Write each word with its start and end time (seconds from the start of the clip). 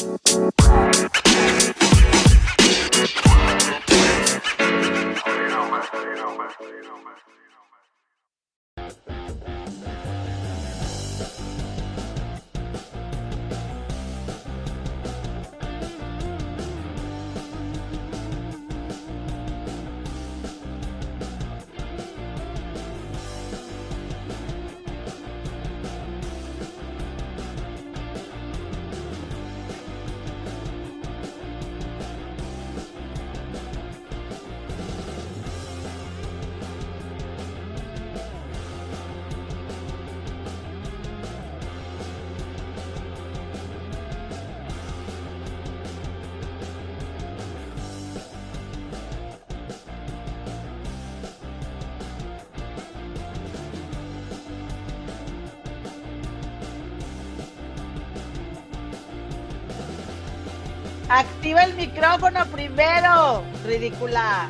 Bye. 0.00 1.09
Micrófono 62.00 62.46
primero, 62.46 63.44
ridícula. 63.66 64.48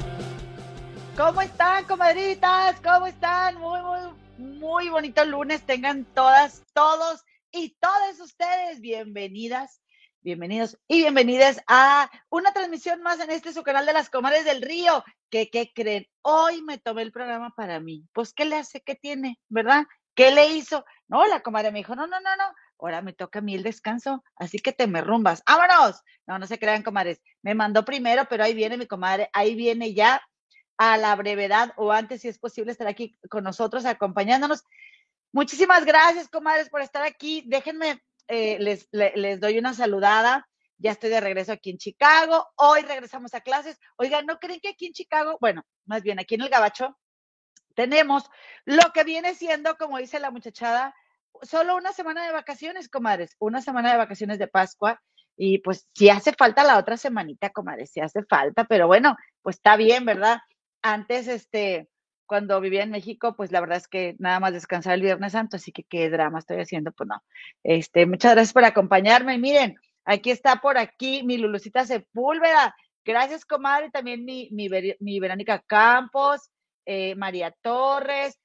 ¿Cómo 1.17 1.43
están, 1.43 1.85
comadritas? 1.85 2.81
¿Cómo 2.81 3.09
están? 3.09 3.59
Muy, 3.59 3.81
muy, 3.83 3.99
muy 4.39 4.89
bonito 4.89 5.25
lunes. 5.25 5.67
Tengan 5.67 6.05
todas, 6.15 6.63
todos 6.75 7.25
y 7.51 7.71
todas 7.81 8.21
ustedes 8.21 8.81
bienvenidas, 8.81 9.83
bienvenidos 10.21 10.79
y 10.87 10.99
bienvenidas 10.99 11.61
a 11.67 12.09
una 12.29 12.53
transmisión 12.53 13.03
más 13.03 13.19
en 13.19 13.33
este 13.33 13.53
su 13.53 13.65
canal 13.65 13.85
de 13.85 13.95
las 13.95 14.11
comadres 14.11 14.45
del 14.45 14.63
río. 14.63 15.03
¿Qué, 15.29 15.51
qué 15.51 15.73
creen? 15.75 16.07
Hoy 16.23 16.63
me 16.63 16.79
tomé 16.79 17.03
el 17.03 17.11
programa 17.11 17.53
para 17.57 17.81
mí. 17.81 18.07
Pues, 18.13 18.33
¿qué 18.33 18.45
le 18.45 18.59
hace? 18.59 18.81
¿Qué 18.81 18.95
tiene? 18.95 19.41
¿Verdad? 19.49 19.87
¿Qué 20.15 20.31
le 20.31 20.47
hizo? 20.55 20.85
No, 21.09 21.27
la 21.27 21.41
comadre 21.41 21.73
me 21.73 21.81
dijo, 21.81 21.97
no, 21.97 22.07
no, 22.07 22.21
no, 22.21 22.37
no, 22.37 22.45
ahora 22.81 23.03
me 23.03 23.13
toca 23.13 23.41
a 23.41 23.43
mí 23.43 23.55
el 23.55 23.63
descanso, 23.63 24.25
así 24.37 24.59
que 24.59 24.73
te 24.73 24.87
me 24.87 25.01
rumbas. 25.01 25.43
¡Vámonos! 25.47 26.03
No, 26.27 26.39
no 26.39 26.47
se 26.47 26.59
crean, 26.59 26.83
comadres. 26.83 27.21
Me 27.43 27.55
mandó 27.55 27.85
primero, 27.85 28.27
pero 28.29 28.45
ahí 28.45 28.55
viene 28.55 28.77
mi 28.77 28.87
comadre, 28.87 29.31
ahí 29.33 29.55
viene 29.55 29.95
ya 29.95 30.23
a 30.79 30.97
la 30.97 31.15
brevedad 31.15 31.73
o 31.77 31.93
antes, 31.93 32.23
si 32.23 32.29
es 32.29 32.39
posible, 32.39 32.73
estar 32.73 32.87
aquí 32.87 33.19
con 33.29 33.45
nosotros, 33.45 33.85
acompañándonos. 33.85 34.65
Muchísimas 35.33 35.85
gracias, 35.85 36.29
comadres, 36.29 36.71
por 36.71 36.81
estar 36.81 37.03
aquí. 37.03 37.45
Déjenme, 37.47 38.03
eh, 38.29 38.59
les, 38.59 38.89
les, 38.93 39.41
doy 39.41 39.59
una 39.59 39.75
saludada. 39.75 40.49
Ya 40.79 40.93
estoy 40.93 41.11
de 41.11 41.21
regreso 41.21 41.53
aquí 41.53 41.71
en 41.71 41.79
Chicago. 41.79 42.49
Hoy 42.57 42.81
regresamos 42.81 43.35
a 43.35 43.43
clases. 43.43 43.79
Oigan, 43.97 44.25
¿no 44.25 44.39
creen 44.39 44.61
que 44.61 44.71
aquí 44.71 44.87
en 44.87 44.95
Chicago, 44.95 45.37
bueno, 45.41 45.65
más 45.85 46.03
bien 46.03 46.19
aquí 46.19 46.37
en 46.37 46.43
el 46.43 46.49
Gabacho, 46.49 46.99
tenemos 47.75 48.25
lo 48.65 48.93
que 48.93 49.05
viene 49.05 49.35
siendo, 49.35 49.77
como 49.77 49.99
dice 49.99 50.19
la 50.19 50.31
muchachada, 50.31 50.95
solo 51.43 51.77
una 51.77 51.93
semana 51.93 52.25
de 52.25 52.33
vacaciones, 52.33 52.89
comadres, 52.89 53.37
una 53.39 53.63
semana 53.63 53.93
de 53.93 53.99
vacaciones 53.99 54.39
de 54.39 54.49
Pascua. 54.49 55.01
Y 55.37 55.59
pues 55.59 55.89
si 55.95 56.11
hace 56.11 56.33
falta 56.33 56.65
la 56.65 56.79
otra 56.79 56.97
semanita, 56.97 57.51
comadres, 57.51 57.91
si 57.91 58.01
hace 58.01 58.23
falta, 58.25 58.65
pero 58.65 58.87
bueno, 58.87 59.17
pues 59.43 59.57
está 59.57 59.77
bien, 59.77 60.05
¿verdad? 60.05 60.39
Antes, 60.83 61.29
este, 61.29 61.89
cuando 62.27 62.61
vivía 62.61 62.83
en 62.83 62.91
México, 62.91 63.35
pues 63.37 63.51
la 63.51 63.61
verdad 63.61 63.79
es 63.79 63.89
que 63.89 64.17
nada 64.19 64.39
más 64.39 64.53
descansar 64.53 64.95
el 64.95 65.03
Viernes 65.03 65.33
Santo, 65.33 65.57
así 65.57 65.73
que 65.73 65.83
qué 65.85 66.11
drama 66.11 66.39
estoy 66.39 66.61
haciendo, 66.61 66.93
pues 66.93 67.09
no. 67.09 67.23
Este, 67.65 68.07
muchas 68.07 68.33
gracias 68.33 68.53
por 68.53 68.65
acompañarme. 68.65 69.39
miren, 69.39 69.77
aquí 70.05 70.31
está 70.31 70.57
por 70.57 70.79
aquí 70.79 71.23
mi 71.25 71.39
Lulucita 71.39 71.85
Sepúlveda. 71.87 72.75
Gracias, 73.05 73.45
comadre. 73.45 73.91
También 73.91 74.25
mi, 74.25 74.49
mi, 74.53 74.69
mi 75.01 75.21
Verónica 75.21 75.61
Campos, 75.67 76.51
eh, 76.87 77.15
María 77.17 77.55
Torres, 77.63 78.40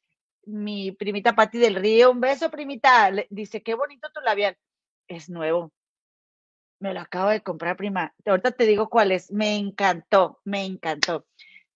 mi 0.45 0.91
primita 0.91 1.35
Patti 1.35 1.57
del 1.57 1.75
Río. 1.75 2.11
Un 2.11 2.19
beso, 2.19 2.49
primita. 2.49 3.11
dice, 3.29 3.61
qué 3.63 3.73
bonito 3.75 4.09
tu 4.13 4.21
labial. 4.21 4.57
Es 5.07 5.29
nuevo. 5.29 5.71
Me 6.79 6.93
lo 6.93 6.99
acabo 6.99 7.29
de 7.29 7.41
comprar, 7.41 7.77
prima. 7.77 8.13
Ahorita 8.25 8.51
te 8.51 8.65
digo 8.65 8.89
cuál 8.89 9.11
es. 9.11 9.31
Me 9.31 9.55
encantó, 9.55 10.39
me 10.43 10.65
encantó. 10.65 11.25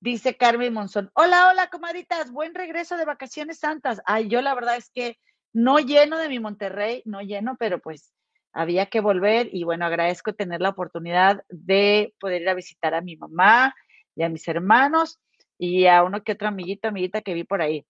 Dice 0.02 0.38
Carmen 0.38 0.74
Monzón. 0.74 1.12
Hola, 1.14 1.50
hola, 1.50 1.70
comadritas. 1.70 2.32
Buen 2.32 2.56
regreso 2.56 2.98
de 2.98 3.06
vacaciones 3.06 3.60
santas. 3.60 4.02
Ay, 4.06 4.28
yo 4.30 4.42
la 4.42 4.56
verdad 4.56 4.78
es 4.78 4.90
que 4.90 5.18
no 5.54 5.80
lleno 5.80 6.18
de 6.18 6.30
mi 6.30 6.40
Monterrey, 6.40 7.02
no 7.06 7.22
lleno, 7.22 7.56
pero 7.60 7.80
pues 7.80 8.14
había 8.54 8.88
que 8.88 9.02
volver 9.02 9.50
y 9.52 9.64
bueno, 9.64 9.86
agradezco 9.86 10.34
tener 10.34 10.62
la 10.62 10.70
oportunidad 10.70 11.44
de 11.50 12.14
poder 12.20 12.42
ir 12.42 12.50
a 12.50 12.54
visitar 12.54 12.94
a 12.94 13.02
mi 13.02 13.16
mamá 13.16 13.76
y 14.16 14.24
a 14.24 14.30
mis 14.30 14.48
hermanos 14.48 15.20
y 15.58 15.88
a 15.88 16.04
uno 16.04 16.24
que 16.24 16.34
otro 16.34 16.48
amiguito, 16.48 16.88
amiguita 16.88 17.22
que 17.22 17.34
vi 17.34 17.44
por 17.44 17.62
ahí. 17.62 17.86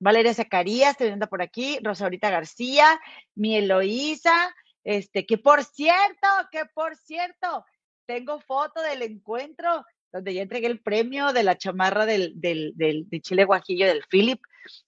Valeria 0.00 0.34
Zacarías, 0.34 0.96
te 0.96 1.06
viendo 1.06 1.28
por 1.28 1.42
aquí, 1.42 1.78
Rosaurita 1.82 2.30
García, 2.30 3.00
mi 3.34 3.56
Eloísa, 3.56 4.54
este, 4.84 5.26
que 5.26 5.38
por 5.38 5.64
cierto, 5.64 6.28
que 6.50 6.64
por 6.66 6.96
cierto, 6.96 7.64
tengo 8.06 8.40
foto 8.40 8.80
del 8.82 9.02
encuentro 9.02 9.84
donde 10.12 10.32
ya 10.32 10.42
entregué 10.42 10.68
el 10.68 10.80
premio 10.80 11.32
de 11.32 11.42
la 11.42 11.58
chamarra 11.58 12.06
del, 12.06 12.32
del, 12.40 12.72
de 12.74 13.20
Chile 13.20 13.44
Guajillo 13.44 13.86
del 13.86 14.04
Philip. 14.08 14.40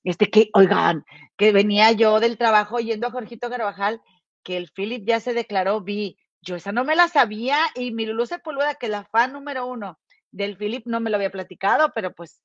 Este 0.05 0.31
que, 0.31 0.51
oigan, 0.55 1.05
que 1.37 1.53
venía 1.53 1.93
yo 1.93 2.21
del 2.21 2.39
trabajo 2.39 2.79
yendo 2.79 3.07
a 3.07 3.11
Jorgito 3.11 3.51
Carvajal, 3.51 4.01
que 4.43 4.57
el 4.57 4.71
Philip 4.71 5.07
ya 5.07 5.21
se 5.21 5.35
declaró 5.35 5.81
vi. 5.83 6.17
Yo 6.41 6.57
esa 6.57 6.73
no 6.73 6.85
me 6.85 6.97
la 6.97 7.09
sabía 7.09 7.59
y 7.75 7.93
mi 7.93 8.07
Lulu 8.07 8.25
Sepulveda, 8.25 8.77
que 8.77 8.87
es 8.87 8.93
la 8.93 9.05
fan 9.05 9.35
número 9.35 9.67
uno 9.67 9.99
del 10.31 10.57
Philip, 10.57 10.87
no 10.87 11.01
me 11.01 11.11
lo 11.11 11.17
había 11.17 11.31
platicado, 11.31 11.93
pero 11.95 12.13
pues 12.13 12.43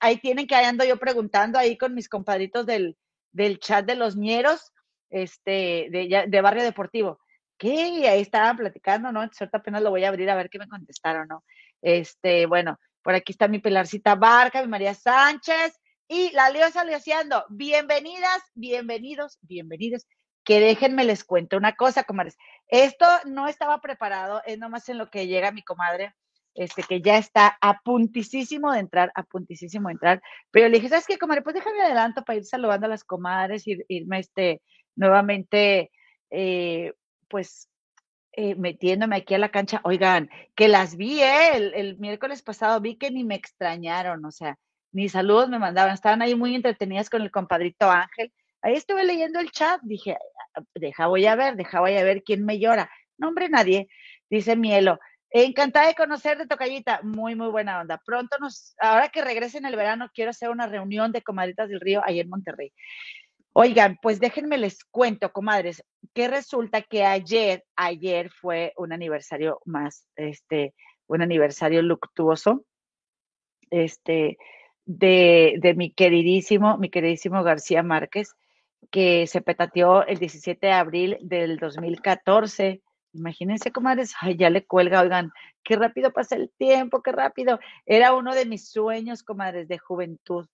ahí 0.00 0.18
tienen 0.18 0.46
que 0.46 0.54
ando 0.54 0.84
yo 0.84 0.96
preguntando 0.98 1.58
ahí 1.58 1.76
con 1.76 1.94
mis 1.94 2.08
compadritos 2.08 2.66
del, 2.66 2.96
del 3.32 3.58
chat 3.58 3.84
de 3.84 3.96
los 3.96 4.16
ñeros, 4.16 4.72
este, 5.10 5.88
de, 5.90 6.26
de 6.28 6.40
Barrio 6.40 6.62
Deportivo. 6.62 7.18
¿Qué? 7.56 8.08
Ahí 8.08 8.20
estaban 8.20 8.56
platicando, 8.56 9.12
¿no? 9.12 9.20
Ahorita 9.20 9.58
apenas 9.58 9.82
lo 9.82 9.90
voy 9.90 10.04
a 10.04 10.08
abrir 10.08 10.28
a 10.30 10.34
ver 10.34 10.50
qué 10.50 10.58
me 10.58 10.68
contestaron, 10.68 11.28
¿no? 11.28 11.44
Este, 11.82 12.46
bueno, 12.46 12.78
por 13.02 13.14
aquí 13.14 13.32
está 13.32 13.48
mi 13.48 13.58
Pilarcita 13.58 14.14
Barca, 14.14 14.62
mi 14.62 14.68
María 14.68 14.94
Sánchez 14.94 15.78
y 16.08 16.30
la 16.32 16.50
Leo 16.50 16.66
Leociando. 16.84 17.44
Bienvenidas, 17.50 18.42
bienvenidos, 18.54 19.38
bienvenidos. 19.42 20.06
Que 20.44 20.60
déjenme 20.60 21.04
les 21.04 21.24
cuento 21.24 21.56
una 21.56 21.74
cosa, 21.74 22.04
comadres. 22.04 22.36
Esto 22.68 23.06
no 23.26 23.48
estaba 23.48 23.80
preparado, 23.80 24.42
es 24.46 24.58
nomás 24.58 24.88
en 24.88 24.98
lo 24.98 25.08
que 25.08 25.26
llega 25.26 25.52
mi 25.52 25.62
comadre 25.62 26.14
este, 26.54 26.82
que 26.82 27.00
ya 27.00 27.18
está 27.18 27.58
a 27.60 27.80
puntísimo 27.80 28.72
de 28.72 28.80
entrar, 28.80 29.12
a 29.14 29.22
puntísimo 29.24 29.88
de 29.88 29.94
entrar. 29.94 30.22
Pero 30.50 30.68
le 30.68 30.76
dije, 30.76 30.88
¿sabes 30.88 31.06
qué, 31.06 31.18
comadre? 31.18 31.42
Pues 31.42 31.54
déjame 31.54 31.82
adelanto 31.82 32.22
para 32.24 32.38
ir 32.38 32.44
saludando 32.44 32.86
a 32.86 32.90
las 32.90 33.04
comadres 33.04 33.66
y 33.66 33.78
irme 33.88 34.20
este, 34.20 34.62
nuevamente, 34.96 35.90
eh, 36.30 36.92
pues, 37.28 37.68
eh, 38.32 38.54
metiéndome 38.56 39.16
aquí 39.16 39.34
a 39.34 39.38
la 39.38 39.50
cancha. 39.50 39.80
Oigan, 39.84 40.30
que 40.54 40.68
las 40.68 40.96
vi, 40.96 41.20
¿eh? 41.22 41.56
El, 41.56 41.74
el, 41.74 41.98
miércoles 41.98 42.42
pasado 42.42 42.80
vi 42.80 42.96
que 42.96 43.10
ni 43.10 43.24
me 43.24 43.36
extrañaron, 43.36 44.24
o 44.24 44.30
sea, 44.30 44.58
ni 44.92 45.08
saludos 45.08 45.48
me 45.48 45.58
mandaban, 45.58 45.94
estaban 45.94 46.22
ahí 46.22 46.34
muy 46.34 46.54
entretenidas 46.54 47.10
con 47.10 47.22
el 47.22 47.30
compadrito 47.30 47.90
Ángel. 47.90 48.32
Ahí 48.62 48.74
estuve 48.74 49.04
leyendo 49.04 49.40
el 49.40 49.50
chat, 49.50 49.80
dije, 49.82 50.16
deja 50.74 51.06
voy 51.06 51.26
a 51.26 51.36
ver, 51.36 51.56
deja 51.56 51.80
voy 51.80 51.96
a 51.96 52.04
ver 52.04 52.22
quién 52.22 52.44
me 52.44 52.58
llora. 52.58 52.90
No, 53.18 53.28
hombre, 53.28 53.48
nadie. 53.48 53.88
Dice 54.30 54.56
Mielo, 54.56 54.98
Encantada 55.36 55.88
de 55.88 55.96
conocerte, 55.96 56.46
Tocayita. 56.46 57.00
Muy, 57.02 57.34
muy 57.34 57.48
buena 57.48 57.80
onda. 57.80 58.00
Pronto 58.06 58.36
nos, 58.38 58.76
ahora 58.78 59.08
que 59.08 59.20
regresen 59.20 59.66
el 59.66 59.74
verano, 59.74 60.08
quiero 60.14 60.30
hacer 60.30 60.48
una 60.48 60.68
reunión 60.68 61.10
de 61.10 61.22
comadritas 61.22 61.68
del 61.68 61.80
río 61.80 62.02
ahí 62.04 62.20
en 62.20 62.28
Monterrey. 62.28 62.72
Oigan, 63.52 63.98
pues 64.00 64.20
déjenme 64.20 64.58
les 64.58 64.84
cuento, 64.84 65.32
comadres, 65.32 65.84
que 66.14 66.28
resulta 66.28 66.82
que 66.82 67.04
ayer, 67.04 67.64
ayer 67.74 68.30
fue 68.30 68.74
un 68.76 68.92
aniversario 68.92 69.60
más, 69.64 70.06
este, 70.14 70.72
un 71.08 71.20
aniversario 71.20 71.82
luctuoso, 71.82 72.64
este, 73.70 74.38
de, 74.84 75.56
de 75.58 75.74
mi 75.74 75.92
queridísimo, 75.92 76.78
mi 76.78 76.90
queridísimo 76.90 77.42
García 77.42 77.82
Márquez, 77.82 78.36
que 78.92 79.26
se 79.26 79.40
petateó 79.40 80.06
el 80.06 80.18
17 80.18 80.64
de 80.64 80.72
abril 80.72 81.18
del 81.22 81.56
2014 81.56 82.82
Imagínense, 83.14 83.70
comadres, 83.70 84.14
ay, 84.20 84.36
ya 84.36 84.50
le 84.50 84.66
cuelga, 84.66 85.00
oigan, 85.00 85.32
qué 85.62 85.76
rápido 85.76 86.12
pasa 86.12 86.34
el 86.36 86.50
tiempo, 86.58 87.02
qué 87.02 87.12
rápido. 87.12 87.60
Era 87.86 88.14
uno 88.14 88.34
de 88.34 88.44
mis 88.44 88.68
sueños, 88.70 89.22
comadres, 89.22 89.68
de 89.68 89.78
juventud, 89.78 90.48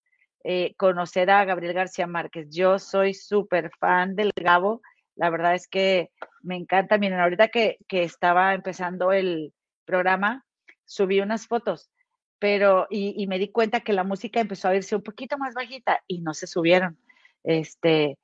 eh, 0.44 0.74
conocer 0.76 1.30
a 1.30 1.44
Gabriel 1.44 1.72
García 1.72 2.06
Márquez. 2.06 2.48
Yo 2.50 2.78
soy 2.78 3.14
súper 3.14 3.70
fan 3.78 4.14
del 4.14 4.32
Gabo, 4.36 4.82
La 5.16 5.30
verdad 5.30 5.54
es 5.54 5.68
que 5.68 6.10
me 6.42 6.56
encanta. 6.56 6.98
Miren, 6.98 7.20
ahorita 7.20 7.48
que, 7.48 7.78
que 7.88 8.02
estaba 8.04 8.54
empezando 8.54 9.12
el 9.12 9.52
programa, 9.84 10.44
subí 10.84 11.20
unas 11.20 11.46
fotos, 11.46 11.90
pero 12.38 12.86
y, 12.90 13.14
y, 13.22 13.26
me 13.26 13.38
di 13.38 13.50
cuenta 13.50 13.80
que 13.80 13.92
la 13.92 14.04
música 14.04 14.40
empezó 14.40 14.68
a 14.68 14.76
irse 14.76 14.96
un 14.96 15.02
poquito 15.02 15.38
más 15.38 15.54
bajita 15.54 16.02
y 16.06 16.20
no 16.20 16.34
se 16.34 16.46
subieron. 16.46 16.98
Este, 17.44 18.18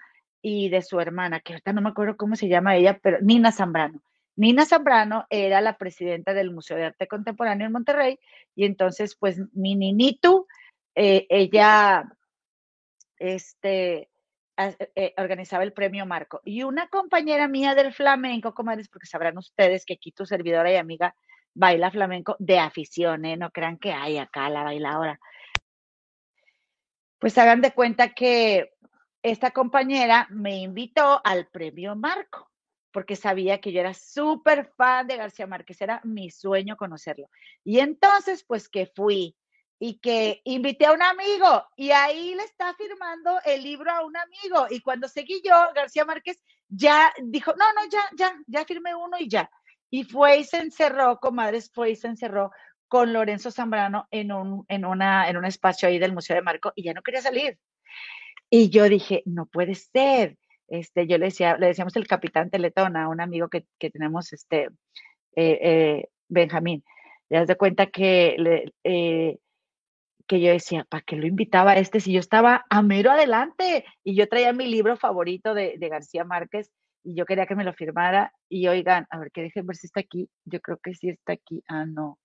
y 0.41 0.69
de 0.69 0.81
su 0.81 0.99
hermana, 0.99 1.39
que 1.39 1.53
ahorita 1.53 1.73
no 1.73 1.81
me 1.81 1.89
acuerdo 1.89 2.17
cómo 2.17 2.35
se 2.35 2.47
llama 2.47 2.75
ella, 2.75 2.99
pero 3.01 3.19
Nina 3.21 3.51
Zambrano. 3.51 4.01
Nina 4.35 4.65
Zambrano 4.65 5.25
era 5.29 5.61
la 5.61 5.77
presidenta 5.77 6.33
del 6.33 6.51
Museo 6.51 6.77
de 6.77 6.85
Arte 6.85 7.07
Contemporáneo 7.07 7.67
en 7.67 7.73
Monterrey 7.73 8.19
y 8.55 8.65
entonces 8.65 9.15
pues 9.15 9.39
mi 9.53 9.75
ninito, 9.75 10.47
eh, 10.95 11.27
ella, 11.29 12.11
este, 13.17 14.09
eh, 14.69 15.13
organizaba 15.17 15.63
el 15.63 15.73
premio 15.73 16.05
Marco. 16.05 16.41
Y 16.43 16.63
una 16.63 16.87
compañera 16.87 17.47
mía 17.47 17.75
del 17.75 17.93
flamenco, 17.93 18.53
comadres, 18.53 18.89
porque 18.89 19.07
sabrán 19.07 19.37
ustedes 19.37 19.85
que 19.85 19.93
aquí 19.93 20.11
tu 20.11 20.25
servidora 20.25 20.71
y 20.71 20.75
amiga 20.75 21.15
baila 21.53 21.91
flamenco 21.91 22.35
de 22.39 22.59
afición, 22.59 23.25
¿eh? 23.25 23.37
No 23.37 23.51
crean 23.51 23.77
que 23.77 23.91
hay 23.91 24.17
acá 24.17 24.49
la 24.49 24.63
bailadora. 24.63 25.19
Pues 27.19 27.37
hagan 27.37 27.61
de 27.61 27.71
cuenta 27.71 28.13
que 28.13 28.73
esta 29.21 29.51
compañera 29.51 30.27
me 30.31 30.57
invitó 30.57 31.21
al 31.23 31.47
premio 31.47 31.95
Marco, 31.95 32.49
porque 32.91 33.15
sabía 33.15 33.59
que 33.61 33.71
yo 33.71 33.79
era 33.79 33.93
súper 33.93 34.71
fan 34.75 35.07
de 35.07 35.17
García 35.17 35.47
Márquez, 35.47 35.81
era 35.81 36.01
mi 36.03 36.31
sueño 36.31 36.77
conocerlo. 36.77 37.29
Y 37.63 37.79
entonces, 37.79 38.43
pues 38.43 38.69
que 38.69 38.87
fui 38.87 39.35
y 39.83 39.97
que 39.97 40.41
invité 40.43 40.85
a 40.85 40.93
un 40.93 41.01
amigo 41.01 41.65
y 41.75 41.89
ahí 41.89 42.35
le 42.35 42.43
está 42.43 42.71
firmando 42.75 43.39
el 43.43 43.63
libro 43.63 43.89
a 43.89 44.05
un 44.05 44.15
amigo. 44.15 44.67
Y 44.69 44.79
cuando 44.79 45.07
seguí 45.07 45.41
yo, 45.43 45.55
García 45.73 46.05
Márquez 46.05 46.39
ya 46.69 47.11
dijo, 47.23 47.55
no, 47.57 47.65
no, 47.73 47.89
ya, 47.89 48.03
ya, 48.15 48.31
ya 48.45 48.63
firmé 48.63 48.93
uno 48.93 49.17
y 49.19 49.27
ya. 49.27 49.49
Y 49.89 50.03
fue 50.03 50.37
y 50.37 50.43
se 50.43 50.57
encerró, 50.57 51.17
comadres, 51.17 51.71
fue 51.73 51.89
y 51.89 51.95
se 51.95 52.07
encerró 52.09 52.51
con 52.87 53.11
Lorenzo 53.11 53.49
Zambrano 53.49 54.07
en 54.11 54.31
un, 54.31 54.65
en, 54.67 54.85
una, 54.85 55.27
en 55.27 55.37
un 55.37 55.45
espacio 55.45 55.89
ahí 55.89 55.97
del 55.97 56.13
Museo 56.13 56.35
de 56.35 56.43
Marco 56.43 56.71
y 56.75 56.83
ya 56.83 56.93
no 56.93 57.01
quería 57.01 57.23
salir. 57.23 57.57
Y 58.51 58.69
yo 58.69 58.87
dije, 58.87 59.23
no 59.25 59.47
puede 59.47 59.73
ser. 59.73 60.37
Este, 60.67 61.07
yo 61.07 61.17
le 61.17 61.25
decía, 61.25 61.57
le 61.57 61.65
decíamos 61.65 61.95
el 61.95 62.05
capitán 62.05 62.51
Teletón 62.51 62.97
a 62.97 63.09
un 63.09 63.19
amigo 63.19 63.49
que, 63.49 63.65
que 63.79 63.89
tenemos, 63.89 64.31
este, 64.31 64.65
eh, 65.35 65.59
eh, 65.59 66.09
Benjamín. 66.27 66.83
Le 67.29 67.39
das 67.39 67.47
de 67.47 67.55
cuenta 67.55 67.87
que 67.87 68.35
le, 68.37 68.73
eh, 68.83 69.39
que 70.27 70.39
yo 70.41 70.51
decía, 70.51 70.85
¿para 70.89 71.03
qué 71.03 71.15
lo 71.15 71.27
invitaba 71.27 71.71
a 71.71 71.77
este 71.77 71.99
si 71.99 72.13
yo 72.13 72.19
estaba 72.19 72.65
a 72.69 72.81
mero 72.81 73.11
adelante? 73.11 73.85
Y 74.03 74.15
yo 74.15 74.27
traía 74.27 74.53
mi 74.53 74.67
libro 74.67 74.97
favorito 74.97 75.53
de, 75.53 75.77
García 75.79 76.23
Márquez 76.23 76.71
y 77.03 77.15
yo 77.15 77.25
quería 77.25 77.45
que 77.45 77.55
me 77.55 77.63
lo 77.63 77.73
firmara. 77.73 78.33
Y 78.49 78.67
oigan, 78.67 79.07
a 79.09 79.19
ver, 79.19 79.31
que 79.31 79.41
dejen 79.41 79.65
ver 79.67 79.75
si 79.75 79.87
está 79.87 80.01
aquí. 80.01 80.29
Yo 80.45 80.59
creo 80.61 80.77
que 80.77 80.93
sí 80.93 81.09
está 81.09 81.33
aquí. 81.33 81.63
Ah, 81.67 81.85
no. 81.85 82.19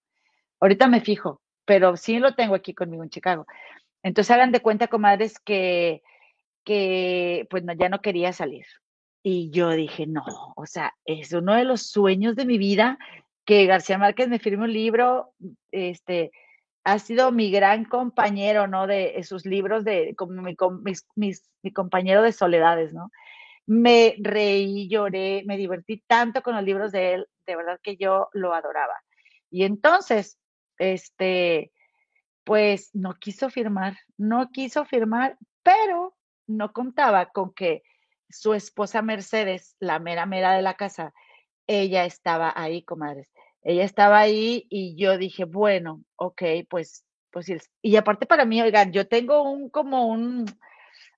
Ahorita 0.60 0.88
me 0.88 1.00
fijo, 1.00 1.40
pero 1.64 1.96
sí 1.96 2.19
lo 2.19 2.34
tengo 2.34 2.54
aquí 2.54 2.75
conmigo 2.75 3.02
en 3.02 3.10
Chicago. 3.10 3.46
Entonces 4.02 4.31
hagan 4.31 4.52
de 4.52 4.60
cuenta, 4.60 4.88
comadres, 4.88 5.38
que, 5.38 6.02
que 6.64 7.46
pues 7.50 7.64
no, 7.64 7.72
ya 7.75 7.88
no 7.88 8.00
quería 8.00 8.32
salir. 8.32 8.66
Y 9.22 9.50
yo 9.50 9.70
dije, 9.70 10.06
no, 10.06 10.25
o 10.56 10.66
sea, 10.66 10.94
es 11.04 11.32
uno 11.32 11.54
de 11.54 11.64
los 11.64 11.90
sueños 11.90 12.37
de 12.37 12.46
mi 12.46 12.58
vida 12.58 12.98
que 13.44 13.66
García 13.66 13.98
Márquez 13.98 14.28
me 14.28 14.38
firme 14.38 14.64
un 14.64 14.72
libro, 14.72 15.32
este, 15.70 16.32
ha 16.87 17.00
sido 17.00 17.33
mi 17.33 17.50
gran 17.50 17.85
compañero, 17.85 18.69
¿no? 18.69 18.87
De 18.87 19.21
sus 19.25 19.44
libros, 19.44 19.85
de 19.85 20.15
como 20.15 20.41
mi, 20.41 20.55
mi 21.17 21.73
compañero 21.73 22.23
de 22.23 22.31
soledades, 22.31 22.93
¿no? 22.94 23.11
Me 23.67 24.15
reí, 24.21 24.88
lloré, 24.88 25.43
me 25.47 25.56
divertí 25.56 26.05
tanto 26.06 26.43
con 26.43 26.55
los 26.55 26.62
libros 26.62 26.93
de 26.93 27.15
él, 27.15 27.29
de 27.44 27.56
verdad 27.56 27.81
que 27.83 27.97
yo 27.97 28.29
lo 28.35 28.55
adoraba. 28.55 28.94
Y 29.50 29.65
entonces, 29.65 30.38
este, 30.79 31.73
pues 32.44 32.91
no 32.94 33.15
quiso 33.15 33.50
firmar, 33.50 33.97
no 34.17 34.53
quiso 34.53 34.85
firmar, 34.85 35.37
pero 35.65 36.15
no 36.47 36.73
contaba 36.73 37.27
con 37.27 37.53
que 37.53 37.82
su 38.29 38.55
esposa 38.55 39.03
Mercedes, 39.03 39.75
la 39.81 39.99
mera 39.99 40.25
mera 40.25 40.53
de 40.53 40.62
la 40.62 40.75
casa, 40.75 41.12
ella 41.67 42.05
estaba 42.05 42.53
ahí, 42.55 42.85
comadres 42.85 43.29
ella 43.67 43.83
estaba 43.83 44.21
ahí 44.21 44.65
y 44.71 44.95
yo 44.95 45.19
dije, 45.19 45.45
bueno, 45.45 46.05
ok, 46.15 46.43
pues, 46.71 47.05
pues, 47.33 47.51
y 47.83 47.97
aparte 47.97 48.25
para 48.25 48.45
mí, 48.45 48.63
oigan, 48.63 48.93
yo 48.93 49.09
tengo 49.09 49.43
un, 49.43 49.71
como 49.71 50.07
un, 50.07 50.47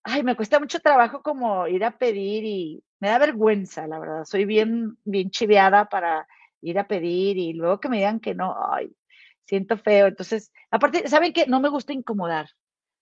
ay, 0.02 0.22
me 0.22 0.34
cuesta 0.34 0.58
mucho 0.58 0.80
trabajo 0.80 1.22
como 1.22 1.68
ir 1.68 1.84
a 1.84 1.98
pedir 1.98 2.44
y 2.46 2.82
me 3.00 3.08
da 3.10 3.18
vergüenza, 3.18 3.86
la 3.86 3.98
verdad, 3.98 4.24
soy 4.24 4.46
bien, 4.46 4.96
bien 5.04 5.30
chiveada 5.30 5.90
para 5.90 6.26
ir 6.62 6.78
a 6.78 6.88
pedir 6.88 7.36
y 7.36 7.52
luego 7.52 7.80
que 7.80 7.90
me 7.90 7.98
digan 7.98 8.18
que 8.18 8.34
no, 8.34 8.56
ay, 8.72 8.96
siento 9.44 9.76
feo, 9.76 10.06
entonces, 10.06 10.50
aparte, 10.70 11.06
¿saben 11.06 11.34
qué? 11.34 11.46
No 11.46 11.60
me 11.60 11.68
gusta 11.68 11.92
incomodar, 11.92 12.48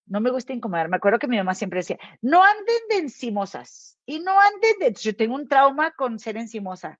no 0.06 0.20
me 0.20 0.32
gusta 0.32 0.54
incomodar, 0.54 0.88
me 0.88 0.96
acuerdo 0.96 1.20
que 1.20 1.28
mi 1.28 1.36
mamá 1.36 1.54
siempre 1.54 1.78
decía, 1.78 2.00
no 2.20 2.42
anden 2.42 2.82
de 2.90 2.96
encimosas 2.98 3.96
y 4.06 4.18
no 4.18 4.32
anden 4.40 4.78
de, 4.80 4.92
yo 4.92 5.14
tengo 5.14 5.36
un 5.36 5.46
trauma 5.46 5.92
con 5.92 6.18
ser 6.18 6.36
encimosa, 6.36 6.98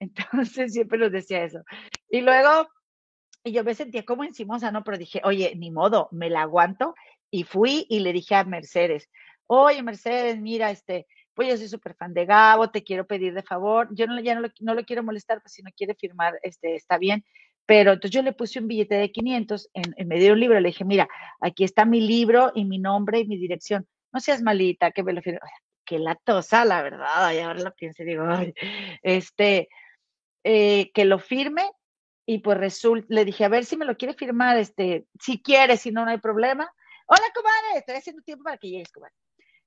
entonces 0.00 0.72
siempre 0.72 0.98
nos 0.98 1.12
decía 1.12 1.44
eso. 1.44 1.60
Y 2.08 2.20
luego, 2.20 2.68
y 3.44 3.52
yo 3.52 3.64
me 3.64 3.74
sentía 3.74 4.04
como 4.04 4.24
encimosa, 4.24 4.70
¿no? 4.70 4.84
Pero 4.84 4.98
dije, 4.98 5.20
oye, 5.24 5.54
ni 5.56 5.70
modo, 5.70 6.08
me 6.12 6.30
la 6.30 6.42
aguanto. 6.42 6.94
Y 7.30 7.44
fui 7.44 7.86
y 7.88 8.00
le 8.00 8.12
dije 8.12 8.34
a 8.34 8.44
Mercedes, 8.44 9.08
oye, 9.46 9.82
Mercedes, 9.82 10.40
mira, 10.40 10.70
este, 10.70 11.06
pues 11.34 11.48
yo 11.48 11.56
soy 11.56 11.68
súper 11.68 11.94
fan 11.94 12.14
de 12.14 12.24
Gabo, 12.24 12.70
te 12.70 12.82
quiero 12.82 13.06
pedir 13.06 13.34
de 13.34 13.42
favor, 13.42 13.88
yo 13.92 14.06
no, 14.06 14.18
ya 14.20 14.34
no 14.34 14.40
lo, 14.40 14.48
no 14.60 14.74
lo 14.74 14.84
quiero 14.84 15.02
molestar, 15.02 15.40
pues 15.42 15.52
si 15.52 15.62
no 15.62 15.70
quiere 15.76 15.94
firmar, 15.94 16.38
este, 16.42 16.74
está 16.74 16.98
bien, 16.98 17.24
pero 17.66 17.92
entonces 17.92 18.12
yo 18.12 18.22
le 18.22 18.32
puse 18.32 18.58
un 18.58 18.68
billete 18.68 18.94
de 18.94 19.12
500 19.12 19.70
en, 19.74 19.94
en 19.96 20.08
medio 20.08 20.26
de 20.26 20.32
un 20.32 20.40
libro, 20.40 20.60
le 20.60 20.68
dije, 20.68 20.84
mira, 20.84 21.08
aquí 21.40 21.64
está 21.64 21.84
mi 21.84 22.00
libro 22.00 22.52
y 22.54 22.64
mi 22.64 22.78
nombre 22.78 23.20
y 23.20 23.26
mi 23.26 23.36
dirección, 23.36 23.86
no 24.12 24.20
seas 24.20 24.42
malita, 24.42 24.92
que 24.92 25.02
me 25.02 25.12
lo 25.12 25.20
firme, 25.20 25.40
que 25.84 25.98
la 25.98 26.14
tosa, 26.14 26.64
la 26.64 26.82
verdad, 26.82 27.32
y 27.32 27.38
ahora 27.40 27.60
lo 27.60 27.74
pienso 27.74 28.02
y 28.02 28.06
digo, 28.06 28.24
ay, 28.26 28.54
este, 29.02 29.68
eh, 30.48 30.92
que 30.94 31.04
lo 31.04 31.18
firme 31.18 31.68
y 32.24 32.38
pues 32.38 32.56
resulta, 32.56 33.04
le 33.10 33.24
dije, 33.24 33.44
a 33.44 33.48
ver 33.48 33.64
si 33.64 33.76
me 33.76 33.84
lo 33.84 33.96
quiere 33.96 34.14
firmar, 34.14 34.56
este, 34.56 35.04
si 35.20 35.42
quiere, 35.42 35.76
si 35.76 35.90
no, 35.90 36.04
no 36.04 36.12
hay 36.12 36.18
problema. 36.18 36.72
Hola, 37.06 37.24
comadre, 37.34 37.78
estoy 37.78 37.96
haciendo 37.96 38.22
tiempo 38.22 38.44
para 38.44 38.56
que 38.56 38.70
llegues, 38.70 38.92
comadre. 38.92 39.14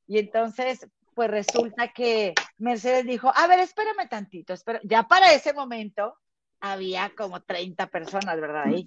Y 0.08 0.20
entonces, 0.20 0.88
pues 1.14 1.30
resulta 1.30 1.90
que 1.90 2.34
Mercedes 2.58 3.06
dijo, 3.06 3.30
a 3.36 3.46
ver, 3.48 3.60
espérame 3.60 4.08
tantito, 4.10 4.54
espera. 4.54 4.80
ya 4.86 5.04
para 5.04 5.34
ese 5.34 5.52
momento 5.52 6.16
había 6.62 7.12
como 7.16 7.42
30 7.42 7.88
personas, 7.88 8.40
¿verdad? 8.40 8.64
Ahí. 8.66 8.86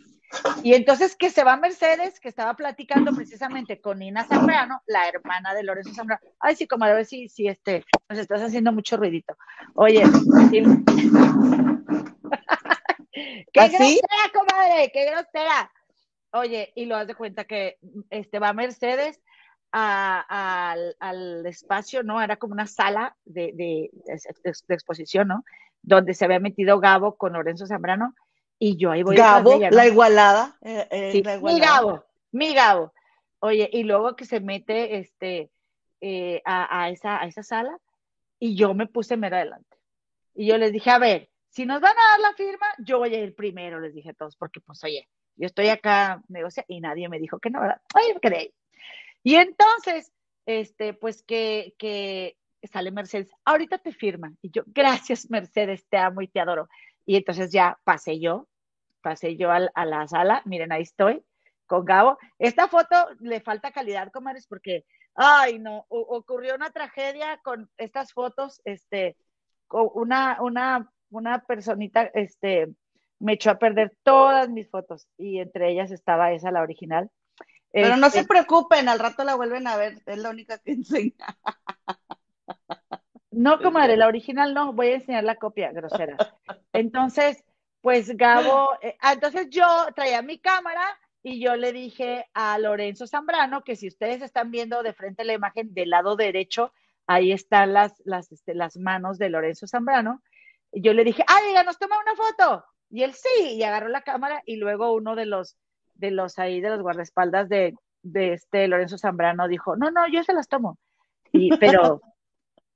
Y 0.63 0.75
entonces 0.75 1.15
que 1.17 1.31
se 1.31 1.45
va 1.45 1.57
Mercedes, 1.57 2.19
que 2.19 2.29
estaba 2.29 2.55
platicando 2.55 3.15
precisamente 3.15 3.81
con 3.81 3.99
Nina 3.99 4.25
Zambrano, 4.25 4.81
la 4.87 5.09
hermana 5.09 5.53
de 5.55 5.63
Lorenzo 5.63 5.93
Zambrano. 5.95 6.23
Ay, 6.41 6.57
sí, 6.57 6.67
comadre, 6.67 6.93
a 6.93 6.97
ver 6.97 7.07
si, 7.07 7.29
si 7.29 7.49
este, 7.49 7.85
nos 8.09 8.19
estás 8.19 8.41
haciendo 8.43 8.73
mucho 8.73 8.97
ruidito. 8.97 9.37
Oye, 9.75 10.03
¡Qué 13.53 13.61
¿Ah, 13.61 13.69
grosera, 13.69 14.31
comadre! 14.33 14.91
¡Qué 14.93 15.05
grosera! 15.05 15.71
Oye, 16.33 16.73
y 16.75 16.87
lo 16.87 16.97
das 16.97 17.07
de 17.07 17.15
cuenta 17.15 17.45
que 17.45 17.79
este 18.09 18.39
va 18.39 18.55
Mercedes 18.55 19.21
al, 19.71 21.45
espacio, 21.47 22.03
¿no? 22.03 22.23
Era 22.23 22.37
como 22.37 22.55
una 22.55 22.67
sala 22.67 23.17
de, 23.25 23.53
de, 23.55 23.91
exposición, 24.69 25.29
¿no? 25.29 25.45
Donde 25.83 26.15
se 26.15 26.25
había 26.25 26.41
metido 26.41 26.81
Gabo 26.81 27.17
con 27.17 27.33
Lorenzo 27.33 27.67
Zambrano 27.67 28.15
y 28.59 28.77
yo 28.77 28.93
ahí 28.93 29.03
voy. 29.03 29.17
Gabo, 29.17 29.59
la 29.71 29.87
igualada. 29.87 30.57
Eh, 30.63 30.87
eh, 30.91 31.13
sí, 31.13 31.23
mi 31.43 31.59
Gabo, 31.59 32.05
mi 32.31 32.55
Gabo. 32.55 32.93
Oye, 33.41 33.69
y 33.73 33.83
luego 33.83 34.15
que 34.15 34.25
se 34.25 34.39
mete 34.39 34.99
este, 34.99 35.51
eh, 36.01 36.41
a, 36.45 36.89
esa, 36.91 37.21
a 37.21 37.27
esa 37.27 37.43
sala 37.43 37.77
y 38.39 38.55
yo 38.55 38.73
me 38.75 38.87
puse 38.87 39.17
mero 39.17 39.37
adelante 39.37 39.77
Y 40.35 40.47
yo 40.47 40.59
les 40.59 40.73
dije, 40.73 40.91
a 40.91 40.99
ver, 40.99 41.29
si 41.49 41.67
nos 41.67 41.81
van 41.81 41.97
a 41.99 42.11
dar 42.13 42.21
la 42.21 42.35
firma, 42.35 42.67
yo 42.79 42.99
voy 42.99 43.15
a 43.15 43.19
ir 43.21 43.35
primero, 43.35 43.81
les 43.81 43.95
dije 43.95 44.11
a 44.11 44.15
todos, 44.15 44.37
porque 44.37 44.61
pues 44.61 44.83
oye, 44.85 45.09
yo 45.35 45.47
estoy 45.47 45.69
acá 45.69 46.23
negocia 46.29 46.65
y 46.69 46.81
nadie 46.81 47.09
me 47.09 47.19
dijo 47.19 47.41
que 47.41 47.51
no, 47.51 47.61
¿verdad? 47.61 47.81
Oye, 47.97 48.15
me 48.15 48.21
quedé 48.21 48.55
Y 49.23 49.35
entonces, 49.35 50.13
este, 50.47 50.95
pues 50.95 51.23
que, 51.23 51.75
que 51.79 52.37
sale 52.69 52.91
Mercedes, 52.91 53.31
ahorita 53.45 53.79
te 53.79 53.93
firman. 53.93 54.39
Y 54.43 54.51
yo, 54.51 54.63
gracias 54.67 55.31
Mercedes, 55.31 55.87
te 55.89 55.97
amo 55.97 56.23
y 56.23 56.29
te 56.29 56.41
adoro. 56.41 56.69
Y 57.05 57.17
entonces 57.17 57.51
ya 57.51 57.79
pasé 57.85 58.21
yo, 58.21 58.49
pasé 59.01 59.37
yo 59.37 59.51
a, 59.51 59.69
a 59.75 59.85
la 59.85 60.07
sala, 60.09 60.43
miren, 60.45 60.73
ahí 60.73 60.83
estoy 60.83 61.25
con 61.67 61.85
Gabo. 61.85 62.19
Esta 62.39 62.69
foto 62.69 62.95
le 63.21 63.41
falta 63.41 63.73
calidad, 63.73 64.13
comadres, 64.13 64.47
porque, 64.47 64.85
ay, 65.15 65.59
no, 65.59 65.87
ocurrió 65.89 66.55
una 66.55 66.71
tragedia 66.71 67.41
con 67.43 67.71
estas 67.79 68.13
fotos, 68.13 68.61
este, 68.65 69.17
una, 69.71 70.37
una, 70.43 70.91
una 71.11 71.45
personita, 71.45 72.03
este, 72.15 72.69
me 73.19 73.35
echó 73.35 73.51
a 73.51 73.59
perder 73.59 73.97
todas 74.03 74.51
mis 74.51 74.69
fotos 74.69 75.09
y 75.17 75.39
entre 75.39 75.71
ellas 75.71 75.91
estaba 75.91 76.33
esa, 76.33 76.51
la 76.51 76.63
original. 76.63 77.11
Pero 77.71 77.97
no 77.97 78.11
se 78.11 78.21
este, 78.21 78.29
preocupen, 78.29 78.89
al 78.89 78.99
rato 78.99 79.25
la 79.25 79.35
vuelven 79.35 79.67
a 79.67 79.77
ver, 79.77 80.03
es 80.05 80.19
la 80.19 80.29
única 80.29 80.59
que 80.59 80.73
enseña. 80.73 81.39
No, 83.31 83.61
comadre, 83.61 83.97
la 83.97 84.09
original 84.09 84.53
no, 84.53 84.73
voy 84.75 84.89
a 84.89 84.95
enseñar 84.97 85.25
la 85.25 85.37
copia 85.37 85.73
grosera. 85.73 86.17
Entonces, 86.73 87.43
pues 87.81 88.17
Gabo, 88.17 88.71
eh, 88.83 88.97
ah, 89.01 89.15
entonces 89.15 89.49
yo 89.51 89.67
traía 89.97 90.23
mi 90.23 90.39
cámara 90.39 90.83
y 91.23 91.41
yo 91.41 91.57
le 91.57 91.73
dije 91.73 92.27
a 92.33 92.57
Lorenzo 92.59 93.09
Zambrano 93.09 93.65
que 93.65 93.75
si 93.75 93.89
ustedes 93.89 94.23
están 94.23 94.53
viendo 94.53 94.83
de 94.85 94.93
frente 94.93 95.25
la 95.25 95.33
imagen 95.33 95.75
del 95.75 95.91
lado 95.91 96.15
derecho, 96.15 96.73
ahí 97.07 97.33
están 97.33 97.73
las, 97.73 98.01
las, 98.05 98.31
este, 98.31 98.55
las 98.55 98.77
manos 98.77 99.19
de 99.19 99.31
Lorenzo 99.31 99.67
Zambrano. 99.67 100.23
Y 100.71 100.83
yo 100.83 100.95
le 100.95 101.03
dije, 101.03 101.25
ay, 101.27 101.55
nos 101.65 101.79
toma 101.79 101.97
una 101.99 102.15
foto. 102.15 102.65
Y 102.91 103.03
él 103.03 103.15
sí, 103.15 103.55
y 103.55 103.63
agarró 103.63 103.89
la 103.89 104.03
cámara 104.03 104.43
y 104.47 104.57
luego 104.57 104.93
uno 104.93 105.17
de 105.17 105.27
los, 105.27 105.57
de 105.95 106.11
los 106.11 106.39
ahí, 106.39 106.61
de 106.61 106.71
los 106.71 106.83
guardaespaldas 106.83 107.49
de, 107.49 107.75
de 108.03 108.35
este 108.35 108.69
Lorenzo 108.69 108.99
Zambrano 108.99 109.49
dijo, 109.49 109.77
no, 109.77 109.91
no, 109.91 110.07
yo 110.09 110.23
se 110.23 110.35
las 110.35 110.49
tomo. 110.49 110.79
Y, 111.33 111.57
pero, 111.57 112.01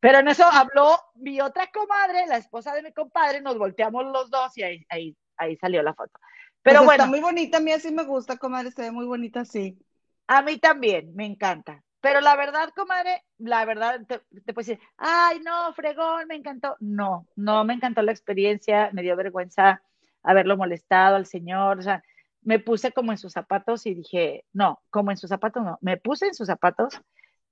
pero 0.01 0.19
en 0.19 0.29
eso 0.29 0.45
habló 0.45 0.99
mi 1.15 1.41
otra 1.41 1.69
comadre, 1.73 2.27
la 2.27 2.37
esposa 2.37 2.75
de 2.75 2.83
mi 2.83 2.93
compadre, 2.93 3.41
nos 3.41 3.59
volteamos 3.59 4.05
los 4.07 4.31
dos 4.31 4.57
y 4.57 4.63
ahí, 4.63 4.87
ahí, 4.89 5.17
ahí 5.37 5.57
salió 5.57 5.83
la 5.83 5.95
foto. 5.95 6.19
Pero 6.63 6.81
pues 6.81 6.87
bueno. 6.87 7.05
Está 7.05 7.11
muy 7.11 7.21
bonita, 7.21 7.59
a 7.59 7.61
mí 7.61 7.73
así 7.73 7.93
me 7.93 8.05
gusta, 8.05 8.37
comadre, 8.37 8.71
se 8.71 8.83
ve 8.83 8.91
muy 8.91 9.07
bonita 9.07 9.41
así. 9.41 9.79
A 10.27 10.43
mí 10.43 10.59
también, 10.59 11.15
me 11.15 11.25
encanta. 11.25 11.83
Pero 12.01 12.21
la 12.21 12.37
verdad, 12.37 12.71
comadre, 12.77 13.25
la 13.39 13.65
verdad, 13.65 14.01
te, 14.07 14.19
te 14.19 14.53
puedo 14.53 14.67
decir, 14.67 14.81
ay, 14.97 15.41
no, 15.41 15.73
fregón, 15.75 16.27
me 16.29 16.37
encantó. 16.37 16.77
No, 16.81 17.27
no 17.35 17.65
me 17.65 17.75
encantó 17.75 18.03
la 18.03 18.13
experiencia, 18.13 18.91
me 18.93 19.03
dio 19.03 19.17
vergüenza 19.17 19.83
haberlo 20.27 20.57
molestado 20.57 21.17
al 21.17 21.27
señor, 21.27 21.79
o 21.79 21.83
sea, 21.83 22.03
me 22.43 22.59
puse 22.59 22.93
como 22.93 23.13
en 23.13 23.19
sus 23.19 23.33
zapatos 23.33 23.87
y 23.87 23.95
dije, 23.95 24.45
no, 24.53 24.81
como 24.91 25.11
en 25.11 25.17
sus 25.17 25.31
zapatos 25.31 25.65
no, 25.65 25.79
me 25.81 25.97
puse 25.97 26.27
en 26.27 26.35
sus 26.35 26.49
zapatos 26.49 27.01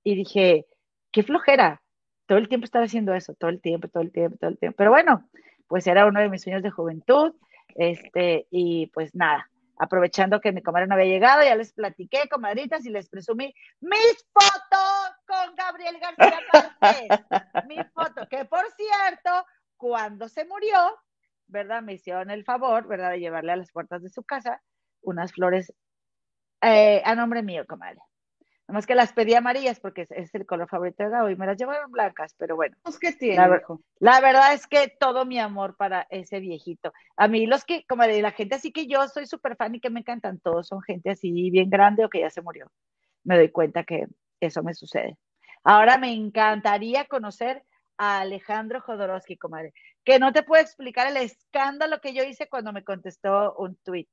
y 0.03 0.15
dije, 0.15 0.65
qué 1.11 1.23
flojera, 1.23 1.81
todo 2.27 2.37
el 2.37 2.47
tiempo 2.47 2.65
estar 2.65 2.83
haciendo 2.83 3.13
eso, 3.13 3.33
todo 3.33 3.49
el 3.49 3.61
tiempo, 3.61 3.87
todo 3.87 4.03
el 4.03 4.11
tiempo, 4.11 4.37
todo 4.37 4.49
el 4.49 4.57
tiempo. 4.57 4.77
Pero 4.77 4.91
bueno, 4.91 5.29
pues 5.67 5.87
era 5.87 6.05
uno 6.05 6.19
de 6.19 6.29
mis 6.29 6.41
sueños 6.41 6.63
de 6.63 6.71
juventud, 6.71 7.33
este, 7.75 8.47
y 8.51 8.87
pues 8.87 9.13
nada, 9.15 9.49
aprovechando 9.77 10.39
que 10.39 10.51
mi 10.51 10.61
comadre 10.61 10.87
no 10.87 10.95
había 10.95 11.07
llegado, 11.07 11.43
ya 11.43 11.55
les 11.55 11.73
platiqué, 11.73 12.27
comadritas, 12.29 12.85
y 12.85 12.89
les 12.89 13.09
presumí 13.09 13.53
mis 13.81 14.27
fotos 14.31 15.15
con 15.27 15.55
Gabriel 15.55 15.99
García 15.99 16.39
Márquez. 16.53 17.65
mi 17.67 17.77
foto, 17.93 18.27
que 18.29 18.45
por 18.45 18.65
cierto, 18.71 19.45
cuando 19.77 20.29
se 20.29 20.45
murió, 20.45 20.97
¿verdad? 21.47 21.81
Me 21.81 21.93
hicieron 21.93 22.31
el 22.31 22.43
favor, 22.43 22.87
¿verdad? 22.87 23.11
De 23.11 23.19
llevarle 23.19 23.51
a 23.51 23.57
las 23.57 23.71
puertas 23.71 24.01
de 24.01 24.09
su 24.09 24.23
casa 24.23 24.61
unas 25.01 25.33
flores 25.33 25.71
eh, 26.61 27.01
a 27.05 27.15
nombre 27.15 27.43
mío, 27.43 27.65
comadre. 27.67 27.99
Nomás 28.67 28.87
que 28.87 28.95
las 28.95 29.13
pedí 29.13 29.35
amarillas 29.35 29.79
porque 29.79 30.07
es, 30.09 30.33
el 30.33 30.45
color 30.45 30.67
favorito 30.67 31.03
de 31.03 31.09
Gabo 31.09 31.29
y 31.29 31.35
me 31.35 31.45
las 31.45 31.57
llevaron 31.57 31.91
blancas, 31.91 32.33
pero 32.37 32.55
bueno. 32.55 32.75
Pues, 32.81 32.97
¿qué 32.97 33.11
tiene, 33.13 33.35
la, 33.35 33.61
la, 33.99 34.21
verdad 34.21 34.53
es 34.53 34.65
que 34.65 34.91
todo 34.99 35.23
mi 35.23 35.39
amor 35.39 35.75
para 35.77 36.07
ese 36.09 36.39
viejito. 36.39 36.91
A 37.15 37.27
mí 37.27 37.45
los 37.45 37.63
que, 37.63 37.85
como 37.85 38.03
de 38.03 38.21
la 38.23 38.31
gente 38.31 38.55
así 38.55 38.71
que 38.71 38.87
yo 38.87 39.07
soy 39.07 39.27
súper 39.27 39.55
fan 39.55 39.75
y 39.75 39.79
que 39.79 39.91
me 39.91 39.99
encantan, 39.99 40.39
todos 40.39 40.67
son 40.67 40.81
gente 40.81 41.11
así 41.11 41.31
bien 41.51 41.69
grande 41.69 42.05
o 42.05 42.09
que 42.09 42.21
ya 42.21 42.29
se 42.31 42.41
murió. 42.41 42.71
Me 43.23 43.37
doy 43.37 43.49
cuenta 43.49 43.83
que 43.83 44.07
eso 44.39 44.63
me 44.63 44.73
sucede. 44.73 45.17
Ahora 45.63 45.97
me 45.97 46.11
encantaría 46.11 47.05
conocer 47.05 47.63
a 47.97 48.21
Alejandro 48.21 48.81
Jodorowsky, 48.81 49.37
comadre, 49.37 49.73
que 50.03 50.19
no 50.19 50.33
te 50.33 50.43
puedo 50.43 50.61
explicar 50.61 51.07
el 51.07 51.17
escándalo 51.17 52.01
que 52.01 52.13
yo 52.13 52.23
hice 52.23 52.49
cuando 52.49 52.73
me 52.73 52.83
contestó 52.83 53.55
un 53.57 53.75
tweet. 53.77 54.07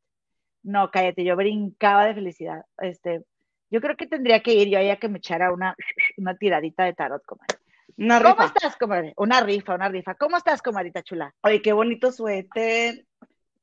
No, 0.62 0.90
cállate, 0.90 1.24
yo 1.24 1.36
brincaba 1.36 2.06
de 2.06 2.14
felicidad. 2.14 2.64
Este, 2.78 3.24
yo 3.72 3.80
creo 3.80 3.96
que 3.96 4.06
tendría 4.06 4.42
que 4.42 4.52
ir 4.52 4.68
yo 4.68 4.78
allá 4.78 4.98
que 4.98 5.08
me 5.08 5.16
echara 5.16 5.50
una, 5.50 5.74
una 6.18 6.36
tiradita 6.36 6.84
de 6.84 6.92
tarot, 6.92 7.24
comadre. 7.24 7.58
Una 7.96 8.18
rifa. 8.18 8.34
¿Cómo 8.34 8.46
estás, 8.46 8.76
comadre? 8.76 9.14
Una 9.16 9.40
rifa, 9.40 9.74
una 9.74 9.88
rifa. 9.88 10.14
¿Cómo 10.14 10.36
estás, 10.36 10.60
comadrita 10.60 11.02
chula? 11.02 11.34
Oye, 11.40 11.62
qué 11.62 11.72
bonito 11.72 12.12
suéter. 12.12 13.06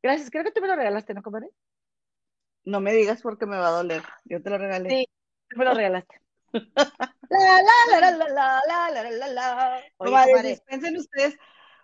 Gracias, 0.01 0.31
creo 0.31 0.43
que 0.43 0.51
tú 0.51 0.61
me 0.61 0.67
lo 0.67 0.75
regalaste, 0.75 1.13
¿no, 1.13 1.21
comadre? 1.21 1.49
No 2.65 2.79
me 2.79 2.91
digas 2.93 3.21
porque 3.21 3.45
me 3.45 3.57
va 3.57 3.67
a 3.67 3.71
doler. 3.71 4.01
Yo 4.25 4.41
te 4.41 4.49
lo 4.49 4.57
regalé. 4.57 4.89
Sí, 4.89 5.07
tú 5.47 5.59
me 5.59 5.65
lo 5.65 5.73
regalaste. 5.75 6.19
la, 6.53 7.61
la, 7.61 7.99
la, 7.99 8.11
la, 8.11 8.27
la, 8.27 8.61
la, 8.67 9.03
la, 9.03 9.11
la, 9.11 9.27
la. 9.27 9.83
Oye, 9.97 10.11
comadre, 10.11 10.49
dispensen 10.49 10.97
ustedes. 10.97 11.37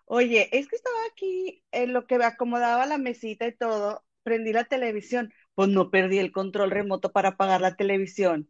Oye, 0.06 0.50
es 0.52 0.68
que 0.68 0.76
estaba 0.76 0.98
aquí 1.12 1.64
en 1.72 1.94
lo 1.94 2.08
que 2.08 2.18
me 2.18 2.26
acomodaba 2.26 2.88
la 2.88 2.98
mesita 2.98 3.46
y 3.46 3.56
todo, 3.56 4.04
prendí 4.24 4.52
la 4.52 4.64
televisión 4.64 5.32
pues 5.56 5.70
no 5.70 5.90
perdí 5.90 6.20
el 6.20 6.32
control 6.32 6.72
remoto 6.72 7.12
para 7.12 7.30
apagar 7.30 7.62
la 7.62 7.76
televisión. 7.76 8.50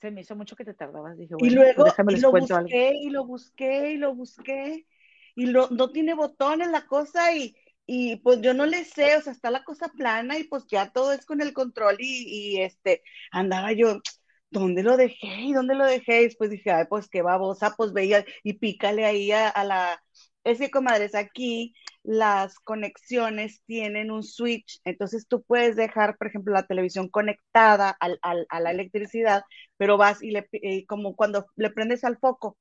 Se 0.00 0.10
me 0.10 0.20
hizo 0.20 0.36
mucho 0.36 0.54
que 0.54 0.64
te 0.64 0.74
tardabas, 0.74 1.18
dije, 1.18 1.34
bueno, 1.34 1.50
y 1.50 1.54
luego 1.54 1.84
y 2.06 2.16
lo 2.18 2.32
busqué 2.32 2.92
y 2.94 3.10
lo 3.10 3.26
busqué 3.26 3.92
y 3.92 3.96
lo 3.96 4.14
busqué 4.14 4.86
y 5.34 5.46
lo, 5.46 5.68
no 5.70 5.90
tiene 5.90 6.14
botones 6.14 6.68
la 6.68 6.86
cosa 6.86 7.34
y, 7.34 7.56
y 7.86 8.16
pues 8.16 8.40
yo 8.40 8.54
no 8.54 8.66
le 8.66 8.84
sé, 8.84 9.16
o 9.16 9.20
sea, 9.22 9.32
está 9.32 9.50
la 9.50 9.64
cosa 9.64 9.88
plana 9.88 10.38
y 10.38 10.44
pues 10.44 10.66
ya 10.68 10.92
todo 10.92 11.12
es 11.12 11.26
con 11.26 11.40
el 11.40 11.52
control 11.52 11.96
y, 11.98 12.54
y 12.56 12.62
este, 12.62 13.02
andaba 13.32 13.72
yo, 13.72 14.00
¿dónde 14.50 14.82
lo 14.84 14.96
dejé? 14.96 15.26
¿Y 15.42 15.52
dónde 15.52 15.74
lo 15.74 15.84
dejé? 15.84 16.20
Y 16.22 16.24
después 16.24 16.50
dije, 16.50 16.70
ay, 16.70 16.84
pues 16.88 17.08
qué 17.08 17.22
babosa, 17.22 17.74
pues 17.76 17.92
veía 17.92 18.24
y 18.44 18.54
pícale 18.54 19.04
ahí 19.04 19.32
a, 19.32 19.48
a 19.48 19.64
la, 19.64 20.02
es 20.44 20.58
que, 20.58 20.70
comadres, 20.70 21.14
aquí 21.14 21.74
las 22.02 22.58
conexiones 22.60 23.62
tienen 23.66 24.10
un 24.10 24.22
switch, 24.22 24.80
entonces 24.84 25.26
tú 25.28 25.42
puedes 25.42 25.76
dejar, 25.76 26.16
por 26.16 26.28
ejemplo, 26.28 26.54
la 26.54 26.66
televisión 26.66 27.08
conectada 27.08 27.90
al, 27.90 28.18
a 28.22 28.60
la 28.60 28.70
electricidad, 28.70 29.42
pero 29.76 29.96
vas 29.98 30.22
y 30.22 30.30
le, 30.30 30.48
eh, 30.52 30.86
como 30.86 31.14
cuando 31.16 31.46
le 31.56 31.70
prendes 31.70 32.04
al 32.04 32.18
foco, 32.18 32.56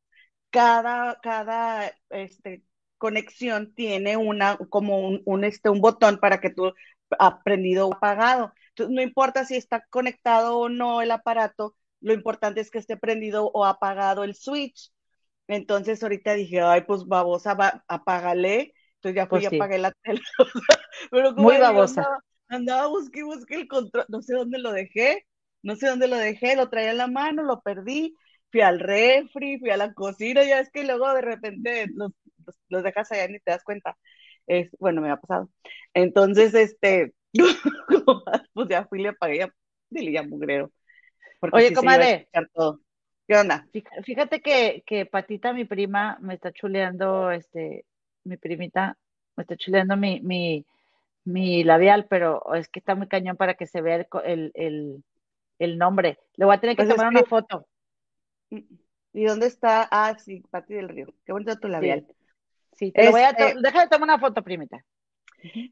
cada, 0.50 1.20
cada 1.22 1.92
este, 2.10 2.64
conexión 2.98 3.74
tiene 3.76 4.18
una, 4.18 4.58
como 4.70 5.00
un, 5.00 5.22
un, 5.26 5.44
este, 5.44 5.70
un 5.70 5.82
botón 5.82 6.20
para 6.20 6.40
que 6.42 6.50
tú 6.50 6.74
ha 7.20 7.44
prendido 7.44 7.88
o 7.88 7.94
apagado. 7.96 8.54
Entonces, 8.70 8.96
no 8.96 9.02
importa 9.02 9.46
si 9.46 9.56
está 9.56 9.86
conectado 9.90 10.58
o 10.60 10.70
no 10.70 11.02
el 11.02 11.12
aparato, 11.12 11.76
lo 12.02 12.14
importante 12.14 12.62
es 12.62 12.72
que 12.72 12.80
esté 12.80 12.98
prendido 12.98 13.50
o 13.54 13.66
apagado 13.66 14.24
el 14.24 14.36
switch. 14.36 14.92
Entonces 15.48 16.02
ahorita 16.04 16.34
dije, 16.34 16.62
ay, 16.62 16.82
pues 16.82 17.06
babosa, 17.06 17.54
va, 17.54 17.84
apágale. 17.88 18.74
Entonces 18.96 19.16
ya 19.16 19.28
fui 19.28 19.40
y 19.40 19.48
pues 19.48 19.62
apagué 19.62 19.78
la 19.78 19.92
tele. 20.04 20.22
Pero 21.12 21.36
como 21.36 21.44
Muy 21.44 21.58
babosa. 21.58 22.02
Andaba, 22.02 22.24
andaba 22.50 22.88
busqué, 22.88 23.24
busqué 23.24 23.56
el 23.56 23.68
control, 23.68 24.06
no 24.10 24.22
sé 24.22 24.36
dónde 24.36 24.60
lo 24.60 24.72
dejé, 24.72 25.26
no 25.64 25.76
sé 25.76 25.88
dónde 25.88 26.08
lo 26.08 26.18
dejé, 26.18 26.56
lo 26.56 26.70
traía 26.70 26.92
en 26.92 26.98
la 26.98 27.08
mano, 27.08 27.44
lo 27.44 27.62
perdí, 27.62 28.16
fui 28.52 28.62
al 28.62 28.80
refri, 28.80 29.60
fui 29.60 29.70
a 29.70 29.78
la 29.78 29.94
cocina, 29.94 30.44
ya 30.44 30.60
es 30.60 30.70
que 30.72 30.84
luego 30.84 31.14
de 31.14 31.22
repente 31.22 31.88
los, 31.94 32.12
los, 32.70 32.84
dejas 32.84 33.12
allá 33.12 33.26
y 33.26 33.34
ni 33.34 33.40
te 33.40 33.52
das 33.52 33.64
cuenta. 33.64 33.98
Es, 34.48 34.70
bueno, 34.80 35.02
me 35.02 35.12
ha 35.12 35.18
pasado. 35.18 35.50
Entonces, 35.94 36.54
este, 36.54 37.14
pues 38.54 38.68
ya 38.70 38.86
fui 38.86 39.00
y 39.00 39.04
le 39.04 39.10
apagué, 39.10 39.50
dile 39.90 40.12
ya 40.12 40.24
mugrero. 40.24 40.72
Oye, 41.52 41.74
comadre. 41.74 42.30
Todo. 42.54 42.80
¿Qué 43.28 43.36
onda? 43.36 43.68
Fíjate 44.04 44.42
que, 44.42 44.84
que 44.86 45.06
Patita, 45.06 45.52
mi 45.52 45.66
prima, 45.66 46.18
me 46.22 46.36
está 46.36 46.54
chuleando, 46.54 47.30
este, 47.30 47.86
mi 48.24 48.38
primita, 48.38 48.98
me 49.36 49.44
está 49.44 49.58
chuleando 49.58 49.98
mi, 49.98 50.22
mi, 50.22 50.66
mi 51.26 51.66
labial, 51.66 52.08
pero 52.10 52.54
es 52.56 52.70
que 52.70 52.80
está 52.80 52.96
muy 52.96 53.10
cañón 53.10 53.36
para 53.36 53.56
que 53.56 53.68
se 53.68 53.82
vea 53.82 54.08
el, 54.24 54.52
el, 54.54 55.04
el, 55.60 55.78
nombre. 55.78 56.20
Le 56.36 56.46
voy 56.46 56.56
a 56.56 56.60
tener 56.62 56.78
que 56.78 56.84
pues 56.84 56.96
tomar 56.96 57.10
una 57.12 57.24
foto. 57.24 57.68
¿Y 58.50 59.26
dónde 59.26 59.48
está? 59.48 59.90
Ah, 59.92 60.16
sí, 60.18 60.42
Pati 60.50 60.76
del 60.76 60.88
Río. 60.88 61.08
Qué 61.26 61.34
bonito 61.34 61.60
tu 61.60 61.68
labial. 61.68 62.08
Sí, 62.78 62.94
te 62.94 63.10
voy 63.10 63.22
a 63.22 63.32
este 63.32 63.56
deja 63.60 63.82
de 63.82 63.88
tomar 63.90 64.08
una 64.08 64.20
foto, 64.20 64.42
primita. 64.42 64.86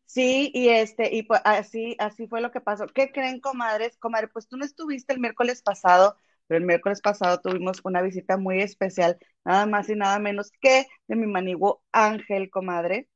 Sí, 0.05 0.51
y 0.53 0.69
este, 0.69 1.15
y 1.15 1.23
pues 1.23 1.39
así, 1.45 1.95
así 1.99 2.27
fue 2.27 2.41
lo 2.41 2.51
que 2.51 2.59
pasó. 2.59 2.85
¿Qué 2.87 3.13
creen, 3.13 3.39
comadres? 3.39 3.97
Comadre, 3.97 4.27
pues 4.27 4.49
tú 4.49 4.57
no 4.57 4.65
estuviste 4.65 5.13
el 5.13 5.21
miércoles 5.21 5.61
pasado 5.61 6.17
pero 6.47 6.59
el 6.59 6.65
miércoles 6.65 7.01
pasado 7.01 7.39
tuvimos 7.41 7.81
una 7.83 8.01
visita 8.01 8.37
muy 8.37 8.61
especial, 8.61 9.17
nada 9.43 9.65
más 9.65 9.89
y 9.89 9.95
nada 9.95 10.19
menos 10.19 10.51
que 10.61 10.85
de 11.07 11.15
mi 11.15 11.27
maniguo 11.27 11.83
Ángel, 11.91 12.49
comadre, 12.49 13.09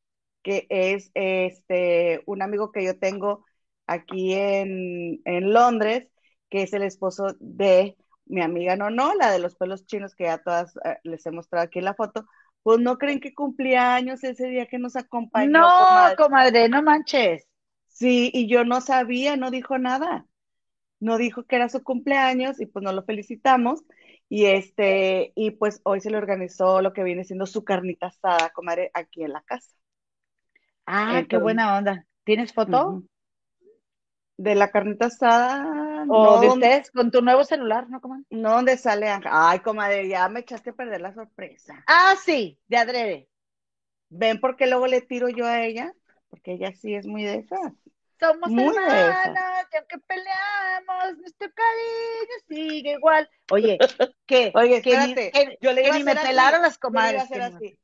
que 0.44 0.68
es 0.70 1.12
este 1.14 2.22
un 2.26 2.42
amigo 2.42 2.72
que 2.72 2.84
yo 2.84 2.98
tengo 2.98 3.46
aquí 3.88 4.34
en, 4.34 5.22
en 5.26 5.54
Londres, 5.54 6.08
que 6.50 6.64
es 6.64 6.74
el 6.74 6.84
esposo 6.84 7.36
de 7.40 7.98
mi 8.26 8.42
amiga 8.42 8.76
no, 8.76 8.90
no, 8.90 9.14
la 9.16 9.32
de 9.32 9.40
los 9.40 9.56
pelos 9.56 9.86
chinos 9.86 10.16
que 10.16 10.26
ya 10.26 10.38
todas 10.38 10.76
eh, 10.86 10.98
les 11.04 11.26
he 11.26 11.32
mostrado 11.32 11.66
aquí 11.66 11.80
en 11.80 11.86
la 11.86 11.96
foto, 11.96 12.26
pues 12.64 12.80
no 12.80 12.98
creen 12.98 13.20
que 13.20 13.34
cumplía 13.34 13.96
años 13.96 14.24
ese 14.24 14.48
día 14.48 14.68
que 14.68 14.78
nos 14.78 14.96
acompañó. 14.96 15.52
No, 15.52 16.16
comadre, 16.18 16.70
no 16.70 16.82
manches. 16.84 17.46
Sí, 17.88 18.32
y 18.34 18.48
yo 18.48 18.64
no 18.64 18.82
sabía, 18.82 19.36
no 19.36 19.52
dijo 19.52 19.78
nada. 19.78 20.26
No 21.00 21.18
dijo 21.18 21.44
que 21.44 21.56
era 21.56 21.70
su 21.70 21.84
cumpleaños 21.84 22.60
y 22.60 22.66
pues 22.66 22.84
nos 22.84 22.94
lo 22.94 23.04
felicitamos. 23.04 23.84
Y 24.28 24.46
este, 24.46 25.32
y 25.36 25.52
pues 25.52 25.82
hoy 25.84 26.02
se 26.02 26.12
le 26.12 26.18
organizó 26.18 26.82
lo 26.82 26.94
que 26.94 27.04
viene 27.04 27.24
siendo 27.24 27.46
su 27.46 27.64
carnita 27.64 28.08
asada, 28.08 28.50
comadre, 28.50 28.92
aquí 28.94 29.24
en 29.24 29.34
la 29.34 29.42
casa. 29.42 29.72
Ah, 30.86 31.24
qué 31.28 31.38
buena 31.38 31.78
onda. 31.78 32.06
¿Tienes 32.24 32.54
foto? 32.54 33.04
De 34.38 34.56
la 34.56 34.72
carnita 34.72 35.08
asada. 35.08 36.06
O 36.08 36.40
de 36.40 36.48
ustedes 36.48 36.92
con 36.92 37.12
tu 37.12 37.22
nuevo 37.22 37.44
celular, 37.44 37.90
¿no, 37.90 38.02
comadre? 38.02 38.24
No, 38.30 38.52
donde 38.52 38.78
sale 38.78 39.08
Ay, 39.26 39.60
comadre, 39.60 40.08
ya 40.08 40.30
me 40.30 40.42
echaste 40.42 40.72
a 40.72 40.74
perder 40.74 41.02
la 41.02 41.14
sorpresa. 41.14 41.84
Ah, 41.88 42.16
sí, 42.24 42.60
de 42.68 42.78
adrede. 42.78 43.30
¿Ven 44.10 44.40
por 44.40 44.56
qué 44.56 44.68
luego 44.68 44.88
le 44.88 45.02
tiro 45.02 45.30
yo 45.30 45.46
a 45.46 45.64
ella? 45.64 45.94
Porque 46.30 46.54
ella 46.54 46.72
sí 46.74 46.96
es 46.96 47.06
muy 47.06 47.24
de 47.24 47.36
esas. 47.36 47.74
Somos 48.20 48.52
hermanas, 48.52 49.68
y 49.72 49.78
aunque 49.78 49.98
peleamos, 50.00 51.18
nuestro 51.20 51.48
cariño 51.54 52.36
sigue 52.50 52.92
igual. 52.94 53.30
Oye, 53.52 53.78
¿qué? 54.26 54.52
Oye, 54.56 54.78
espérate. 54.78 55.32
Que, 55.32 55.58
yo 55.62 55.72
le 55.72 55.88
iba 55.88 55.98
que 55.98 56.04
me 56.04 56.16
pelaron 56.16 56.62
las 56.62 56.78
comadres. 56.78 57.30
Yo 57.30 57.36
le 57.36 57.38
iba 57.38 57.44
a 57.44 57.48
hacer 57.48 57.56
así. 57.56 57.80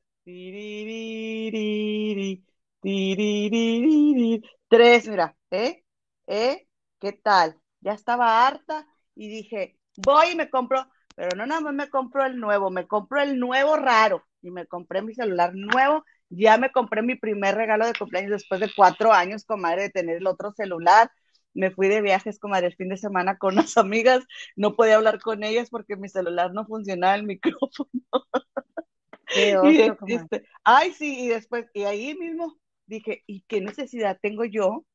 Tres, 4.68 5.08
mira, 5.08 5.38
¿eh? 5.52 5.84
¿Eh? 6.28 6.68
¿Qué 7.00 7.14
tal? 7.14 7.58
Ya 7.80 7.94
estaba 7.94 8.46
harta 8.46 8.88
y 9.16 9.30
dije, 9.30 9.78
voy 9.98 10.32
y 10.32 10.36
me 10.36 10.50
compro, 10.50 10.86
pero 11.16 11.36
no 11.38 11.46
nada 11.46 11.62
más 11.62 11.74
me 11.74 11.90
compro 11.90 12.26
el 12.26 12.38
nuevo, 12.38 12.72
me 12.72 12.88
compro 12.88 13.22
el 13.22 13.40
nuevo 13.40 13.78
raro 13.78 14.26
y 14.42 14.52
me 14.52 14.66
compré 14.66 15.02
mi 15.02 15.14
celular 15.14 15.54
nuevo 15.54 16.04
ya 16.30 16.58
me 16.58 16.72
compré 16.72 17.02
mi 17.02 17.16
primer 17.16 17.56
regalo 17.56 17.86
de 17.86 17.94
cumpleaños 17.94 18.32
después 18.32 18.60
de 18.60 18.72
cuatro 18.76 19.14
años, 19.14 19.46
comadre, 19.46 19.84
de 19.84 19.90
tener 19.90 20.18
el 20.18 20.28
otro 20.28 20.52
celular. 20.54 21.12
Me 21.54 21.72
fui 21.72 21.88
de 21.88 22.02
viajes, 22.02 22.40
comadre, 22.40 22.68
el 22.68 22.76
fin 22.76 22.90
de 22.90 22.98
semana 22.98 23.38
con 23.38 23.54
unas 23.54 23.78
amigas. 23.78 24.24
No 24.56 24.76
podía 24.76 24.96
hablar 24.96 25.20
con 25.20 25.44
ellas 25.44 25.70
porque 25.70 25.96
mi 25.96 26.10
celular 26.10 26.54
no 26.54 26.66
funcionaba 26.66 27.16
el 27.16 27.24
micrófono. 27.28 27.90
Este, 30.08 30.48
ay, 30.64 30.94
sí, 30.94 31.26
y 31.26 31.28
después, 31.28 31.66
y 31.74 31.84
ahí 31.84 32.16
mismo 32.16 32.56
dije, 32.86 33.24
¿y 33.28 33.42
qué 33.48 33.60
necesidad 33.60 34.18
tengo 34.22 34.46
yo 34.46 34.86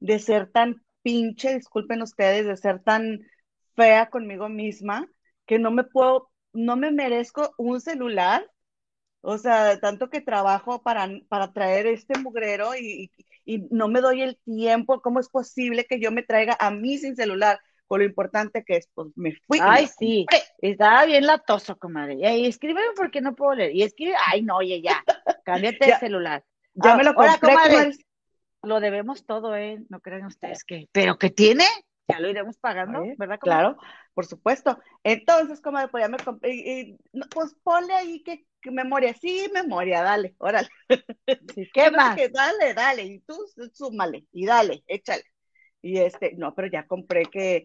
de 0.00 0.18
ser 0.18 0.50
tan 0.50 0.84
pinche, 1.02 1.56
disculpen 1.56 2.02
ustedes, 2.02 2.46
de 2.46 2.56
ser 2.56 2.82
tan 2.82 3.20
fea 3.74 4.10
conmigo 4.10 4.48
misma, 4.48 5.08
que 5.46 5.58
no 5.58 5.70
me 5.70 5.84
puedo, 5.84 6.30
no 6.52 6.76
me 6.76 6.90
merezco 6.92 7.52
un 7.58 7.80
celular 7.80 8.48
o 9.22 9.38
sea, 9.38 9.78
tanto 9.80 10.08
que 10.08 10.20
trabajo 10.20 10.82
para, 10.82 11.08
para 11.28 11.52
traer 11.52 11.86
este 11.86 12.18
mugrero 12.18 12.74
y, 12.76 13.10
no 13.70 13.88
me 13.88 14.00
doy 14.00 14.22
el 14.22 14.36
tiempo, 14.44 15.00
¿cómo 15.00 15.18
es 15.18 15.28
posible 15.28 15.84
que 15.84 15.98
yo 15.98 16.12
me 16.12 16.22
traiga 16.22 16.56
a 16.60 16.70
mí 16.70 16.98
sin 16.98 17.16
celular? 17.16 17.58
Con 17.88 17.98
lo 17.98 18.06
importante 18.06 18.62
que 18.64 18.76
es, 18.76 18.88
pues 18.94 19.08
me 19.16 19.34
fui. 19.48 19.58
Ay, 19.60 19.88
sí, 19.88 20.24
estaba 20.58 21.04
bien 21.04 21.26
latoso, 21.26 21.76
comadre. 21.76 22.14
Y 22.14 22.46
escríbeme 22.46 22.92
porque 22.94 23.20
no 23.20 23.34
puedo 23.34 23.56
leer. 23.56 23.74
Y 23.74 23.82
escribe, 23.82 24.14
ay, 24.28 24.42
no, 24.42 24.58
oye, 24.58 24.80
ya, 24.80 25.02
cámbiate 25.44 25.86
de 25.86 25.98
celular. 25.98 26.44
Ya 26.74 26.94
me 26.94 27.02
lo 27.02 27.14
compré, 27.14 27.40
comadre. 27.40 27.90
Lo 28.62 28.78
debemos 28.78 29.26
todo, 29.26 29.56
¿eh? 29.56 29.82
No 29.88 29.98
crean 29.98 30.26
ustedes 30.26 30.62
que. 30.62 30.88
¿Pero 30.92 31.18
qué 31.18 31.30
tiene? 31.30 31.64
Ya 32.08 32.20
lo 32.20 32.28
iremos 32.28 32.56
pagando, 32.58 33.02
¿verdad? 33.16 33.38
Claro, 33.40 33.76
por 34.14 34.26
supuesto. 34.26 34.78
Entonces, 35.02 35.60
comadre, 35.60 35.88
pues 35.88 36.02
ya 36.02 36.08
me 36.08 36.18
compré. 36.18 36.54
Y, 36.54 36.98
pues 37.30 37.56
ponle 37.62 37.94
ahí 37.94 38.22
que 38.22 38.46
memoria, 38.64 39.14
sí, 39.14 39.48
memoria, 39.52 40.02
dale, 40.02 40.34
órale. 40.38 40.68
¿Qué 41.72 41.90
más? 41.90 42.16
dale, 42.32 42.74
dale, 42.74 43.04
y 43.04 43.20
tú 43.20 43.34
súmale, 43.72 44.26
y 44.32 44.46
dale, 44.46 44.84
échale. 44.86 45.24
Y 45.82 45.98
este, 45.98 46.34
no, 46.36 46.54
pero 46.54 46.68
ya 46.68 46.86
compré 46.86 47.24
que 47.24 47.64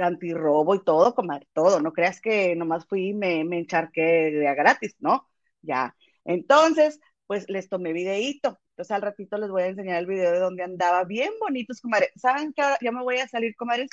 antirrobo 0.00 0.74
y 0.74 0.82
todo, 0.84 1.14
comadre, 1.14 1.46
todo, 1.52 1.80
no 1.80 1.92
creas 1.92 2.20
que 2.20 2.56
nomás 2.56 2.86
fui 2.86 3.10
y 3.10 3.14
me, 3.14 3.44
me 3.44 3.58
encharqué 3.58 4.02
de 4.32 4.48
a 4.48 4.54
gratis, 4.54 4.96
¿no? 4.98 5.28
Ya. 5.62 5.94
Entonces, 6.24 7.00
pues 7.26 7.48
les 7.48 7.68
tomé 7.68 7.92
videíto. 7.92 8.58
Entonces 8.70 8.90
al 8.92 9.02
ratito 9.02 9.38
les 9.38 9.50
voy 9.50 9.62
a 9.62 9.66
enseñar 9.68 9.98
el 9.98 10.06
video 10.06 10.32
de 10.32 10.38
donde 10.38 10.62
andaba 10.62 11.04
bien 11.04 11.32
bonitos, 11.40 11.80
comadre. 11.80 12.10
¿Saben 12.16 12.52
que 12.52 12.62
ahora 12.62 12.78
ya 12.80 12.92
me 12.92 13.02
voy 13.02 13.18
a 13.18 13.28
salir, 13.28 13.54
comadres? 13.56 13.90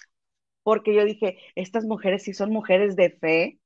Porque 0.63 0.93
yo 0.95 1.05
dije, 1.05 1.37
estas 1.55 1.85
mujeres 1.85 2.23
sí 2.23 2.33
son 2.33 2.51
mujeres 2.51 2.95
de 2.95 3.09
fe, 3.11 3.59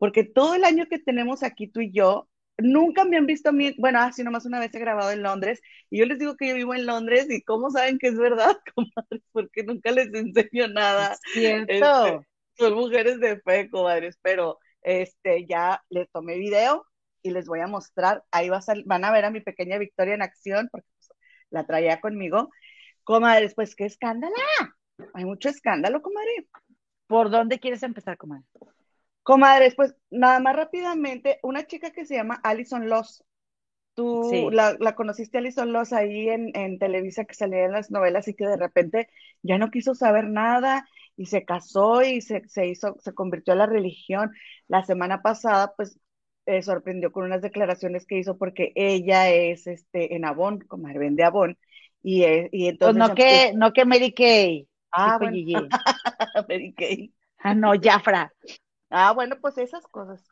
porque 0.00 0.24
todo 0.24 0.54
el 0.54 0.64
año 0.64 0.86
que 0.86 0.98
tenemos 0.98 1.42
aquí 1.42 1.68
tú 1.68 1.82
y 1.82 1.92
yo, 1.92 2.26
nunca 2.56 3.04
me 3.04 3.18
han 3.18 3.26
visto 3.26 3.50
a 3.50 3.52
mí, 3.52 3.74
bueno, 3.76 4.00
así 4.00 4.24
nomás 4.24 4.46
una 4.46 4.58
vez 4.58 4.74
he 4.74 4.78
grabado 4.78 5.10
en 5.10 5.22
Londres, 5.22 5.60
y 5.90 5.98
yo 5.98 6.06
les 6.06 6.18
digo 6.18 6.36
que 6.36 6.48
yo 6.48 6.54
vivo 6.54 6.74
en 6.74 6.86
Londres, 6.86 7.26
y 7.28 7.42
cómo 7.42 7.70
saben 7.70 7.98
que 7.98 8.08
es 8.08 8.16
verdad, 8.16 8.56
comadres, 8.74 9.22
porque 9.30 9.62
nunca 9.62 9.92
les 9.92 10.08
enseño 10.14 10.68
nada. 10.68 11.18
Cierto. 11.34 11.72
Este, 12.06 12.26
son 12.54 12.74
mujeres 12.74 13.20
de 13.20 13.42
fe, 13.42 13.68
comadres, 13.68 14.18
pero 14.22 14.58
este, 14.80 15.46
ya 15.46 15.84
les 15.90 16.10
tomé 16.10 16.38
video 16.38 16.86
y 17.22 17.32
les 17.32 17.46
voy 17.46 17.60
a 17.60 17.66
mostrar, 17.66 18.24
ahí 18.30 18.48
va 18.48 18.56
a 18.56 18.74
van 18.86 19.04
a 19.04 19.12
ver 19.12 19.26
a 19.26 19.30
mi 19.30 19.42
pequeña 19.42 19.76
Victoria 19.76 20.14
en 20.14 20.22
acción, 20.22 20.70
porque 20.72 20.88
pues, 20.96 21.10
la 21.50 21.66
traía 21.66 22.00
conmigo. 22.00 22.48
Comadres, 23.04 23.54
pues 23.54 23.76
qué 23.76 23.84
escándalo. 23.84 24.34
Hay 25.12 25.26
mucho 25.26 25.50
escándalo, 25.50 26.00
comadre. 26.00 26.48
¿Por 27.06 27.30
dónde 27.30 27.58
quieres 27.58 27.82
empezar, 27.82 28.16
comadre? 28.16 28.46
Comadres, 29.22 29.74
pues 29.74 29.94
nada 30.10 30.40
más 30.40 30.56
rápidamente, 30.56 31.38
una 31.42 31.66
chica 31.66 31.90
que 31.90 32.06
se 32.06 32.14
llama 32.14 32.40
Alison 32.42 32.88
Loss. 32.88 33.24
Tú 33.94 34.50
la, 34.50 34.94
conociste, 34.94 35.38
Alison 35.38 35.72
Loss, 35.72 35.92
ahí 35.92 36.28
en, 36.28 36.78
Televisa 36.78 37.24
que 37.24 37.34
salía 37.34 37.64
en 37.64 37.72
las 37.72 37.90
novelas 37.90 38.28
y 38.28 38.34
que 38.34 38.46
de 38.46 38.56
repente 38.56 39.08
ya 39.42 39.58
no 39.58 39.70
quiso 39.70 39.94
saber 39.94 40.28
nada 40.28 40.88
y 41.16 41.26
se 41.26 41.44
casó 41.44 42.02
y 42.02 42.22
se, 42.22 42.42
hizo, 42.66 42.96
se 43.00 43.12
convirtió 43.12 43.52
a 43.52 43.56
la 43.56 43.66
religión. 43.66 44.32
La 44.68 44.84
semana 44.84 45.20
pasada, 45.20 45.74
pues, 45.76 45.98
eh, 46.46 46.62
sorprendió 46.62 47.12
con 47.12 47.24
unas 47.24 47.42
declaraciones 47.42 48.06
que 48.06 48.18
hizo 48.18 48.38
porque 48.38 48.72
ella 48.74 49.30
es 49.30 49.66
este 49.66 50.14
en 50.14 50.24
Avon, 50.24 50.60
comadre, 50.60 50.98
vende 50.98 51.24
Avon. 51.24 51.58
Y, 52.02 52.24
y 52.24 52.28
pues 52.28 52.50
entonces. 52.52 52.96
no 52.96 53.14
que, 53.14 53.52
no 53.54 53.72
que 53.72 53.84
Mary 53.84 54.12
Kay. 54.12 54.68
Ah, 54.92 55.18
bueno. 55.20 55.68
Mary 56.48 56.72
Kay. 56.72 57.12
Ah, 57.38 57.54
no, 57.54 57.72
Jafra. 57.80 58.32
Ah, 58.90 59.12
bueno, 59.12 59.36
pues 59.40 59.58
esas 59.58 59.86
cosas. 59.86 60.22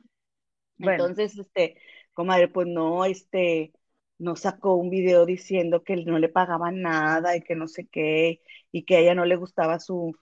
Entonces, 0.81 1.39
este, 1.39 1.77
comadre, 2.15 2.49
pues 2.49 2.67
no, 2.69 3.05
este, 3.05 3.73
no 4.19 4.37
sacó 4.37 4.77
un 4.77 4.91
video 4.91 5.27
diciendo 5.27 5.85
que 5.85 5.97
no 6.05 6.19
le 6.19 6.29
pagaban 6.29 6.83
nada 6.83 7.37
y 7.37 7.43
que 7.43 7.55
no 7.57 7.69
sé 7.69 7.87
qué, 7.89 8.43
y 8.73 8.85
que 8.85 8.97
a 8.97 9.01
ella 9.01 9.15
no 9.15 9.25
le 9.25 9.37
gustaba 9.37 9.81
su, 9.81 10.17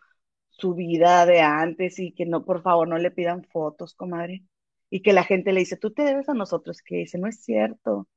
su 0.50 0.74
vida 0.74 1.26
de 1.26 1.40
antes 1.40 1.98
y 1.98 2.12
que 2.12 2.26
no, 2.26 2.44
por 2.44 2.62
favor, 2.62 2.88
no 2.88 2.98
le 2.98 3.10
pidan 3.10 3.44
fotos, 3.44 3.94
comadre. 3.94 4.44
Y 4.90 5.02
que 5.02 5.12
la 5.12 5.24
gente 5.24 5.52
le 5.52 5.60
dice, 5.60 5.76
tú 5.76 5.92
te 5.92 6.02
debes 6.02 6.28
a 6.28 6.34
nosotros, 6.34 6.82
que 6.82 6.96
dice, 6.96 7.18
no 7.18 7.28
es 7.28 7.42
cierto. 7.42 8.08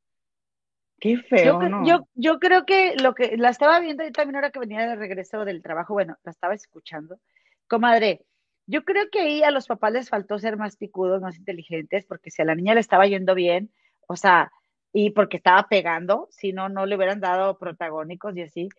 Qué 1.00 1.18
feo, 1.18 1.62
yo, 1.62 1.70
¿no? 1.70 1.86
Yo, 1.86 2.08
yo 2.16 2.40
creo 2.40 2.66
que 2.66 2.96
lo 2.98 3.14
que 3.16 3.38
la 3.38 3.50
estaba 3.50 3.80
viendo 3.80 4.04
yo 4.04 4.12
también 4.12 4.36
ahora 4.36 4.52
que 4.52 4.60
venía 4.60 4.86
de 4.88 4.96
regreso 4.96 5.46
del 5.46 5.62
trabajo, 5.62 5.94
bueno, 5.94 6.18
la 6.24 6.32
estaba 6.32 6.54
escuchando. 6.54 7.20
Comadre, 7.68 8.26
yo 8.70 8.86
creo 8.86 9.10
que 9.12 9.20
ahí 9.20 9.42
a 9.42 9.50
los 9.50 9.66
papás 9.66 9.92
les 9.94 10.10
faltó 10.10 10.38
ser 10.38 10.56
más 10.56 10.78
picudos, 10.78 11.22
más 11.22 11.38
inteligentes, 11.38 12.06
porque 12.06 12.30
si 12.30 12.44
a 12.44 12.46
la 12.46 12.54
niña 12.54 12.76
le 12.76 12.82
estaba 12.82 13.08
yendo 13.08 13.34
bien, 13.34 13.72
o 14.08 14.16
sea, 14.16 14.52
y 14.94 15.10
porque 15.10 15.38
estaba 15.38 15.68
pegando, 15.68 16.28
si 16.30 16.54
no, 16.54 16.70
no 16.70 16.86
le 16.86 16.96
hubieran 16.96 17.20
dado 17.20 17.58
protagónicos 17.58 18.38
y 18.38 18.44
así, 18.44 18.70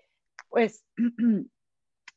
pues 0.49 0.85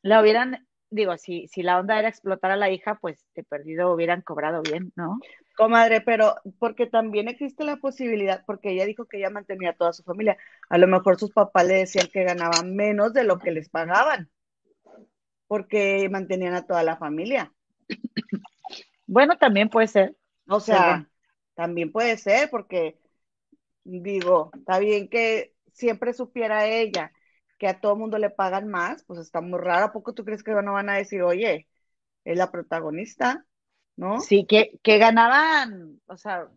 la 0.04 0.22
hubieran, 0.22 0.68
digo, 0.92 1.18
si, 1.18 1.48
si 1.48 1.64
la 1.64 1.80
onda 1.80 1.98
era 1.98 2.10
explotar 2.10 2.52
a 2.52 2.58
la 2.58 2.70
hija, 2.70 3.00
pues 3.02 3.26
de 3.34 3.44
perdido 3.44 3.92
hubieran 3.92 4.22
cobrado 4.22 4.62
bien, 4.62 4.94
¿no? 4.96 5.18
Comadre, 5.58 6.02
pero 6.02 6.36
porque 6.60 6.86
también 6.86 7.28
existe 7.28 7.64
la 7.64 7.78
posibilidad, 7.78 8.44
porque 8.46 8.70
ella 8.70 8.86
dijo 8.86 9.06
que 9.06 9.18
ella 9.18 9.32
mantenía 9.32 9.72
a 9.72 9.76
toda 9.76 9.94
su 9.94 10.04
familia, 10.04 10.38
a 10.70 10.78
lo 10.78 10.86
mejor 10.86 11.18
sus 11.18 11.32
papás 11.32 11.66
le 11.66 11.74
decían 11.74 12.08
que 12.14 12.24
ganaban 12.24 12.76
menos 12.76 13.14
de 13.14 13.24
lo 13.24 13.40
que 13.40 13.50
les 13.50 13.70
pagaban, 13.70 14.30
porque 15.48 16.08
mantenían 16.12 16.54
a 16.54 16.68
toda 16.68 16.84
la 16.84 16.98
familia. 16.98 17.52
Bueno, 19.06 19.38
también 19.38 19.70
puede 19.70 19.88
ser. 19.88 20.16
O 20.48 20.60
sea, 20.60 21.08
también 21.56 21.92
puede 21.92 22.18
ser 22.18 22.50
porque, 22.50 23.00
digo, 23.84 24.52
está 24.56 24.80
bien 24.80 25.08
que 25.10 25.54
siempre 25.72 26.14
supiera 26.14 26.68
ella 26.68 27.12
que 27.60 27.68
a 27.68 27.80
todo 27.80 27.96
mundo 27.96 28.18
le 28.18 28.30
pagan 28.30 28.68
más, 28.68 29.04
pues 29.04 29.20
está 29.20 29.40
muy 29.42 29.60
raro. 29.60 29.86
¿A 29.86 29.92
poco 29.94 30.14
tú 30.14 30.26
crees 30.26 30.44
que 30.44 30.52
no 30.52 30.74
van 30.74 30.90
a 30.90 30.98
decir, 30.98 31.22
oye, 31.22 31.68
es 32.24 32.38
la 32.38 32.52
protagonista? 32.52 33.46
¿no? 33.96 34.20
Sí, 34.20 34.46
que, 34.48 34.80
que 34.82 34.98
ganaban, 34.98 36.02
o 36.08 36.18
sea, 36.18 36.48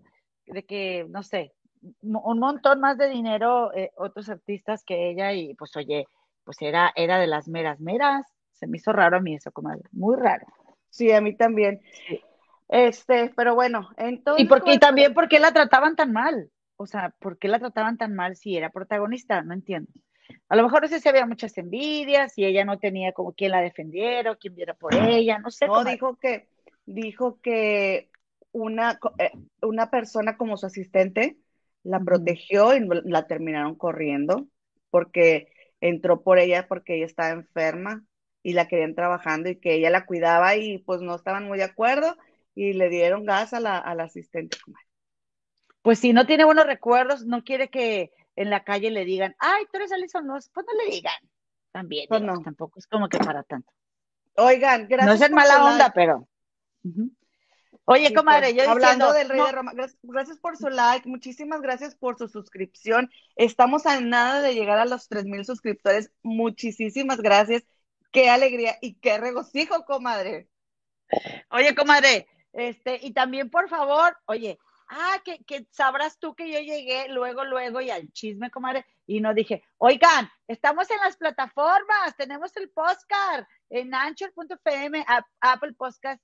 de 0.47 0.65
que, 0.65 1.07
no 1.09 1.23
sé, 1.23 1.53
un 2.01 2.39
montón 2.39 2.81
más 2.81 2.99
de 2.99 3.09
dinero 3.09 3.73
eh, 3.75 3.91
otros 3.97 4.29
artistas 4.29 4.83
que 4.85 5.11
ella 5.11 5.33
y 5.33 5.55
pues 5.55 5.77
oye, 5.77 6.07
pues 6.45 6.57
era, 6.61 6.93
era 6.97 7.19
de 7.19 7.27
las 7.27 7.49
meras 7.49 7.81
meras. 7.81 8.27
Se 8.53 8.67
me 8.67 8.79
hizo 8.79 8.93
raro 8.93 9.19
a 9.19 9.21
mí 9.21 9.35
eso, 9.35 9.53
comadre, 9.53 9.83
muy 9.93 10.17
raro. 10.17 10.47
Sí, 10.97 11.13
a 11.13 11.21
mí 11.21 11.37
también. 11.37 11.83
Este, 12.69 13.31
pero 13.37 13.55
bueno, 13.55 13.91
entonces. 13.99 14.43
Y, 14.45 14.49
porque, 14.49 14.73
y 14.73 14.79
también 14.79 15.13
por 15.13 15.29
qué 15.29 15.39
la 15.39 15.53
trataban 15.53 15.95
tan 15.95 16.11
mal. 16.13 16.51
O 16.77 16.87
sea, 16.87 17.15
¿por 17.19 17.39
qué 17.39 17.49
la 17.49 17.59
trataban 17.59 17.99
tan 17.99 18.15
mal 18.15 18.35
si 18.35 18.57
era 18.57 18.71
protagonista? 18.71 19.43
No 19.43 19.53
entiendo. 19.53 19.93
A 20.49 20.57
lo 20.57 20.63
mejor 20.63 20.83
no 20.83 20.89
sé 20.89 21.01
si 21.01 21.09
había 21.09 21.27
muchas 21.27 21.57
envidias 21.59 22.39
y 22.39 22.47
ella 22.47 22.65
no 22.65 22.79
tenía 22.79 23.13
como 23.13 23.35
quien 23.35 23.51
la 23.51 23.61
defendiera 23.61 24.33
o 24.33 24.39
quien 24.39 24.55
viera 24.55 24.73
por 24.73 24.95
ella, 24.95 25.39
no 25.39 25.51
sé. 25.51 25.67
No, 25.67 25.85
dijo 25.85 26.17
que, 26.17 26.49
dijo 26.87 27.41
que 27.43 28.09
una, 28.53 28.99
eh, 29.19 29.33
una 29.61 29.91
persona 29.91 30.39
como 30.39 30.57
su 30.57 30.65
asistente 30.65 31.37
la 31.83 32.01
protegió 32.01 32.75
y 32.75 32.89
la 33.05 33.27
terminaron 33.27 33.75
corriendo 33.75 34.47
porque 34.91 35.53
entró 35.81 36.23
por 36.23 36.39
ella 36.39 36.67
porque 36.67 36.97
ella 36.97 37.07
estaba 37.07 37.31
enferma 37.31 38.03
y 38.47 38.53
la 38.53 38.69
querían 38.69 38.95
trabajando 38.95 39.49
y 39.49 39.57
que 39.57 39.75
ella 39.75 39.91
la 39.91 40.07
cuidaba 40.07 40.55
y 40.55 40.79
pues 40.79 41.01
no 41.01 41.17
estaban 41.17 41.49
muy 41.49 41.59
de 41.59 41.65
acuerdo 41.65 42.17
y 42.55 42.75
le 42.75 42.89
dieron 42.89 43.25
gas 43.25 43.53
a 43.53 43.59
la, 43.59 43.79
asistente. 43.79 44.57
Pues 45.83 45.99
si 45.99 46.13
no 46.13 46.27
tiene 46.27 46.45
buenos 46.45 46.65
recuerdos, 46.65 47.27
no 47.27 47.43
quiere 47.43 47.71
que 47.71 48.13
en 48.37 48.51
la 48.51 48.63
calle 48.63 48.93
le 48.93 49.05
digan, 49.05 49.35
ay, 49.41 49.65
tú 49.65 49.79
eres 49.79 49.91
Alison 49.91 50.25
no 50.29 50.35
pues 50.35 50.65
no 50.65 50.85
le 50.85 50.95
digan. 50.95 51.17
También, 51.73 52.07
pues 52.09 52.23
no. 52.23 52.41
tampoco 52.41 52.79
es 52.79 52.87
como 52.87 53.09
que 53.09 53.19
para 53.19 53.43
tanto. 53.43 53.73
Oigan, 54.37 54.87
gracias. 54.87 55.07
No 55.07 55.13
es 55.15 55.29
en 55.29 55.35
mala 55.35 55.65
onda, 55.65 55.91
pero. 55.93 56.29
Oye, 57.85 58.15
comadre, 58.15 58.55
yo 58.55 58.71
hablando 58.71 59.13
del 59.13 59.29
Rey 59.29 59.41
de 59.41 59.51
Roma, 59.51 59.73
gracias, 59.75 60.39
por 60.39 60.57
su 60.57 60.69
like, 60.69 61.09
muchísimas 61.09 61.63
gracias 61.63 61.97
por 61.97 62.17
su 62.17 62.29
suscripción. 62.29 63.11
Estamos 63.35 63.87
a 63.87 64.01
nada 64.01 64.41
de 64.41 64.55
llegar 64.55 64.79
a 64.79 64.85
los 64.85 65.09
3000 65.09 65.45
suscriptores. 65.45 66.13
Muchísimas 66.23 67.21
gracias. 67.21 67.65
Qué 68.13 68.31
alegría 68.31 68.77
y 68.81 68.95
qué 68.95 69.19
regocijo, 69.19 69.85
comadre. 69.85 70.49
Oye, 71.51 71.75
comadre, 71.75 72.27
este, 72.53 72.99
y 73.03 73.13
también 73.13 73.51
por 73.51 73.69
favor, 73.69 74.17
oye, 74.27 74.59
ah, 74.89 75.21
que, 75.25 75.45
que, 75.45 75.67
sabrás 75.71 76.19
tú 76.19 76.35
que 76.35 76.51
yo 76.51 76.59
llegué 76.59 77.09
luego, 77.09 77.45
luego 77.45 77.81
y 77.81 77.91
al 77.91 78.11
chisme, 78.13 78.51
comadre, 78.51 78.85
y 79.07 79.21
no 79.21 79.35
dije, 79.35 79.63
oigan, 79.79 80.31
estamos 80.49 80.91
en 80.91 80.99
las 80.99 81.17
plataformas, 81.17 82.17
tenemos 82.17 82.57
el 82.57 82.71
podcast 82.71 83.49
en 83.71 83.95
anchor.fm, 83.95 85.05
Apple 85.41 85.75
Podcast, 85.75 86.23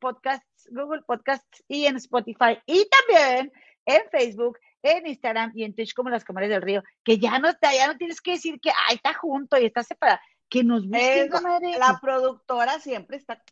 Podcasts, 0.00 0.68
Google 0.70 1.02
Podcasts 1.02 1.62
y 1.68 1.86
en 1.86 1.96
Spotify 1.96 2.58
y 2.66 2.88
también 2.88 3.52
en 3.84 4.02
Facebook, 4.10 4.58
en 4.82 5.06
Instagram 5.06 5.52
y 5.54 5.64
en 5.64 5.74
Twitch 5.74 5.94
como 5.94 6.10
las 6.10 6.24
comadres 6.24 6.50
del 6.50 6.62
río, 6.62 6.82
que 7.04 7.18
ya 7.18 7.38
no 7.38 7.48
ya 7.60 7.86
no 7.86 7.96
tienes 7.96 8.20
que 8.20 8.32
decir 8.32 8.60
que 8.60 8.70
ay, 8.88 8.96
está 8.96 9.14
junto 9.14 9.58
y 9.58 9.66
está 9.66 9.82
separada, 9.82 10.20
que 10.48 10.64
nos 10.64 10.86
busquen, 10.86 11.28
comadre. 11.28 11.78
La 11.78 11.98
productora 12.00 12.78
siempre 12.80 13.16
está 13.16 13.42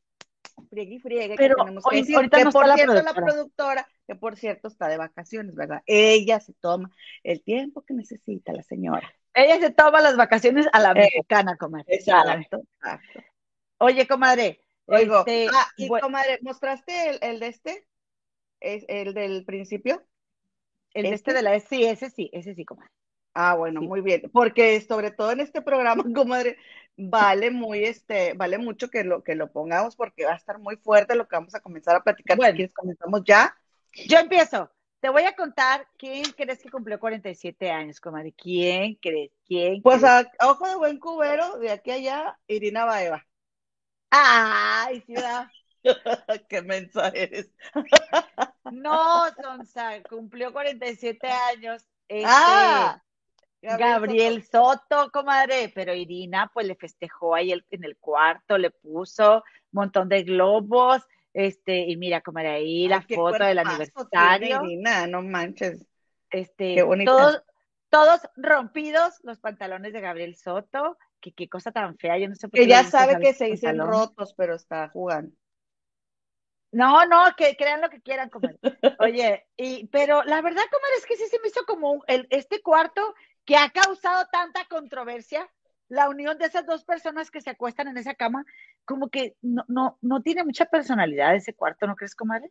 friegue 0.71 0.95
y 0.95 1.01
friegue. 1.01 1.35
Pero 1.37 1.57
que 1.91 2.03
que 2.05 2.15
ahorita 2.15 2.45
no 2.45 2.51
por 2.51 2.65
cierto, 2.75 2.93
productora. 2.93 3.03
la 3.03 3.15
productora, 3.15 3.89
que 4.07 4.15
por 4.15 4.37
cierto 4.37 4.69
está 4.69 4.89
de 4.89 4.97
vacaciones, 4.97 5.55
¿verdad? 5.55 5.83
Ella 5.87 6.41
se 6.41 6.53
toma 6.55 6.91
el 7.23 7.43
tiempo 7.43 7.83
que 7.83 7.95
necesita 7.95 8.53
la 8.53 8.63
señora. 8.63 9.13
Ella 9.35 9.59
se 9.59 9.71
toma 9.71 10.01
las 10.01 10.17
vacaciones 10.17 10.67
a 10.73 10.81
la 10.81 10.93
eh, 10.93 10.95
mexicana, 10.95 11.57
comadre. 11.57 11.87
Exacto, 11.89 12.63
Oye, 13.79 14.07
comadre, 14.07 14.65
Oigo. 14.87 15.19
Este, 15.21 15.49
ah, 15.53 15.67
y 15.77 15.89
comadre, 15.89 16.39
¿mostraste 16.43 17.19
el, 17.29 17.41
de 17.41 17.47
este? 17.49 17.87
¿Es 18.61 18.85
el 18.89 19.15
del 19.15 19.45
principio? 19.45 20.03
El 20.93 21.07
este, 21.07 21.15
este 21.17 21.33
de 21.35 21.43
la 21.43 21.59
sí, 21.61 21.85
ese 21.85 22.11
sí, 22.11 22.31
ese 22.33 22.55
sí, 22.55 22.65
comadre. 22.65 22.91
Ah, 23.33 23.55
bueno, 23.57 23.83
muy 23.83 24.01
bien, 24.01 24.31
porque 24.33 24.81
sobre 24.81 25.11
todo 25.11 25.33
en 25.33 25.41
este 25.41 25.61
programa, 25.61 26.05
comadre, 26.15 26.57
vale 26.97 27.51
muy, 27.51 27.85
este, 27.85 28.35
vale 28.35 28.59
mucho 28.59 28.89
que 28.89 29.05
lo, 29.05 29.23
que 29.23 29.35
lo 29.35 29.51
pongamos 29.51 29.97
porque 29.97 30.25
va 30.25 30.33
a 30.33 30.37
estar 30.37 30.59
muy 30.59 30.77
fuerte 30.77 31.17
lo 31.17 31.29
que 31.29 31.37
vamos 31.37 31.55
a 31.55 31.61
comenzar 31.61 31.97
a 31.97 32.03
platicar. 32.03 32.37
Bueno, 32.37 32.53
si 32.53 32.57
quieres, 32.57 32.75
comenzamos 32.75 33.23
ya. 33.25 33.57
Yo 34.07 34.19
empiezo. 34.19 34.71
Te 35.01 35.11
voy 35.11 35.25
a 35.25 35.37
contar 35.37 35.87
quién 35.99 36.25
crees 36.33 36.63
que 36.63 36.71
cumplió 36.71 36.99
47 36.99 37.71
años, 37.71 38.01
comadre. 38.01 38.33
¿Quién 38.33 38.95
crees? 38.95 39.33
¿Quién? 39.47 39.83
Pues 39.83 40.03
a 40.03 40.31
ojo 40.41 40.67
de 40.67 40.77
buen 40.77 40.99
cubero, 40.99 41.59
de 41.59 41.71
aquí 41.71 41.91
allá, 41.91 42.39
Irina 42.47 42.87
Baeva. 42.87 43.27
Ay, 44.11 45.03
ciudad. 45.03 45.49
Qué 46.49 46.63
mensa 46.63 47.09
eres. 47.09 47.51
no, 48.73 49.27
Sonsa, 49.35 50.03
cumplió 50.09 50.53
47 50.53 51.29
años. 51.29 51.85
Este, 52.09 52.25
ah, 52.27 53.03
Gabriel, 53.79 54.43
Soto. 54.45 55.11
comadre, 55.13 55.73
pero 55.75 55.95
Irina 55.95 56.51
pues 56.53 56.67
le 56.67 56.75
festejó 56.75 57.35
ahí 57.35 57.53
en 57.53 57.85
el 57.85 57.97
cuarto, 57.97 58.59
le 58.59 58.71
puso 58.71 59.37
un 59.37 59.43
montón 59.73 60.09
de 60.09 60.23
globos, 60.23 61.03
este, 61.33 61.79
y 61.79 61.97
mira, 61.97 62.21
comadre, 62.21 62.51
ahí 62.51 62.89
la 62.89 63.03
foto 63.03 63.45
del 63.45 63.59
aniversario. 63.59 64.65
Irina, 64.65 65.07
no 65.07 65.23
manches. 65.23 65.87
Este, 66.31 66.77
todos, 67.05 67.43
todos 67.89 68.21
rompidos 68.37 69.15
los 69.23 69.39
pantalones 69.41 69.93
de 69.93 70.01
Gabriel 70.01 70.37
Soto, 70.37 70.97
que 71.21 71.33
qué 71.33 71.49
cosa 71.49 71.73
tan 71.73 71.97
fea, 71.97 72.19
yo 72.19 72.29
no 72.29 72.35
sé 72.35 72.49
por 72.49 72.59
qué. 72.59 72.65
Que 72.65 72.71
ya 72.71 72.85
sabe 72.85 73.19
que 73.19 73.35
se 73.35 73.47
dicen 73.47 73.79
rotos, 73.79 74.35
pero 74.37 74.55
está 74.55 74.89
jugando. 74.91 75.35
No, 76.75 77.07
no, 77.07 77.23
que 77.37 77.57
crean 77.57 77.81
lo 77.81 77.89
que 77.89 78.03
quieran, 78.03 78.31
comadre. 78.31 78.59
Oye, 78.99 79.47
y, 79.57 79.87
pero 79.89 80.25
la 80.25 80.43
verdad, 80.43 80.63
comadre, 80.73 80.97
es 80.99 81.07
que 81.07 81.17
sí 81.17 81.25
se 81.29 81.39
me 81.41 81.49
hizo 81.49 81.65
como 81.67 82.03
el, 82.09 82.27
este 82.31 82.61
cuarto 82.63 83.15
que 83.45 83.57
ha 83.57 83.71
causado 83.71 84.27
tanta 84.33 84.65
controversia, 84.67 85.49
la 85.89 86.09
unión 86.09 86.39
de 86.39 86.47
esas 86.47 86.67
dos 86.67 86.85
personas 86.85 87.31
que 87.31 87.41
se 87.41 87.51
acuestan 87.51 87.89
en 87.89 87.99
esa 87.99 88.15
cama, 88.15 88.45
como 88.85 89.09
que 89.11 89.37
no, 89.43 89.65
no, 89.69 89.99
no 90.01 90.23
tiene 90.23 90.45
mucha 90.45 90.65
personalidad 90.65 91.35
ese 91.35 91.55
cuarto, 91.55 91.87
¿no 91.87 91.97
crees, 91.97 92.15
comadre? 92.15 92.51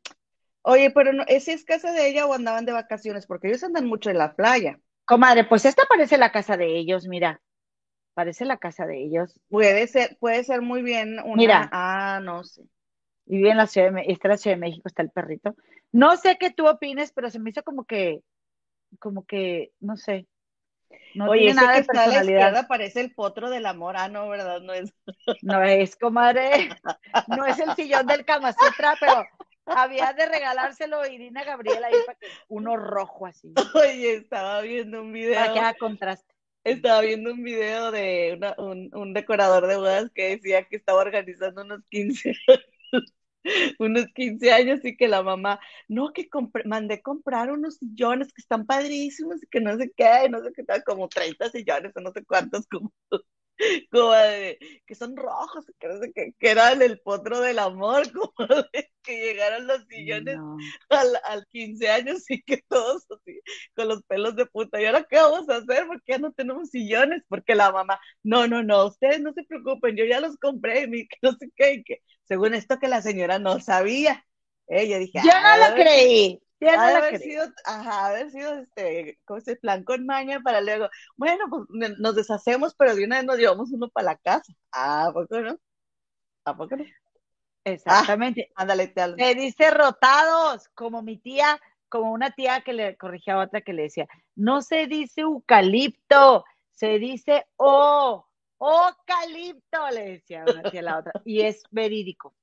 Oye, 0.62 0.92
pero 0.92 1.12
no, 1.12 1.24
¿ese 1.28 1.54
es 1.54 1.66
casa 1.66 1.92
de 1.92 2.08
ella 2.08 2.26
o 2.26 2.34
andaban 2.34 2.66
de 2.66 2.72
vacaciones? 2.72 3.26
Porque 3.26 3.50
ellos 3.50 3.64
andan 3.64 3.86
mucho 3.86 4.10
en 4.10 4.18
la 4.18 4.36
playa. 4.36 4.80
Comadre, 5.06 5.44
pues 5.44 5.66
esta 5.66 5.84
parece 5.90 6.18
la 6.18 6.32
casa 6.32 6.56
de 6.56 6.78
ellos, 6.78 7.08
mira. 7.08 7.42
Parece 8.14 8.46
la 8.46 8.58
casa 8.58 8.86
de 8.86 9.04
ellos. 9.04 9.40
Puede 9.50 9.88
ser, 9.88 10.18
puede 10.20 10.44
ser 10.44 10.62
muy 10.62 10.82
bien 10.82 11.20
una. 11.26 11.36
Mira. 11.36 11.70
Ah, 11.74 12.20
no 12.24 12.44
sé. 12.44 12.64
Vive 13.26 13.50
en 13.50 13.58
la 13.58 13.68
Ciudad 13.68 13.88
de 13.88 13.94
México, 13.94 14.14
está 14.14 14.28
la 14.30 14.38
Ciudad 14.38 14.56
de 14.56 14.62
México, 14.62 14.88
está 14.88 15.02
el 15.02 15.10
perrito. 15.10 15.56
No 15.92 16.16
sé 16.16 16.38
qué 16.40 16.52
tú 16.52 16.68
opines, 16.68 17.12
pero 17.12 17.30
se 17.30 17.40
me 17.40 17.50
hizo 17.50 17.64
como 17.64 17.86
que, 17.86 18.22
como 19.00 19.26
que, 19.26 19.72
no 19.80 19.98
sé. 19.98 20.28
No 21.16 21.30
Oye, 21.30 21.42
tiene 21.42 21.62
nada 21.62 21.76
de 21.76 21.84
personalidad. 21.84 22.22
A 22.22 22.24
la 22.24 22.32
izquierda 22.32 22.68
parece 22.68 23.02
el 23.02 23.14
potro 23.14 23.50
del 23.50 23.66
amor, 23.66 23.96
ah, 23.98 24.10
no, 24.10 24.28
¿verdad? 24.30 24.62
No 24.62 24.74
es. 24.74 24.94
No 25.42 25.64
es, 25.64 25.96
comadre. 25.96 26.70
No 27.28 27.46
es 27.46 27.60
el 27.60 27.74
sillón 27.76 28.08
del 28.08 28.26
Kama 28.26 28.54
Sutra, 28.54 28.96
pero 29.00 29.26
había 29.66 30.14
de 30.14 30.26
regalárselo 30.26 31.06
Irina 31.06 31.44
Gabriela 31.44 31.88
ahí 31.88 31.96
para 32.06 32.18
que 32.18 32.28
uno 32.48 32.78
rojo 32.78 33.26
así. 33.26 33.54
Oye, 33.76 34.16
estaba 34.16 34.62
viendo 34.62 35.02
un 35.02 35.14
video. 35.14 35.36
Para 35.36 35.54
que 35.54 35.60
haga 35.60 35.74
contraste 35.76 36.34
estaba 36.64 37.02
viendo 37.02 37.32
un 37.32 37.44
video 37.44 37.92
de 37.92 38.40
un, 38.58 39.14
decorador 39.14 39.68
de 39.68 39.78
bodas 39.78 40.12
que 40.14 40.30
decía 40.30 40.64
que 40.64 40.78
estaba 40.78 41.02
organizando 41.02 41.62
unos 41.62 41.82
15 41.90 42.36
unos 43.80 44.08
15 44.14 44.52
años 44.52 44.80
y 44.84 44.96
que 44.98 45.08
la 45.08 45.24
mamá, 45.24 45.60
no, 45.88 46.14
que 46.14 46.30
mandé 46.66 47.02
comprar 47.02 47.52
unos 47.52 47.78
sillones 47.78 48.34
que 48.34 48.42
están 48.42 48.66
padrísimos 48.66 49.42
y 49.44 49.48
que 49.48 49.62
no 49.62 49.78
sé 49.78 49.92
qué, 49.96 50.30
no 50.30 50.42
sé 50.44 50.52
qué 50.54 50.64
como 50.86 51.08
30 51.10 51.50
sillones 51.50 51.94
o 51.96 52.02
no 52.02 52.12
sé 52.12 52.24
cuántos, 52.26 52.68
como 52.68 52.92
como 53.92 54.12
de, 54.12 54.58
que 54.86 54.96
son 54.96 55.16
rojos, 55.16 55.66
que, 55.80 56.34
que 56.38 56.50
eran 56.50 56.82
el 56.82 57.00
potro 57.00 57.40
del 57.40 57.60
amor, 57.60 58.04
como 58.14 58.48
de 58.48 58.92
que 59.04 59.18
llegaron 59.18 59.68
los 59.68 59.86
sillones 59.88 60.38
al, 60.90 61.20
al 61.26 61.46
15 61.48 61.90
años 61.90 62.24
y 62.30 62.42
que 62.44 62.64
todos 62.68 63.06
así, 63.12 63.40
con 63.76 63.88
los 63.90 64.04
pelos 64.04 64.36
de 64.36 64.46
puta. 64.46 64.82
¿Y 64.82 64.86
ahora 64.86 65.06
qué 65.10 65.18
vamos 65.18 65.50
a 65.50 65.58
hacer? 65.58 65.88
Porque 65.88 66.14
ya 66.14 66.18
no 66.18 66.32
tenemos 66.32 66.70
sillones, 66.70 67.24
porque 67.28 67.56
la 67.56 67.72
mamá, 67.72 68.00
no, 68.24 68.48
no, 68.48 68.64
no, 68.64 68.88
ustedes 68.88 69.22
no 69.22 69.34
se 69.34 69.44
preocupen, 69.44 69.96
yo 69.96 70.06
ya 70.06 70.20
los 70.20 70.38
compré, 70.38 70.88
y 70.92 71.08
que 71.08 71.18
no 71.22 71.34
sé 71.34 71.50
qué, 71.56 71.74
y 71.74 71.84
que 71.84 72.02
según 72.24 72.54
esto 72.54 72.80
que 72.80 72.88
la 72.88 73.02
señora 73.02 73.40
no 73.40 73.60
sabía. 73.60 74.26
ella 74.68 74.98
dije, 75.00 75.20
yo 75.24 75.32
no 75.42 75.70
lo 75.70 75.76
creí, 75.76 76.42
ha 76.68 76.88
de 76.88 76.96
haber 76.96 77.20
sido, 77.20 77.46
ajá, 77.66 78.08
haber 78.08 78.32
sido 78.32 78.54
este, 78.56 79.20
como 79.26 79.40
ese 79.40 79.56
plan 79.56 79.84
con 79.84 80.06
maña 80.06 80.40
para 80.42 80.62
luego, 80.62 80.90
bueno, 81.16 81.46
pues 81.50 81.98
nos 82.00 82.16
deshacemos, 82.16 82.76
pero 82.76 82.96
de 82.96 83.06
una 83.06 83.18
vez 83.18 83.26
nos 83.26 83.38
llevamos 83.38 83.72
uno 83.72 83.90
para 83.90 84.06
la 84.06 84.18
casa. 84.18 84.54
Ah, 84.72 85.08
¿a 85.08 85.14
poco 85.14 85.40
no? 85.40 85.58
¿A 86.46 86.56
poco 86.56 86.76
no? 86.76 86.86
Exactamente. 87.64 88.52
Ah, 88.56 88.64
ándale, 88.64 88.88
te 88.88 89.08
Me 89.16 89.36
dice 89.36 89.72
rotados, 89.72 90.70
como 90.76 91.02
mi 91.02 91.18
tía, 91.18 91.60
como 91.90 92.12
una 92.12 92.32
tía 92.32 92.62
que 92.62 92.74
le 92.74 92.98
corrigía 92.98 93.36
a 93.36 93.44
otra 93.44 93.62
que 93.62 93.74
le 93.74 93.84
decía, 93.84 94.08
no 94.36 94.62
se 94.62 94.88
dice 94.88 95.22
eucalipto, 95.22 96.44
se 96.72 97.00
dice 97.00 97.46
oh, 97.58 98.28
eucalipto, 98.60 99.90
le 99.92 100.04
decía 100.04 100.44
una 100.44 100.70
tía 100.70 100.82
a 100.82 100.84
la 100.84 100.98
otra, 101.00 101.14
y 101.26 101.42
es 101.42 101.64
verídico. 101.72 102.36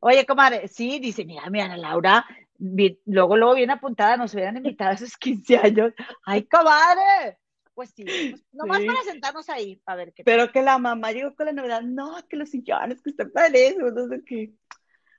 Oye, 0.00 0.24
comadre, 0.24 0.68
sí, 0.68 1.00
dice, 1.00 1.24
mira, 1.24 1.50
mira, 1.50 1.76
Laura, 1.76 2.24
luego, 2.58 3.36
luego 3.36 3.54
bien 3.54 3.70
apuntada, 3.70 4.16
nos 4.16 4.34
hubieran 4.34 4.56
invitado 4.56 4.90
a 4.90 4.94
esos 4.94 5.16
15 5.16 5.58
años. 5.58 5.92
¡Ay, 6.24 6.46
comadre! 6.46 7.38
Pues 7.74 7.90
sí, 7.94 8.04
pues, 8.04 8.44
nomás 8.50 8.82
para 8.84 9.02
sentarnos 9.02 9.48
ahí, 9.48 9.80
a 9.86 9.94
ver 9.94 10.12
qué. 10.12 10.24
Pero 10.24 10.50
que 10.50 10.62
la 10.62 10.78
mamá 10.78 11.12
llegó 11.12 11.34
con 11.36 11.46
la 11.46 11.52
novedad, 11.52 11.82
no, 11.82 12.16
que 12.28 12.36
los 12.36 12.50
sillones, 12.50 13.00
que 13.00 13.10
están 13.10 13.30
parecen, 13.30 13.78
no 13.78 14.08
sé 14.08 14.22
qué. 14.26 14.52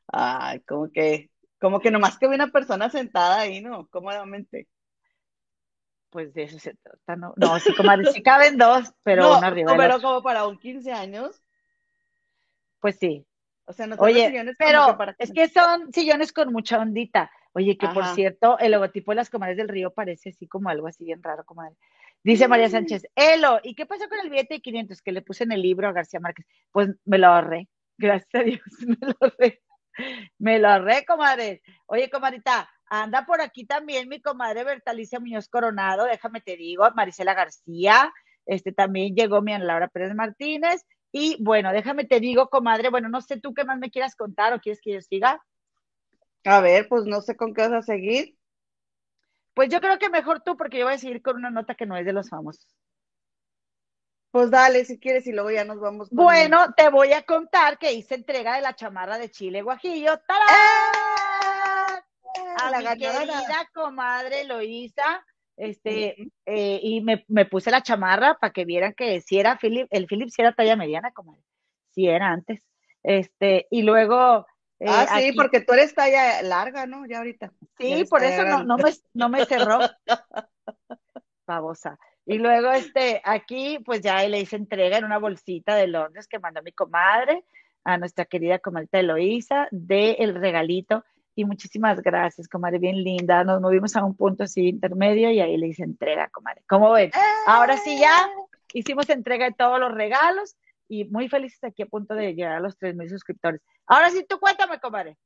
Ay, 0.08 0.60
como 0.62 0.92
que, 0.92 1.32
como 1.58 1.80
que 1.80 1.90
nomás 1.90 2.18
que 2.18 2.28
ve 2.28 2.36
una 2.36 2.52
persona 2.52 2.90
sentada 2.90 3.40
ahí, 3.40 3.62
¿no? 3.62 3.88
Cómodamente. 3.88 4.68
Pues 6.10 6.34
de 6.34 6.44
eso 6.44 6.60
se 6.60 6.76
trata, 6.76 7.16
¿no? 7.16 7.34
No, 7.38 7.58
sí, 7.60 7.74
comadre, 7.74 8.12
sí 8.12 8.22
caben 8.24 8.58
dos, 8.58 8.92
pero 9.04 9.22
no, 9.22 9.38
una 9.38 9.48
arriba. 9.48 9.78
Pero 9.78 10.02
como 10.02 10.22
para 10.22 10.46
un 10.46 10.58
15 10.58 10.92
años. 10.92 11.42
Pues 12.82 12.98
sí, 13.00 13.26
o 13.70 13.74
sea, 13.74 13.86
no 13.86 13.96
son 13.98 14.06
Oye, 14.06 14.30
sillones 14.30 14.56
pero 14.58 14.98
es 15.20 15.32
que 15.32 15.48
son 15.48 15.94
sillones 15.94 16.34
con 16.34 16.52
mucha 16.52 16.80
ondita. 16.80 17.32
Oye, 17.54 17.78
que 17.78 17.88
por 17.90 18.04
cierto, 18.16 18.58
el 18.58 18.72
logotipo 18.72 19.12
de 19.12 19.18
las 19.18 19.30
comadres 19.30 19.58
del 19.58 19.68
río 19.68 19.94
parece 19.94 20.30
así 20.30 20.48
como 20.48 20.70
algo 20.70 20.88
así 20.88 21.06
bien 21.06 21.22
raro, 21.22 21.44
comadre. 21.46 21.76
Dice 22.24 22.48
María. 22.48 22.68
Sánchez, 22.68 23.06
Elo, 23.16 23.60
¿y 23.62 23.76
qué 23.76 23.86
pasó 23.86 24.10
con 24.10 24.20
el 24.20 24.32
billete 24.32 24.56
de 24.56 24.62
500 24.62 25.02
que 25.04 25.12
le 25.12 25.22
puse 25.22 25.44
en 25.44 25.52
el 25.52 25.62
libro 25.62 25.88
a 25.88 25.92
García 25.92 26.20
Márquez? 26.20 26.48
Pues 26.72 26.90
me 27.06 27.20
lo 27.20 27.28
ahorré, 27.28 27.68
gracias 28.00 28.34
a 28.34 28.44
Dios, 28.44 28.62
me 28.88 28.98
lo 29.02 29.16
ahorré. 29.22 29.62
Me 30.40 30.58
lo 30.58 30.70
ahorré, 30.70 31.06
comadre. 31.06 31.62
Oye, 31.86 32.10
comadrita, 32.10 32.68
anda 32.88 33.28
por 33.28 33.40
aquí 33.40 33.66
también 33.68 34.10
mi 34.10 34.20
comadre 34.20 34.64
Bertalicia 34.64 35.20
Muñoz 35.20 35.48
Coronado, 35.48 36.06
déjame 36.06 36.42
te 36.42 36.58
digo, 36.58 36.90
Marisela 36.96 37.36
García, 37.36 38.12
este 38.48 38.72
también 38.72 39.14
llegó 39.14 39.44
mi 39.44 39.54
Ana 39.54 39.66
Laura 39.66 39.90
Pérez 39.90 40.16
Martínez, 40.16 40.84
y 41.12 41.42
bueno, 41.44 41.72
déjame 41.72 42.06
te 42.06 42.20
digo, 42.20 42.50
comadre, 42.50 42.90
bueno, 42.90 43.10
no 43.10 43.22
sé 43.22 43.40
tú 43.40 43.54
qué 43.54 43.64
más 43.64 43.80
me 43.80 43.90
quieras 43.90 44.16
contar 44.16 44.54
o 44.54 44.60
quieres 44.60 44.80
que 44.82 44.94
yo 44.94 45.02
siga. 45.02 45.44
A 46.46 46.62
ver, 46.62 46.88
pues 46.88 47.06
no 47.06 47.22
sé 47.22 47.36
con 47.36 47.54
qué 47.54 47.68
vas 47.68 47.72
a 47.74 47.82
seguir. 47.82 48.36
Pues 49.54 49.70
yo 49.70 49.82
creo 49.82 50.00
que 50.00 50.10
mejor 50.10 50.42
tú, 50.42 50.56
porque 50.56 50.80
yo 50.80 50.86
voy 50.86 50.94
a 50.94 51.00
seguir 51.00 51.22
con 51.22 51.36
una 51.36 51.50
nota 51.50 51.76
que 51.76 51.86
no 51.86 51.98
es 51.98 52.06
de 52.06 52.14
los 52.14 52.30
famosos. 52.30 52.66
Pues 54.32 54.52
dale, 54.52 54.86
si 54.86 55.00
quieres, 55.00 55.26
y 55.26 55.32
luego 55.32 55.50
ya 55.50 55.66
nos 55.66 55.80
vamos. 55.80 56.10
Bueno, 56.12 56.74
te 56.78 56.90
voy 56.90 57.14
a 57.14 57.24
contar 57.24 57.80
que 57.80 57.92
hice 57.92 58.14
entrega 58.16 58.56
de 58.56 58.62
la 58.62 58.76
chamarra 58.76 59.18
de 59.18 59.32
Chile 59.32 59.64
Guajillo. 59.64 60.20
¡Tarán! 60.20 60.48
¡Eh! 61.98 62.54
A 62.62 62.70
la 62.70 62.94
mi 62.94 63.02
querida 63.02 63.70
comadre 63.74 64.44
Loisa, 64.44 65.26
este, 65.60 66.32
eh, 66.46 66.80
y 66.82 67.02
me, 67.02 67.46
puse 67.46 67.70
la 67.70 67.84
chamarra 67.84 68.38
para 68.40 68.54
que 68.54 68.64
vieran 68.64 68.94
que 68.94 69.20
si 69.20 69.40
era 69.40 69.58
Philip, 69.58 69.88
el 69.92 70.08
Philip 70.08 70.30
si 70.30 70.42
era 70.42 70.54
talla 70.54 70.78
mediana, 70.78 71.12
como 71.12 71.38
si 71.92 72.08
era 72.08 72.30
antes. 72.30 72.64
Este, 73.04 73.68
y 73.70 73.84
luego. 73.84 74.48
Eh, 74.80 74.86
ah, 74.88 75.20
sí, 75.20 75.34
porque 75.34 75.60
tú 75.60 75.74
eres 75.74 75.94
talla 75.94 76.42
larga, 76.44 76.86
¿no? 76.86 77.06
Ya 77.06 77.18
ahorita. 77.18 77.52
Sí, 77.78 78.06
por 78.10 78.24
eso 78.24 78.46
no, 78.46 78.64
no, 78.64 78.78
me, 78.78 78.94
no 79.14 79.28
me 79.28 79.46
cerró. 79.46 79.80
Babosa. 81.46 82.00
Y 82.26 82.38
luego, 82.38 82.72
este, 82.72 83.22
aquí, 83.26 83.80
pues 83.80 84.00
ya 84.00 84.26
le 84.28 84.40
hice 84.40 84.56
entrega 84.56 84.98
en 84.98 85.04
una 85.04 85.18
bolsita 85.18 85.76
de 85.76 85.88
Londres 85.88 86.28
que 86.28 86.40
mandó 86.40 86.62
mi 86.64 86.72
comadre 86.72 87.44
a 87.84 87.98
nuestra 87.98 88.24
querida 88.24 88.60
comadre 88.60 88.88
Eloísa 88.94 89.68
de 89.72 90.12
el 90.12 90.36
regalito 90.36 91.04
y 91.36 91.46
muchísimas 91.46 92.02
gracias, 92.02 92.48
comadre, 92.48 92.80
bien 92.80 93.04
linda. 93.04 93.44
Nos 93.44 93.62
movimos 93.62 93.96
a 93.96 94.04
un 94.04 94.16
punto 94.16 94.44
así 94.44 94.68
intermedio 94.68 95.32
y 95.32 95.40
ahí 95.40 95.58
le 95.58 95.68
hice 95.68 95.84
entrega, 95.84 96.30
comadre. 96.30 96.64
¿Cómo 96.68 96.92
ven? 96.92 97.12
Ahora 97.48 97.78
sí 97.78 97.98
ya 98.00 98.30
hicimos 98.74 99.10
entrega 99.10 99.46
de 99.46 99.54
todos 99.54 99.80
los 99.80 99.94
regalos 99.94 100.58
y 100.88 101.06
muy 101.06 101.30
felices 101.30 101.64
aquí 101.64 101.84
a 101.84 101.86
punto 101.86 102.14
de 102.16 102.34
llegar 102.34 102.58
a 102.58 102.60
los 102.60 102.78
3.000 102.78 103.10
suscriptores. 103.10 103.62
Ahora 103.86 104.10
sí, 104.10 104.26
tú 104.28 104.40
cuéntame, 104.40 104.80
comadre. 104.80 105.18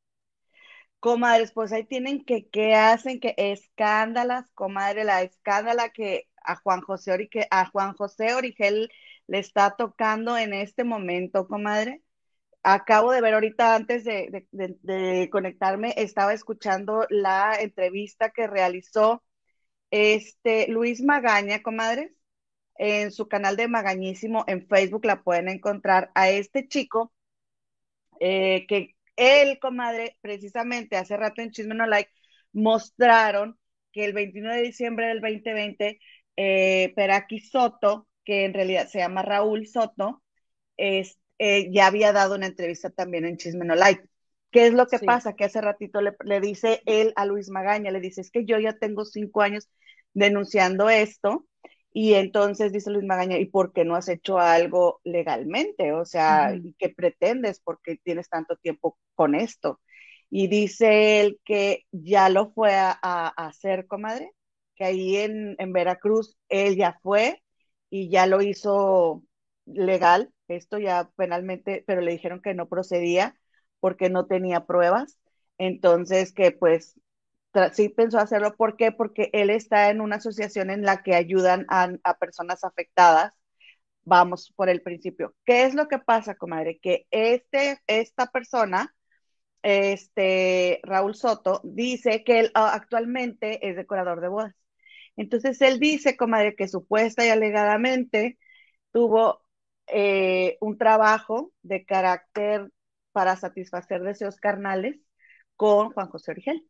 Comadres, 0.99 1.51
pues 1.51 1.73
ahí 1.73 1.83
tienen 1.83 2.23
que, 2.23 2.47
¿qué 2.47 2.75
hacen? 2.75 3.19
Que 3.19 3.33
escándalas, 3.37 4.49
comadre, 4.51 5.03
la 5.03 5.21
escándala 5.21 5.89
que 5.89 6.27
a 6.43 6.55
Juan 6.57 6.81
José, 6.81 7.29
a 7.49 7.65
Juan 7.65 7.93
José 7.93 8.35
Origel 8.35 8.89
le 9.27 9.39
está 9.39 9.75
tocando 9.75 10.37
en 10.37 10.53
este 10.53 10.83
momento, 10.83 11.47
comadre 11.47 12.01
acabo 12.63 13.11
de 13.11 13.21
ver 13.21 13.33
ahorita 13.33 13.75
antes 13.75 14.03
de, 14.05 15.29
conectarme, 15.31 15.93
estaba 15.97 16.33
escuchando 16.33 17.05
la 17.09 17.57
entrevista 17.59 18.31
que 18.31 18.47
realizó 18.47 19.23
este 19.91 20.67
Luis 20.69 21.03
Magaña, 21.03 21.61
comadres, 21.61 22.11
en 22.75 23.11
su 23.11 23.27
canal 23.27 23.55
de 23.57 23.67
Magañísimo 23.67 24.45
en 24.47 24.67
Facebook 24.67 25.05
la 25.05 25.21
pueden 25.23 25.49
encontrar 25.49 26.11
a 26.15 26.29
este 26.29 26.67
chico 26.67 27.13
eh, 28.19 28.65
que 28.67 28.95
él, 29.15 29.59
comadre, 29.59 30.17
precisamente 30.21 30.97
hace 30.97 31.17
rato 31.17 31.41
en 31.41 31.51
Chisme 31.51 31.75
No 31.75 31.85
Like, 31.85 32.11
mostraron 32.53 33.59
que 33.91 34.05
el 34.05 34.13
29 34.13 34.57
de 34.57 34.63
diciembre 34.63 35.07
del 35.07 35.21
2020, 35.21 35.99
eh, 36.37 36.93
Peraki 36.95 37.39
Soto, 37.39 38.07
que 38.25 38.45
en 38.45 38.53
realidad 38.53 38.87
se 38.87 38.99
llama 38.99 39.21
Raúl 39.21 39.67
Soto, 39.67 40.23
este, 40.77 41.22
eh, 41.39 41.71
ya 41.71 41.87
había 41.87 42.13
dado 42.13 42.35
una 42.35 42.47
entrevista 42.47 42.89
también 42.89 43.25
en 43.25 43.37
Chisme 43.37 43.65
No 43.65 43.75
Like. 43.75 44.07
¿Qué 44.51 44.67
es 44.67 44.73
lo 44.73 44.85
que 44.85 44.99
pasa? 44.99 45.33
Que 45.33 45.45
hace 45.45 45.61
ratito 45.61 45.99
le, 45.99 46.41
dice 46.41 46.83
él 46.85 47.11
a 47.15 47.25
Luis 47.25 47.49
Magaña, 47.49 47.91
le 47.91 47.99
dice, 47.99 48.21
es 48.21 48.29
que 48.29 48.45
yo 48.45 48.59
ya 48.59 48.77
tengo 48.77 49.03
cinco 49.03 49.41
años 49.41 49.67
denunciando 50.13 50.91
esto, 50.91 51.47
y 51.91 52.13
entonces 52.13 52.71
dice 52.71 52.91
Luis 52.91 53.05
Magaña, 53.05 53.37
¿y 53.39 53.45
por 53.45 53.73
qué 53.73 53.83
no 53.83 53.95
has 53.95 54.09
hecho 54.09 54.39
algo 54.39 54.99
legalmente? 55.03 55.91
O 55.91 56.05
sea, 56.05 56.55
¿qué 56.77 56.89
pretendes? 56.89 57.59
porque 57.63 57.97
tienes 58.03 58.29
tanto 58.29 58.55
tiempo 58.57 58.97
con 59.15 59.35
esto? 59.35 59.79
Y 60.29 60.47
dice 60.47 61.21
él 61.21 61.39
que 61.45 61.85
ya 61.91 62.29
lo 62.29 62.51
fue 62.51 62.73
a, 62.75 63.27
hacer, 63.37 63.85
comadre, 63.87 64.31
que 64.75 64.85
ahí 64.85 65.17
en, 65.17 65.55
en 65.59 65.73
Veracruz 65.73 66.35
él 66.49 66.75
ya 66.75 66.97
fue 67.03 67.41
y 67.91 68.09
ya 68.09 68.25
lo 68.25 68.41
hizo 68.41 69.23
legal, 69.65 70.33
esto 70.47 70.79
ya 70.79 71.09
penalmente, 71.15 71.83
pero 71.87 72.01
le 72.01 72.11
dijeron 72.11 72.41
que 72.41 72.53
no 72.53 72.67
procedía 72.67 73.37
porque 73.79 74.09
no 74.09 74.27
tenía 74.27 74.65
pruebas. 74.65 75.19
Entonces, 75.57 76.33
que 76.33 76.51
pues 76.51 76.99
sí 77.73 77.89
pensó 77.89 78.19
hacerlo. 78.19 78.55
¿Por 78.55 78.77
qué? 78.77 78.91
Porque 78.91 79.29
él 79.33 79.49
está 79.49 79.89
en 79.89 80.01
una 80.01 80.17
asociación 80.17 80.69
en 80.69 80.83
la 80.83 81.03
que 81.03 81.15
ayudan 81.15 81.65
a, 81.69 81.89
personas 82.19 82.63
afectadas. 82.63 83.33
Vamos 84.05 84.53
por 84.55 84.69
el 84.69 84.81
principio. 84.81 85.35
¿Qué 85.45 85.63
es 85.65 85.75
lo 85.75 85.87
que 85.87 85.99
pasa, 85.99 86.35
comadre? 86.35 86.79
Que 86.79 87.07
este, 87.11 87.81
esta 87.87 88.27
persona, 88.27 88.93
este 89.63 90.81
Raúl 90.83 91.15
Soto, 91.15 91.61
dice 91.63 92.23
que 92.23 92.39
él 92.41 92.51
ah, 92.55 92.73
actualmente 92.73 93.67
es 93.69 93.75
decorador 93.77 94.21
de 94.21 94.29
bodas. 94.29 94.55
Entonces 95.17 95.61
él 95.61 95.79
dice, 95.79 96.17
comadre, 96.17 96.55
que 96.55 96.67
supuesta 96.67 97.25
y 97.25 97.29
alegadamente 97.29 98.37
tuvo 98.91 99.43
eh, 99.87 100.57
un 100.61 100.77
trabajo 100.77 101.51
de 101.61 101.85
carácter 101.85 102.71
para 103.11 103.35
satisfacer 103.35 104.01
deseos 104.01 104.37
carnales 104.37 104.99
con 105.55 105.91
Juan 105.91 106.09
José 106.09 106.31
Origel, 106.31 106.65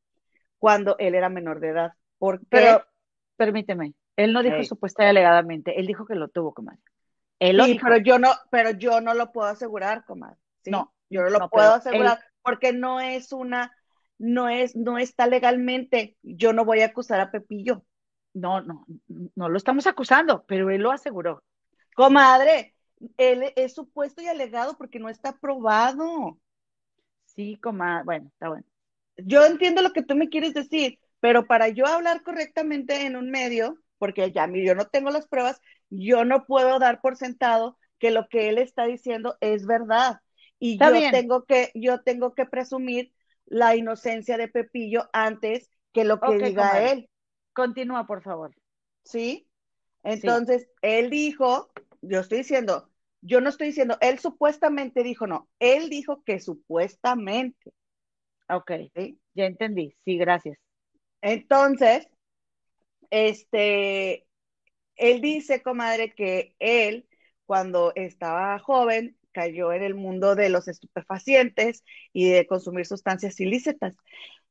cuando 0.57 0.95
él 0.99 1.15
era 1.15 1.29
menor 1.29 1.59
de 1.59 1.69
edad. 1.69 1.93
Porque, 2.17 2.45
Pero, 2.49 2.85
permíteme, 3.37 3.93
él 4.15 4.33
no 4.33 4.43
dijo 4.43 4.63
supuesta 4.63 5.03
y 5.03 5.07
alegadamente, 5.07 5.79
él 5.79 5.87
dijo 5.87 6.05
que 6.05 6.15
lo 6.15 6.27
tuvo, 6.27 6.53
comadre. 6.53 6.81
Él 7.39 7.61
sí, 7.65 7.79
pero 7.81 7.97
yo 7.97 8.19
no, 8.19 8.29
pero 8.51 8.71
yo 8.71 9.01
no 9.01 9.13
lo 9.13 9.31
puedo 9.31 9.47
asegurar, 9.47 10.05
comadre. 10.05 10.37
No, 10.65 10.93
yo 11.09 11.23
no 11.23 11.29
lo 11.29 11.49
puedo 11.49 11.73
asegurar 11.73 12.19
porque 12.41 12.73
no 12.73 12.99
es 12.99 13.31
una, 13.31 13.75
no 14.17 14.49
es, 14.49 14.75
no 14.75 14.97
está 14.97 15.27
legalmente. 15.27 16.17
Yo 16.21 16.53
no 16.53 16.65
voy 16.65 16.81
a 16.81 16.87
acusar 16.87 17.19
a 17.19 17.31
Pepillo. 17.31 17.83
No, 18.33 18.61
no, 18.61 18.85
no 19.35 19.49
lo 19.49 19.57
estamos 19.57 19.87
acusando, 19.87 20.45
pero 20.45 20.69
él 20.69 20.81
lo 20.81 20.91
aseguró. 20.91 21.43
Comadre, 21.95 22.72
él 23.17 23.53
es 23.55 23.73
supuesto 23.73 24.21
y 24.21 24.27
alegado 24.27 24.77
porque 24.77 24.99
no 24.99 25.09
está 25.09 25.37
probado. 25.37 26.39
Sí, 27.25 27.57
coma, 27.61 28.03
bueno, 28.03 28.29
está 28.33 28.49
bueno. 28.49 28.65
Yo 29.17 29.45
entiendo 29.45 29.81
lo 29.81 29.93
que 29.93 30.03
tú 30.03 30.15
me 30.15 30.29
quieres 30.29 30.53
decir, 30.53 30.99
pero 31.19 31.45
para 31.45 31.69
yo 31.69 31.85
hablar 31.85 32.23
correctamente 32.23 33.05
en 33.05 33.15
un 33.15 33.29
medio, 33.29 33.77
porque 33.97 34.31
ya 34.31 34.49
yo 34.51 34.75
no 34.75 34.87
tengo 34.87 35.09
las 35.09 35.27
pruebas, 35.27 35.61
yo 35.89 36.25
no 36.25 36.45
puedo 36.45 36.79
dar 36.79 37.01
por 37.01 37.15
sentado 37.15 37.77
que 37.99 38.11
lo 38.11 38.27
que 38.27 38.49
él 38.49 38.57
está 38.57 38.85
diciendo 38.85 39.37
es 39.39 39.65
verdad. 39.65 40.19
Y 40.59 40.77
yo 40.77 40.91
tengo 41.11 41.45
que, 41.45 41.71
yo 41.75 42.01
tengo 42.01 42.33
que 42.33 42.45
presumir 42.45 43.13
la 43.45 43.75
inocencia 43.75 44.37
de 44.37 44.47
Pepillo 44.47 45.09
antes 45.13 45.69
que 45.91 46.03
lo 46.03 46.19
que 46.19 46.37
diga 46.37 46.91
él. 46.91 47.09
Continúa, 47.53 48.07
por 48.07 48.23
favor. 48.23 48.55
¿Sí? 49.03 49.47
Entonces, 50.03 50.67
él 50.81 51.09
dijo, 51.09 51.71
yo 52.01 52.19
estoy 52.19 52.39
diciendo, 52.39 52.89
yo 53.23 53.41
no 53.41 53.49
estoy 53.49 53.67
diciendo, 53.67 53.97
él 54.01 54.19
supuestamente 54.19 55.03
dijo, 55.03 55.27
no, 55.27 55.49
él 55.59 55.89
dijo 55.89 56.23
que 56.23 56.39
supuestamente. 56.39 57.73
Ok, 58.49 58.71
ya 59.33 59.45
entendí, 59.45 59.95
sí, 60.05 60.17
gracias. 60.17 60.57
Entonces, 61.21 62.07
este, 63.09 64.25
él 64.95 65.21
dice, 65.21 65.61
comadre, 65.61 66.13
que 66.13 66.55
él, 66.59 67.07
cuando 67.45 67.93
estaba 67.95 68.59
joven, 68.59 69.17
cayó 69.31 69.73
en 69.73 69.83
el 69.83 69.95
mundo 69.95 70.35
de 70.35 70.49
los 70.49 70.67
estupefacientes 70.67 71.83
y 72.13 72.29
de 72.29 72.45
consumir 72.45 72.85
sustancias 72.85 73.39
ilícitas. 73.39 73.95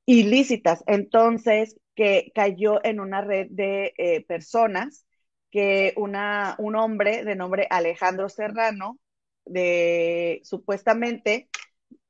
Ilícitas. 0.07 0.83
Entonces, 0.87 1.79
que 1.95 2.33
cayó 2.35 2.85
en 2.85 3.01
una 3.01 3.21
red 3.21 3.49
de 3.51 3.95
eh, 3.99 4.25
personas 4.27 5.07
que 5.53 5.93
una, 5.97 6.57
un 6.59 6.75
hombre 6.77 7.25
de 7.25 7.37
nombre 7.37 7.69
Alejandro 7.71 8.29
Serrano, 8.29 8.99
de 9.45 10.41
supuestamente 10.45 11.49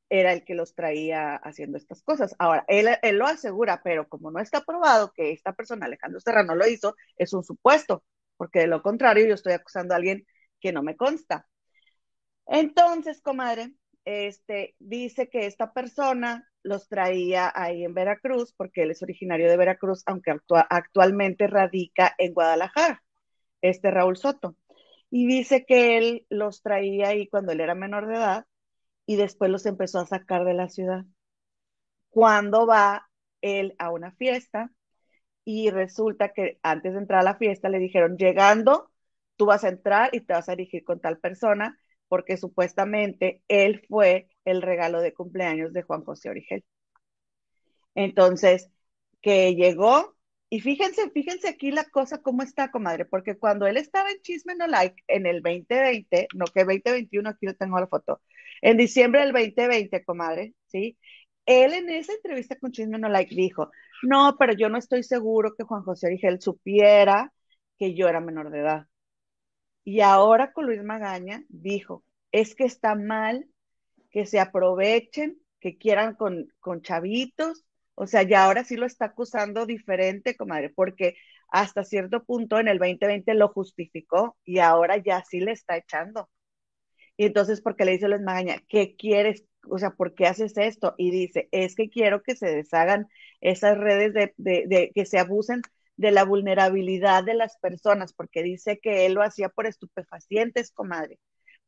era 0.09 0.33
el 0.33 0.45
que 0.45 0.55
los 0.55 0.75
traía 0.75 1.37
haciendo 1.37 1.79
estas 1.79 2.03
cosas. 2.03 2.35
Ahora, 2.39 2.65
él, 2.69 2.87
lo 3.19 3.27
asegura, 3.27 3.81
pero 3.83 4.09
como 4.09 4.31
no 4.31 4.41
está 4.41 4.63
probado 4.63 5.13
que 5.15 5.33
esta 5.33 5.55
persona, 5.55 5.87
Alejandro 5.87 6.21
Serrano, 6.21 6.55
lo 6.55 6.69
hizo, 6.69 6.95
es 7.17 7.33
un 7.33 7.43
supuesto, 7.45 8.05
porque 8.37 8.61
de 8.61 8.67
lo 8.69 8.83
contrario 8.83 9.27
yo 9.27 9.35
estoy 9.35 9.55
acusando 9.55 9.95
a 9.95 9.97
alguien 9.97 10.25
que 10.61 10.73
no 10.73 10.83
me 10.83 10.97
consta. 10.97 11.49
Entonces, 12.47 13.21
comadre, 13.23 13.75
este, 14.05 14.77
dice 14.79 15.29
que 15.29 15.47
esta 15.47 15.73
persona 15.73 16.49
los 16.63 16.89
traía 16.89 17.51
ahí 17.55 17.85
en 17.85 17.95
Veracruz, 17.95 18.55
porque 18.57 18.83
él 18.83 18.91
es 18.93 19.03
originario 19.03 19.49
de 19.49 19.57
Veracruz, 19.57 20.03
aunque 20.07 20.33
actualmente 20.69 21.47
radica 21.47 22.15
en 22.19 22.35
Guadalajara, 22.35 23.02
este 23.63 23.91
Raúl 23.91 24.17
Soto. 24.17 24.57
Y 25.11 25.27
dice 25.27 25.65
que 25.67 25.99
él 25.99 26.27
los 26.31 26.63
traía 26.63 27.09
ahí 27.09 27.29
cuando 27.29 27.53
él 27.53 27.61
era 27.61 27.75
menor 27.75 28.07
de 28.09 28.17
edad 28.17 28.47
y 29.07 29.17
después 29.17 29.51
los 29.51 29.67
empezó 29.67 30.01
a 30.01 30.07
sacar 30.07 30.45
de 30.45 30.55
la 30.55 30.69
ciudad. 30.69 31.05
Cuando 32.11 32.67
va 32.67 33.09
él 33.41 33.75
a 33.79 33.91
una 33.91 34.13
fiesta 34.13 34.71
y 35.45 35.71
resulta 35.71 36.33
que 36.33 36.59
antes 36.63 36.93
de 36.93 37.01
entrar 37.01 37.21
a 37.21 37.25
la 37.25 37.37
fiesta 37.37 37.69
le 37.69 37.79
dijeron, 37.79 38.17
llegando, 38.17 38.91
tú 39.37 39.47
vas 39.47 39.65
a 39.65 39.69
entrar 39.69 40.11
y 40.15 40.21
te 40.21 40.35
vas 40.35 40.49
a 40.49 40.53
dirigir 40.57 40.85
con 40.85 41.01
tal 41.01 41.19
persona 41.19 41.79
porque 42.09 42.37
supuestamente 42.37 43.43
él 43.49 43.83
fue 43.89 44.29
el 44.45 44.63
regalo 44.63 45.01
de 45.01 45.15
cumpleaños 45.15 45.73
de 45.73 45.83
Juan 45.83 46.05
José 46.05 46.31
Origel. 46.31 46.65
Entonces, 47.95 48.71
que 49.23 49.55
llegó, 49.55 50.15
y 50.53 50.61
fíjense, 50.61 51.11
fíjense 51.13 51.49
aquí 51.49 51.71
la 51.71 51.85
cosa 51.85 52.21
cómo 52.21 52.43
está, 52.43 52.71
comadre, 52.71 53.07
porque 53.07 53.39
cuando 53.39 53.67
él 53.67 53.79
estaba 53.79 54.11
en 54.11 54.21
Chisme 54.21 54.55
No 54.55 54.67
Like 54.67 55.03
en 55.09 55.25
el 55.25 55.43
2020, 55.43 56.29
no 56.35 56.45
que 56.45 56.65
2021, 56.65 57.31
aquí 57.31 57.47
lo 57.47 57.55
tengo 57.55 57.81
la 57.81 57.87
foto, 57.87 58.21
en 58.61 58.77
diciembre 58.77 59.23
del 59.23 59.33
2020, 59.33 60.05
comadre, 60.05 60.55
¿sí? 60.67 60.99
Él 61.47 61.73
en 61.73 61.89
esa 61.89 62.13
entrevista 62.13 62.59
con 62.59 62.71
Chisme 62.71 62.99
No 62.99 63.09
Like 63.09 63.35
dijo, 63.35 63.71
no, 64.03 64.37
pero 64.39 64.53
yo 64.53 64.69
no 64.69 64.77
estoy 64.77 65.03
seguro 65.05 65.55
que 65.57 65.65
Juan 65.65 65.85
José 65.85 66.09
Origel 66.09 66.39
supiera 66.43 67.33
que 67.79 67.95
yo 67.95 68.07
era 68.09 68.21
menor 68.21 68.51
de 68.51 68.61
edad. 68.61 68.87
Y 69.85 70.01
ahora 70.03 70.53
con 70.53 70.67
Luis 70.67 70.83
Magaña 70.83 71.45
dijo, 71.49 72.05
es 72.31 72.55
que 72.55 72.65
está 72.65 72.95
mal 72.95 73.47
que 74.11 74.27
se 74.27 74.39
aprovechen, 74.39 75.39
que 75.61 75.79
quieran 75.79 76.15
con, 76.15 76.53
con 76.61 76.83
chavitos. 76.83 77.65
O 77.95 78.07
sea, 78.07 78.23
ya 78.23 78.45
ahora 78.45 78.65
sí 78.65 78.77
lo 78.77 78.87
está 78.87 79.07
acusando 79.07 79.67
diferente, 79.67 80.37
comadre, 80.37 80.71
porque 80.71 81.17
hasta 81.49 81.85
cierto 81.85 82.25
punto 82.25 82.59
en 82.59 82.69
el 82.69 82.79
2020 82.79 83.35
lo 83.35 83.49
justificó 83.49 84.37
y 84.45 84.59
ahora 84.61 84.97
ya 84.99 85.23
sí 85.29 85.41
le 85.41 85.53
está 85.53 85.77
echando. 85.77 86.29
Y 87.17 87.27
entonces, 87.27 87.61
porque 87.61 87.85
le 87.85 87.93
dice 87.93 88.09
Luis 88.09 88.23
Magaña, 88.23 88.57
¿qué 88.69 88.97
quieres? 88.97 89.45
O 89.69 89.79
sea, 89.79 89.91
¿por 89.91 90.15
qué 90.15 90.27
haces 90.27 90.57
esto? 90.57 90.95
Y 90.99 91.11
dice, 91.11 91.49
es 91.53 91.75
que 91.77 91.89
quiero 91.91 92.23
que 92.23 92.37
se 92.37 92.47
deshagan 92.55 93.09
esas 93.41 93.79
redes 93.79 94.13
de, 94.15 94.35
de, 94.37 94.65
de 94.67 94.93
que 94.95 95.07
se 95.07 95.19
abusen 95.19 95.63
de 95.97 96.11
la 96.11 96.25
vulnerabilidad 96.25 97.23
de 97.25 97.35
las 97.35 97.59
personas, 97.59 98.13
porque 98.15 98.43
dice 98.43 98.79
que 98.83 99.07
él 99.07 99.15
lo 99.15 99.23
hacía 99.23 99.49
por 99.51 99.67
estupefacientes, 99.67 100.73
comadre, 100.73 101.19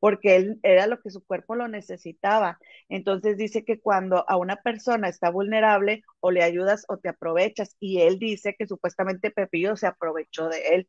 porque 0.04 0.36
él 0.36 0.60
era 0.62 0.86
lo 0.86 1.00
que 1.00 1.08
su 1.08 1.24
cuerpo 1.24 1.54
lo 1.54 1.66
necesitaba. 1.66 2.58
Entonces 2.90 3.38
dice 3.38 3.64
que 3.64 3.80
cuando 3.80 4.28
a 4.28 4.36
una 4.36 4.56
persona 4.56 5.08
está 5.08 5.30
vulnerable, 5.30 6.02
o 6.20 6.30
le 6.30 6.42
ayudas 6.42 6.84
o 6.88 6.98
te 6.98 7.08
aprovechas, 7.08 7.74
y 7.80 8.02
él 8.02 8.18
dice 8.18 8.54
que 8.54 8.66
supuestamente 8.66 9.30
Pepillo 9.30 9.76
se 9.76 9.86
aprovechó 9.86 10.50
de 10.50 10.68
él. 10.74 10.88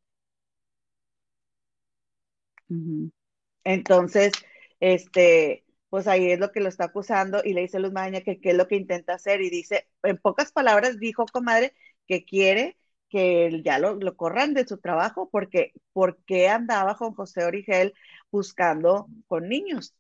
Entonces, 3.64 4.34
este, 4.82 5.64
pues 5.90 6.08
ahí 6.08 6.32
es 6.32 6.40
lo 6.40 6.52
que 6.52 6.60
lo 6.60 6.68
está 6.68 6.86
acusando 6.86 7.42
y 7.44 7.54
le 7.54 7.62
dice 7.62 7.80
Luz 7.80 7.94
Maña 7.94 8.20
que 8.20 8.42
qué 8.42 8.50
es 8.50 8.58
lo 8.58 8.68
que 8.68 8.76
intenta 8.76 9.14
hacer 9.14 9.40
y 9.42 9.50
dice, 9.50 9.88
en 10.04 10.18
pocas 10.18 10.52
palabras 10.52 11.00
dijo, 11.00 11.26
comadre, 11.32 11.74
que 12.06 12.26
quiere 12.26 12.78
que 13.10 13.62
ya 13.64 13.80
lo, 13.80 13.98
corran 14.18 14.54
de 14.54 14.68
su 14.68 14.78
trabajo 14.78 15.30
porque 15.32 15.72
porque 15.94 16.50
andaba 16.50 16.98
con 16.98 17.14
José 17.14 17.46
Origel 17.46 17.94
buscando 18.36 19.08
con 19.28 19.48
niños 19.48 19.96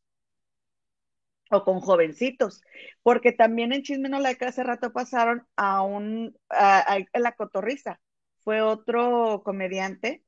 o 1.50 1.63
con 1.63 1.80
jovencitos, 1.80 2.62
porque 3.02 3.32
también 3.32 3.71
en 3.71 3.82
Chisme 3.82 4.10
No 4.10 4.17
hace 4.17 4.63
rato 4.63 4.91
pasaron 4.91 5.48
a 5.56 5.82
un, 5.84 6.38
a, 6.50 6.98
la 7.13 7.32
cotorriza, 7.34 8.02
fue 8.43 8.62
otro 8.62 9.41
comediante 9.45 10.24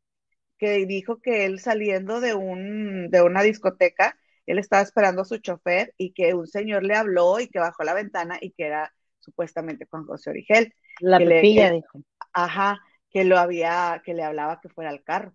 que 0.58 0.86
dijo 0.86 1.20
que 1.20 1.46
él 1.46 1.60
saliendo 1.60 2.22
de, 2.22 2.34
un, 2.34 3.10
de 3.10 3.22
una 3.22 3.44
discoteca, 3.44 4.18
él 4.46 4.58
estaba 4.58 4.82
esperando 4.82 5.24
a 5.24 5.26
su 5.26 5.38
chofer 5.38 5.94
y 5.98 6.14
que 6.14 6.34
un 6.34 6.48
señor 6.48 6.84
le 6.84 6.96
habló 6.96 7.40
y 7.40 7.50
que 7.50 7.60
bajó 7.60 7.84
la 7.84 7.94
ventana 7.94 8.38
y 8.40 8.52
que 8.52 8.66
era 8.66 8.94
supuestamente 9.20 9.86
Juan 9.90 10.06
José 10.06 10.30
Origel. 10.30 10.74
La 11.02 11.20
pepilla, 11.20 11.72
dijo. 11.72 12.02
Ajá, 12.32 12.80
que 13.12 13.26
lo 13.26 13.38
había, 13.38 14.02
que 14.06 14.14
le 14.14 14.24
hablaba 14.24 14.62
que 14.62 14.70
fuera 14.70 14.90
al 14.90 15.04
carro. 15.04 15.34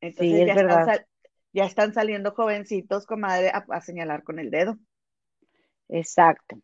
Entonces 0.00 0.46
ya, 0.46 0.54
están 0.54 1.06
ya, 1.52 1.64
están 1.64 1.92
saliendo 1.92 2.32
jovencitos, 2.32 3.06
comadre, 3.06 3.48
a, 3.48 3.64
a 3.68 3.80
señalar 3.80 4.22
con 4.22 4.38
el 4.38 4.50
dedo. 4.50 4.78
Exacto. 5.88 6.60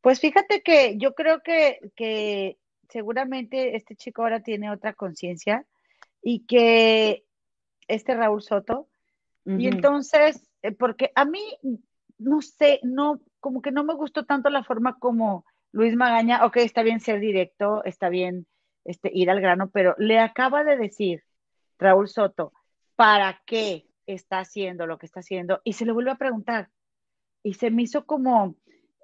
Pues 0.00 0.20
fíjate 0.20 0.62
que 0.62 0.96
yo 0.98 1.14
creo 1.14 1.40
que, 1.42 1.80
que 1.94 2.58
seguramente 2.88 3.76
este 3.76 3.96
chico 3.96 4.22
ahora 4.22 4.40
tiene 4.40 4.70
otra 4.70 4.94
conciencia 4.94 5.66
y 6.22 6.46
que 6.46 7.24
este 7.88 8.14
Raúl 8.14 8.42
Soto, 8.42 8.88
y 9.44 9.68
entonces, 9.68 10.48
eh, 10.62 10.72
porque 10.72 11.12
a 11.14 11.24
mí, 11.24 11.40
no 12.18 12.42
sé, 12.42 12.80
no, 12.82 13.20
como 13.38 13.62
que 13.62 13.70
no 13.70 13.84
me 13.84 13.94
gustó 13.94 14.24
tanto 14.24 14.50
la 14.50 14.64
forma 14.64 14.98
como 14.98 15.44
Luis 15.70 15.94
Magaña, 15.94 16.44
ok, 16.44 16.56
está 16.56 16.82
bien 16.82 16.98
ser 16.98 17.20
directo, 17.20 17.84
está 17.84 18.08
bien 18.08 18.48
este, 18.84 19.08
ir 19.14 19.30
al 19.30 19.40
grano, 19.40 19.70
pero 19.70 19.94
le 19.98 20.18
acaba 20.18 20.64
de 20.64 20.76
decir 20.76 21.22
Raúl 21.78 22.08
Soto, 22.08 22.52
¿para 22.96 23.40
qué 23.46 23.85
está 24.06 24.40
haciendo 24.40 24.86
lo 24.86 24.98
que 24.98 25.06
está 25.06 25.20
haciendo? 25.20 25.60
Y 25.64 25.74
se 25.74 25.84
le 25.84 25.92
vuelve 25.92 26.10
a 26.10 26.16
preguntar. 26.16 26.70
Y 27.42 27.54
se 27.54 27.70
me 27.70 27.82
hizo 27.82 28.06
como, 28.06 28.56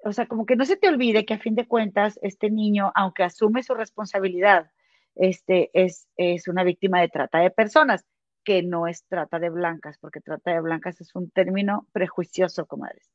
o 0.03 0.11
sea, 0.11 0.27
como 0.27 0.45
que 0.45 0.55
no 0.55 0.65
se 0.65 0.77
te 0.77 0.87
olvide 0.87 1.25
que 1.25 1.33
a 1.33 1.39
fin 1.39 1.55
de 1.55 1.67
cuentas 1.67 2.19
este 2.21 2.49
niño, 2.49 2.91
aunque 2.95 3.23
asume 3.23 3.63
su 3.63 3.73
responsabilidad, 3.73 4.71
este, 5.15 5.69
es, 5.73 6.07
es 6.17 6.47
una 6.47 6.63
víctima 6.63 7.01
de 7.01 7.09
trata 7.09 7.39
de 7.39 7.51
personas, 7.51 8.05
que 8.43 8.63
no 8.63 8.87
es 8.87 9.05
trata 9.05 9.39
de 9.39 9.49
blancas, 9.49 9.97
porque 9.99 10.19
trata 10.19 10.51
de 10.51 10.61
blancas 10.61 10.99
es 10.99 11.15
un 11.15 11.29
término 11.29 11.87
prejuicioso, 11.93 12.65
comadres. 12.65 13.09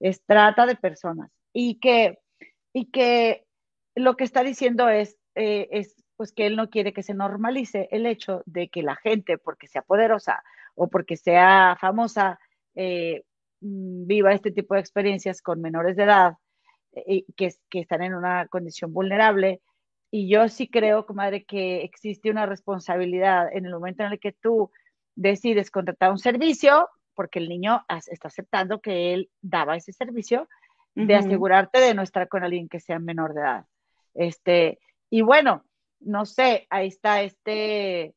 Es 0.00 0.22
trata 0.24 0.64
de 0.66 0.76
personas. 0.76 1.30
Y 1.52 1.78
que 1.80 2.18
y 2.74 2.90
que 2.90 3.46
lo 3.94 4.16
que 4.16 4.24
está 4.24 4.42
diciendo 4.42 4.88
es, 4.88 5.16
eh, 5.36 5.68
es 5.70 6.04
pues 6.16 6.32
que 6.32 6.46
él 6.46 6.56
no 6.56 6.68
quiere 6.68 6.92
que 6.92 7.02
se 7.02 7.14
normalice 7.14 7.88
el 7.90 8.04
hecho 8.04 8.42
de 8.46 8.68
que 8.68 8.82
la 8.82 8.96
gente, 8.96 9.38
porque 9.38 9.68
sea 9.68 9.82
poderosa 9.82 10.42
o 10.74 10.88
porque 10.88 11.16
sea 11.16 11.76
famosa, 11.80 12.38
eh, 12.74 13.22
mm, 13.60 14.06
viva 14.06 14.32
este 14.32 14.50
tipo 14.50 14.74
de 14.74 14.80
experiencias 14.80 15.42
con 15.42 15.60
menores 15.60 15.96
de 15.96 16.04
edad 16.04 16.34
y 17.06 17.24
que, 17.36 17.52
que 17.70 17.80
están 17.80 18.02
en 18.02 18.14
una 18.14 18.46
condición 18.48 18.92
vulnerable. 18.92 19.60
Y 20.10 20.28
yo 20.28 20.48
sí 20.48 20.68
creo, 20.68 21.06
comadre, 21.06 21.44
que 21.44 21.82
existe 21.82 22.30
una 22.30 22.46
responsabilidad 22.46 23.48
en 23.52 23.66
el 23.66 23.72
momento 23.72 24.04
en 24.04 24.12
el 24.12 24.20
que 24.20 24.32
tú 24.32 24.70
decides 25.16 25.70
contratar 25.70 26.12
un 26.12 26.18
servicio, 26.18 26.88
porque 27.14 27.40
el 27.40 27.48
niño 27.48 27.84
está 27.88 28.28
aceptando 28.28 28.80
que 28.80 29.12
él 29.12 29.30
daba 29.40 29.76
ese 29.76 29.92
servicio, 29.92 30.48
de 30.94 31.16
asegurarte 31.16 31.80
de 31.80 31.92
no 31.92 32.02
estar 32.02 32.28
con 32.28 32.44
alguien 32.44 32.68
que 32.68 32.78
sea 32.78 33.00
menor 33.00 33.34
de 33.34 33.40
edad. 33.40 33.64
Este, 34.14 34.78
y 35.10 35.22
bueno, 35.22 35.64
no 35.98 36.24
sé, 36.24 36.68
ahí 36.70 36.86
está 36.86 37.22
este, 37.22 38.14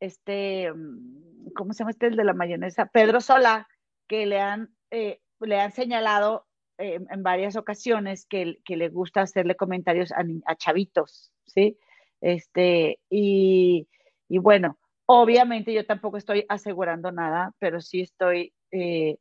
este, 0.00 0.72
mm, 0.72 1.27
¿cómo 1.54 1.72
se 1.72 1.80
llama 1.80 1.90
este 1.90 2.06
el 2.06 2.16
de 2.16 2.24
la 2.24 2.34
mayonesa? 2.34 2.86
Pedro 2.86 3.20
Sola, 3.20 3.68
que 4.06 4.26
le 4.26 4.40
han, 4.40 4.70
eh, 4.90 5.20
le 5.40 5.60
han 5.60 5.72
señalado 5.72 6.46
eh, 6.78 7.00
en 7.10 7.22
varias 7.22 7.56
ocasiones 7.56 8.26
que, 8.26 8.58
que, 8.64 8.76
le 8.76 8.88
gusta 8.88 9.22
hacerle 9.22 9.56
comentarios 9.56 10.12
a, 10.12 10.54
chavitos, 10.56 11.32
¿sí? 11.46 11.78
Este, 12.20 13.00
y, 13.10 13.88
y, 14.28 14.38
bueno, 14.38 14.78
obviamente 15.06 15.72
yo 15.72 15.84
tampoco 15.86 16.16
estoy 16.16 16.44
asegurando 16.48 17.10
nada, 17.12 17.52
pero 17.58 17.80
sí 17.80 18.00
estoy 18.00 18.52
eh, 18.70 19.16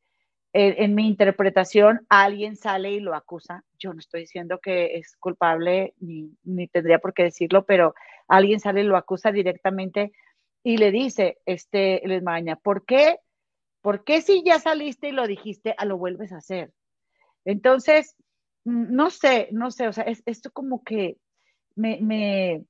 en, 0.53 0.95
mi 0.95 1.07
interpretación 1.07 2.05
alguien 2.09 2.55
sale 2.55 2.91
y 2.91 2.99
lo 2.99 3.15
acusa. 3.15 3.63
Yo 3.78 3.93
no 3.93 3.99
estoy 3.99 4.21
diciendo 4.21 4.59
que 4.59 4.97
es 4.97 5.15
culpable 5.17 5.93
ni, 5.99 6.32
ni, 6.43 6.67
tendría 6.67 6.99
por 6.99 7.13
qué 7.13 7.23
decirlo, 7.23 7.65
pero 7.65 7.93
alguien 8.28 8.59
sale 8.59 8.82
y 8.82 8.86
lo 8.86 8.97
acusa 8.97 9.32
directamente 9.32 10.11
y 10.68 10.76
le 10.76 10.91
dice, 10.91 11.38
este, 11.45 12.01
les 12.03 12.22
¿por 12.61 12.84
qué? 12.84 13.22
¿Por 13.80 14.03
qué 14.03 14.22
si 14.22 14.43
ya 14.43 14.59
saliste 14.59 15.07
y 15.07 15.11
lo 15.13 15.26
dijiste, 15.26 15.74
a 15.78 15.86
lo 15.86 15.97
vuelves 15.97 16.34
a 16.34 16.39
hacer? 16.39 16.74
Entonces, 17.45 18.18
mm, 18.65 18.93
no 18.93 19.09
sé, 19.09 19.47
no 19.53 19.72
sé, 19.72 19.88
o 19.88 19.93
sea, 19.93 20.03
es, 20.03 20.22
esto 20.26 20.51
como 20.51 20.84
que 20.84 21.15
me, 21.76 21.99
me, 22.01 22.65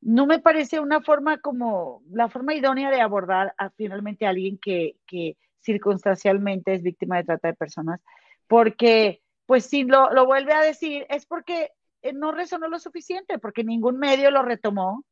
no 0.00 0.26
me 0.26 0.40
parece 0.40 0.80
una 0.80 1.00
forma 1.00 1.38
como 1.38 2.02
la 2.10 2.28
forma 2.28 2.54
idónea 2.54 2.90
de 2.90 3.00
abordar 3.00 3.54
a 3.56 3.70
finalmente 3.70 4.26
a 4.26 4.30
alguien 4.30 4.58
que, 4.58 4.96
que 5.06 5.36
circunstancialmente 5.60 6.74
es 6.74 6.82
víctima 6.82 7.18
de 7.18 7.24
trata 7.24 7.46
de 7.46 7.54
personas, 7.54 8.00
porque 8.48 9.22
pues 9.46 9.64
si 9.64 9.84
lo, 9.84 10.12
lo 10.12 10.26
vuelve 10.26 10.54
a 10.54 10.62
decir 10.62 11.06
es 11.08 11.24
porque 11.24 11.70
eh, 12.02 12.12
no 12.12 12.32
resonó 12.32 12.66
lo 12.66 12.80
suficiente, 12.80 13.38
porque 13.38 13.62
ningún 13.62 13.96
medio 13.96 14.32
lo 14.32 14.42
retomó 14.42 15.04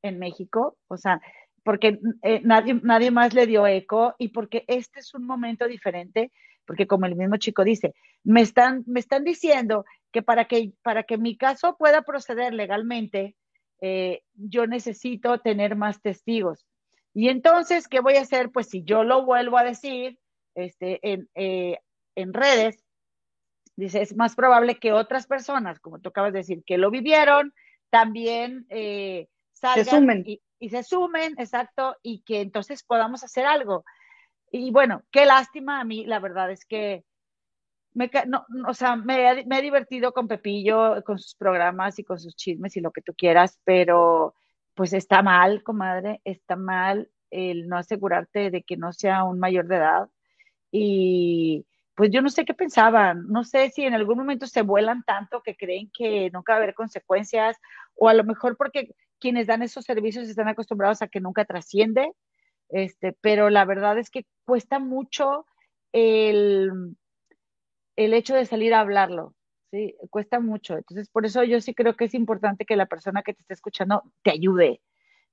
en 0.00 0.18
México, 0.18 0.78
o 0.88 0.96
sea, 0.96 1.20
porque 1.68 2.00
eh, 2.22 2.40
nadie, 2.44 2.80
nadie 2.82 3.10
más 3.10 3.34
le 3.34 3.46
dio 3.46 3.66
eco 3.66 4.14
y 4.16 4.28
porque 4.28 4.64
este 4.68 5.00
es 5.00 5.12
un 5.12 5.26
momento 5.26 5.68
diferente, 5.68 6.32
porque 6.64 6.86
como 6.86 7.04
el 7.04 7.14
mismo 7.14 7.36
chico 7.36 7.62
dice, 7.62 7.94
me 8.24 8.40
están, 8.40 8.84
me 8.86 9.00
están 9.00 9.22
diciendo 9.22 9.84
que 10.10 10.22
para, 10.22 10.46
que 10.46 10.72
para 10.82 11.02
que 11.02 11.18
mi 11.18 11.36
caso 11.36 11.76
pueda 11.76 12.00
proceder 12.00 12.54
legalmente, 12.54 13.36
eh, 13.82 14.22
yo 14.32 14.66
necesito 14.66 15.40
tener 15.40 15.76
más 15.76 16.00
testigos. 16.00 16.64
Y 17.12 17.28
entonces, 17.28 17.86
¿qué 17.86 18.00
voy 18.00 18.14
a 18.14 18.22
hacer? 18.22 18.50
Pues 18.50 18.70
si 18.70 18.82
yo 18.82 19.04
lo 19.04 19.26
vuelvo 19.26 19.58
a 19.58 19.64
decir 19.64 20.18
este, 20.54 21.00
en, 21.02 21.28
eh, 21.34 21.80
en 22.14 22.32
redes, 22.32 22.82
dice, 23.76 24.00
es 24.00 24.16
más 24.16 24.34
probable 24.34 24.78
que 24.78 24.94
otras 24.94 25.26
personas, 25.26 25.80
como 25.80 25.98
tú 25.98 26.08
acabas 26.08 26.32
de 26.32 26.38
decir, 26.38 26.62
que 26.64 26.78
lo 26.78 26.90
vivieron, 26.90 27.52
también 27.90 28.64
eh, 28.70 29.28
salgan 29.52 29.84
se 29.84 29.90
sumen. 29.90 30.22
Y, 30.24 30.40
y, 30.58 30.70
se 30.70 30.82
sumen, 30.82 31.34
exacto, 31.38 31.96
y 32.02 32.22
que 32.22 32.40
entonces 32.40 32.82
podamos 32.82 33.24
hacer 33.24 33.46
algo. 33.46 33.84
Y 34.50 34.70
bueno, 34.70 35.02
qué 35.10 35.26
lástima 35.26 35.80
a 35.80 35.84
mí, 35.84 36.04
la 36.06 36.20
verdad 36.20 36.50
es 36.50 36.64
que 36.64 37.04
me, 37.94 38.10
no, 38.26 38.46
o 38.66 38.74
sea, 38.74 38.96
me, 38.96 39.44
me, 39.46 39.58
he 39.58 39.62
divertido 39.62 40.12
con 40.12 40.28
Pepillo, 40.28 41.02
con 41.04 41.18
sus 41.18 41.34
programas 41.34 41.98
y 41.98 42.04
con 42.04 42.18
sus 42.18 42.36
chismes 42.36 42.76
y 42.76 42.80
lo 42.80 42.92
que 42.92 43.02
tú 43.02 43.14
quieras, 43.14 43.58
pero 43.64 44.34
pues 44.74 44.92
está 44.92 45.22
mal, 45.22 45.62
comadre, 45.64 46.20
está 46.24 46.54
mal 46.54 47.10
el 47.30 47.68
no 47.68 47.76
asegurarte 47.76 48.50
de 48.50 48.62
que 48.62 48.76
no 48.76 48.92
sea 48.92 49.24
un 49.24 49.38
mayor 49.38 49.66
de 49.66 49.76
edad. 49.76 50.08
Y 50.70 51.66
pues 51.94 52.10
yo 52.12 52.22
no 52.22 52.28
sé 52.28 52.44
qué 52.44 52.54
pensaban, 52.54 53.26
no 53.28 53.42
sé 53.42 53.70
si 53.70 53.82
en 53.84 53.94
algún 53.94 54.18
momento 54.18 54.46
se 54.46 54.62
vuelan 54.62 55.02
tanto 55.02 55.42
que 55.42 55.56
creen 55.56 55.90
que 55.92 56.30
nunca 56.30 56.52
va 56.52 56.58
a 56.58 56.62
haber 56.62 56.74
consecuencias, 56.74 57.56
o 57.96 58.08
a 58.08 58.14
lo 58.14 58.22
mejor 58.22 58.56
porque 58.56 58.94
quienes 59.18 59.46
dan 59.46 59.62
esos 59.62 59.84
servicios 59.84 60.28
están 60.28 60.48
acostumbrados 60.48 61.02
a 61.02 61.08
que 61.08 61.20
nunca 61.20 61.44
trasciende, 61.44 62.12
este, 62.68 63.16
pero 63.20 63.50
la 63.50 63.64
verdad 63.64 63.98
es 63.98 64.10
que 64.10 64.26
cuesta 64.44 64.78
mucho 64.78 65.46
el, 65.92 66.96
el 67.96 68.14
hecho 68.14 68.34
de 68.34 68.46
salir 68.46 68.74
a 68.74 68.80
hablarlo, 68.80 69.34
¿sí? 69.70 69.94
Cuesta 70.10 70.40
mucho. 70.40 70.76
Entonces, 70.76 71.08
por 71.08 71.26
eso 71.26 71.42
yo 71.44 71.60
sí 71.60 71.74
creo 71.74 71.96
que 71.96 72.04
es 72.06 72.14
importante 72.14 72.64
que 72.64 72.76
la 72.76 72.86
persona 72.86 73.22
que 73.22 73.34
te 73.34 73.40
esté 73.42 73.54
escuchando 73.54 74.02
te 74.22 74.30
ayude 74.30 74.80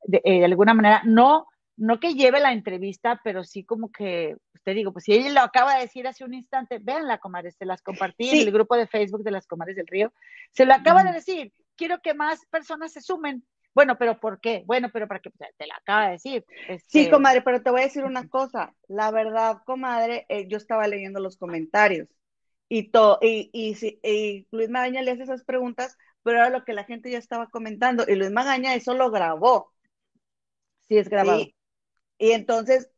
de, 0.04 0.22
eh, 0.24 0.40
de 0.40 0.46
alguna 0.46 0.74
manera. 0.74 1.02
No, 1.06 1.48
no 1.78 2.00
que 2.00 2.14
lleve 2.14 2.40
la 2.40 2.54
entrevista, 2.54 3.20
pero 3.24 3.44
sí 3.44 3.64
como 3.64 3.92
que, 3.92 4.38
te 4.64 4.74
digo, 4.74 4.92
pues 4.94 5.06
si 5.06 5.14
ella 5.14 5.32
lo 5.32 5.42
acaba 5.42 5.76
de 5.76 5.82
decir 5.82 6.08
hace 6.08 6.24
un 6.24 6.34
instante, 6.34 6.80
véanla, 6.80 7.20
comadres, 7.20 7.56
se 7.56 7.66
las 7.66 7.82
compartí 7.82 8.30
sí. 8.30 8.42
en 8.42 8.48
el 8.48 8.54
grupo 8.54 8.76
de 8.76 8.88
Facebook 8.88 9.24
de 9.24 9.32
las 9.32 9.48
comadres 9.48 9.76
del 9.76 9.88
río, 9.88 10.14
se 10.52 10.66
lo 10.66 10.74
acaba 10.74 11.04
mm. 11.04 11.08
de 11.08 11.14
decir, 11.14 11.54
quiero 11.76 12.00
que 12.02 12.14
más 12.14 12.46
personas 12.48 12.94
se 12.94 13.02
sumen. 13.02 13.46
Bueno, 13.76 13.98
pero 13.98 14.20
¿por 14.20 14.40
qué? 14.40 14.64
Bueno, 14.66 14.90
pero 14.92 15.08
para 15.08 15.20
que 15.20 15.30
te 15.30 15.68
la 15.68 15.76
acaba 15.76 16.06
de 16.06 16.12
decir. 16.14 16.46
Este... 16.68 16.86
Sí, 16.88 17.10
comadre, 17.10 17.42
pero 17.42 17.62
te 17.62 17.70
voy 17.70 17.82
a 17.82 17.84
decir 17.84 18.06
una 18.06 18.28
cosa. 18.30 18.74
La 18.88 19.12
verdad, 19.12 19.58
comadre, 19.66 20.26
eh, 20.30 20.48
yo 20.48 20.58
estaba 20.58 20.88
leyendo 20.88 21.20
los 21.20 21.38
comentarios 21.38 22.08
y, 22.70 22.90
to, 22.90 23.20
y, 23.22 23.50
y, 23.54 23.78
y, 24.04 24.48
Luis 24.52 24.70
Magaña 24.70 25.02
le 25.02 25.12
hace 25.12 25.24
esas 25.24 25.44
preguntas, 25.44 25.98
pero 26.24 26.38
era 26.38 26.50
lo 26.50 26.64
que 26.64 26.74
la 26.74 26.86
gente 26.86 27.12
ya 27.12 27.18
estaba 27.18 27.50
comentando, 27.50 28.06
y 28.08 28.16
Luis 28.16 28.32
Magaña 28.32 28.76
eso 28.76 28.94
lo 28.94 29.12
grabó. 29.12 29.74
Sí, 30.88 30.98
es 30.98 31.10
grabado. 31.10 31.40
Y, 31.40 31.56
y 32.18 32.32
entonces, 32.32 32.90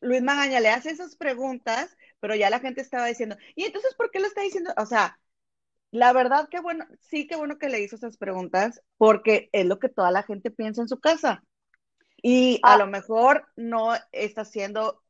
Luis 0.00 0.22
Magaña 0.22 0.60
le 0.60 0.70
hace 0.70 0.90
esas 0.90 1.16
preguntas, 1.16 1.96
pero 2.20 2.34
ya 2.34 2.50
la 2.50 2.60
gente 2.60 2.80
estaba 2.80 3.06
diciendo, 3.06 3.36
¿y 3.54 3.64
entonces 3.64 3.94
por 3.94 4.10
qué 4.10 4.18
lo 4.18 4.26
está 4.26 4.42
diciendo? 4.42 4.72
O 4.76 4.86
sea, 4.86 5.18
la 5.90 6.12
verdad 6.12 6.48
que 6.48 6.60
bueno, 6.60 6.86
sí 7.00 7.26
que 7.26 7.36
bueno 7.36 7.58
que 7.58 7.68
le 7.68 7.80
hizo 7.80 7.96
esas 7.96 8.16
preguntas, 8.16 8.82
porque 8.96 9.48
es 9.52 9.66
lo 9.66 9.78
que 9.78 9.88
toda 9.88 10.10
la 10.10 10.22
gente 10.22 10.50
piensa 10.50 10.82
en 10.82 10.88
su 10.88 11.00
casa. 11.00 11.44
Y 12.22 12.60
ah. 12.62 12.74
a 12.74 12.78
lo 12.78 12.86
mejor 12.86 13.46
no 13.56 13.92
está 14.12 14.44
siendo 14.44 15.02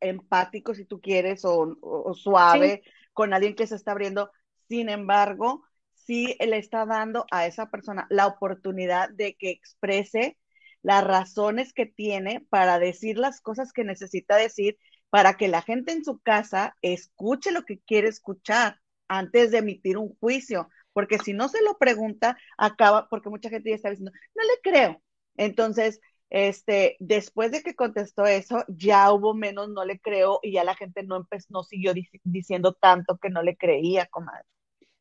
empático, 0.00 0.74
si 0.74 0.84
tú 0.84 1.00
quieres, 1.00 1.44
o, 1.44 1.76
o, 1.80 2.10
o 2.10 2.14
suave. 2.14 2.82
Sí 2.84 2.90
con 3.12 3.32
alguien 3.32 3.54
que 3.54 3.66
se 3.66 3.76
está 3.76 3.92
abriendo. 3.92 4.30
Sin 4.68 4.88
embargo, 4.88 5.64
sí 5.92 6.36
le 6.40 6.58
está 6.58 6.86
dando 6.86 7.26
a 7.30 7.46
esa 7.46 7.70
persona 7.70 8.06
la 8.10 8.26
oportunidad 8.26 9.10
de 9.10 9.34
que 9.36 9.50
exprese 9.50 10.38
las 10.82 11.04
razones 11.04 11.72
que 11.72 11.86
tiene 11.86 12.44
para 12.48 12.78
decir 12.78 13.18
las 13.18 13.40
cosas 13.40 13.72
que 13.72 13.84
necesita 13.84 14.36
decir, 14.36 14.78
para 15.10 15.34
que 15.34 15.48
la 15.48 15.62
gente 15.62 15.92
en 15.92 16.04
su 16.04 16.18
casa 16.20 16.76
escuche 16.82 17.52
lo 17.52 17.64
que 17.64 17.78
quiere 17.80 18.08
escuchar 18.08 18.80
antes 19.12 19.50
de 19.50 19.58
emitir 19.58 19.98
un 19.98 20.14
juicio, 20.20 20.68
porque 20.92 21.18
si 21.18 21.32
no 21.32 21.48
se 21.48 21.62
lo 21.62 21.76
pregunta, 21.78 22.38
acaba, 22.56 23.08
porque 23.08 23.28
mucha 23.28 23.50
gente 23.50 23.70
ya 23.70 23.76
está 23.76 23.90
diciendo, 23.90 24.12
no 24.34 24.42
le 24.42 24.60
creo. 24.62 25.02
Entonces, 25.36 26.00
este, 26.30 26.96
después 26.98 27.52
de 27.52 27.62
que 27.62 27.74
contestó 27.74 28.24
eso, 28.24 28.64
ya 28.68 29.12
hubo 29.12 29.34
menos 29.34 29.68
no 29.68 29.84
le 29.84 29.98
creo 30.00 30.40
y 30.42 30.52
ya 30.52 30.64
la 30.64 30.74
gente 30.74 31.02
no 31.02 31.16
empezó, 31.16 31.48
no 31.50 31.62
siguió 31.62 31.92
diciendo 32.24 32.72
tanto 32.72 33.18
que 33.18 33.28
no 33.28 33.42
le 33.42 33.56
creía, 33.56 34.06
comadre. 34.06 34.44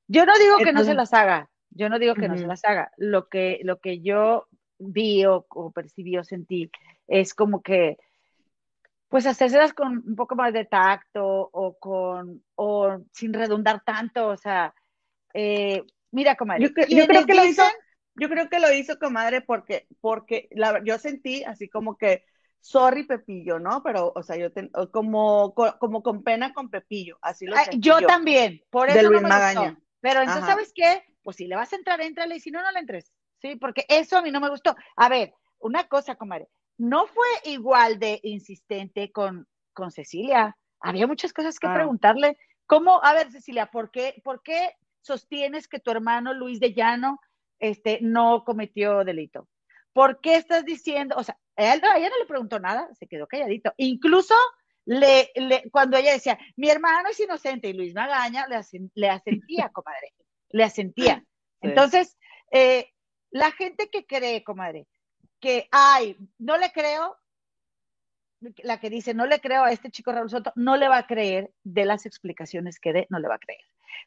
Yo 0.07 0.25
no 0.25 0.33
digo 0.37 0.59
Entonces, 0.59 0.65
que 0.65 0.73
no 0.73 0.83
se 0.83 0.93
las 0.93 1.13
haga, 1.13 1.49
yo 1.69 1.87
no 1.87 1.99
digo 1.99 2.15
que 2.15 2.21
uh 2.21 2.25
-huh. 2.25 2.31
no 2.31 2.37
se 2.37 2.47
las 2.47 2.65
haga. 2.65 2.91
Lo 2.97 3.29
que, 3.29 3.59
lo 3.63 3.79
que 3.79 4.01
yo 4.01 4.47
vi 4.77 5.25
o, 5.25 5.45
o 5.47 5.71
percibí 5.71 6.17
o 6.17 6.23
sentí 6.25 6.69
es 7.07 7.33
como 7.33 7.61
que, 7.61 7.97
pues 9.11 9.27
hacérselas 9.27 9.73
con 9.73 10.01
un 10.07 10.15
poco 10.15 10.37
más 10.37 10.53
de 10.53 10.63
tacto 10.63 11.49
o 11.51 11.77
con, 11.77 12.45
o 12.55 12.97
sin 13.11 13.33
redundar 13.33 13.83
tanto, 13.83 14.29
o 14.29 14.37
sea, 14.37 14.73
eh, 15.33 15.83
mira, 16.11 16.37
comadre. 16.37 16.63
Yo, 16.63 16.69
yo 16.87 17.07
creo 17.07 17.25
que 17.25 17.33
dicen, 17.33 17.35
lo 17.35 17.45
hizo 17.45 17.63
yo 18.15 18.29
creo 18.29 18.47
que 18.47 18.59
lo 18.59 18.71
hizo, 18.71 18.97
comadre, 18.99 19.41
porque, 19.41 19.85
porque 19.99 20.47
la, 20.51 20.81
yo 20.85 20.97
sentí 20.97 21.43
así 21.43 21.67
como 21.67 21.97
que, 21.97 22.23
sorry 22.61 23.03
Pepillo, 23.03 23.59
¿no? 23.59 23.83
Pero, 23.83 24.13
o 24.15 24.23
sea, 24.23 24.37
yo 24.37 24.49
ten, 24.53 24.71
como, 24.93 25.53
como 25.53 26.01
con 26.01 26.23
pena 26.23 26.53
con 26.53 26.69
Pepillo, 26.69 27.17
así 27.21 27.45
lo 27.47 27.57
sentí 27.57 27.81
yo, 27.81 27.99
yo, 27.99 28.07
también, 28.07 28.63
por 28.69 28.87
eso 28.87 28.97
de 28.97 29.03
Luis 29.03 29.21
no 29.21 29.27
me. 29.27 29.35
Gustó. 29.35 29.77
Pero 29.99 30.21
entonces, 30.21 30.43
Ajá. 30.43 30.53
¿sabes 30.53 30.71
qué? 30.73 31.03
Pues 31.21 31.35
si 31.35 31.47
le 31.47 31.57
vas 31.57 31.73
a 31.73 31.75
entrar, 31.75 31.99
entrale, 31.99 32.37
y 32.37 32.39
si 32.39 32.49
no, 32.49 32.61
no 32.61 32.71
le 32.71 32.79
entres, 32.79 33.11
¿sí? 33.41 33.57
Porque 33.57 33.85
eso 33.89 34.17
a 34.17 34.21
mí 34.21 34.31
no 34.31 34.39
me 34.39 34.49
gustó. 34.49 34.73
A 34.95 35.09
ver, 35.09 35.33
una 35.59 35.89
cosa, 35.89 36.15
comadre, 36.15 36.47
no 36.81 37.05
fue 37.05 37.27
igual 37.45 37.99
de 37.99 38.19
insistente 38.23 39.11
con, 39.11 39.47
con 39.73 39.91
Cecilia. 39.91 40.57
Había 40.79 41.05
muchas 41.05 41.31
cosas 41.31 41.59
que 41.59 41.67
ah. 41.67 41.75
preguntarle. 41.75 42.37
¿Cómo, 42.65 43.03
a 43.03 43.13
ver, 43.13 43.31
Cecilia, 43.31 43.67
¿por 43.67 43.91
qué, 43.91 44.19
¿por 44.23 44.41
qué 44.41 44.75
sostienes 45.01 45.67
que 45.67 45.79
tu 45.79 45.91
hermano 45.91 46.33
Luis 46.33 46.59
de 46.59 46.73
Llano 46.73 47.19
este, 47.59 47.99
no 48.01 48.43
cometió 48.43 49.03
delito. 49.03 49.47
¿Por 49.93 50.19
qué 50.21 50.35
estás 50.35 50.65
diciendo? 50.65 51.15
O 51.17 51.23
sea, 51.23 51.37
él, 51.55 51.81
ella 51.83 52.09
no 52.09 52.17
le 52.17 52.25
preguntó 52.25 52.59
nada, 52.59 52.89
se 52.95 53.07
quedó 53.07 53.27
calladito. 53.27 53.73
Incluso 53.77 54.33
le, 54.85 55.29
le, 55.35 55.69
cuando 55.69 55.97
ella 55.97 56.13
decía, 56.13 56.39
mi 56.55 56.69
hermano 56.69 57.09
es 57.09 57.19
inocente 57.19 57.69
y 57.69 57.73
Luis 57.73 57.93
Magaña 57.93 58.47
le, 58.47 58.59
le 58.95 59.09
asentía, 59.09 59.69
comadre, 59.73 60.13
le 60.49 60.63
asentía. 60.63 61.23
Entonces, 61.61 62.17
eh, 62.51 62.89
la 63.29 63.51
gente 63.51 63.89
que 63.89 64.05
cree, 64.05 64.43
comadre, 64.43 64.87
que, 65.41 65.67
ay, 65.71 66.17
no 66.37 66.57
le 66.57 66.71
creo, 66.71 67.17
la 68.63 68.79
que 68.79 68.89
dice, 68.89 69.13
no 69.13 69.25
le 69.25 69.39
creo 69.41 69.63
a 69.63 69.71
este 69.71 69.91
chico 69.91 70.11
Raúl 70.11 70.29
Soto, 70.29 70.53
no 70.55 70.77
le 70.77 70.87
va 70.87 70.97
a 70.97 71.07
creer 71.07 71.51
de 71.63 71.85
las 71.85 72.05
explicaciones 72.05 72.79
que 72.79 72.93
dé, 72.93 73.07
no 73.09 73.19
le 73.19 73.27
va 73.27 73.35
a 73.35 73.39
creer. 73.39 73.61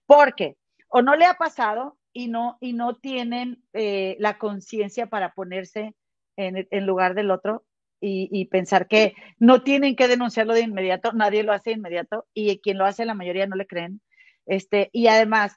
Porque 0.06 0.56
o 0.88 1.02
no 1.02 1.16
le 1.16 1.26
ha 1.26 1.34
pasado 1.34 1.98
y 2.12 2.28
no, 2.28 2.56
y 2.60 2.72
no 2.72 2.96
tienen 2.96 3.64
eh, 3.72 4.16
la 4.20 4.38
conciencia 4.38 5.06
para 5.06 5.34
ponerse 5.34 5.94
en, 6.36 6.86
lugar 6.86 7.14
del 7.14 7.30
otro 7.30 7.64
y, 8.00 8.28
y, 8.32 8.46
pensar 8.46 8.88
que 8.88 9.14
no 9.38 9.62
tienen 9.62 9.94
que 9.94 10.08
denunciarlo 10.08 10.52
de 10.52 10.62
inmediato, 10.62 11.12
nadie 11.12 11.44
lo 11.44 11.52
hace 11.52 11.70
de 11.70 11.76
inmediato 11.76 12.26
y 12.34 12.58
quien 12.58 12.78
lo 12.78 12.86
hace 12.86 13.04
la 13.04 13.14
mayoría 13.14 13.46
no 13.46 13.56
le 13.56 13.66
creen. 13.66 14.00
Este, 14.46 14.90
y 14.92 15.06
además, 15.06 15.56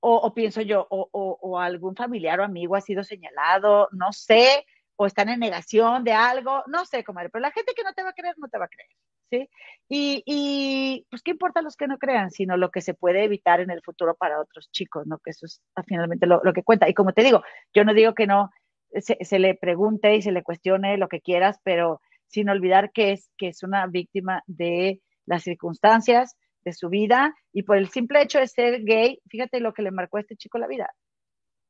o, 0.00 0.16
o 0.16 0.34
pienso 0.34 0.62
yo, 0.62 0.86
o, 0.90 1.08
o, 1.12 1.38
o, 1.40 1.58
algún 1.58 1.94
familiar 1.94 2.40
o 2.40 2.44
amigo 2.44 2.76
ha 2.76 2.80
sido 2.80 3.04
señalado, 3.04 3.88
no 3.92 4.12
sé, 4.12 4.66
o 4.96 5.06
están 5.06 5.28
en 5.28 5.40
negación 5.40 6.04
de 6.04 6.12
algo, 6.12 6.62
no 6.66 6.84
sé, 6.84 7.04
comadre, 7.04 7.30
pero 7.30 7.42
la 7.42 7.50
gente 7.50 7.72
que 7.74 7.82
no 7.82 7.92
te 7.92 8.02
va 8.02 8.10
a 8.10 8.14
creer, 8.14 8.34
no 8.38 8.48
te 8.48 8.58
va 8.58 8.66
a 8.66 8.68
creer. 8.68 8.88
¿Sí? 9.30 9.48
Y, 9.88 10.22
y, 10.26 11.06
pues 11.08 11.22
qué 11.22 11.30
importa 11.30 11.62
los 11.62 11.74
que 11.74 11.86
no 11.86 11.96
crean, 11.96 12.30
sino 12.30 12.58
lo 12.58 12.70
que 12.70 12.82
se 12.82 12.92
puede 12.92 13.24
evitar 13.24 13.60
en 13.60 13.70
el 13.70 13.80
futuro 13.82 14.14
para 14.14 14.38
otros 14.38 14.70
chicos, 14.70 15.06
¿no? 15.06 15.18
Que 15.20 15.30
eso 15.30 15.46
es 15.46 15.62
finalmente 15.86 16.26
lo, 16.26 16.40
que 16.52 16.62
cuenta. 16.62 16.86
Y 16.86 16.92
como 16.92 17.14
te 17.14 17.22
digo, 17.22 17.42
yo 17.72 17.84
no 17.84 17.94
digo 17.94 18.14
que 18.14 18.26
no 18.26 18.50
se, 18.94 19.16
se, 19.24 19.38
le 19.38 19.54
pregunte 19.54 20.14
y 20.16 20.20
se 20.20 20.32
le 20.32 20.42
cuestione 20.42 20.98
lo 20.98 21.08
que 21.08 21.22
quieras, 21.22 21.58
pero 21.64 22.02
sin 22.26 22.50
olvidar 22.50 22.92
que 22.92 23.12
es, 23.12 23.30
que 23.38 23.48
es 23.48 23.62
una 23.62 23.86
víctima 23.86 24.42
de 24.46 25.00
las 25.24 25.44
circunstancias 25.44 26.36
de 26.64 26.72
su 26.72 26.88
vida 26.88 27.34
y 27.52 27.62
por 27.62 27.76
el 27.76 27.88
simple 27.88 28.22
hecho 28.22 28.38
de 28.38 28.46
ser 28.46 28.82
gay, 28.84 29.20
fíjate 29.28 29.60
lo 29.60 29.72
que 29.72 29.82
le 29.82 29.90
marcó 29.90 30.16
a 30.16 30.20
este 30.20 30.36
chico 30.36 30.58
la 30.58 30.66
vida, 30.66 30.90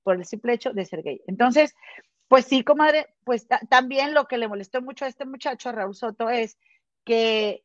por 0.02 0.16
el 0.16 0.24
simple 0.24 0.54
hecho 0.54 0.72
de 0.72 0.84
ser 0.84 1.02
gay. 1.02 1.20
Entonces, 1.26 1.74
pues 2.32 2.46
sí, 2.46 2.64
comadre, 2.64 3.14
pues 3.24 3.46
también 3.68 4.14
lo 4.14 4.26
que 4.26 4.38
le 4.38 4.48
molestó 4.48 4.80
mucho 4.80 5.04
a 5.04 5.08
este 5.08 5.26
muchacho, 5.26 5.68
a 5.68 5.72
Raúl 5.72 5.94
Soto, 5.94 6.30
es 6.30 6.56
que, 7.04 7.62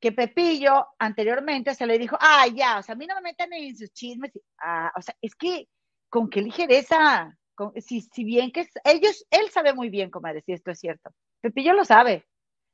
que 0.00 0.10
Pepillo 0.10 0.86
anteriormente 0.98 1.74
se 1.74 1.86
le 1.86 1.98
dijo, 1.98 2.16
ah, 2.18 2.46
ya, 2.46 2.78
o 2.78 2.82
sea, 2.82 2.94
a 2.94 2.96
mí 2.96 3.06
no 3.06 3.14
me 3.16 3.20
metan 3.20 3.52
en 3.52 3.76
sus 3.76 3.92
chismes, 3.92 4.32
ah, 4.58 4.90
o 4.96 5.02
sea, 5.02 5.14
es 5.20 5.34
que 5.34 5.68
con 6.08 6.30
qué 6.30 6.40
ligereza, 6.40 7.36
si, 7.76 8.00
si 8.00 8.24
bien 8.24 8.52
que 8.52 8.66
ellos, 8.84 9.26
él 9.30 9.50
sabe 9.50 9.74
muy 9.74 9.90
bien, 9.90 10.10
comadre, 10.10 10.40
si 10.40 10.54
esto 10.54 10.70
es 10.70 10.80
cierto. 10.80 11.10
Pepillo 11.42 11.74
lo 11.74 11.84
sabe. 11.84 12.26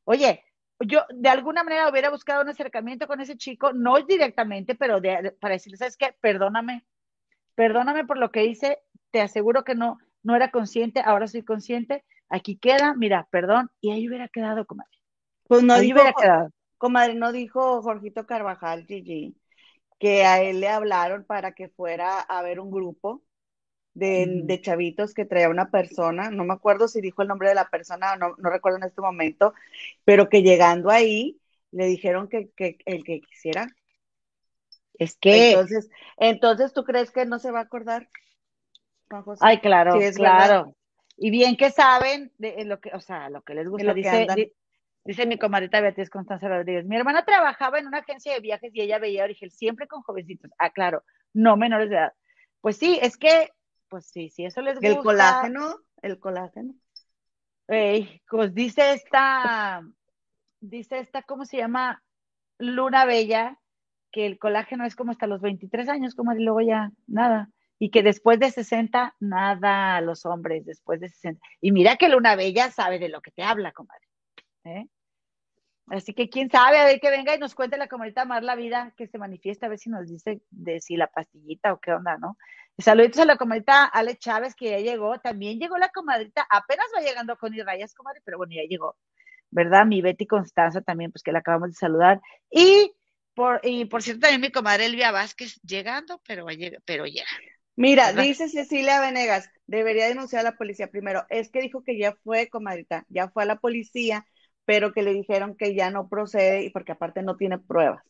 Oye, 0.05 0.45
yo 0.79 1.01
de 1.13 1.29
alguna 1.29 1.65
manera 1.65 1.89
hubiera 1.89 2.11
buscado 2.11 2.43
un 2.43 2.51
acercamiento 2.51 3.09
con 3.09 3.21
ese 3.21 3.37
chico, 3.37 3.73
no 3.73 3.97
directamente, 3.99 4.77
pero 4.77 5.03
para 5.41 5.55
decirle, 5.55 5.77
¿sabes 5.77 5.97
qué? 5.97 6.15
Perdóname, 6.21 6.87
perdóname 7.57 8.05
por 8.05 8.19
lo 8.19 8.31
que 8.31 8.45
hice, 8.45 8.79
te 9.11 9.21
aseguro 9.21 9.65
que 9.65 9.75
no, 9.75 9.99
no 10.23 10.37
era 10.37 10.51
consciente, 10.51 11.01
ahora 11.01 11.27
soy 11.27 11.43
consciente, 11.43 12.05
aquí 12.29 12.57
queda, 12.57 12.95
mira, 12.95 13.27
perdón, 13.31 13.71
y 13.81 13.91
ahí 13.91 14.09
hubiera 14.09 14.29
quedado, 14.29 14.67
comadre. 14.67 14.91
Pues 15.49 15.63
no 15.63 15.79
dijo, 15.79 16.01
hubiera 16.01 16.13
quedado. 16.13 16.51
Comadre, 16.79 17.15
no 17.15 17.33
dijo 17.33 17.83
Jorgito 17.83 18.27
Carvajal, 18.27 18.87
Gigi, 18.87 19.37
que 19.99 20.25
a 20.25 20.43
él 20.43 20.61
le 20.61 20.69
hablaron 20.69 21.25
para 21.25 21.53
que 21.53 21.69
fuera 21.69 22.21
a 22.21 22.43
ver 22.43 22.59
un 22.59 22.71
grupo 22.71 23.23
de, 23.95 24.61
chavitos 24.63 25.15
que 25.15 25.25
traía 25.25 25.49
una 25.49 25.71
persona, 25.71 26.31
no 26.31 26.45
me 26.45 26.55
acuerdo 26.55 26.89
si 26.89 27.01
dijo 27.01 27.23
el 27.23 27.29
nombre 27.29 27.49
de 27.49 27.55
la 27.55 27.69
persona, 27.69 28.17
no, 28.17 28.35
no 28.39 28.51
recuerdo 28.51 28.79
en 28.79 28.85
este 28.85 29.01
momento, 29.01 29.55
pero 30.05 30.29
que 30.29 30.43
llegando 30.43 30.91
ahí 30.91 31.39
le 31.71 31.87
dijeron 31.87 32.29
que, 32.29 32.51
el 32.57 33.05
que 33.05 33.21
quisiera. 33.21 33.69
Es 34.99 35.17
que. 35.17 35.53
Entonces, 35.53 35.91
entonces, 36.19 36.73
¿tú 36.73 36.85
crees 36.85 37.11
que 37.11 37.27
no 37.27 37.39
se 37.39 37.51
va 37.51 37.61
a 37.61 37.63
acordar? 37.63 38.09
Ay, 39.41 39.59
claro, 39.59 39.99
claro. 40.15 40.77
Y 41.17 41.31
bien 41.31 41.57
que 41.57 41.71
saben 41.71 42.33
de 42.39 42.65
lo 42.65 42.81
que, 42.81 42.91
o 42.95 43.01
sea, 43.01 43.29
lo 43.31 43.43
que 43.43 43.55
les 43.55 43.69
gusta. 43.69 43.93
dice, 43.93 44.53
dice 45.05 45.27
mi 45.27 45.39
comadrita 45.39 45.81
Beatriz 45.81 46.11
Constanza 46.11 46.49
Rodríguez, 46.49 46.87
mi 46.87 46.97
hermana 46.97 47.25
trabajaba 47.25 47.79
en 47.79 47.87
una 47.87 47.99
agencia 47.99 48.33
de 48.33 48.41
viajes 48.41 48.75
y 48.75 48.81
ella 48.81 48.99
veía 48.99 49.25
origen 49.25 49.51
siempre 49.51 49.87
con 49.87 50.03
jovencitos. 50.03 50.51
Ah, 50.59 50.71
claro, 50.71 51.05
no 51.33 51.57
menores 51.57 51.91
de 51.91 51.97
edad. 51.97 52.13
Pues 52.61 52.77
sí, 52.77 52.99
es 53.03 53.17
que 53.17 53.51
pues 53.93 54.07
sí, 54.07 54.31
sí, 54.31 54.47
eso 54.47 54.63
les 54.63 54.77
gusta. 54.77 54.89
El 54.89 54.97
colágeno, 54.97 55.77
el 56.01 56.19
colágeno. 56.19 56.75
pues 58.31 58.55
dice 58.55 58.95
esta, 58.95 59.83
dice 60.61 60.99
esta, 60.99 61.23
¿cómo 61.25 61.45
se 61.45 61.59
llama? 61.59 62.03
Luna 62.57 63.05
Bella, 63.05 63.59
que 64.11 64.25
el 64.25 64.39
colágeno 64.39 64.87
es 64.87 64.97
como 64.97 65.13
hasta 65.13 65.27
los 65.27 65.43
23 65.43 65.91
años, 65.91 66.15
como 66.15 66.33
y 66.33 66.43
luego 66.43 66.63
ya 66.63 66.91
nada. 67.07 67.51
Y 67.85 67.91
que 67.91 68.05
después 68.05 68.39
de 68.39 68.53
60, 68.53 69.17
nada 69.19 69.97
a 69.97 70.01
los 70.01 70.25
hombres, 70.25 70.65
después 70.65 71.01
de 71.01 71.09
60. 71.09 71.45
Y 71.61 71.73
mira 71.73 71.97
que 71.97 72.09
Luna 72.09 72.37
Bella 72.37 72.71
sabe 72.71 73.01
de 73.01 73.09
lo 73.09 73.21
que 73.21 73.33
te 73.33 73.43
habla, 73.43 73.73
comadre. 73.73 74.07
¿eh? 74.63 74.87
Así 75.89 76.15
que 76.15 76.31
quién 76.31 76.49
sabe, 76.49 76.79
a 76.79 76.85
ver 76.85 77.01
que 77.01 77.11
venga 77.11 77.35
y 77.35 77.41
nos 77.41 77.57
cuente 77.57 77.77
la 77.77 77.89
comadita 77.89 78.25
más 78.25 78.45
la 78.45 78.55
vida, 78.55 78.95
que 78.97 79.09
se 79.09 79.19
manifiesta, 79.19 79.67
a 79.67 79.69
ver 79.69 79.81
si 79.81 79.91
nos 79.91 80.07
dice 80.07 80.43
de 80.51 80.81
si 80.81 80.97
la 80.97 81.09
pastillita 81.09 81.73
o 81.73 81.81
qué 81.81 81.93
onda, 81.93 82.19
¿no? 82.19 82.37
Saluditos 82.79 83.19
a 83.19 83.25
la 83.25 83.37
comadrita 83.37 83.87
Ale 83.87 84.17
Chávez, 84.17 84.55
que 84.55 84.71
ya 84.71 84.79
llegó. 84.79 85.19
También 85.19 85.59
llegó 85.59 85.77
la 85.77 85.89
comadrita, 85.89 86.47
apenas 86.49 86.87
va 86.97 87.01
llegando 87.01 87.37
con 87.37 87.53
Rayas, 87.53 87.95
comadre, 87.95 88.21
pero 88.25 88.39
bueno, 88.39 88.53
ya 88.55 88.63
llegó. 88.63 88.97
¿Verdad? 89.51 89.87
Mi 89.87 90.03
Betty 90.03 90.29
Constanza 90.29 90.83
también, 90.83 91.11
pues 91.11 91.25
que 91.25 91.33
la 91.33 91.41
acabamos 91.41 91.71
de 91.71 91.75
saludar. 91.75 92.21
Y 92.49 92.93
por, 93.35 93.61
y 93.65 93.87
por 93.87 94.05
cierto, 94.05 94.21
también 94.21 94.41
mi 94.41 94.53
comadre 94.53 94.87
Elvia 94.87 95.11
Vázquez 95.11 95.61
llegando, 95.63 96.23
pero, 96.25 96.47
pero 96.85 97.07
llega. 97.07 97.27
Mira, 97.77 98.13
dice 98.13 98.49
Cecilia 98.49 99.01
Venegas, 99.01 99.49
debería 99.67 100.07
denunciar 100.07 100.41
a 100.41 100.51
la 100.51 100.57
policía 100.57 100.91
primero. 100.91 101.25
Es 101.31 101.51
que 101.51 101.61
dijo 101.61 101.83
que 101.83 101.99
ya 101.99 102.15
fue, 102.23 102.49
comadrita, 102.49 103.07
ya 103.09 103.29
fue 103.31 103.45
a 103.45 103.47
la 103.47 103.57
policía, 103.57 104.27
pero 104.65 104.93
que 104.93 105.03
le 105.03 105.13
dijeron 105.13 105.57
que 105.57 105.75
ya 105.75 105.91
no 105.91 106.09
procede 106.09 106.63
y 106.65 106.71
porque 106.71 106.93
aparte 106.93 107.23
no 107.23 107.37
tiene 107.37 107.59
pruebas. 107.59 108.05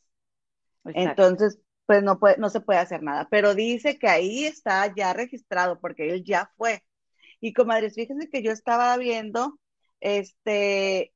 Entonces, 0.84 1.58
pues 1.86 2.02
no, 2.02 2.18
puede, 2.18 2.36
no 2.38 2.50
se 2.50 2.60
puede 2.60 2.80
hacer 2.80 3.02
nada. 3.02 3.28
Pero 3.30 3.54
dice 3.54 3.98
que 3.98 4.08
ahí 4.08 4.44
está 4.44 4.92
ya 4.94 5.12
registrado 5.12 5.80
porque 5.80 6.10
él 6.10 6.24
ya 6.24 6.50
fue. 6.56 6.82
Y 7.40 7.52
comadres, 7.52 7.94
fíjense 7.94 8.28
que 8.28 8.42
yo 8.42 8.52
estaba 8.52 8.96
viendo, 8.96 9.58
este, 10.00 11.12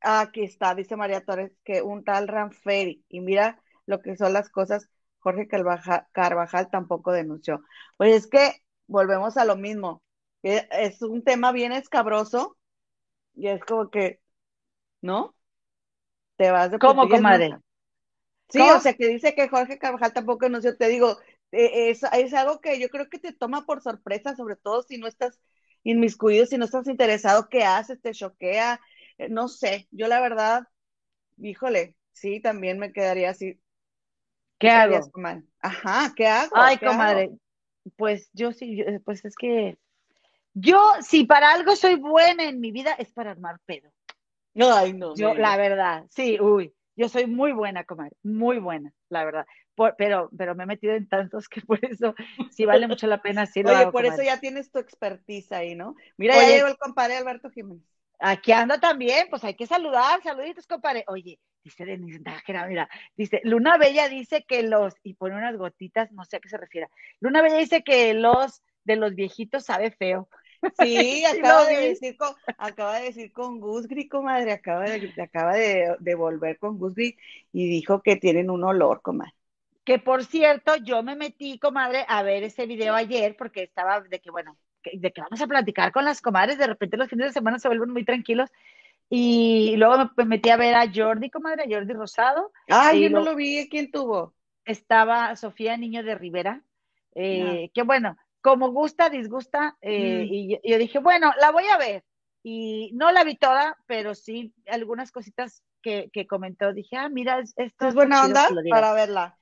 aquí 0.00 0.44
está, 0.44 0.74
dice 0.74 0.96
María 0.96 1.24
Torres, 1.24 1.52
que 1.64 1.82
un 1.82 2.04
tal 2.04 2.28
Ranferi, 2.28 3.04
y 3.08 3.20
mira 3.20 3.60
lo 3.86 4.00
que 4.00 4.16
son 4.16 4.32
las 4.32 4.50
cosas, 4.50 4.88
Jorge 5.26 5.48
Carvajal, 5.48 6.70
tampoco 6.70 7.10
denunció. 7.10 7.60
Pues 7.96 8.14
es 8.14 8.26
que 8.28 8.62
volvemos 8.86 9.36
a 9.36 9.44
lo 9.44 9.56
mismo, 9.56 10.00
es 10.40 11.02
un 11.02 11.24
tema 11.24 11.50
bien 11.50 11.72
escabroso, 11.72 12.56
y 13.34 13.48
es 13.48 13.60
como 13.64 13.90
que, 13.90 14.20
¿no? 15.00 15.34
Te 16.36 16.52
vas 16.52 16.70
de 16.70 16.78
¿Cómo, 16.78 17.08
comadre? 17.08 17.58
Sí, 18.50 18.60
o 18.60 18.78
sea, 18.78 18.94
que 18.94 19.08
dice 19.08 19.34
que 19.34 19.48
Jorge 19.48 19.80
Carvajal 19.80 20.12
tampoco 20.12 20.48
sé, 20.60 20.74
te 20.74 20.86
digo, 20.86 21.18
eh, 21.50 21.90
es, 21.90 22.04
es, 22.04 22.32
algo 22.32 22.60
que 22.60 22.78
yo 22.78 22.88
creo 22.88 23.08
que 23.08 23.18
te 23.18 23.32
toma 23.32 23.66
por 23.66 23.82
sorpresa, 23.82 24.36
sobre 24.36 24.54
todo 24.54 24.84
si 24.84 24.96
no 24.96 25.08
estás 25.08 25.40
inmiscuido, 25.82 26.46
si 26.46 26.56
no 26.56 26.66
estás 26.66 26.86
interesado, 26.86 27.48
¿qué 27.48 27.64
haces? 27.64 28.00
¿Te 28.00 28.12
choquea? 28.12 28.80
Eh, 29.18 29.28
no 29.28 29.48
sé, 29.48 29.88
yo 29.90 30.06
la 30.06 30.20
verdad, 30.20 30.68
híjole, 31.36 31.96
sí, 32.12 32.40
también 32.40 32.78
me 32.78 32.92
quedaría 32.92 33.30
así. 33.30 33.60
¿Qué 34.58 34.70
hago? 34.70 35.10
Ajá, 35.60 36.12
¿qué 36.16 36.26
hago? 36.26 36.52
Ay, 36.54 36.78
comadre, 36.78 37.30
pues 37.96 38.30
yo 38.32 38.52
sí, 38.52 38.84
pues 39.04 39.24
es 39.24 39.34
que 39.36 39.78
yo, 40.54 40.94
si 41.02 41.24
para 41.24 41.52
algo 41.52 41.76
soy 41.76 41.96
buena 41.96 42.44
en 42.44 42.60
mi 42.60 42.72
vida, 42.72 42.92
es 42.92 43.12
para 43.12 43.30
armar 43.32 43.58
pedo. 43.66 43.90
Ay, 44.58 44.94
no. 44.94 45.14
Yo, 45.14 45.34
la 45.34 45.56
verdad, 45.56 46.06
sí, 46.08 46.40
uy. 46.40 46.72
Yo 46.98 47.10
soy 47.10 47.26
muy 47.26 47.52
buena 47.52 47.84
comadre, 47.84 48.16
muy 48.22 48.58
buena, 48.58 48.90
la 49.10 49.22
verdad. 49.26 49.46
pero, 49.98 50.30
pero 50.36 50.54
me 50.54 50.64
he 50.64 50.66
metido 50.66 50.94
en 50.94 51.06
tantos 51.06 51.46
que 51.46 51.60
por 51.60 51.78
eso 51.84 52.14
sí 52.50 52.64
vale 52.64 52.88
mucho 52.88 53.06
la 53.06 53.20
pena. 53.20 53.44
Sí 53.44 53.62
Oye, 53.62 53.86
por 53.92 54.06
eso 54.06 54.22
ya 54.22 54.40
tienes 54.40 54.70
tu 54.70 54.78
expertise 54.78 55.52
ahí, 55.52 55.74
¿no? 55.74 55.94
Mira, 56.16 56.36
ya 56.36 56.56
llegó 56.56 56.68
el 56.68 56.78
compadre 56.78 57.18
Alberto 57.18 57.50
Jiménez. 57.50 57.84
Aquí 58.18 58.52
anda 58.52 58.80
también, 58.80 59.26
pues 59.28 59.44
hay 59.44 59.54
que 59.54 59.66
saludar, 59.66 60.22
saluditos, 60.22 60.66
compadre. 60.66 61.04
Oye, 61.08 61.38
dice 61.62 61.84
Denise 61.84 62.20
Nájera, 62.20 62.66
mira, 62.66 62.88
dice, 63.16 63.40
Luna 63.44 63.76
Bella 63.76 64.08
dice 64.08 64.44
que 64.46 64.62
los, 64.62 64.94
y 65.02 65.14
pone 65.14 65.36
unas 65.36 65.56
gotitas, 65.56 66.10
no 66.12 66.24
sé 66.24 66.36
a 66.36 66.40
qué 66.40 66.48
se 66.48 66.56
refiere. 66.56 66.88
Luna 67.20 67.42
Bella 67.42 67.58
dice 67.58 67.82
que 67.82 68.14
los 68.14 68.62
de 68.84 68.96
los 68.96 69.14
viejitos 69.14 69.64
sabe 69.64 69.90
feo. 69.90 70.28
Sí, 70.78 71.24
acaba 71.26 71.66
de 71.66 71.88
decir 71.88 72.16
con, 72.16 72.34
acaba 72.56 72.98
de 72.98 73.06
decir 73.06 73.32
con 73.32 73.60
Gusgri, 73.60 74.08
comadre, 74.08 74.52
acaba 74.52 74.84
de, 74.84 75.12
acaba 75.20 75.54
de, 75.54 76.14
volver 76.14 76.58
con 76.58 76.78
Gusgri 76.78 77.16
y 77.52 77.68
dijo 77.68 78.02
que 78.02 78.16
tienen 78.16 78.50
un 78.50 78.64
olor, 78.64 79.02
comadre. 79.02 79.34
Que 79.84 79.98
por 79.98 80.24
cierto, 80.24 80.76
yo 80.76 81.02
me 81.02 81.14
metí, 81.14 81.58
comadre, 81.58 82.04
a 82.08 82.22
ver 82.22 82.42
ese 82.42 82.66
video 82.66 82.94
ayer 82.94 83.36
porque 83.36 83.62
estaba 83.62 84.00
de 84.00 84.20
que, 84.20 84.30
bueno, 84.30 84.56
de 84.92 85.12
que 85.12 85.20
vamos 85.20 85.40
a 85.40 85.46
platicar 85.46 85.92
con 85.92 86.04
las 86.04 86.20
comadres, 86.20 86.58
de 86.58 86.66
repente 86.66 86.96
los 86.96 87.08
fines 87.08 87.28
de 87.28 87.32
semana 87.32 87.58
se 87.58 87.68
vuelven 87.68 87.90
muy 87.90 88.04
tranquilos. 88.04 88.50
Y 89.08 89.76
luego 89.76 90.10
me 90.16 90.24
metí 90.24 90.50
a 90.50 90.56
ver 90.56 90.74
a 90.74 90.90
Jordi, 90.92 91.30
comadre, 91.30 91.62
a 91.62 91.66
Jordi 91.68 91.92
Rosado. 91.92 92.52
Ay, 92.68 93.02
yo 93.02 93.10
no 93.10 93.20
lo 93.20 93.36
vi, 93.36 93.68
¿quién 93.68 93.90
tuvo? 93.90 94.34
Estaba 94.64 95.36
Sofía 95.36 95.76
Niño 95.76 96.02
de 96.02 96.16
Rivera, 96.16 96.62
eh, 97.14 97.70
que 97.72 97.82
bueno, 97.82 98.16
como 98.40 98.72
gusta, 98.72 99.08
disgusta, 99.08 99.76
eh, 99.80 100.26
y, 100.28 100.58
yo 100.68 100.78
dije, 100.78 100.98
bueno, 100.98 101.32
la 101.40 101.52
voy 101.52 101.66
a 101.66 101.78
ver. 101.78 102.04
Y 102.42 102.90
no 102.94 103.10
la 103.10 103.24
vi 103.24 103.36
toda, 103.36 103.76
pero 103.86 104.14
sí 104.14 104.52
algunas 104.66 105.12
cositas 105.12 105.62
que, 105.82 106.26
comentó. 106.28 106.72
Dije, 106.72 106.96
ah, 106.96 107.08
mira, 107.08 107.40
esto 107.40 107.88
es 107.88 107.94
buena 107.94 108.24
onda 108.24 108.48
para 108.70 108.92
verla. 108.92 109.38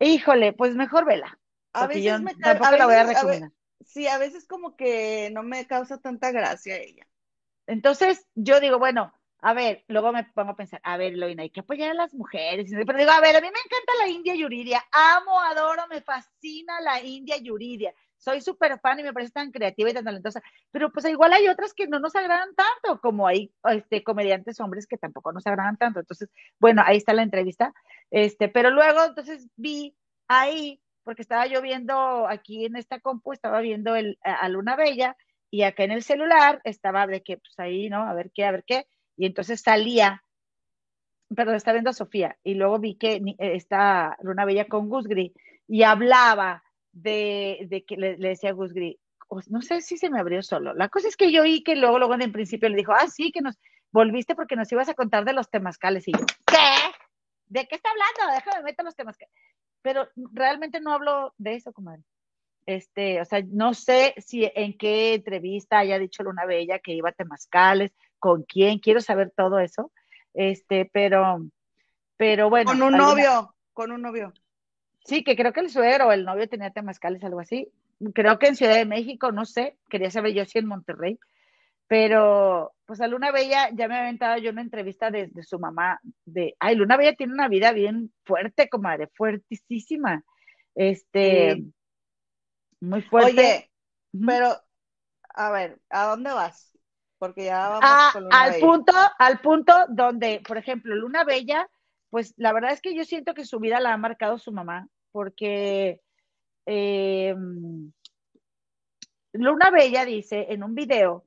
Híjole, 0.00 0.52
pues 0.52 0.74
mejor 0.74 1.04
vela. 1.04 1.38
A 1.72 1.86
veces 1.86 2.20
me 2.20 2.34
tampoco 2.34 2.76
la 2.76 2.86
voy 2.86 2.94
a 2.94 3.04
recomendar. 3.04 3.50
Sí, 3.84 4.06
a 4.06 4.18
veces 4.18 4.46
como 4.46 4.76
que 4.76 5.30
no 5.32 5.42
me 5.42 5.66
causa 5.66 5.98
tanta 5.98 6.32
gracia 6.32 6.76
ella. 6.76 7.06
Entonces, 7.66 8.26
yo 8.34 8.60
digo, 8.60 8.78
bueno, 8.78 9.12
a 9.42 9.54
ver, 9.54 9.84
luego 9.88 10.12
me 10.12 10.24
pongo 10.24 10.50
a 10.50 10.56
pensar, 10.56 10.80
a 10.84 10.96
ver, 10.96 11.16
Loina, 11.16 11.42
hay 11.42 11.50
que 11.50 11.60
apoyar 11.60 11.90
a 11.90 11.94
las 11.94 12.12
mujeres. 12.14 12.70
Pero 12.70 12.98
digo, 12.98 13.10
a 13.10 13.20
ver, 13.20 13.36
a 13.36 13.40
mí 13.40 13.46
me 13.46 13.58
encanta 13.58 13.92
la 13.98 14.08
India 14.08 14.34
Yuridia, 14.34 14.84
amo, 14.92 15.40
adoro, 15.40 15.86
me 15.88 16.02
fascina 16.02 16.80
la 16.80 17.00
India 17.02 17.36
Yuridia. 17.38 17.94
Soy 18.18 18.42
súper 18.42 18.78
fan 18.80 19.00
y 19.00 19.02
me 19.02 19.14
parece 19.14 19.32
tan 19.32 19.50
creativa 19.50 19.88
y 19.88 19.94
tan 19.94 20.04
talentosa. 20.04 20.42
Pero 20.70 20.92
pues 20.92 21.06
igual 21.06 21.32
hay 21.32 21.48
otras 21.48 21.72
que 21.72 21.86
no 21.86 21.98
nos 22.00 22.14
agradan 22.16 22.54
tanto, 22.54 23.00
como 23.00 23.26
hay 23.26 23.50
este, 23.70 24.04
comediantes 24.04 24.60
hombres 24.60 24.86
que 24.86 24.98
tampoco 24.98 25.32
nos 25.32 25.46
agradan 25.46 25.78
tanto. 25.78 26.00
Entonces, 26.00 26.28
bueno, 26.58 26.82
ahí 26.84 26.98
está 26.98 27.14
la 27.14 27.22
entrevista. 27.22 27.72
Este, 28.10 28.48
pero 28.48 28.70
luego, 28.70 29.04
entonces 29.04 29.48
vi 29.56 29.96
ahí, 30.28 30.82
porque 31.10 31.22
estaba 31.22 31.48
yo 31.48 31.60
viendo 31.60 32.28
aquí 32.28 32.66
en 32.66 32.76
esta 32.76 33.00
compu, 33.00 33.32
estaba 33.32 33.60
viendo 33.60 33.96
el, 33.96 34.16
a 34.22 34.48
Luna 34.48 34.76
Bella 34.76 35.16
y 35.50 35.62
acá 35.62 35.82
en 35.82 35.90
el 35.90 36.04
celular 36.04 36.60
estaba 36.62 37.08
de 37.08 37.20
que, 37.24 37.36
pues 37.36 37.58
ahí, 37.58 37.90
¿no? 37.90 38.04
A 38.04 38.14
ver 38.14 38.30
qué, 38.32 38.44
a 38.44 38.52
ver 38.52 38.62
qué 38.64 38.86
y 39.16 39.26
entonces 39.26 39.60
salía, 39.60 40.22
perdón, 41.34 41.56
estaba 41.56 41.72
viendo 41.72 41.90
a 41.90 41.94
Sofía, 41.94 42.38
y 42.44 42.54
luego 42.54 42.78
vi 42.78 42.94
que 42.94 43.20
está 43.38 44.16
Luna 44.22 44.44
Bella 44.44 44.68
con 44.68 44.88
Gusgri, 44.88 45.34
y 45.66 45.82
hablaba 45.82 46.62
de, 46.92 47.84
que 47.88 47.96
le, 47.96 48.16
decía 48.16 48.50
a 48.50 48.52
Gusgri, 48.52 49.00
no 49.48 49.62
sé 49.62 49.80
si 49.80 49.96
se 49.96 50.10
me 50.10 50.20
abrió 50.20 50.44
solo. 50.44 50.74
La 50.74 50.90
cosa 50.90 51.08
es 51.08 51.16
que 51.16 51.32
yo 51.32 51.42
oí 51.42 51.64
que 51.64 51.74
luego, 51.74 51.98
luego 51.98 52.14
en 52.14 52.30
principio 52.30 52.68
le 52.68 52.76
dijo, 52.76 52.92
ah, 52.92 53.08
sí, 53.08 53.32
que 53.32 53.40
nos 53.40 53.58
volviste 53.90 54.36
porque 54.36 54.54
nos 54.54 54.70
ibas 54.70 54.88
a 54.88 54.94
contar 54.94 55.24
de 55.24 55.32
los 55.32 55.50
temazcales. 55.50 56.06
Y 56.06 56.12
yo, 56.12 56.24
¿qué? 56.46 56.94
¿De 57.48 57.66
qué 57.66 57.74
está 57.74 57.90
hablando? 57.90 58.36
Déjame 58.36 58.62
meter 58.62 58.84
los 58.84 58.94
temazcales. 58.94 59.34
Pero 59.82 60.08
realmente 60.14 60.80
no 60.80 60.92
hablo 60.92 61.34
de 61.38 61.54
eso, 61.54 61.72
comadre. 61.72 62.02
Este, 62.66 63.20
o 63.20 63.24
sea, 63.24 63.42
no 63.46 63.74
sé 63.74 64.14
si 64.18 64.50
en 64.54 64.76
qué 64.76 65.14
entrevista 65.14 65.78
haya 65.78 65.98
dicho 65.98 66.22
Luna 66.22 66.44
Bella 66.44 66.78
que 66.78 66.92
iba 66.92 67.08
a 67.08 67.12
temazcales, 67.12 67.92
con 68.18 68.42
quién, 68.42 68.78
quiero 68.78 69.00
saber 69.00 69.32
todo 69.34 69.58
eso. 69.58 69.90
Este, 70.34 70.88
pero, 70.92 71.44
pero 72.16 72.50
bueno. 72.50 72.70
Con 72.70 72.82
un 72.82 72.96
novio, 72.96 73.54
con 73.72 73.90
un 73.90 74.02
novio. 74.02 74.32
Sí, 75.04 75.24
que 75.24 75.34
creo 75.34 75.52
que 75.52 75.60
el 75.60 75.70
suegro 75.70 76.12
el 76.12 76.24
novio 76.24 76.48
tenía 76.48 76.70
temazcales, 76.70 77.24
algo 77.24 77.40
así 77.40 77.72
creo 78.14 78.38
que 78.38 78.48
en 78.48 78.56
Ciudad 78.56 78.76
de 78.76 78.86
México, 78.86 79.32
no 79.32 79.44
sé, 79.44 79.76
quería 79.88 80.10
saber 80.10 80.32
yo 80.32 80.44
si 80.44 80.58
en 80.58 80.66
Monterrey, 80.66 81.18
pero 81.90 82.72
pues 82.86 83.00
a 83.00 83.08
Luna 83.08 83.32
Bella 83.32 83.68
ya 83.72 83.88
me 83.88 83.98
aventado 83.98 84.38
yo 84.38 84.52
una 84.52 84.60
entrevista 84.60 85.10
de, 85.10 85.28
su 85.42 85.58
mamá, 85.58 86.00
de, 86.24 86.54
ay, 86.60 86.76
Luna 86.76 86.96
Bella 86.96 87.16
tiene 87.16 87.32
una 87.32 87.48
vida 87.48 87.72
bien 87.72 88.12
fuerte, 88.24 88.68
comadre, 88.68 89.08
fuertísima, 89.16 90.22
este, 90.76 91.64
muy 92.78 93.02
fuerte. 93.02 93.40
Oye, 93.40 93.70
pero, 94.24 94.54
a 95.34 95.50
ver, 95.50 95.80
¿a 95.90 96.06
dónde 96.06 96.32
vas? 96.32 96.78
Porque 97.18 97.46
ya 97.46 97.70
vamos 97.70 97.80
ah, 97.82 98.12
al 98.30 98.60
punto, 98.60 98.92
al 99.18 99.40
punto 99.40 99.74
donde, 99.88 100.42
por 100.46 100.58
ejemplo, 100.58 100.94
Luna 100.94 101.24
Bella, 101.24 101.68
pues 102.08 102.34
la 102.36 102.52
verdad 102.52 102.70
es 102.70 102.80
que 102.80 102.94
yo 102.94 103.04
siento 103.04 103.34
que 103.34 103.44
su 103.44 103.58
vida 103.58 103.80
la 103.80 103.94
ha 103.94 103.96
marcado 103.96 104.38
su 104.38 104.52
mamá, 104.52 104.86
porque 105.10 106.00
eh, 106.66 107.34
Luna 109.32 109.70
Bella 109.72 110.04
dice 110.04 110.46
en 110.50 110.62
un 110.62 110.76
video 110.76 111.24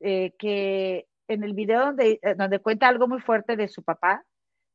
eh, 0.00 0.32
que 0.38 1.06
en 1.28 1.44
el 1.44 1.54
video 1.54 1.86
donde, 1.86 2.18
eh, 2.22 2.34
donde 2.36 2.58
cuenta 2.60 2.88
algo 2.88 3.08
muy 3.08 3.20
fuerte 3.20 3.56
de 3.56 3.68
su 3.68 3.82
papá, 3.82 4.24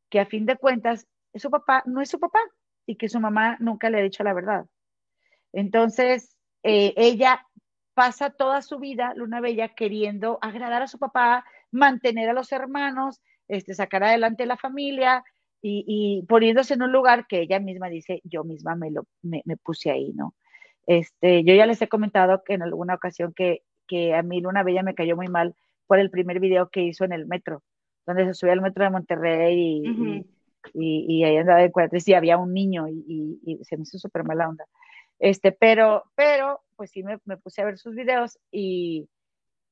que 0.10 0.20
a 0.20 0.26
fin 0.26 0.46
de 0.46 0.58
cuentas 0.58 1.08
su 1.36 1.50
papá 1.50 1.84
no 1.86 2.02
es 2.02 2.10
su 2.10 2.20
papá 2.20 2.40
y 2.86 2.96
que 2.96 3.10
su 3.10 3.20
mamá 3.20 3.58
nunca 3.60 3.90
le 3.90 4.00
ha 4.00 4.04
dicho 4.04 4.24
la 4.24 4.34
verdad. 4.34 4.66
Entonces, 5.52 6.38
ella 6.64 7.46
pasa 7.94 8.30
toda 8.30 8.62
su 8.62 8.80
vida, 8.80 9.14
Luna 9.16 9.42
Bella, 9.42 9.70
queriendo 9.70 10.38
agradar 10.42 10.82
a 10.82 10.88
su 10.88 11.00
papá, 11.00 11.46
mantener 11.72 12.30
a 12.30 12.34
los 12.34 12.52
hermanos, 12.52 13.22
este, 13.48 13.74
sacar 13.74 14.04
adelante 14.04 14.46
la 14.46 14.58
familia, 14.58 15.24
y, 15.66 16.26
poniéndose 16.28 16.74
en 16.74 16.82
un 16.82 16.92
lugar 16.92 17.26
que 17.26 17.40
ella 17.40 17.60
misma 17.60 17.88
dice, 17.88 18.22
yo 18.26 18.44
misma 18.44 18.76
me, 18.76 18.92
lo, 18.92 19.06
me, 19.22 19.42
puse 19.64 19.92
ahí, 19.92 20.12
¿no? 20.14 20.36
Este, 20.86 21.46
yo 21.46 21.56
ya 21.56 21.66
les 21.66 21.82
he 21.82 21.88
comentado 21.88 22.44
que 22.44 22.56
en 22.56 22.64
alguna 22.64 22.96
ocasión 22.96 23.34
que, 23.34 23.64
que 23.88 24.14
a 24.14 24.24
mí 24.24 24.42
Luna 24.42 24.64
Bella 24.64 24.84
me 24.84 24.96
cayó 24.96 25.16
muy 25.16 25.28
mal 25.28 25.56
por 25.88 26.00
el 26.00 26.10
primer 26.10 26.40
video 26.40 26.70
que 26.70 26.84
hizo 26.84 27.06
en 27.06 27.14
el 27.14 27.26
metro, 27.26 27.64
donde 28.06 28.26
se 28.26 28.34
subía 28.34 28.54
al 28.54 28.62
metro 28.62 28.84
de 28.84 28.90
Monterrey 28.90 29.84
y, 29.86 30.26
y, 30.74 31.24
ahí 31.24 31.38
andaba 31.38 31.60
de 31.60 31.72
cuatro 31.72 32.00
y 32.04 32.14
había 32.14 32.38
un 32.38 32.54
niño 32.54 32.88
y, 32.88 33.60
se 33.64 33.78
me 33.78 33.84
hizo 33.84 33.98
súper 33.98 34.24
mala 34.24 34.50
onda. 34.50 34.66
Este, 35.20 35.52
pero, 35.52 36.04
pero, 36.16 36.62
pues 36.76 36.92
sí 36.92 37.04
me, 37.04 37.20
me 37.26 37.38
puse 37.38 37.62
a 37.62 37.66
ver 37.66 37.78
sus 37.78 37.96
videos 37.96 38.40
y, 38.52 39.08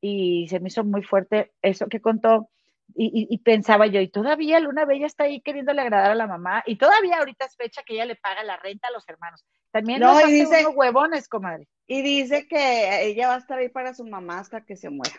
y 0.02 0.48
se 0.50 0.60
me 0.60 0.68
hizo 0.68 0.84
muy 0.84 1.04
fuerte 1.04 1.52
eso 1.62 1.88
que 1.88 2.02
contó 2.02 2.50
y, 2.96 3.38
pensaba 3.40 3.88
yo, 3.88 4.02
y 4.02 4.08
todavía 4.08 4.60
Luna 4.60 4.86
Bella 4.86 5.06
está 5.06 5.26
ahí 5.26 5.42
queriéndole 5.42 5.82
agradar 5.82 6.12
a 6.12 6.16
la 6.16 6.28
mamá, 6.28 6.64
y 6.66 6.78
todavía 6.78 7.18
ahorita 7.18 7.46
es 7.46 7.56
fecha 7.56 7.84
que 7.84 7.94
ella 7.94 8.06
le 8.06 8.16
paga 8.16 8.44
la 8.44 8.58
renta 8.58 8.88
a 8.88 8.92
los 8.92 9.08
hermanos. 9.08 9.46
También 9.72 10.00
no, 10.00 10.14
nos 10.14 10.28
dice, 10.28 10.66
unos 10.66 10.76
huevones, 10.76 11.28
comadre. 11.28 11.68
Y 11.88 12.02
dice 12.02 12.48
que 12.48 13.06
ella 13.06 13.30
va 13.30 13.36
a 13.36 13.40
estar 13.40 13.58
ahí 13.58 13.70
para 13.70 13.94
su 13.94 14.06
mamá 14.06 14.40
hasta 14.40 14.66
que 14.66 14.76
se 14.76 14.90
muera. 14.90 15.16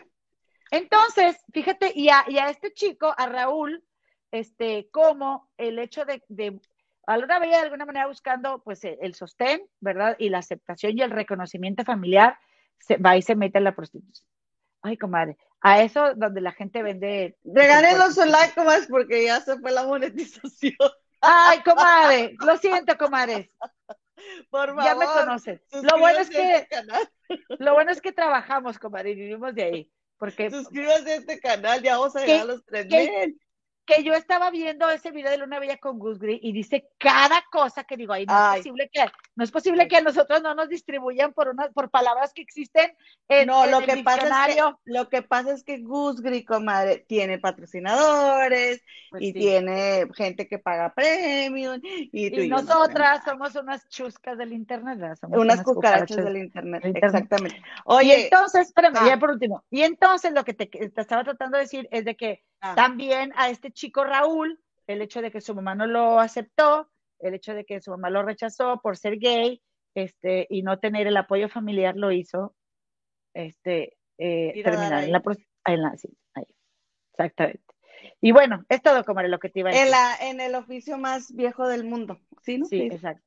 Entonces, 0.71 1.37
fíjate, 1.53 1.91
y 1.95 2.09
a, 2.09 2.23
este 2.49 2.73
chico, 2.73 3.13
a 3.17 3.27
Raúl, 3.27 3.83
este, 4.31 4.89
como 4.91 5.51
el 5.57 5.77
hecho 5.79 6.05
de, 6.05 6.23
de 6.27 6.59
a 7.05 7.17
Luna 7.17 7.39
Bella 7.39 7.57
de 7.57 7.63
alguna 7.63 7.85
manera 7.85 8.07
buscando 8.07 8.61
pues 8.63 8.83
el, 8.83 9.13
sostén, 9.13 9.61
¿verdad? 9.79 10.15
Y 10.19 10.29
la 10.29 10.39
aceptación 10.39 10.97
y 10.97 11.01
el 11.01 11.11
reconocimiento 11.11 11.83
familiar, 11.83 12.37
se 12.79 12.97
va 12.97 13.17
y 13.17 13.21
se 13.21 13.35
mete 13.35 13.57
en 13.57 13.65
la 13.65 13.75
prostitución. 13.75 14.27
Ay, 14.83 14.97
comadre, 14.97 15.37
a 15.61 15.81
eso 15.81 16.13
donde 16.15 16.41
la 16.41 16.51
gente 16.51 16.83
vende. 16.83 17.37
Regálenos 17.45 18.17
un 18.17 18.29
like, 18.31 18.53
comadre, 18.53 18.85
porque 18.89 19.23
ya 19.23 19.39
se 19.39 19.57
fue 19.57 19.71
la 19.71 19.83
monetización. 19.85 20.75
Ay, 21.21 21.61
comadre, 21.63 22.35
lo 22.37 22.57
siento, 22.57 22.97
comadre. 22.97 23.49
Por 24.49 24.67
favor. 24.67 24.83
Ya 24.83 24.95
me 24.95 25.05
conocen. 25.05 25.61
Lo 25.71 25.97
bueno 25.99 26.19
es 26.19 26.29
que 26.29 26.55
este 26.57 26.83
lo 27.59 27.73
bueno 27.73 27.91
es 27.91 28.01
que 28.01 28.11
trabajamos, 28.11 28.77
comadre, 28.77 29.11
y 29.11 29.15
vivimos 29.15 29.55
de 29.55 29.63
ahí. 29.63 29.91
Porque, 30.17 30.51
Suscríbase 30.51 31.13
a 31.13 31.15
este 31.15 31.39
canal, 31.39 31.81
ya 31.81 31.97
vamos 31.97 32.15
a 32.15 32.25
llegar 32.25 32.41
a 32.41 32.45
los 32.45 32.65
tres 32.65 32.85
mil 32.87 33.39
que 33.85 34.03
yo 34.03 34.13
estaba 34.13 34.49
viendo 34.49 34.89
ese 34.89 35.11
video 35.11 35.31
de 35.31 35.37
Luna 35.37 35.59
Bella 35.59 35.77
con 35.77 35.99
Gus 35.99 36.19
Gris 36.19 36.39
y 36.41 36.53
dice 36.53 36.89
cada 36.97 37.43
cosa 37.51 37.83
que 37.83 37.97
digo, 37.97 38.13
ahí 38.13 38.25
no 38.25 38.53
es 38.53 38.57
posible 38.57 38.89
que 38.91 39.05
no 39.35 39.43
es 39.43 39.51
posible 39.51 39.87
que 39.87 39.97
a 39.97 40.01
nosotros 40.01 40.41
no 40.41 40.55
nos 40.55 40.69
distribuyan 40.69 41.33
por 41.33 41.49
unas 41.49 41.69
por 41.73 41.89
palabras 41.89 42.33
que 42.33 42.41
existen 42.41 42.95
en, 43.27 43.47
no, 43.47 43.65
lo 43.65 43.79
el 43.79 43.85
que 43.85 44.03
pasa 44.03 44.47
es 44.47 44.55
que, 44.55 44.61
lo 44.85 45.09
que 45.09 45.21
pasa 45.21 45.53
es 45.53 45.63
que 45.63 45.79
Gus 45.79 46.21
Gris, 46.21 46.45
comadre, 46.45 47.05
tiene 47.07 47.39
patrocinadores 47.39 48.81
pues 49.09 49.23
y 49.23 49.33
tiene 49.33 50.07
gente 50.15 50.47
que 50.47 50.59
paga 50.59 50.93
premios 50.93 51.79
y, 51.83 52.47
nosotras 52.47 53.23
somos 53.25 53.55
unas 53.55 53.87
chuscas 53.89 54.37
del 54.37 54.53
internet, 54.53 55.17
somos 55.19 55.39
unas, 55.39 55.63
cucarachas, 55.63 56.23
del 56.23 56.37
internet, 56.37 56.83
exactamente. 56.85 57.61
Oye, 57.85 58.19
y 58.19 58.23
entonces, 58.23 58.67
espérame, 58.67 58.93
ya 58.93 59.13
ah. 59.13 59.19
por 59.19 59.31
último. 59.31 59.63
Y 59.69 59.81
entonces 59.81 60.33
lo 60.33 60.43
que 60.43 60.53
te, 60.53 60.67
te 60.67 61.01
estaba 61.01 61.23
tratando 61.23 61.57
de 61.57 61.63
decir 61.63 61.87
es 61.91 62.05
de 62.05 62.15
que 62.15 62.43
Ah. 62.63 62.75
También 62.75 63.33
a 63.35 63.49
este 63.49 63.71
chico 63.71 64.05
Raúl, 64.05 64.57
el 64.87 65.01
hecho 65.01 65.21
de 65.21 65.31
que 65.31 65.41
su 65.41 65.53
mamá 65.53 65.75
no 65.75 65.85
lo 65.85 66.21
aceptó, 66.21 66.89
el 67.19 67.33
hecho 67.33 67.53
de 67.53 67.65
que 67.65 67.81
su 67.81 67.91
mamá 67.91 68.09
lo 68.09 68.23
rechazó 68.23 68.79
por 68.81 68.95
ser 68.95 69.19
gay, 69.19 69.61
este, 69.95 70.47
y 70.49 70.63
no 70.63 70.79
tener 70.79 71.05
el 71.05 71.17
apoyo 71.17 71.49
familiar 71.49 71.97
lo 71.97 72.13
hizo, 72.13 72.55
este, 73.33 73.97
eh, 74.17 74.61
terminar 74.63 75.03
en 75.03 75.11
la, 75.11 75.21
en 75.65 75.81
la 75.81 75.97
sí, 75.97 76.17
ahí, 76.35 76.45
exactamente. 77.11 77.65
Y 78.21 78.31
bueno, 78.31 78.63
es 78.69 78.81
todo 78.81 79.03
como 79.03 79.21
lo 79.23 79.39
que 79.39 79.49
te 79.49 79.59
iba 79.59 79.69
a 79.69 79.73
decir. 79.73 79.85
En, 79.85 79.91
la, 79.91 80.15
en 80.21 80.39
el 80.39 80.55
oficio 80.55 80.97
más 80.97 81.35
viejo 81.35 81.67
del 81.67 81.83
mundo, 81.83 82.17
¿sí? 82.43 82.61
Sí, 82.69 82.83
exacto. 82.83 83.25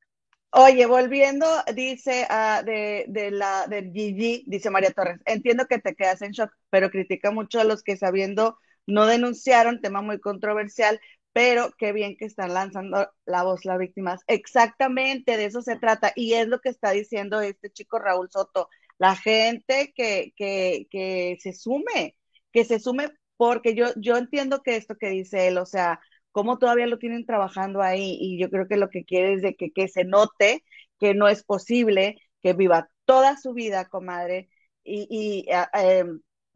Oye, 0.50 0.86
volviendo, 0.86 1.46
dice 1.74 2.26
uh, 2.30 2.64
de, 2.64 3.04
de, 3.08 3.30
la 3.32 3.66
de 3.66 3.90
Gigi, 3.92 4.44
dice 4.46 4.70
María 4.70 4.92
Torres, 4.92 5.20
entiendo 5.26 5.66
que 5.66 5.78
te 5.78 5.94
quedas 5.94 6.22
en 6.22 6.32
shock, 6.32 6.50
pero 6.70 6.88
critica 6.88 7.30
mucho 7.30 7.60
a 7.60 7.64
los 7.64 7.82
que 7.82 7.98
sabiendo 7.98 8.58
no 8.86 9.06
denunciaron, 9.06 9.80
tema 9.80 10.02
muy 10.02 10.20
controversial, 10.20 11.00
pero 11.32 11.70
qué 11.78 11.92
bien 11.92 12.16
que 12.16 12.24
están 12.24 12.54
lanzando 12.54 13.10
la 13.26 13.42
voz 13.42 13.64
las 13.64 13.78
víctimas. 13.78 14.22
Exactamente, 14.26 15.36
de 15.36 15.44
eso 15.46 15.62
se 15.62 15.76
trata. 15.76 16.12
Y 16.16 16.34
es 16.34 16.48
lo 16.48 16.60
que 16.60 16.70
está 16.70 16.90
diciendo 16.92 17.40
este 17.40 17.70
chico 17.70 17.98
Raúl 17.98 18.30
Soto. 18.30 18.68
La 18.98 19.14
gente 19.16 19.92
que, 19.94 20.32
que, 20.36 20.86
que 20.90 21.36
se 21.40 21.52
sume, 21.52 22.16
que 22.52 22.64
se 22.64 22.78
sume, 22.80 23.10
porque 23.36 23.74
yo, 23.74 23.88
yo 23.96 24.16
entiendo 24.16 24.62
que 24.62 24.76
esto 24.76 24.96
que 24.96 25.10
dice 25.10 25.48
él, 25.48 25.58
o 25.58 25.66
sea, 25.66 26.00
cómo 26.32 26.58
todavía 26.58 26.86
lo 26.86 26.98
tienen 26.98 27.26
trabajando 27.26 27.82
ahí, 27.82 28.16
y 28.20 28.38
yo 28.40 28.48
creo 28.50 28.66
que 28.68 28.76
lo 28.78 28.88
que 28.90 29.04
quiere 29.04 29.34
es 29.34 29.42
de 29.42 29.54
que, 29.56 29.72
que 29.72 29.88
se 29.88 30.04
note 30.04 30.64
que 30.98 31.14
no 31.14 31.28
es 31.28 31.44
posible 31.44 32.16
que 32.42 32.54
viva 32.54 32.88
toda 33.04 33.36
su 33.36 33.52
vida, 33.52 33.86
comadre, 33.88 34.48
y, 34.84 35.06
y 35.10 35.46
eh, 35.50 36.04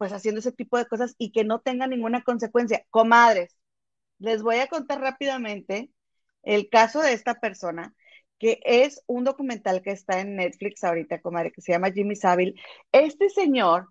pues 0.01 0.13
haciendo 0.13 0.39
ese 0.39 0.51
tipo 0.51 0.79
de 0.79 0.87
cosas 0.87 1.13
y 1.19 1.31
que 1.31 1.43
no 1.43 1.59
tenga 1.61 1.85
ninguna 1.85 2.23
consecuencia. 2.23 2.83
Comadres, 2.89 3.55
les 4.17 4.41
voy 4.41 4.55
a 4.55 4.65
contar 4.65 4.99
rápidamente 4.99 5.91
el 6.41 6.69
caso 6.69 7.01
de 7.01 7.13
esta 7.13 7.35
persona, 7.35 7.93
que 8.39 8.59
es 8.63 9.03
un 9.05 9.25
documental 9.25 9.83
que 9.83 9.91
está 9.91 10.19
en 10.19 10.37
Netflix 10.37 10.83
ahorita, 10.83 11.21
comadre, 11.21 11.51
que 11.51 11.61
se 11.61 11.73
llama 11.73 11.91
Jimmy 11.91 12.15
Savile. 12.15 12.55
Este 12.91 13.29
señor 13.29 13.89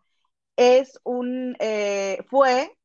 es 0.56 0.98
un, 1.04 1.54
eh, 1.60 2.18
fue 2.28 2.76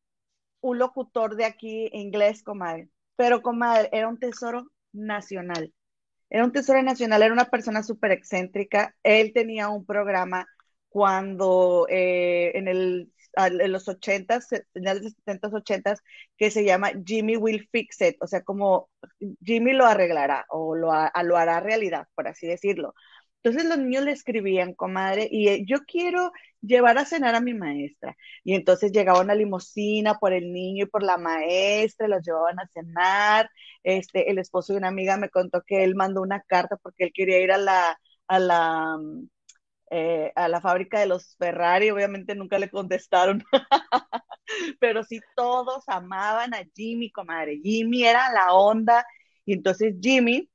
un 0.61 0.77
locutor 0.77 1.35
de 1.35 1.45
aquí 1.45 1.89
inglés, 1.93 2.43
comadre, 2.43 2.89
pero 3.15 3.41
comadre, 3.41 3.89
era 3.91 4.07
un 4.07 4.19
tesoro 4.19 4.71
nacional. 4.93 5.73
Era 6.29 6.45
un 6.45 6.51
tesoro 6.51 6.83
nacional, 6.83 7.23
era 7.23 7.33
una 7.33 7.45
persona 7.45 7.81
súper 7.81 8.11
excéntrica. 8.11 8.95
Él 9.01 9.33
tenía 9.33 9.69
un 9.69 9.83
programa 9.83 10.47
cuando 10.95 11.87
eh, 11.89 12.53
en 12.57 12.69
el 12.69 13.11
en 13.35 13.71
los 13.73 13.89
80, 13.89 14.39
finales 14.73 15.03
de 15.03 15.09
70, 15.09 15.49
80, 15.49 15.95
que 16.37 16.49
se 16.51 16.63
llama 16.63 16.91
Jimmy 17.05 17.35
Will 17.35 17.67
Fix 17.69 17.99
It, 17.99 18.15
o 18.21 18.27
sea, 18.27 18.43
como 18.43 18.89
Jimmy 19.43 19.73
lo 19.73 19.85
arreglará 19.85 20.45
o 20.47 20.73
lo, 20.73 20.93
lo 21.23 21.37
hará 21.37 21.59
realidad, 21.59 22.07
por 22.15 22.29
así 22.29 22.47
decirlo. 22.47 22.93
Entonces 23.43 23.67
los 23.69 23.77
niños 23.77 24.05
le 24.05 24.11
escribían, 24.13 24.73
comadre, 24.73 25.27
y 25.29 25.49
eh, 25.49 25.65
yo 25.67 25.79
quiero 25.85 26.31
llevar 26.61 26.97
a 26.97 27.03
cenar 27.05 27.35
a 27.35 27.41
mi 27.41 27.53
maestra. 27.53 28.15
Y 28.45 28.55
entonces 28.55 28.93
llegaba 28.93 29.19
una 29.19 29.35
limusina 29.35 30.17
por 30.17 30.31
el 30.31 30.53
niño 30.53 30.85
y 30.85 30.87
por 30.87 31.03
la 31.03 31.17
maestra, 31.17 32.07
los 32.07 32.23
llevaban 32.25 32.57
a 32.59 32.67
cenar. 32.69 33.49
Este, 33.83 34.31
el 34.31 34.37
esposo 34.39 34.71
de 34.73 34.79
una 34.79 34.87
amiga 34.87 35.17
me 35.17 35.29
contó 35.29 35.61
que 35.61 35.83
él 35.83 35.93
mandó 35.95 36.21
una 36.21 36.39
carta 36.41 36.77
porque 36.77 37.03
él 37.03 37.11
quería 37.13 37.41
ir 37.41 37.51
a 37.51 37.57
la, 37.57 37.99
a 38.27 38.39
la, 38.39 38.97
mm, 38.97 39.27
eh, 39.97 40.33
a 40.35 40.49
la 40.49 40.59
fábrica 40.59 40.99
de 40.99 41.05
los 41.05 41.37
Ferrari, 41.37 41.89
obviamente 41.89 42.35
nunca 42.35 42.59
le 42.59 42.69
contestaron, 42.69 43.41
pero 44.81 45.05
sí 45.05 45.21
todos 45.37 45.85
amaban 45.87 46.53
a 46.53 46.65
Jimmy, 46.75 47.09
comadre. 47.11 47.61
Jimmy 47.63 48.03
era 48.03 48.29
la 48.33 48.53
onda, 48.53 49.05
y 49.45 49.53
entonces 49.53 49.95
Jimmy 50.01 50.49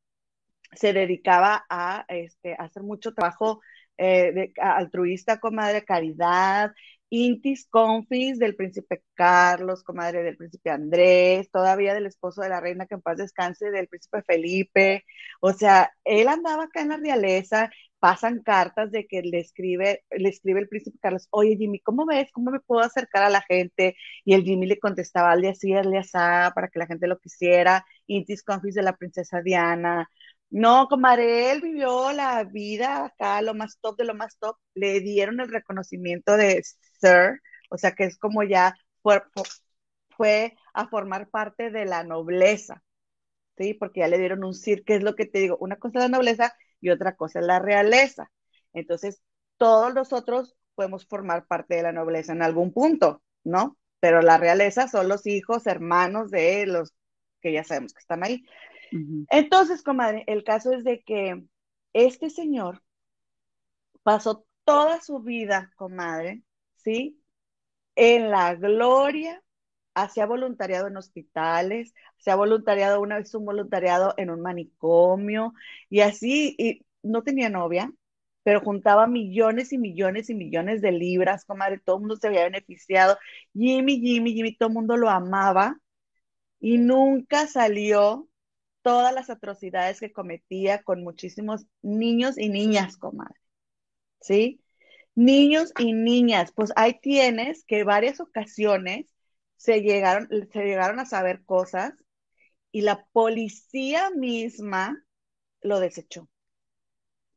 se 0.73 0.93
dedicaba 0.93 1.65
a, 1.71 2.05
este, 2.09 2.55
hacer 2.59 2.83
mucho 2.83 3.15
trabajo 3.15 3.63
eh, 3.97 4.33
de, 4.33 4.53
altruista, 4.61 5.41
comadre, 5.41 5.87
caridad, 5.87 6.73
Intis 7.09 7.67
Confis 7.67 8.39
del 8.39 8.57
príncipe 8.57 9.03
Carlos, 9.15 9.83
comadre 9.83 10.23
del 10.23 10.37
príncipe 10.37 10.69
Andrés, 10.69 11.51
todavía 11.51 11.95
del 11.95 12.07
esposo 12.07 12.43
de 12.43 12.51
la 12.51 12.61
reina 12.61 12.87
que 12.87 12.95
en 12.95 13.03
paz 13.03 13.17
descanse, 13.17 13.71
del 13.71 13.89
príncipe 13.89 14.23
Felipe. 14.23 15.05
O 15.41 15.53
sea, 15.55 15.93
él 16.05 16.29
andaba 16.29 16.65
acá 16.65 16.83
en 16.83 16.91
la 16.91 16.99
realeza, 16.99 17.71
pasan 18.01 18.43
cartas 18.43 18.91
de 18.91 19.07
que 19.07 19.23
le 19.23 19.39
escribe, 19.41 20.05
le 20.11 20.29
escribe 20.31 20.61
el 20.61 20.69
príncipe 20.69 20.99
Carlos, 21.01 21.29
oye 21.31 21.57
Jimmy, 21.57 21.81
¿cómo 21.81 22.07
ves? 22.07 22.31
¿Cómo 22.33 22.51
me 22.51 22.61
puedo 22.61 22.83
acercar 22.83 23.23
a 23.25 23.31
la 23.31 23.43
gente? 23.43 23.97
Y 24.25 24.35
el 24.35 24.43
Jimmy 24.45 24.67
le 24.67 24.79
contestaba 24.81 25.33
al 25.33 25.43
día 25.43 25.51
así, 25.53 25.73
al 25.75 25.91
día 25.91 26.01
así, 26.01 26.13
para 26.55 26.69
que 26.69 26.79
la 26.79 26.87
gente 26.87 27.07
lo 27.07 27.19
quisiera. 27.19 27.85
Intis 28.07 28.43
Confis 28.43 28.75
de 28.75 28.83
la 28.83 28.97
princesa 28.97 29.43
Diana. 29.43 30.09
No, 30.51 30.89
comadre, 30.89 31.53
él 31.53 31.61
vivió 31.61 32.11
la 32.13 32.43
vida 32.45 33.05
acá, 33.07 33.41
lo 33.43 33.55
más 33.55 33.79
top 33.81 33.97
de 33.99 34.05
lo 34.05 34.15
más 34.15 34.37
top. 34.39 34.57
Le 34.75 35.01
dieron 35.01 35.41
el 35.41 35.49
reconocimiento 35.51 36.37
de 36.37 36.63
Sir, 37.01 37.41
o 37.71 37.79
sea 37.79 37.93
que 37.93 38.05
es 38.05 38.19
como 38.19 38.43
ya 38.43 38.75
fue, 39.03 39.23
fue 40.17 40.57
a 40.75 40.89
formar 40.89 41.29
parte 41.31 41.71
de 41.71 41.85
la 41.87 42.05
nobleza, 42.05 42.83
¿sí? 43.59 43.75
Porque 43.75 44.01
ya 44.01 44.09
le 44.09 44.19
dieron 44.19 44.45
un 44.45 44.55
Sir, 44.55 44.85
que 44.85 44.97
es 44.97 45.03
lo 45.03 45.15
que 45.17 45.27
te 45.27 45.41
digo, 45.41 45.57
una 45.61 45.77
cosa 45.77 45.99
es 45.99 46.05
la 46.05 46.17
nobleza 46.19 46.55
y 46.81 46.91
otra 46.91 47.17
cosa 47.17 47.41
es 47.41 47.47
la 47.47 47.59
realeza. 47.59 48.31
Entonces, 48.73 49.23
todos 49.57 49.95
nosotros 49.95 50.57
podemos 50.75 51.07
formar 51.07 51.47
parte 51.47 51.77
de 51.77 51.83
la 51.83 51.93
nobleza 51.93 52.33
en 52.33 52.43
algún 52.43 52.73
punto, 52.73 53.23
¿no? 53.45 53.77
Pero 54.01 54.23
la 54.23 54.39
realeza 54.39 54.89
son 54.89 55.09
los 55.09 55.27
hijos, 55.27 55.67
hermanos 55.67 56.31
de 56.31 56.67
los 56.67 56.95
que 57.41 57.53
ya 57.53 57.65
sabemos 57.65 57.93
que 57.93 58.01
están 58.01 58.25
ahí. 58.25 58.45
Entonces, 59.31 59.83
comadre, 59.83 60.25
el 60.27 60.43
caso 60.43 60.73
es 60.73 60.85
de 60.85 61.03
que 61.03 61.45
este 61.93 62.31
señor 62.31 62.83
pasó 64.03 64.47
toda 64.65 65.01
su 65.01 65.21
vida, 65.21 65.71
comadre, 65.77 66.43
¿sí? 66.77 67.23
En 67.95 68.31
la 68.31 68.55
gloria, 68.55 69.43
hacía 69.95 70.27
voluntariado 70.27 70.87
en 70.89 70.97
hospitales, 70.97 71.95
hacía 72.19 72.37
voluntariado, 72.37 73.01
una 73.01 73.19
vez 73.19 73.35
un 73.35 73.45
voluntariado 73.45 74.15
en 74.17 74.31
un 74.31 74.41
manicomio, 74.41 75.55
y 75.89 76.01
así, 76.01 76.55
y 76.59 76.85
no 77.03 77.23
tenía 77.23 77.51
novia, 77.51 77.93
pero 78.43 78.61
juntaba 78.61 79.07
millones 79.07 79.73
y 79.73 79.79
millones 79.79 80.31
y 80.31 80.35
millones 80.35 80.81
de 80.83 80.93
libras, 80.93 81.45
comadre, 81.45 81.79
todo 81.79 81.97
el 81.97 82.01
mundo 82.01 82.17
se 82.17 82.29
había 82.29 82.45
beneficiado. 82.45 83.19
Jimmy, 83.53 84.01
Jimmy, 84.01 84.33
Jimmy, 84.35 84.57
todo 84.57 84.69
el 84.69 84.75
mundo 84.75 84.97
lo 84.97 85.11
amaba 85.11 85.79
y 86.61 86.79
nunca 86.79 87.47
salió 87.47 88.29
todas 88.83 89.15
las 89.15 89.31
atrocidades 89.31 90.01
que 90.01 90.13
cometía 90.13 90.83
con 90.83 91.03
muchísimos 91.03 91.67
niños 91.83 92.39
y 92.39 92.49
niñas, 92.49 92.97
comadre. 92.97 93.39
¿Sí? 94.21 94.61
Niños 95.15 95.73
y 95.79 95.93
niñas, 95.93 96.53
pues 96.53 96.73
ahí 96.77 96.99
tienes 97.01 97.65
que 97.65 97.85
varias 97.85 98.21
ocasiones 98.21 99.07
se 99.61 99.83
llegaron, 99.83 100.27
se 100.55 100.65
llegaron 100.65 101.01
a 101.01 101.05
saber 101.05 101.45
cosas 101.45 101.93
y 102.73 102.81
la 102.81 103.05
policía 103.13 104.09
misma 104.09 105.05
lo 105.61 105.81
desechó. 105.81 106.31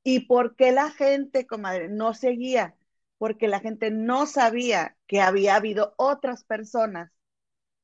¿Y 0.03 0.21
por 0.21 0.55
qué 0.55 0.71
la 0.71 0.89
gente, 0.89 1.45
comadre, 1.45 1.89
no 1.89 2.13
seguía? 2.13 2.77
Porque 3.17 3.49
la 3.49 3.59
gente 3.59 3.91
no 3.91 4.25
sabía 4.25 4.95
que 5.05 5.19
había 5.19 5.57
habido 5.57 5.95
otras 5.97 6.45
personas 6.45 7.11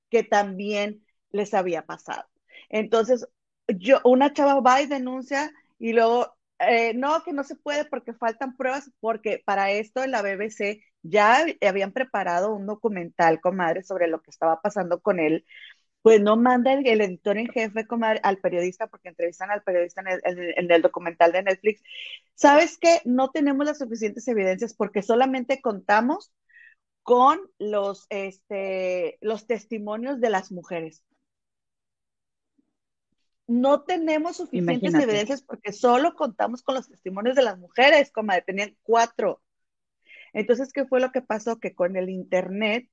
que 0.09 0.23
también 0.23 1.05
les 1.31 1.53
había 1.53 1.85
pasado. 1.85 2.29
Entonces, 2.69 3.27
yo, 3.67 3.99
una 4.05 4.31
chava 4.31 4.61
va 4.61 4.81
y 4.81 4.87
denuncia 4.87 5.51
y 5.79 5.91
luego, 5.91 6.33
eh, 6.59 6.93
no, 6.93 7.23
que 7.23 7.33
no 7.33 7.43
se 7.43 7.57
puede 7.57 7.83
porque 7.83 8.13
faltan 8.13 8.55
pruebas, 8.55 8.89
porque 9.01 9.43
para 9.45 9.71
esto 9.71 10.01
en 10.01 10.11
la 10.11 10.21
BBC 10.21 10.81
ya 11.03 11.45
habían 11.61 11.91
preparado 11.91 12.53
un 12.53 12.65
documental, 12.65 13.41
comadre, 13.41 13.83
sobre 13.83 14.07
lo 14.07 14.21
que 14.21 14.31
estaba 14.31 14.61
pasando 14.61 15.01
con 15.01 15.19
él. 15.19 15.45
Pues 16.01 16.21
no 16.21 16.37
manda 16.37 16.73
el, 16.73 17.01
editor 17.01 17.37
en 17.37 17.47
jefe, 17.49 17.85
comadre, 17.85 18.21
al 18.23 18.37
periodista, 18.37 18.87
porque 18.87 19.09
entrevistan 19.09 19.51
al 19.51 19.63
periodista 19.63 20.01
en 20.23 20.71
el, 20.71 20.81
documental 20.81 21.31
de 21.31 21.43
Netflix. 21.43 21.81
¿Sabes 22.35 22.77
qué? 22.79 23.01
No 23.05 23.31
tenemos 23.31 23.65
las 23.65 23.79
suficientes 23.79 24.27
evidencias 24.27 24.73
porque 24.73 25.01
solamente 25.01 25.61
contamos 25.61 26.31
con 27.03 27.39
los, 27.59 28.05
este, 28.09 29.17
los 29.21 29.47
testimonios 29.47 30.21
de 30.21 30.29
las 30.29 30.51
mujeres 30.51 31.03
no 33.49 33.81
tenemos 33.81 34.37
suficientes 34.37 34.93
evidencias 34.93 35.41
porque 35.41 35.73
solo 35.73 36.13
contamos 36.13 36.61
con 36.61 36.75
los 36.75 36.87
testimonios 36.87 37.35
de 37.35 37.41
las 37.41 37.57
mujeres, 37.57 38.11
como 38.11 38.31
tenían 38.45 38.77
cuatro. 38.83 39.41
Entonces, 40.33 40.73
¿qué 40.73 40.85
fue 40.85 40.99
lo 40.99 41.11
que 41.11 41.21
pasó? 41.21 41.59
Que 41.59 41.73
con 41.75 41.95
el 41.97 42.09
Internet, 42.09 42.89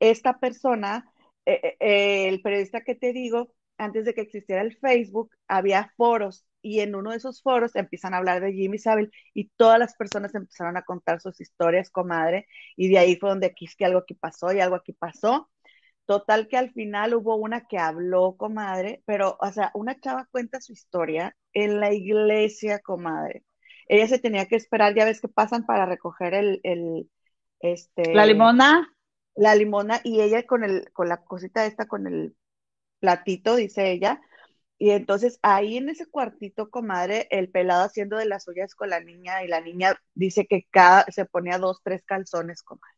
esta 0.00 0.38
persona, 0.38 1.10
eh, 1.46 1.60
eh, 1.62 1.76
eh, 1.80 2.28
el 2.28 2.42
periodista 2.42 2.82
que 2.82 2.94
te 2.94 3.12
digo, 3.12 3.52
antes 3.78 4.04
de 4.04 4.14
que 4.14 4.22
existiera 4.22 4.62
el 4.62 4.76
Facebook, 4.78 5.30
había 5.48 5.92
foros 5.96 6.46
y 6.62 6.80
en 6.80 6.94
uno 6.94 7.10
de 7.10 7.18
esos 7.18 7.42
foros 7.42 7.76
empiezan 7.76 8.14
a 8.14 8.18
hablar 8.18 8.40
de 8.42 8.52
Jimmy 8.52 8.78
Savile 8.78 9.10
y 9.34 9.50
todas 9.56 9.78
las 9.78 9.94
personas 9.96 10.34
empezaron 10.34 10.76
a 10.76 10.82
contar 10.84 11.20
sus 11.20 11.40
historias, 11.40 11.90
comadre, 11.90 12.46
y 12.76 12.88
de 12.88 12.98
ahí 12.98 13.16
fue 13.16 13.30
donde 13.30 13.46
aquí 13.48 13.66
es 13.66 13.76
que 13.76 13.84
algo 13.84 13.98
aquí 14.00 14.14
pasó 14.14 14.52
y 14.52 14.60
algo 14.60 14.76
aquí 14.76 14.92
pasó. 14.92 15.50
Total 16.06 16.48
que 16.48 16.56
al 16.58 16.72
final 16.72 17.14
hubo 17.14 17.36
una 17.36 17.66
que 17.66 17.78
habló, 17.78 18.36
comadre, 18.36 19.02
pero, 19.06 19.38
o 19.40 19.52
sea, 19.52 19.70
una 19.74 19.98
chava 20.00 20.28
cuenta 20.30 20.60
su 20.60 20.72
historia 20.72 21.36
en 21.52 21.80
la 21.80 21.92
iglesia, 21.94 22.80
comadre. 22.80 23.44
Ella 23.88 24.08
se 24.08 24.18
tenía 24.18 24.46
que 24.46 24.56
esperar, 24.56 24.94
ya 24.94 25.04
ves 25.04 25.20
que 25.20 25.28
pasan 25.28 25.66
para 25.66 25.86
recoger 25.86 26.34
el, 26.34 26.60
el 26.62 27.10
este... 27.60 28.14
La 28.14 28.26
limona. 28.26 28.94
La 29.34 29.54
limona 29.54 30.00
y 30.04 30.20
ella 30.20 30.46
con 30.46 30.64
el, 30.64 30.90
con 30.92 31.08
la 31.08 31.24
cosita 31.24 31.66
esta, 31.66 31.86
con 31.86 32.06
el 32.06 32.36
platito, 33.00 33.56
dice 33.56 33.90
ella. 33.90 34.20
Y 34.78 34.90
entonces 34.90 35.38
ahí 35.42 35.76
en 35.76 35.88
ese 35.88 36.06
cuartito, 36.06 36.70
comadre, 36.70 37.26
el 37.30 37.50
pelado 37.50 37.84
haciendo 37.84 38.16
de 38.16 38.26
las 38.26 38.44
suyas 38.44 38.74
con 38.74 38.90
la 38.90 39.00
niña 39.00 39.42
y 39.42 39.48
la 39.48 39.60
niña 39.60 39.96
dice 40.14 40.46
que 40.46 40.66
cada, 40.70 41.04
se 41.10 41.24
ponía 41.24 41.58
dos, 41.58 41.80
tres 41.82 42.04
calzones, 42.04 42.62
comadre. 42.62 42.94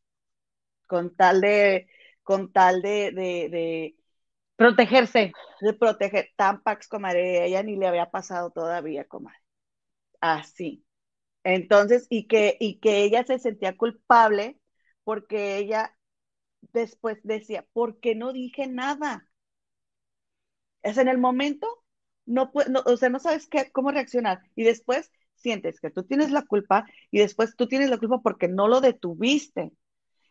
Con 0.87 1.15
tal 1.15 1.41
de, 1.41 1.89
con 2.23 2.53
tal 2.53 2.83
de, 2.83 3.13
de, 3.13 3.97
protegerse. 4.57 5.33
De 5.61 5.73
proteger. 5.75 6.31
Tampax, 6.37 6.89
comadre, 6.89 7.47
ella 7.47 7.63
ni 7.63 7.77
le 7.77 7.87
había 7.87 8.11
pasado 8.11 8.51
todavía, 8.51 9.05
comadre. 9.05 9.39
Así. 10.21 10.85
Entonces, 11.45 12.07
y 12.11 12.27
que, 12.29 12.57
y 12.61 12.81
que 12.81 13.05
ella 13.05 13.25
se 13.25 13.39
sentía 13.41 13.77
culpable 13.77 14.59
porque 15.05 15.59
ella 15.59 15.97
después 16.73 17.19
decía, 17.25 17.67
¿por 17.75 18.01
qué 18.01 18.15
no 18.17 18.33
dije 18.35 18.67
nada? 18.69 19.29
Es 20.83 20.99
en 20.99 21.09
el 21.09 21.19
momento, 21.19 21.67
no, 22.27 22.51
no 22.71 22.83
o 22.87 22.97
sea, 22.97 23.09
no 23.11 23.19
sabes 23.21 23.47
qué, 23.49 23.71
cómo 23.73 23.91
reaccionar. 23.91 24.41
Y 24.55 24.65
después 24.65 25.11
sientes 25.35 25.81
que 25.81 25.91
tú 25.91 26.05
tienes 26.05 26.31
la 26.31 26.43
culpa 26.43 26.87
y 27.11 27.19
después 27.19 27.57
tú 27.57 27.67
tienes 27.69 27.91
la 27.91 27.99
culpa 27.99 28.21
porque 28.23 28.49
no 28.49 28.69
lo 28.69 28.81
detuviste. 28.81 29.73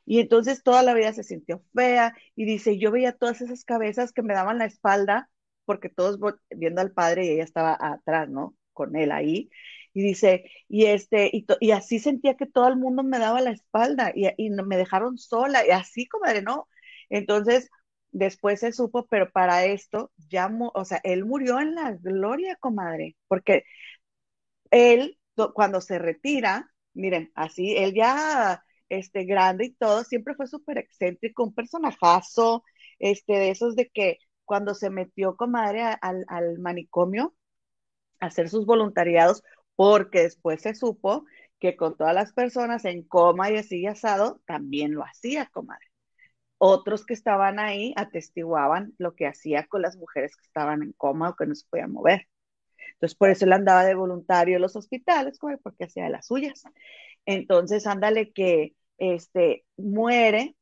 Y 0.05 0.19
entonces 0.21 0.63
toda 0.63 0.83
la 0.83 0.93
vida 0.95 1.13
se 1.13 1.23
sintió 1.23 1.63
fea 1.75 2.15
y 2.35 2.45
dice, 2.45 2.79
yo 2.79 2.91
veía 2.91 3.13
todas 3.13 3.41
esas 3.41 3.65
cabezas 3.65 4.13
que 4.13 4.23
me 4.23 4.33
daban 4.35 4.59
la 4.59 4.65
espalda, 4.65 5.29
porque 5.65 5.89
todos 5.89 6.19
viendo 6.51 6.81
al 6.81 6.93
padre 6.93 7.25
y 7.25 7.29
ella 7.31 7.43
estaba 7.45 7.77
atrás, 7.79 8.29
¿no? 8.29 8.55
Con 8.75 8.95
él 8.97 9.11
ahí. 9.11 9.49
Y 9.93 10.03
dice, 10.03 10.51
y 10.67 10.85
este, 10.87 11.31
y, 11.61 11.71
así 11.71 11.99
sentía 11.99 12.35
que 12.35 12.45
todo 12.45 12.67
el 12.67 12.77
mundo 12.77 13.03
me 13.03 13.19
daba 13.19 13.41
la 13.41 13.51
espalda 13.51 14.11
y, 14.15 14.49
me 14.51 14.77
dejaron 14.77 15.17
sola, 15.17 15.65
y 15.65 15.71
así, 15.71 16.07
comadre, 16.07 16.41
¿no? 16.43 16.67
Entonces, 17.09 17.69
después 18.11 18.59
se 18.61 18.73
supo, 18.73 19.07
pero 19.07 19.31
para 19.31 19.65
esto, 19.65 20.11
ya, 20.29 20.49
o 20.73 20.85
sea, 20.85 20.99
él 21.03 21.25
murió 21.25 21.59
en 21.61 21.75
la 21.75 21.93
gloria, 21.93 22.57
comadre, 22.57 23.15
porque 23.27 23.63
él, 24.71 25.17
cuando 25.53 25.81
se 25.81 25.99
retira, 25.99 26.71
miren, 26.93 27.31
así, 27.35 27.75
él 27.77 27.93
ya 27.93 28.63
este, 28.89 29.25
grande 29.25 29.65
y 29.65 29.73
todo, 29.73 30.03
siempre 30.03 30.35
fue 30.35 30.47
súper 30.47 30.77
excéntrico, 30.77 31.43
un 31.43 31.53
personajazo, 31.53 32.63
este, 32.99 33.33
de 33.33 33.49
esos 33.51 33.75
de 33.75 33.89
que 33.89 34.19
cuando 34.45 34.75
se 34.75 34.89
metió, 34.89 35.35
comadre, 35.37 35.83
al, 36.01 36.25
al 36.27 36.59
manicomio 36.59 37.33
hacer 38.19 38.49
sus 38.49 38.65
voluntariados, 38.65 39.43
porque 39.75 40.21
después 40.23 40.61
se 40.61 40.75
supo 40.75 41.25
que 41.59 41.75
con 41.75 41.97
todas 41.97 42.13
las 42.13 42.33
personas 42.33 42.85
en 42.85 43.03
coma 43.03 43.51
y 43.51 43.57
así 43.57 43.85
asado, 43.87 44.41
también 44.45 44.93
lo 44.93 45.03
hacía, 45.03 45.47
comadre. 45.47 45.85
Otros 46.57 47.05
que 47.05 47.13
estaban 47.13 47.59
ahí 47.59 47.93
atestiguaban 47.97 48.93
lo 48.97 49.15
que 49.15 49.27
hacía 49.27 49.67
con 49.67 49.81
las 49.81 49.97
mujeres 49.97 50.35
que 50.35 50.45
estaban 50.45 50.83
en 50.83 50.93
coma 50.93 51.29
o 51.29 51.35
que 51.35 51.45
no 51.45 51.55
se 51.55 51.67
podían 51.69 51.91
mover. 51.91 52.27
Entonces, 52.93 53.17
por 53.17 53.29
eso 53.29 53.45
él 53.45 53.53
andaba 53.53 53.85
de 53.85 53.95
voluntario 53.95 54.55
en 54.55 54.61
los 54.61 54.75
hospitales, 54.75 55.39
porque 55.39 55.85
hacía 55.85 56.05
de 56.05 56.11
las 56.11 56.27
suyas. 56.27 56.63
Entonces, 57.25 57.87
ándale 57.87 58.31
que 58.31 58.75
este, 58.97 59.65
muere 59.77 60.55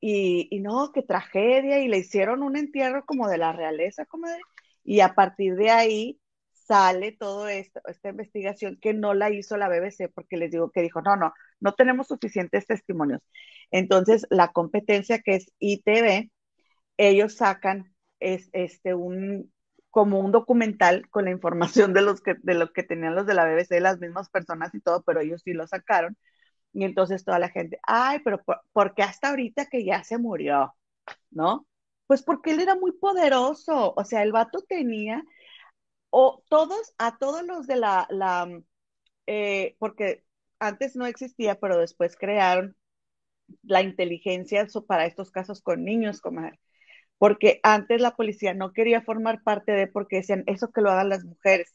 y, 0.00 0.48
y, 0.50 0.60
no, 0.60 0.92
qué 0.92 1.02
tragedia, 1.02 1.80
y 1.80 1.88
le 1.88 1.98
hicieron 1.98 2.42
un 2.42 2.56
entierro 2.56 3.04
como 3.06 3.28
de 3.28 3.38
la 3.38 3.52
realeza, 3.52 4.06
comadre, 4.06 4.40
y 4.84 5.00
a 5.00 5.14
partir 5.14 5.56
de 5.56 5.70
ahí 5.70 6.20
sale 6.66 7.12
todo 7.12 7.48
esto, 7.48 7.80
esta 7.86 8.10
investigación 8.10 8.78
que 8.80 8.94
no 8.94 9.14
la 9.14 9.30
hizo 9.30 9.56
la 9.56 9.68
BBC 9.68 10.08
porque 10.14 10.36
les 10.36 10.50
digo 10.50 10.70
que 10.70 10.82
dijo, 10.82 11.02
no, 11.02 11.16
no, 11.16 11.34
no 11.60 11.74
tenemos 11.74 12.08
suficientes 12.08 12.66
testimonios. 12.66 13.22
Entonces, 13.70 14.26
la 14.30 14.52
competencia 14.52 15.20
que 15.20 15.36
es 15.36 15.52
ITV, 15.58 16.30
ellos 16.98 17.36
sacan 17.36 17.94
es, 18.20 18.48
este, 18.52 18.94
un, 18.94 19.52
como 19.90 20.20
un 20.20 20.32
documental 20.32 21.08
con 21.08 21.24
la 21.24 21.30
información 21.30 21.92
de, 21.94 22.02
los 22.02 22.20
que, 22.20 22.34
de 22.42 22.54
lo 22.54 22.72
que 22.72 22.82
tenían 22.82 23.14
los 23.14 23.26
de 23.26 23.34
la 23.34 23.46
BBC, 23.46 23.80
las 23.80 23.98
mismas 23.98 24.28
personas 24.30 24.74
y 24.74 24.80
todo, 24.80 25.02
pero 25.02 25.20
ellos 25.20 25.42
sí 25.42 25.52
lo 25.54 25.66
sacaron. 25.66 26.16
Y 26.72 26.84
entonces 26.84 27.24
toda 27.24 27.38
la 27.38 27.48
gente, 27.48 27.78
ay, 27.84 28.18
pero 28.24 28.42
por, 28.72 28.94
qué 28.94 29.02
hasta 29.02 29.30
ahorita 29.30 29.66
que 29.66 29.84
ya 29.84 30.04
se 30.04 30.18
murió? 30.18 30.74
¿No? 31.30 31.66
Pues 32.06 32.22
porque 32.22 32.50
él 32.52 32.60
era 32.60 32.74
muy 32.76 32.92
poderoso, 32.92 33.94
o 33.96 34.04
sea, 34.04 34.22
el 34.22 34.32
vato 34.32 34.62
tenía, 34.68 35.22
o 36.18 36.42
todos, 36.48 36.94
a 36.96 37.18
todos 37.18 37.44
los 37.46 37.66
de 37.66 37.76
la, 37.76 38.06
la 38.08 38.48
eh, 39.26 39.76
porque 39.78 40.24
antes 40.58 40.96
no 40.96 41.04
existía, 41.04 41.60
pero 41.60 41.76
después 41.76 42.16
crearon 42.16 42.74
la 43.62 43.82
inteligencia 43.82 44.66
para 44.88 45.04
estos 45.04 45.30
casos 45.30 45.60
con 45.60 45.84
niños, 45.84 46.22
comadre. 46.22 46.58
Porque 47.18 47.60
antes 47.62 48.00
la 48.00 48.16
policía 48.16 48.54
no 48.54 48.72
quería 48.72 49.02
formar 49.02 49.42
parte 49.42 49.72
de, 49.72 49.88
porque 49.88 50.16
decían, 50.16 50.42
eso 50.46 50.70
que 50.72 50.80
lo 50.80 50.90
hagan 50.90 51.10
las 51.10 51.22
mujeres. 51.22 51.74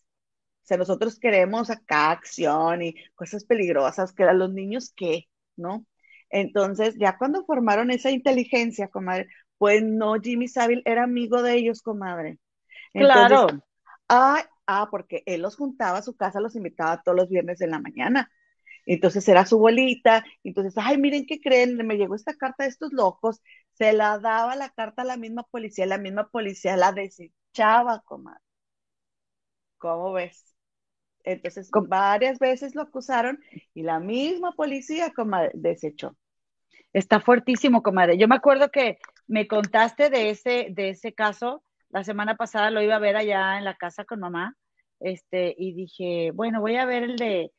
O 0.64 0.66
sea, 0.66 0.78
nosotros 0.78 1.20
queremos 1.20 1.70
acá 1.70 2.10
acción 2.10 2.82
y 2.82 2.96
cosas 3.14 3.46
peligrosas, 3.46 4.12
que 4.12 4.24
a 4.24 4.34
los 4.34 4.52
niños, 4.52 4.92
¿qué? 4.96 5.26
¿No? 5.56 5.86
Entonces, 6.32 6.96
ya 6.98 7.16
cuando 7.20 7.46
formaron 7.46 7.92
esa 7.92 8.10
inteligencia, 8.10 8.88
comadre, 8.88 9.28
pues 9.60 9.84
no, 9.84 10.16
Jimmy 10.16 10.48
Savile 10.48 10.82
era 10.86 11.04
amigo 11.04 11.44
de 11.44 11.58
ellos, 11.58 11.84
comadre. 11.84 12.40
claro. 12.94 13.48
Ah, 14.14 14.46
ah, 14.68 14.90
porque 14.92 15.24
él 15.26 15.42
los 15.42 15.56
juntaba 15.56 16.00
a 16.00 16.02
su 16.02 16.18
casa, 16.18 16.42
los 16.42 16.56
invitaba 16.58 17.02
todos 17.02 17.16
los 17.16 17.30
viernes 17.30 17.60
de 17.60 17.68
la 17.68 17.80
mañana. 17.80 18.30
Entonces 18.86 19.28
era 19.30 19.46
su 19.46 19.58
bolita, 19.58 20.26
entonces, 20.44 20.74
ay, 20.78 20.98
miren 20.98 21.26
qué 21.26 21.40
creen, 21.40 21.78
me 21.78 21.96
llegó 21.98 22.16
esta 22.16 22.34
carta 22.36 22.66
de 22.66 22.70
estos 22.72 22.92
locos, 22.94 23.42
se 23.74 23.94
la 23.94 24.20
daba 24.20 24.56
la 24.58 24.70
carta 24.72 25.04
a 25.04 25.06
la 25.06 25.16
misma 25.18 25.44
policía, 25.44 25.86
la 25.86 25.98
misma 25.98 26.28
policía 26.30 26.76
la 26.78 26.92
desechaba, 26.92 28.02
comadre. 28.02 28.42
¿Cómo 29.78 30.12
ves? 30.14 30.56
Entonces, 31.24 31.70
varias 31.88 32.40
veces 32.40 32.76
lo 32.76 32.82
acusaron 32.82 33.40
y 33.74 33.84
la 33.84 34.00
misma 34.00 34.54
policía, 34.54 35.14
comadre, 35.14 35.52
desechó. 35.54 36.18
Está 36.94 37.22
fuertísimo, 37.22 37.84
comadre. 37.84 38.18
Yo 38.18 38.28
me 38.28 38.36
acuerdo 38.36 38.72
que 38.72 39.00
me 39.28 39.48
contaste 39.48 40.10
de 40.10 40.32
ese, 40.32 40.68
de 40.72 40.90
ese 40.90 41.14
caso, 41.14 41.64
la 41.92 42.04
semana 42.04 42.36
pasada 42.36 42.72
lo 42.72 42.82
iba 42.82 42.96
a 42.96 43.00
ver 43.00 43.16
allá 43.16 43.58
en 43.58 43.66
la 43.66 43.76
casa 43.76 44.06
con 44.06 44.20
mamá, 44.20 44.56
este, 45.00 45.56
y 45.58 45.74
dije, 45.74 46.32
bueno, 46.34 46.62
voy 46.62 46.76
a 46.76 46.86
ver 46.86 47.04
el 47.04 47.18
de, 47.18 47.52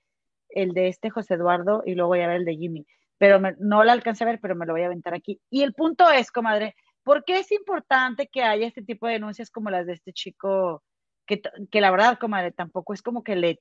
el 0.49 0.73
de 0.73 0.89
este 0.89 1.11
José 1.11 1.35
Eduardo 1.35 1.83
y 1.85 1.95
luego 1.95 2.09
voy 2.09 2.21
a 2.21 2.29
ver 2.29 2.37
el 2.37 2.45
de 2.45 2.57
Jimmy. 2.57 2.87
Pero 3.19 3.41
no 3.59 3.85
lo 3.85 3.91
alcancé 3.91 4.25
a 4.25 4.29
ver, 4.29 4.41
pero 4.41 4.55
me 4.55 4.67
lo 4.67 4.73
voy 4.73 4.83
a 4.83 4.87
aventar 4.87 5.15
aquí. 5.15 5.41
Y 5.51 5.63
el 5.63 5.75
punto 5.75 6.11
es, 6.11 6.31
comadre, 6.31 6.75
¿por 7.05 7.25
qué 7.25 7.39
es 7.39 7.53
importante 7.53 8.29
que 8.29 8.43
haya 8.43 8.67
este 8.67 8.83
tipo 8.83 9.07
de 9.07 9.15
denuncias 9.15 9.51
como 9.51 9.71
las 9.71 9.87
de 9.87 9.93
este 9.93 10.13
chico? 10.13 10.83
Que, 11.27 11.41
que 11.71 11.81
la 11.81 11.91
verdad, 11.91 12.19
comadre, 12.19 12.53
tampoco 12.53 12.95
es 12.95 13.03
como 13.03 13.23
que 13.23 13.37
le 13.37 13.61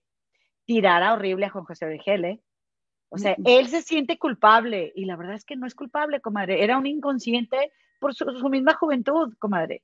tirara 0.66 1.14
horrible 1.14 1.46
a 1.46 1.50
Juan 1.50 1.66
José 1.66 1.86
Origel, 1.86 2.26
¿eh? 2.26 2.42
O 3.14 3.18
sea, 3.18 3.36
él 3.44 3.68
se 3.68 3.82
siente 3.82 4.18
culpable 4.18 4.94
y 4.96 5.04
la 5.04 5.18
verdad 5.18 5.36
es 5.36 5.44
que 5.44 5.58
no 5.58 5.68
es 5.68 5.76
culpable, 5.76 6.22
comadre. 6.22 6.64
Era 6.64 6.78
un 6.78 6.88
inconsciente 6.88 7.74
por 8.00 8.16
su, 8.16 8.26
su 8.40 8.48
misma 8.48 8.74
juventud, 8.74 9.34
comadre. 9.38 9.84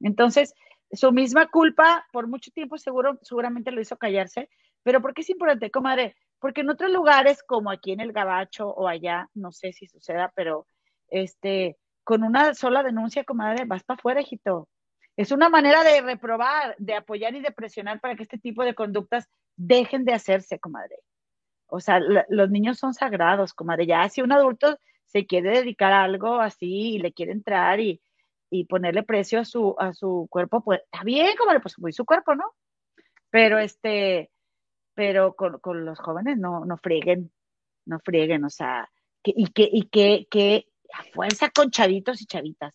Entonces, 0.00 0.54
su 0.92 1.12
misma 1.12 1.48
culpa, 1.48 2.06
por 2.12 2.26
mucho 2.26 2.50
tiempo 2.50 2.78
seguro, 2.78 3.18
seguramente 3.22 3.70
lo 3.70 3.80
hizo 3.80 3.96
callarse. 3.96 4.48
Pero 4.82 5.00
¿por 5.00 5.14
qué 5.14 5.20
es 5.20 5.30
importante, 5.30 5.70
comadre? 5.70 6.16
Porque 6.38 6.62
en 6.62 6.70
otros 6.70 6.90
lugares, 6.90 7.42
como 7.42 7.70
aquí 7.70 7.92
en 7.92 8.00
el 8.00 8.12
Gabacho 8.12 8.68
o 8.68 8.88
allá, 8.88 9.28
no 9.34 9.52
sé 9.52 9.72
si 9.72 9.86
suceda, 9.86 10.32
pero 10.34 10.66
este, 11.08 11.76
con 12.02 12.22
una 12.22 12.54
sola 12.54 12.82
denuncia, 12.82 13.24
comadre, 13.24 13.64
vas 13.66 13.84
para 13.84 13.98
afuera, 13.98 14.20
hijito. 14.20 14.68
Es 15.16 15.32
una 15.32 15.48
manera 15.50 15.84
de 15.84 16.00
reprobar, 16.00 16.74
de 16.78 16.94
apoyar 16.94 17.34
y 17.34 17.40
de 17.40 17.52
presionar 17.52 18.00
para 18.00 18.16
que 18.16 18.22
este 18.22 18.38
tipo 18.38 18.64
de 18.64 18.74
conductas 18.74 19.28
dejen 19.56 20.04
de 20.04 20.14
hacerse, 20.14 20.58
comadre. 20.58 20.96
O 21.66 21.78
sea, 21.78 22.00
los 22.00 22.50
niños 22.50 22.78
son 22.78 22.94
sagrados, 22.94 23.52
comadre. 23.52 23.86
Ya 23.86 24.08
si 24.08 24.22
un 24.22 24.32
adulto 24.32 24.78
se 25.04 25.26
quiere 25.26 25.50
dedicar 25.50 25.92
a 25.92 26.04
algo 26.04 26.40
así 26.40 26.94
y 26.94 26.98
le 26.98 27.12
quiere 27.12 27.32
entrar 27.32 27.80
y, 27.80 28.00
y 28.50 28.64
ponerle 28.64 29.02
precio 29.02 29.40
a 29.40 29.44
su, 29.44 29.76
a 29.78 29.92
su 29.92 30.26
cuerpo, 30.28 30.62
pues 30.62 30.80
está 30.84 31.04
bien, 31.04 31.36
comadre, 31.38 31.60
pues 31.60 31.78
muy 31.78 31.92
su 31.92 32.04
cuerpo, 32.04 32.34
¿no? 32.34 32.44
Pero 33.30 33.58
este, 33.58 34.30
pero 34.94 35.34
con, 35.34 35.84
los 35.84 35.98
jóvenes 36.00 36.36
no, 36.38 36.64
no 36.64 36.76
frieguen, 36.76 37.32
no 37.86 38.00
frieguen, 38.00 38.44
o 38.44 38.50
sea, 38.50 38.90
que, 39.22 39.32
y 39.36 39.46
que, 39.46 39.68
y 39.72 39.82
que, 39.88 40.26
que 40.30 40.66
a 40.92 41.04
fuerza 41.04 41.50
con 41.50 41.70
chavitos 41.70 42.20
y 42.20 42.26
chavitas. 42.26 42.74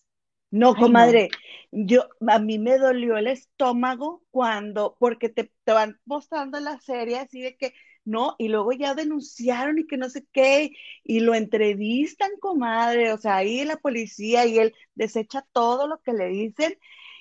No, 0.51 0.73
comadre, 0.73 1.29
yo, 1.71 2.07
a 2.27 2.39
mí 2.39 2.59
me 2.59 2.77
dolió 2.77 3.17
el 3.17 3.27
estómago 3.27 4.23
cuando, 4.31 4.95
porque 4.99 5.27
te, 5.27 5.51
te 5.65 5.73
van 5.73 5.99
mostrando 6.05 6.59
la 6.61 6.79
serie 6.79 7.19
así 7.19 7.41
de 7.41 7.57
que, 7.57 7.73
no, 8.05 8.35
y 8.37 8.47
luego 8.49 8.71
ya 8.71 8.93
denunciaron 8.93 9.79
y 9.79 9.87
que 9.87 9.97
no 9.97 10.09
sé 10.09 10.25
qué, 10.31 10.71
y 11.03 11.19
lo 11.19 11.35
entrevistan, 11.35 12.31
comadre, 12.39 13.11
o 13.13 13.17
sea, 13.17 13.37
ahí 13.37 13.65
la 13.65 13.77
policía 13.77 14.45
y 14.45 14.59
él 14.59 14.73
desecha 14.95 15.45
todo 15.51 15.87
lo 15.87 15.99
que 16.01 16.13
le 16.13 16.27
dicen, 16.27 16.77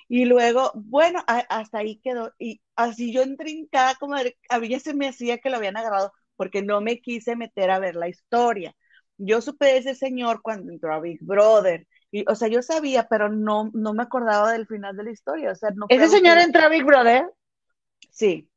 y 0.08 0.26
luego, 0.26 0.70
bueno, 0.74 1.24
hasta 1.26 1.78
ahí 1.78 1.96
quedó. 1.96 2.32
Y 2.38 2.60
así 2.76 3.12
yo 3.12 3.22
entrincada, 3.22 3.94
como 3.96 4.14
a 4.16 4.58
mí 4.58 4.68
ya 4.68 4.78
se 4.78 4.94
me 4.94 5.08
hacía 5.08 5.38
que 5.38 5.50
lo 5.50 5.56
habían 5.56 5.76
agarrado, 5.76 6.12
porque 6.36 6.62
no 6.62 6.80
me 6.80 7.00
quise 7.00 7.36
meter 7.36 7.70
a 7.70 7.78
ver 7.78 7.96
la 7.96 8.08
historia. 8.08 8.74
Yo 9.16 9.40
supe 9.40 9.66
de 9.66 9.78
ese 9.78 9.94
señor 9.94 10.42
cuando 10.42 10.70
entró 10.72 10.92
a 10.92 11.00
Big 11.00 11.18
Brother. 11.22 11.86
Y, 12.10 12.24
o 12.28 12.34
sea, 12.34 12.48
yo 12.48 12.62
sabía, 12.62 13.08
pero 13.08 13.28
no, 13.28 13.70
no 13.72 13.94
me 13.94 14.02
acordaba 14.02 14.52
del 14.52 14.66
final 14.66 14.96
de 14.96 15.04
la 15.04 15.10
historia. 15.10 15.52
O 15.52 15.54
sea, 15.54 15.70
no 15.70 15.86
¿Ese 15.88 16.08
señor 16.08 16.38
entró 16.38 16.62
a 16.62 16.68
Big 16.68 16.84
Brother? 16.84 17.26
Sí. 18.10 18.48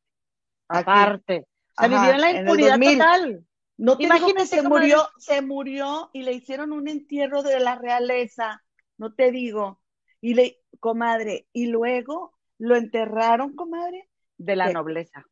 Aparte. 0.67 1.45
Sea, 1.77 1.87
vivieron 1.87 2.21
la 2.21 2.31
impunidad 2.31 2.79
total. 2.79 3.45
No 3.77 3.97
te 3.97 4.45
se 4.45 4.63
murió, 4.63 5.07
se 5.19 5.41
murió 5.41 6.09
y 6.11 6.23
le 6.23 6.33
hicieron 6.33 6.71
un 6.71 6.87
entierro 6.87 7.43
de 7.43 7.59
la 7.59 7.75
realeza. 7.75 8.63
No 8.97 9.13
te 9.13 9.31
digo. 9.31 9.79
Y 10.19 10.33
le, 10.33 10.59
comadre, 10.79 11.47
y 11.53 11.67
luego 11.67 12.33
lo 12.57 12.75
enterraron, 12.75 13.55
comadre. 13.55 14.09
De 14.37 14.55
la 14.55 14.71
nobleza. 14.71 15.25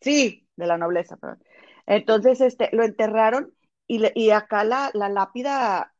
Sí, 0.00 0.48
de 0.56 0.66
la 0.66 0.78
nobleza, 0.78 1.16
perdón. 1.16 1.42
Entonces, 1.86 2.40
este, 2.40 2.70
lo 2.72 2.84
enterraron 2.84 3.54
y, 3.86 4.02
y 4.14 4.30
acá 4.30 4.64
la, 4.64 4.90
la, 4.94 5.08
lápida 5.08 5.94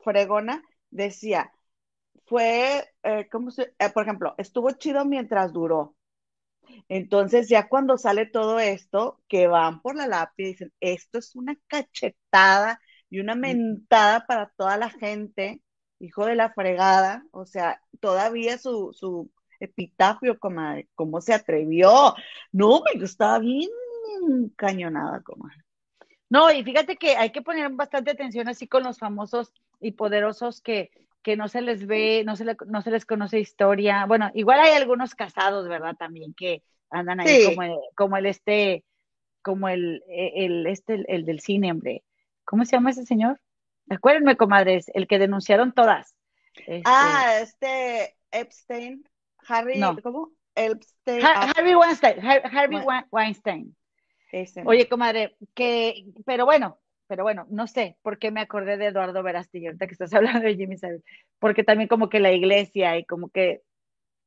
fregona 0.00 0.62
decía, 0.90 1.52
fue, 2.26 2.84
eh, 3.02 3.28
¿cómo 3.30 3.50
se, 3.50 3.74
eh, 3.78 3.90
por 3.92 4.02
ejemplo, 4.02 4.34
estuvo 4.38 4.70
chido 4.72 5.04
mientras 5.04 5.52
duró. 5.52 5.95
Entonces, 6.88 7.48
ya 7.48 7.68
cuando 7.68 7.98
sale 7.98 8.26
todo 8.26 8.58
esto, 8.58 9.20
que 9.28 9.46
van 9.46 9.80
por 9.82 9.96
la 9.96 10.06
lápida 10.06 10.48
y 10.48 10.52
dicen, 10.52 10.72
esto 10.80 11.18
es 11.18 11.34
una 11.36 11.56
cachetada 11.66 12.80
y 13.10 13.20
una 13.20 13.34
mentada 13.34 14.26
para 14.26 14.52
toda 14.56 14.76
la 14.76 14.90
gente 14.90 15.62
hijo 15.98 16.26
de 16.26 16.34
la 16.34 16.52
fregada, 16.52 17.24
o 17.30 17.46
sea, 17.46 17.80
todavía 18.00 18.58
su, 18.58 18.92
su 18.92 19.30
epitafio, 19.60 20.38
comadre, 20.38 20.88
cómo 20.94 21.20
se 21.20 21.34
atrevió. 21.34 22.14
No, 22.52 22.82
me 22.82 23.02
estaba 23.04 23.38
bien 23.38 23.70
cañonada, 24.56 25.22
comadre. 25.22 25.64
No, 26.28 26.50
y 26.50 26.62
fíjate 26.64 26.96
que 26.96 27.16
hay 27.16 27.30
que 27.30 27.42
poner 27.42 27.70
bastante 27.70 28.10
atención 28.10 28.48
así 28.48 28.66
con 28.66 28.82
los 28.82 28.98
famosos 28.98 29.52
y 29.80 29.92
poderosos 29.92 30.60
que, 30.60 30.90
que 31.26 31.36
no 31.36 31.48
se 31.48 31.60
les 31.60 31.88
ve, 31.88 32.22
no 32.24 32.36
se, 32.36 32.44
no 32.68 32.82
se 32.82 32.92
les 32.92 33.04
conoce 33.04 33.40
historia. 33.40 34.06
Bueno, 34.06 34.30
igual 34.34 34.60
hay 34.60 34.74
algunos 34.74 35.16
casados, 35.16 35.66
¿verdad? 35.66 35.96
También 35.96 36.32
que 36.34 36.62
andan 36.88 37.18
ahí 37.18 37.46
como, 37.46 37.62
el, 37.64 37.74
como 37.96 38.16
el 38.16 38.26
este, 38.26 38.84
como 39.42 39.68
el, 39.68 40.04
el, 40.08 40.68
este, 40.68 41.04
el 41.08 41.24
del 41.24 41.40
cine, 41.40 41.72
hombre. 41.72 42.04
¿Cómo 42.44 42.64
se 42.64 42.76
llama 42.76 42.90
ese 42.90 43.04
señor? 43.04 43.40
Acuérdenme, 43.90 44.36
comadres, 44.36 44.88
el 44.94 45.08
que 45.08 45.18
denunciaron 45.18 45.72
todas. 45.72 46.14
Este, 46.58 46.82
ah, 46.84 47.40
este 47.40 48.14
Epstein, 48.30 49.02
Harry, 49.48 49.80
¿cómo? 50.04 50.30
Epstein. 50.54 51.22
Ah. 51.24 51.52
Harvey 51.56 51.74
Weinstein, 51.74 52.20
Harvey 52.24 52.80
Weinstein. 53.10 53.76
Oye, 54.64 54.88
comadre, 54.88 55.36
que, 55.54 56.04
pero 56.24 56.44
bueno, 56.44 56.78
pero 57.06 57.22
bueno, 57.22 57.46
no 57.50 57.66
sé 57.66 57.96
por 58.02 58.18
qué 58.18 58.30
me 58.30 58.40
acordé 58.40 58.76
de 58.76 58.86
Eduardo 58.86 59.22
Verástegui, 59.22 59.66
ahorita 59.66 59.86
que 59.86 59.92
estás 59.92 60.12
hablando 60.14 60.46
de 60.46 60.56
Jimmy 60.56 60.76
Savile, 60.76 61.02
porque 61.38 61.64
también 61.64 61.88
como 61.88 62.08
que 62.08 62.20
la 62.20 62.32
iglesia 62.32 62.98
y 62.98 63.04
como 63.04 63.28
que 63.28 63.62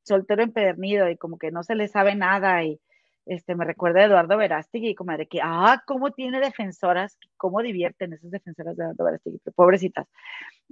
soltero 0.04 0.44
empedernido 0.44 1.10
y 1.10 1.18
como 1.18 1.38
que 1.38 1.52
no 1.52 1.64
se 1.64 1.76
le 1.76 1.88
sabe 1.88 2.16
nada 2.16 2.64
y 2.64 2.80
este 3.26 3.56
me 3.56 3.66
recuerda 3.66 4.02
a 4.02 4.06
Eduardo 4.06 4.38
Verástegui 4.38 4.90
y 4.90 4.96
como 4.96 5.16
de 5.16 5.28
que, 5.28 5.40
ah, 5.44 5.84
cómo 5.86 6.12
tiene 6.12 6.40
defensoras, 6.40 7.18
cómo 7.38 7.62
divierten 7.62 8.14
esas 8.14 8.32
defensoras 8.32 8.76
de 8.76 8.84
Eduardo 8.84 9.06
Verástegui, 9.06 9.40
pobrecitas. 9.56 10.08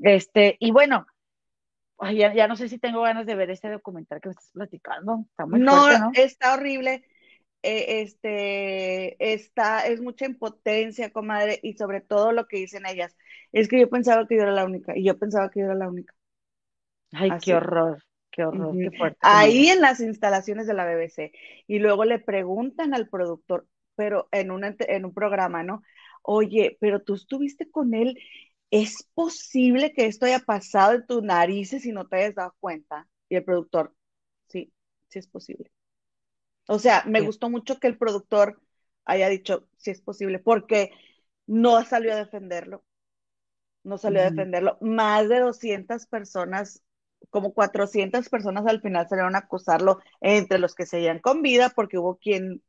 Este, 0.01 0.58
y 0.60 0.72
bueno, 0.72 1.05
ya, 2.14 2.34
ya, 2.34 2.47
no 2.47 2.55
sé 2.55 2.70
si 2.70 2.80
tengo 2.80 3.01
ganas 3.01 3.26
de 3.26 3.36
ver 3.36 3.49
este 3.49 3.70
documental 3.70 4.22
que 4.22 4.30
me 4.30 4.32
estás 4.32 4.51
platicando. 4.53 5.26
Está 5.30 5.45
muy 5.45 5.60
no, 5.60 5.97
¿no? 5.97 6.12
está 6.14 6.53
horrible. 6.55 7.03
Eh, 7.64 8.01
este, 8.01 9.34
está, 9.34 9.88
es 9.88 10.01
mucha 10.01 10.26
impotencia, 10.26 11.12
comadre, 11.12 11.60
y 11.64 11.74
sobre 11.74 12.01
todo 12.01 12.32
lo 12.32 12.47
que 12.47 12.58
dicen 12.58 12.86
ellas. 12.86 13.16
Es 13.51 13.68
que 13.68 13.80
yo 13.80 13.89
pensaba 13.89 14.28
que 14.28 14.36
yo 14.36 14.43
era 14.43 14.51
la 14.51 14.66
única, 14.66 14.97
y 14.97 15.03
yo 15.03 15.18
pensaba 15.18 15.49
que 15.49 15.62
yo 15.62 15.66
era 15.66 15.76
la 15.76 15.89
única. 15.89 16.14
Ay, 17.12 17.32
qué 17.41 17.55
horror, 17.55 18.03
qué 18.32 18.43
horror, 18.43 18.78
qué 18.78 18.91
fuerte. 18.91 19.18
Ahí 19.22 19.68
en 19.70 19.82
las 19.82 19.99
instalaciones 19.99 20.68
de 20.68 20.74
la 20.74 20.86
BBC. 20.86 21.32
Y 21.68 21.80
luego 21.80 22.05
le 22.05 22.20
preguntan 22.20 22.93
al 22.93 23.10
productor, 23.10 23.68
pero 23.95 24.28
en 24.32 24.51
un, 24.51 24.64
en 24.64 25.05
un 25.05 25.14
programa, 25.14 25.64
¿no? 25.64 25.82
Oye, 26.22 26.78
pero 26.82 27.01
tú 27.01 27.16
estuviste 27.16 27.72
con 27.72 27.93
él 27.93 28.18
¿es 28.72 29.08
posible 29.14 29.93
que 29.93 30.05
esto 30.08 30.26
haya 30.26 30.39
pasado 30.39 30.93
en 30.93 31.05
tus 31.05 31.24
narices 31.24 31.86
y 31.86 31.91
no 31.91 32.08
te 32.08 32.18
hayas 32.18 32.36
dado 32.36 32.55
cuenta? 32.60 33.08
Y 33.30 33.36
el 33.36 33.43
productor, 33.43 33.93
sí, 34.47 34.74
sí 35.10 35.20
es 35.20 35.28
posible. 35.28 35.72
O 36.68 36.80
sea, 36.80 37.03
me 37.07 37.22
gustó 37.22 37.49
mucho 37.49 37.80
que 37.80 37.88
el 37.88 37.97
productor 37.97 38.61
haya 39.05 39.30
dicho, 39.30 39.68
sí 39.78 39.91
es 39.91 40.01
posible, 40.01 40.39
porque 40.39 40.91
no 41.45 41.84
salió 41.84 42.13
a 42.13 42.18
defenderlo. 42.18 42.84
No 43.84 43.97
salió 43.97 44.22
a 44.22 44.30
defenderlo. 44.30 44.78
Más 44.82 45.30
de 45.30 45.39
200 45.39 46.05
personas, 46.07 46.84
como 47.30 47.53
400 47.53 48.28
personas 48.28 48.65
al 48.68 48.82
final 48.82 49.07
salieron 49.07 49.36
a 49.36 49.39
acusarlo, 49.39 50.01
entre 50.20 50.59
los 50.59 50.76
que 50.76 50.86
seguían 50.86 51.20
con 51.20 51.41
vida, 51.41 51.70
porque 51.70 51.97
hubo 51.97 52.18
quien 52.18 52.61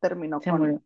terminó 0.00 0.40
con... 0.40 0.84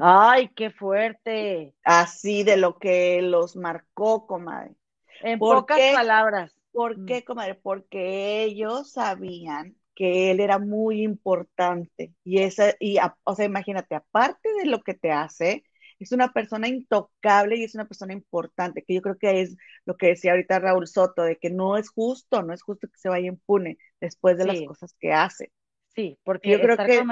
Ay, 0.00 0.50
qué 0.54 0.70
fuerte. 0.70 1.74
Así 1.82 2.44
de 2.44 2.56
lo 2.56 2.78
que 2.78 3.20
los 3.22 3.56
marcó, 3.56 4.28
comadre. 4.28 4.76
En 5.22 5.40
pocas 5.40 5.80
palabras. 5.92 6.54
¿Por 6.70 6.96
mm. 6.96 7.06
qué, 7.06 7.24
comadre? 7.24 7.56
Porque 7.56 8.44
ellos 8.44 8.92
sabían 8.92 9.76
que 9.98 10.30
él 10.30 10.38
era 10.38 10.60
muy 10.60 11.02
importante. 11.02 12.14
Y 12.22 12.38
esa, 12.38 12.72
y 12.78 12.98
o 13.24 13.34
sea, 13.34 13.46
imagínate, 13.46 13.96
aparte 13.96 14.48
de 14.62 14.66
lo 14.66 14.80
que 14.82 14.94
te 14.94 15.10
hace, 15.10 15.64
es 15.98 16.12
una 16.12 16.32
persona 16.32 16.68
intocable 16.68 17.56
y 17.56 17.64
es 17.64 17.74
una 17.74 17.88
persona 17.88 18.12
importante, 18.12 18.84
que 18.84 18.94
yo 18.94 19.02
creo 19.02 19.18
que 19.18 19.40
es 19.40 19.56
lo 19.86 19.96
que 19.96 20.06
decía 20.06 20.30
ahorita 20.30 20.60
Raúl 20.60 20.86
Soto, 20.86 21.24
de 21.24 21.36
que 21.36 21.50
no 21.50 21.76
es 21.76 21.90
justo, 21.90 22.44
no 22.44 22.54
es 22.54 22.62
justo 22.62 22.86
que 22.86 22.96
se 22.96 23.08
vaya 23.08 23.26
impune 23.26 23.76
después 24.00 24.38
de 24.38 24.46
las 24.46 24.60
cosas 24.62 24.94
que 25.00 25.12
hace. 25.12 25.50
Sí, 25.88 26.16
porque 26.22 26.50
yo 26.50 26.60
creo 26.60 26.76
que 26.76 27.04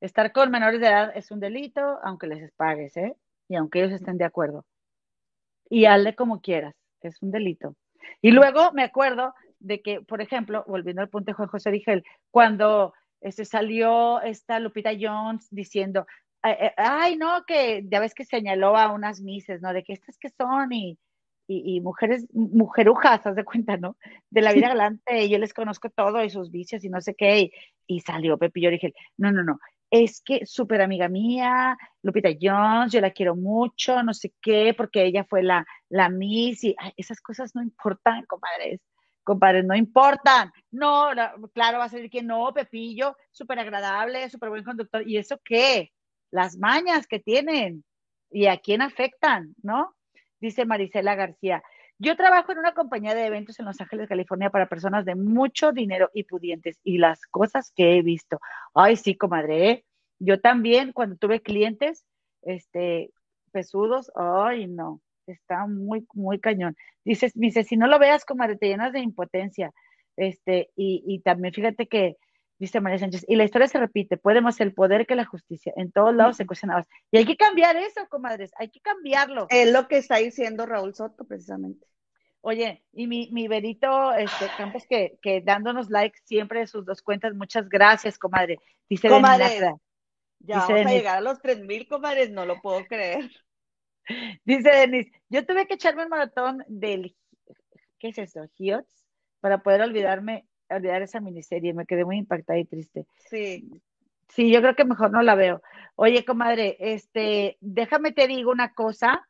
Estar 0.00 0.32
con 0.32 0.50
menores 0.50 0.80
de 0.80 0.86
edad 0.86 1.12
es 1.14 1.30
un 1.30 1.38
delito, 1.38 1.98
aunque 2.02 2.26
les 2.26 2.50
pagues, 2.54 2.96
¿eh? 2.96 3.14
Y 3.46 3.56
aunque 3.56 3.80
ellos 3.80 3.92
estén 3.92 4.16
de 4.16 4.24
acuerdo. 4.24 4.64
Y 5.68 5.84
hazle 5.84 6.16
como 6.16 6.40
quieras, 6.40 6.74
es 7.02 7.20
un 7.20 7.30
delito. 7.30 7.76
Y 8.22 8.30
luego 8.30 8.72
me 8.72 8.84
acuerdo 8.84 9.34
de 9.62 9.80
que, 9.82 10.00
por 10.00 10.20
ejemplo, 10.20 10.64
volviendo 10.66 11.02
al 11.02 11.08
punto 11.08 11.30
de 11.30 11.34
Juan 11.34 11.48
José 11.48 11.70
Rigel, 11.70 12.04
cuando 12.30 12.92
este, 13.20 13.44
salió 13.44 14.20
esta 14.22 14.58
Lupita 14.60 14.90
Jones 14.98 15.48
diciendo, 15.50 16.06
ay, 16.42 17.16
no, 17.16 17.44
que 17.46 17.84
ya 17.88 18.00
ves 18.00 18.14
que 18.14 18.24
señaló 18.24 18.76
a 18.76 18.92
unas 18.92 19.20
mises, 19.20 19.62
¿no? 19.62 19.72
De 19.72 19.84
que 19.84 19.92
estas 19.92 20.18
que 20.18 20.28
son 20.30 20.72
y, 20.72 20.98
y, 21.46 21.80
mujeres, 21.80 22.26
mujerujas, 22.32 23.26
haz 23.26 23.36
de 23.36 23.44
cuenta, 23.44 23.76
¿no? 23.76 23.96
De 24.30 24.42
la 24.42 24.52
vida 24.52 24.68
galante, 24.74 25.28
yo 25.28 25.38
les 25.38 25.54
conozco 25.54 25.90
todo 25.90 26.22
y 26.24 26.30
sus 26.30 26.50
vicios 26.50 26.84
y 26.84 26.88
no 26.88 27.00
sé 27.00 27.14
qué, 27.14 27.40
y, 27.40 27.52
y 27.86 28.00
salió 28.00 28.38
Pepillo 28.38 28.70
Rigel, 28.70 28.94
no, 29.16 29.30
no, 29.30 29.44
no, 29.44 29.58
es 29.92 30.22
que 30.22 30.46
súper 30.46 30.80
amiga 30.80 31.08
mía, 31.08 31.76
Lupita 32.02 32.30
Jones, 32.40 32.92
yo 32.92 33.00
la 33.02 33.10
quiero 33.10 33.36
mucho, 33.36 34.02
no 34.02 34.14
sé 34.14 34.32
qué, 34.40 34.72
porque 34.74 35.04
ella 35.04 35.24
fue 35.24 35.42
la, 35.42 35.66
la 35.90 36.08
Miss 36.08 36.64
y 36.64 36.74
esas 36.96 37.20
cosas 37.20 37.54
no 37.54 37.62
importan, 37.62 38.24
compadres. 38.24 38.80
Compadres, 39.24 39.64
no 39.64 39.74
importan. 39.74 40.52
No, 40.70 41.08
claro, 41.54 41.78
va 41.78 41.84
a 41.84 41.88
ser 41.88 42.10
que 42.10 42.22
no, 42.22 42.52
Pepillo, 42.52 43.16
súper 43.30 43.58
agradable, 43.58 44.28
súper 44.30 44.50
buen 44.50 44.64
conductor. 44.64 45.06
¿Y 45.06 45.18
eso 45.18 45.40
qué? 45.44 45.92
Las 46.30 46.56
mañas 46.56 47.06
que 47.06 47.20
tienen 47.20 47.84
y 48.30 48.46
a 48.46 48.58
quién 48.58 48.82
afectan, 48.82 49.54
¿no? 49.62 49.94
Dice 50.40 50.64
Marisela 50.64 51.14
García. 51.14 51.62
Yo 51.98 52.16
trabajo 52.16 52.50
en 52.50 52.58
una 52.58 52.74
compañía 52.74 53.14
de 53.14 53.26
eventos 53.26 53.60
en 53.60 53.66
Los 53.66 53.80
Ángeles, 53.80 54.08
California, 54.08 54.50
para 54.50 54.68
personas 54.68 55.04
de 55.04 55.14
mucho 55.14 55.70
dinero 55.70 56.10
y 56.12 56.24
pudientes. 56.24 56.80
Y 56.82 56.98
las 56.98 57.20
cosas 57.26 57.72
que 57.76 57.96
he 57.96 58.02
visto, 58.02 58.40
ay, 58.74 58.96
sí, 58.96 59.14
comadre, 59.16 59.70
¿eh? 59.70 59.84
yo 60.18 60.40
también 60.40 60.92
cuando 60.92 61.16
tuve 61.16 61.42
clientes, 61.42 62.04
este, 62.42 63.12
pesudos, 63.52 64.10
ay, 64.14 64.66
no, 64.66 65.00
está 65.26 65.66
muy, 65.66 66.06
muy 66.14 66.40
cañón. 66.40 66.76
Dices, 67.04 67.32
dice, 67.34 67.64
si 67.64 67.76
no 67.76 67.86
lo 67.86 67.98
veas, 67.98 68.24
comadre, 68.24 68.56
te 68.56 68.68
llenas 68.68 68.92
de 68.92 69.00
impotencia. 69.00 69.72
Este, 70.16 70.70
y, 70.76 71.02
y 71.06 71.20
también 71.20 71.54
fíjate 71.54 71.86
que, 71.86 72.16
dice 72.58 72.80
María 72.80 72.98
Sánchez, 72.98 73.24
y 73.26 73.34
la 73.36 73.44
historia 73.44 73.66
se 73.66 73.78
repite, 73.78 74.16
puede 74.16 74.40
más 74.40 74.60
el 74.60 74.72
poder 74.72 75.06
que 75.06 75.16
la 75.16 75.24
justicia, 75.24 75.72
en 75.76 75.90
todos 75.90 76.14
lados 76.14 76.36
se 76.36 76.46
cuestionaba. 76.46 76.86
Y 77.10 77.18
hay 77.18 77.24
que 77.24 77.36
cambiar 77.36 77.76
eso, 77.76 78.06
comadres, 78.08 78.52
hay 78.56 78.68
que 78.68 78.80
cambiarlo. 78.80 79.46
Es 79.50 79.72
lo 79.72 79.88
que 79.88 79.96
está 79.96 80.18
diciendo 80.18 80.64
Raúl 80.64 80.94
Soto, 80.94 81.24
precisamente. 81.24 81.86
Oye, 82.40 82.84
y 82.92 83.06
mi, 83.06 83.30
mi 83.32 83.48
Berito 83.48 84.12
este, 84.14 84.46
Campos 84.56 84.84
que, 84.88 85.18
que 85.22 85.40
dándonos 85.40 85.90
like 85.90 86.18
siempre 86.24 86.60
de 86.60 86.66
sus 86.66 86.84
dos 86.84 87.02
cuentas, 87.02 87.34
muchas 87.34 87.68
gracias, 87.68 88.18
comadre. 88.18 88.58
Dice 88.88 89.08
comadre, 89.08 89.58
ya 90.40 90.58
vamos 90.58 90.86
a 90.86 90.90
llegar 90.90 91.18
a 91.18 91.20
los 91.20 91.40
tres 91.40 91.60
mil, 91.60 91.86
comadres, 91.86 92.30
no 92.30 92.44
lo 92.44 92.60
puedo 92.60 92.84
creer. 92.86 93.30
Dice 94.44 94.70
Denis, 94.70 95.10
yo 95.28 95.44
tuve 95.46 95.66
que 95.66 95.74
echarme 95.74 96.04
un 96.04 96.08
maratón 96.08 96.64
del, 96.68 97.14
¿qué 97.98 98.08
es 98.08 98.18
eso? 98.18 98.44
¿Hiots? 98.58 99.04
Para 99.40 99.62
poder 99.62 99.82
olvidarme, 99.82 100.46
olvidar 100.68 101.02
esa 101.02 101.20
miniserie, 101.20 101.74
me 101.74 101.86
quedé 101.86 102.04
muy 102.04 102.18
impactada 102.18 102.58
y 102.58 102.64
triste. 102.64 103.06
Sí. 103.30 103.70
Sí, 104.28 104.50
yo 104.50 104.60
creo 104.60 104.74
que 104.74 104.84
mejor 104.84 105.10
no 105.10 105.22
la 105.22 105.34
veo. 105.34 105.62
Oye, 105.94 106.24
comadre, 106.24 106.76
este, 106.80 107.58
déjame 107.60 108.12
te 108.12 108.26
digo 108.26 108.50
una 108.50 108.72
cosa, 108.72 109.28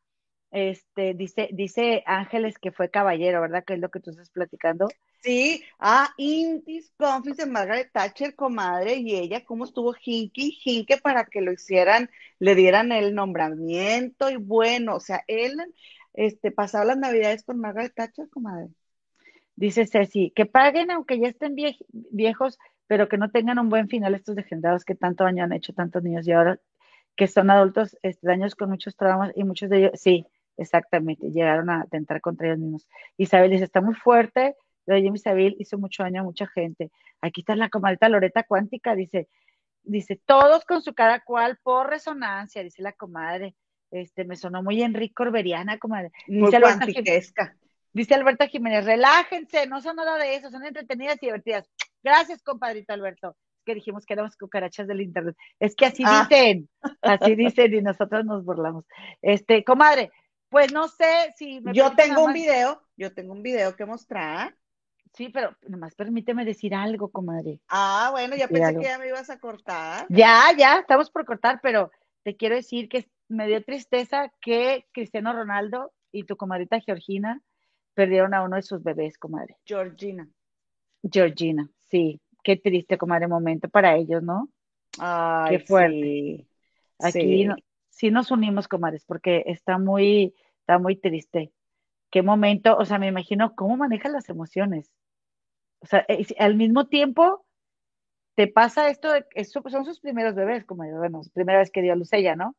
este, 0.52 1.14
dice, 1.14 1.48
dice 1.52 2.04
Ángeles 2.06 2.58
que 2.58 2.70
fue 2.70 2.90
caballero, 2.90 3.40
¿verdad? 3.40 3.64
Que 3.64 3.74
es 3.74 3.80
lo 3.80 3.90
que 3.90 3.98
tú 3.98 4.10
estás 4.10 4.30
platicando. 4.30 4.88
Sí, 5.22 5.62
ah, 5.78 6.12
Intis 6.16 6.92
de 7.36 7.46
Margaret 7.46 7.90
Thatcher, 7.92 8.34
comadre, 8.34 8.96
y 8.96 9.14
ella, 9.14 9.44
cómo 9.44 9.64
estuvo 9.64 9.94
Hinky, 9.94 10.58
Hinke 10.64 10.96
para 10.98 11.26
que 11.26 11.40
lo 11.40 11.52
hicieran, 11.52 12.10
le 12.40 12.56
dieran 12.56 12.90
el 12.90 13.14
nombramiento, 13.14 14.30
y 14.30 14.36
bueno, 14.36 14.96
o 14.96 15.00
sea, 15.00 15.22
él, 15.28 15.56
este, 16.14 16.50
pasaba 16.50 16.84
las 16.86 16.98
navidades 16.98 17.44
con 17.44 17.60
Margaret 17.60 17.94
Thatcher, 17.94 18.28
comadre. 18.30 18.70
Dice 19.54 19.86
Ceci, 19.86 20.32
que 20.34 20.46
paguen 20.46 20.90
aunque 20.90 21.20
ya 21.20 21.28
estén 21.28 21.54
viejos, 21.90 22.58
pero 22.88 23.08
que 23.08 23.18
no 23.18 23.30
tengan 23.30 23.60
un 23.60 23.68
buen 23.68 23.88
final 23.88 24.14
estos 24.14 24.34
degenerados 24.34 24.84
que 24.84 24.96
tanto 24.96 25.24
daño 25.24 25.44
han 25.44 25.52
hecho 25.52 25.72
tantos 25.72 26.02
niños 26.02 26.26
y 26.26 26.32
ahora 26.32 26.58
que 27.16 27.28
son 27.28 27.50
adultos, 27.50 27.96
este, 28.02 28.26
daños 28.26 28.56
con 28.56 28.70
muchos 28.70 28.96
traumas 28.96 29.32
y 29.36 29.44
muchos 29.44 29.70
de 29.70 29.78
ellos, 29.78 29.92
sí, 29.94 30.26
Exactamente, 30.56 31.30
llegaron 31.30 31.70
a 31.70 31.82
atentar 31.82 32.20
contra 32.20 32.48
ellos 32.48 32.58
mismos. 32.58 32.88
Isabel 33.16 33.50
dice, 33.50 33.64
está 33.64 33.80
muy 33.80 33.94
fuerte, 33.94 34.54
lo 34.86 34.94
de 34.94 35.00
Isabel 35.14 35.56
hizo 35.58 35.78
mucho 35.78 36.02
daño 36.02 36.20
a 36.20 36.24
mucha 36.24 36.46
gente. 36.46 36.90
Aquí 37.20 37.40
está 37.42 37.54
la 37.56 37.68
comadita 37.68 38.08
Loreta 38.08 38.42
Cuántica, 38.42 38.94
dice, 38.94 39.28
dice, 39.82 40.20
todos 40.24 40.64
con 40.64 40.82
su 40.82 40.94
cada 40.94 41.20
cual 41.20 41.58
por 41.62 41.88
resonancia, 41.88 42.62
dice 42.62 42.82
la 42.82 42.92
comadre. 42.92 43.54
Este, 43.90 44.24
me 44.24 44.36
sonó 44.36 44.62
muy 44.62 44.82
Enrique 44.82 45.14
Corberiana, 45.14 45.78
comadre. 45.78 46.10
Muy 46.26 46.50
dice 46.86 47.34
Dice 47.94 48.14
Alberto 48.14 48.46
Jiménez, 48.46 48.86
relájense, 48.86 49.66
no 49.66 49.82
son 49.82 49.96
nada 49.96 50.16
de 50.16 50.34
eso, 50.34 50.50
son 50.50 50.64
entretenidas 50.64 51.18
y 51.20 51.26
divertidas. 51.26 51.68
Gracias, 52.02 52.42
compadrito 52.42 52.94
Alberto. 52.94 53.36
que 53.66 53.74
dijimos 53.74 54.06
que 54.06 54.14
éramos 54.14 54.36
cucarachas 54.36 54.88
del 54.88 55.02
internet. 55.02 55.36
Es 55.60 55.76
que 55.76 55.86
así 55.86 56.02
ah. 56.06 56.26
dicen, 56.28 56.68
así 57.02 57.34
dicen 57.36 57.74
y 57.74 57.82
nosotros 57.82 58.24
nos 58.24 58.44
burlamos. 58.44 58.86
Este, 59.20 59.62
comadre, 59.62 60.10
pues 60.48 60.72
no 60.72 60.88
sé 60.88 61.32
si 61.36 61.60
Yo 61.74 61.94
tengo 61.94 62.24
un 62.24 62.32
video, 62.32 62.82
yo 62.96 63.12
tengo 63.12 63.32
un 63.32 63.42
video 63.42 63.76
que 63.76 63.84
mostrar. 63.84 64.56
Sí, 65.14 65.28
pero 65.28 65.54
nomás 65.68 65.94
permíteme 65.94 66.44
decir 66.44 66.74
algo, 66.74 67.10
comadre. 67.10 67.60
Ah, 67.68 68.08
bueno, 68.12 68.34
ya 68.34 68.48
pensé 68.48 68.74
que 68.78 68.84
ya 68.84 68.98
me 68.98 69.08
ibas 69.08 69.28
a 69.28 69.38
cortar. 69.38 70.06
Ya, 70.08 70.44
ya, 70.56 70.78
estamos 70.78 71.10
por 71.10 71.26
cortar, 71.26 71.60
pero 71.62 71.90
te 72.22 72.36
quiero 72.36 72.54
decir 72.54 72.88
que 72.88 73.10
me 73.28 73.46
dio 73.46 73.62
tristeza 73.62 74.32
que 74.40 74.86
Cristiano 74.92 75.32
Ronaldo 75.32 75.92
y 76.12 76.24
tu 76.24 76.36
comadrita 76.36 76.80
Georgina 76.80 77.42
perdieron 77.94 78.32
a 78.32 78.42
uno 78.42 78.56
de 78.56 78.62
sus 78.62 78.82
bebés, 78.82 79.18
comadre. 79.18 79.56
Georgina. 79.66 80.28
Georgina, 81.02 81.68
sí. 81.90 82.20
Qué 82.42 82.56
triste, 82.56 82.98
comadre, 82.98 83.28
momento 83.28 83.68
para 83.68 83.96
ellos, 83.96 84.22
¿no? 84.22 84.48
Ay, 84.98 85.58
Qué 85.58 85.64
fuerte. 85.64 86.46
Aquí 86.98 87.48
sí. 87.90 88.10
nos 88.10 88.30
unimos, 88.30 88.66
comadres, 88.66 89.04
porque 89.04 89.44
está 89.46 89.78
muy, 89.78 90.34
está 90.60 90.78
muy 90.78 90.96
triste. 90.96 91.52
Qué 92.10 92.22
momento, 92.22 92.76
o 92.76 92.84
sea, 92.84 92.98
me 92.98 93.06
imagino 93.06 93.54
cómo 93.54 93.76
maneja 93.76 94.08
las 94.08 94.28
emociones. 94.28 94.90
O 95.82 95.86
sea, 95.86 96.04
eh, 96.08 96.24
al 96.38 96.54
mismo 96.54 96.86
tiempo 96.86 97.44
te 98.34 98.46
pasa 98.46 98.88
esto, 98.88 99.12
de, 99.12 99.24
son 99.44 99.84
sus 99.84 100.00
primeros 100.00 100.34
bebés, 100.34 100.64
como 100.64 100.84
bueno, 100.98 101.20
primera 101.34 101.58
vez 101.58 101.70
que 101.70 101.82
dio 101.82 101.92
a 101.92 101.96
luz 101.96 102.12
ella, 102.12 102.36
¿no? 102.36 102.56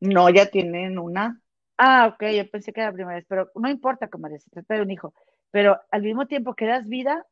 No, 0.00 0.28
ya 0.28 0.46
tienen 0.46 0.98
una. 0.98 1.40
Ah, 1.78 2.12
ok, 2.12 2.30
yo 2.30 2.50
pensé 2.50 2.72
que 2.72 2.80
era 2.80 2.90
la 2.90 2.94
primera 2.94 3.16
vez, 3.16 3.26
pero 3.28 3.50
no 3.54 3.68
importa, 3.68 4.08
comadre, 4.08 4.38
se 4.38 4.50
trata 4.50 4.74
de 4.74 4.82
un 4.82 4.90
hijo. 4.90 5.14
Pero 5.50 5.80
al 5.90 6.02
mismo 6.02 6.26
tiempo 6.26 6.54
que 6.54 6.66
das 6.66 6.86
vida, 6.86 7.24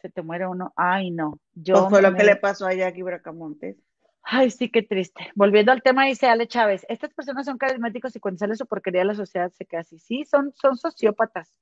se 0.00 0.10
te 0.10 0.22
muere 0.22 0.46
uno. 0.46 0.72
Ay, 0.76 1.10
no. 1.10 1.40
Yo 1.54 1.74
pues 1.74 1.88
fue 1.88 2.02
lo 2.02 2.14
que 2.14 2.24
le 2.24 2.36
pasó 2.36 2.66
a 2.66 2.74
Jackie 2.74 3.02
Bracamontes. 3.02 3.76
Ay, 4.22 4.50
sí, 4.50 4.70
qué 4.70 4.82
triste. 4.82 5.30
Volviendo 5.34 5.72
al 5.72 5.82
tema, 5.82 6.06
dice 6.06 6.26
Ale 6.26 6.46
Chávez, 6.46 6.86
estas 6.88 7.12
personas 7.12 7.46
son 7.46 7.58
carismáticos 7.58 8.14
y 8.14 8.20
cuando 8.20 8.38
sale 8.38 8.54
su 8.54 8.66
porquería 8.66 9.04
la 9.04 9.14
sociedad 9.14 9.50
se 9.50 9.66
queda 9.66 9.80
así. 9.80 9.98
Sí, 9.98 10.24
son, 10.24 10.52
son 10.54 10.76
sociópatas. 10.76 11.54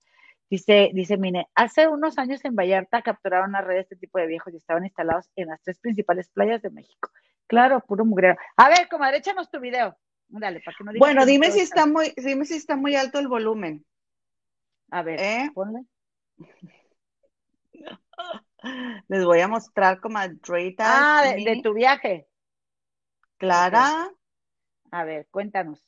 Dice, 0.53 0.91
dice 0.93 1.17
Mine, 1.17 1.49
hace 1.55 1.89
unos 1.89 2.19
años 2.19 2.45
en 2.45 2.55
Vallarta 2.55 3.01
capturaron 3.01 3.49
una 3.49 3.63
red 3.63 3.77
de 3.77 3.81
este 3.81 3.97
tipo 3.97 4.19
de 4.19 4.27
viejos 4.27 4.53
y 4.53 4.59
estaban 4.59 4.85
instalados 4.85 5.31
en 5.35 5.49
las 5.49 5.63
tres 5.63 5.79
principales 5.79 6.29
playas 6.29 6.61
de 6.61 6.69
México. 6.69 7.09
Claro, 7.47 7.81
puro 7.81 8.05
mugrero. 8.05 8.37
A 8.59 8.69
ver, 8.69 8.87
comadre, 8.91 9.17
échanos 9.17 9.51
tu 9.51 9.61
video. 9.61 9.97
Dale, 10.29 10.61
para 10.61 10.77
que 10.77 10.85
no 10.85 10.93
Bueno, 10.99 11.25
dime 11.25 11.51
si 11.53 11.61
está 11.61 11.87
muy, 11.87 12.13
dime 12.19 12.45
si 12.45 12.57
está 12.57 12.77
muy 12.77 12.95
alto 12.97 13.19
el 13.19 13.29
volumen. 13.29 13.83
A 14.91 15.03
ver, 15.03 15.21
¿Eh? 15.21 15.51
ponle. 15.55 15.87
Les 19.09 19.25
voy 19.25 19.41
a 19.41 19.49
mostrar, 19.49 20.01
comadre. 20.01 20.37
Ah, 20.81 21.33
de 21.35 21.61
tu 21.63 21.73
viaje. 21.73 22.29
Clara. 23.39 24.11
A 24.91 25.05
ver, 25.05 25.27
cuéntanos. 25.31 25.83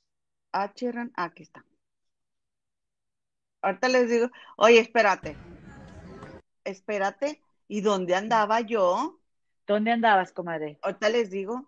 Ah, 0.52 0.72
aquí 1.16 1.42
está. 1.42 1.62
Ahorita 3.64 3.88
les 3.88 4.10
digo, 4.10 4.30
oye, 4.56 4.78
espérate. 4.78 5.36
Espérate. 6.64 7.40
¿Y 7.66 7.80
dónde 7.80 8.14
andaba 8.14 8.60
yo? 8.60 9.18
¿Dónde 9.66 9.90
andabas, 9.90 10.32
comadre? 10.32 10.78
Ahorita 10.82 11.08
les 11.08 11.30
digo. 11.30 11.66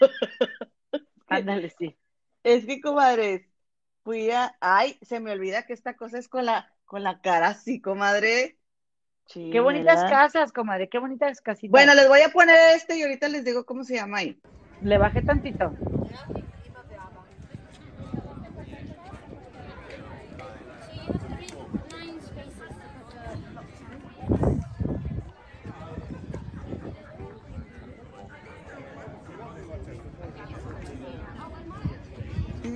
Ándale, 1.28 1.72
sí. 1.78 1.96
Es 2.42 2.66
que, 2.66 2.80
comadres, 2.80 3.42
fui 4.02 4.32
a. 4.32 4.56
Ay, 4.60 4.98
se 5.02 5.20
me 5.20 5.30
olvida 5.30 5.64
que 5.64 5.72
esta 5.72 5.96
cosa 5.96 6.18
es 6.18 6.28
con 6.28 6.44
la, 6.44 6.72
con 6.84 7.04
la 7.04 7.20
cara 7.20 7.48
así, 7.48 7.80
comadre. 7.80 8.58
qué 9.32 9.60
bonitas 9.60 10.02
casas, 10.10 10.52
comadre, 10.52 10.88
qué 10.88 10.98
bonitas 10.98 11.40
casitas. 11.40 11.70
Bueno, 11.70 11.94
les 11.94 12.08
voy 12.08 12.22
a 12.22 12.30
poner 12.30 12.56
este 12.74 12.96
y 12.96 13.02
ahorita 13.02 13.28
les 13.28 13.44
digo 13.44 13.64
cómo 13.64 13.84
se 13.84 13.94
llama 13.94 14.18
ahí. 14.18 14.40
Le 14.80 14.98
bajé 14.98 15.22
tantito. 15.22 15.72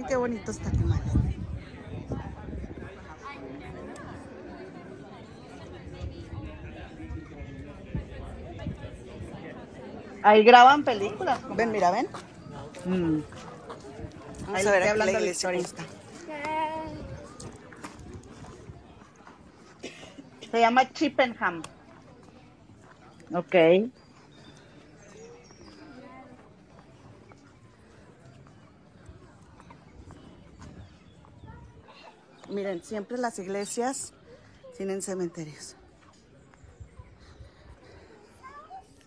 Qué 0.07 0.16
bonito 0.16 0.50
está 0.50 0.70
mal. 0.84 1.00
Ahí 10.22 10.42
graban 10.42 10.82
películas. 10.82 11.38
Ven, 11.54 11.70
mira, 11.70 11.92
ven. 11.92 12.09
Mm. 12.84 13.20
Vamos 14.46 14.66
a 14.66 14.70
ver 14.72 14.82
hablando 14.88 15.12
la 15.12 15.20
iglesia 15.20 15.50
Se 20.50 20.61
llama 20.61 20.90
Chippenham. 20.92 21.62
Ok. 23.32 23.54
Miren, 32.49 32.82
siempre 32.82 33.18
las 33.18 33.38
iglesias 33.38 34.12
tienen 34.76 35.03
cementerios. 35.03 35.76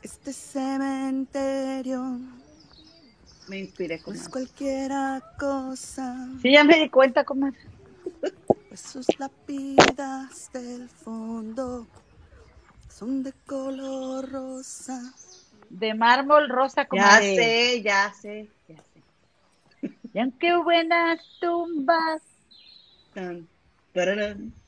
Este 0.01 0.33
cementerio 0.33 2.19
me 3.47 3.59
inspiré 3.59 3.99
con 3.99 4.15
Es 4.15 4.29
cualquiera 4.29 5.21
cosa. 5.37 6.29
Sí, 6.41 6.51
ya 6.51 6.63
me 6.63 6.77
di 6.77 6.89
cuenta, 6.89 7.23
cómo 7.23 7.51
Pues 8.67 8.79
sus 8.79 9.07
lápidas 9.19 10.51
del 10.53 10.87
fondo 10.87 11.87
son 12.89 13.23
de 13.23 13.33
color 13.45 14.31
rosa. 14.31 15.13
De 15.69 15.93
mármol 15.93 16.49
rosa, 16.49 16.85
como 16.85 17.01
Ya 17.01 17.19
sé, 17.19 17.81
ya 17.81 18.13
sé, 18.13 18.49
ya 18.67 18.77
sé. 18.77 19.03
Y 20.13 20.19
aunque 20.19 20.55
buenas 20.57 21.21
tumbas. 21.39 22.28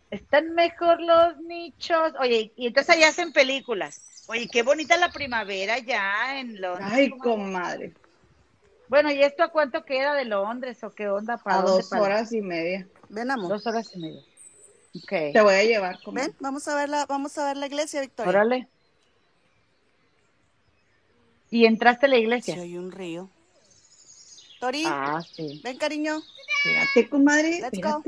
Están 0.10 0.54
mejor 0.54 1.02
los 1.02 1.38
nichos. 1.42 2.14
Oye, 2.20 2.52
y 2.56 2.68
entonces 2.68 2.96
allá 2.96 3.10
hacen 3.10 3.32
películas. 3.32 4.24
Oye, 4.28 4.48
qué 4.52 4.64
bonita 4.64 4.98
la 4.98 5.12
primavera 5.12 5.80
ya 5.80 6.40
en 6.40 6.60
Londres. 6.60 6.88
Ay, 6.92 7.10
comadre. 7.12 7.94
Bueno, 8.88 9.12
¿y 9.12 9.24
esto 9.24 9.44
a 9.44 9.48
cuánto 9.48 9.86
queda 9.86 10.14
de 10.14 10.26
Londres 10.26 10.84
o 10.84 10.90
qué 10.90 11.08
onda? 11.08 11.38
Para 11.38 11.60
a 11.60 11.62
dos 11.62 11.92
horas 11.94 12.34
y 12.34 12.42
media. 12.42 12.88
Ven, 13.08 13.32
amor. 13.32 13.50
Dos 13.50 13.66
horas 13.66 13.90
y 13.96 14.00
media. 14.00 14.22
Okay. 15.04 15.32
Te 15.32 15.42
voy 15.42 15.54
a 15.54 15.64
llevar. 15.64 15.98
Ven, 16.12 16.36
vamos 16.42 16.68
a 16.68 16.76
ver 16.76 16.90
la, 16.90 17.06
vamos 17.06 17.38
a 17.38 17.46
ver 17.46 17.58
la 17.58 17.68
iglesia, 17.68 18.02
Victoria. 18.02 18.30
Órale. 18.30 18.68
¿Y 21.50 21.66
entraste 21.66 22.08
a 22.08 22.10
la 22.10 22.18
iglesia? 22.18 22.56
Sí, 22.56 22.60
hay 22.60 22.78
un 22.78 22.92
río. 22.92 23.30
Tori. 24.60 24.84
Ah, 24.86 25.22
sí. 25.22 25.62
Ven, 25.64 25.78
cariño. 25.78 26.22
Espérate, 26.66 27.10
comadre. 27.10 27.62
Let's 27.62 27.80
go. 27.82 28.04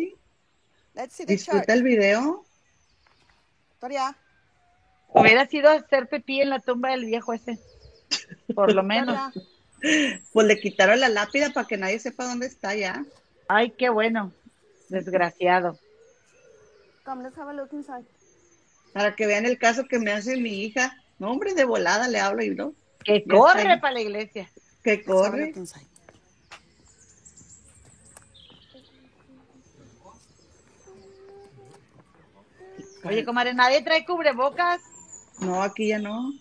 Let's 0.95 1.15
see 1.15 1.25
the 1.25 1.33
Disfruta 1.33 1.73
el 1.73 1.83
video. 1.83 2.45
Victoria. 3.71 4.15
Hubiera 5.09 5.45
sido 5.47 5.69
hacer 5.69 6.07
pipí 6.07 6.41
en 6.41 6.49
la 6.49 6.59
tumba 6.59 6.89
del 6.89 7.05
viejo 7.05 7.33
ese. 7.33 7.59
Por 8.55 8.73
lo 8.73 8.83
menos. 8.83 9.33
Pues 10.31 10.47
le 10.47 10.59
quitaron 10.59 10.99
la 10.99 11.09
lápida 11.09 11.51
para 11.51 11.67
que 11.67 11.77
nadie 11.77 11.99
sepa 11.99 12.25
dónde 12.25 12.47
está 12.47 12.73
ya. 12.73 13.05
Ay, 13.47 13.71
qué 13.71 13.89
bueno. 13.89 14.31
Desgraciado. 14.89 15.77
Para 18.93 19.15
que 19.15 19.27
vean 19.27 19.45
el 19.45 19.57
caso 19.57 19.85
que 19.85 19.99
me 19.99 20.11
hace 20.11 20.37
mi 20.37 20.63
hija. 20.63 20.95
No, 21.19 21.31
hombre, 21.31 21.53
de 21.53 21.65
volada 21.65 22.07
le 22.07 22.19
hablo 22.19 22.43
y 22.43 22.51
no. 22.51 22.73
Que 23.03 23.23
corre 23.25 23.77
para 23.79 23.93
la 23.93 24.01
iglesia. 24.01 24.49
Que 24.83 25.03
corre. 25.03 25.53
Oye, 33.03 33.25
comadre, 33.25 33.53
nadie 33.53 33.81
trae 33.81 34.05
cubrebocas. 34.05 34.81
No, 35.39 35.61
aquí 35.61 35.89
ya 35.89 35.99
no. 35.99 36.33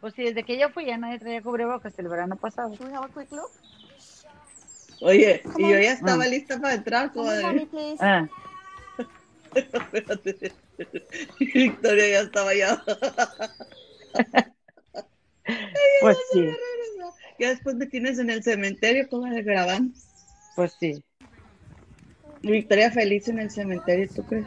Pues 0.00 0.14
sí, 0.14 0.24
desde 0.24 0.42
que 0.42 0.58
yo 0.58 0.68
fui 0.70 0.86
ya 0.86 0.98
nadie 0.98 1.20
traía 1.20 1.40
cubrebocas 1.42 1.96
el 1.96 2.08
verano 2.08 2.34
pasado. 2.36 2.74
Oye, 5.00 5.42
y 5.56 5.62
yo 5.62 5.78
ya 5.78 5.92
estaba 5.92 6.26
lista 6.26 6.60
para 6.60 6.74
entrar, 6.74 7.12
comadre. 7.12 7.68
Ah. 8.00 8.26
Victoria 11.38 12.08
ya 12.08 12.20
estaba 12.20 12.54
ya. 12.54 12.82
pues 16.00 16.16
sí. 16.32 16.48
Ya 17.38 17.50
después 17.50 17.76
me 17.76 17.86
tienes 17.86 18.18
en 18.18 18.30
el 18.30 18.42
cementerio, 18.42 19.08
comadre, 19.08 19.42
grabando. 19.42 19.94
Pues 20.56 20.76
sí. 20.80 21.04
Victoria 22.42 22.90
feliz 22.90 23.28
en 23.28 23.38
el 23.38 23.50
cementerio, 23.50 24.08
¿tú 24.14 24.24
crees? 24.26 24.46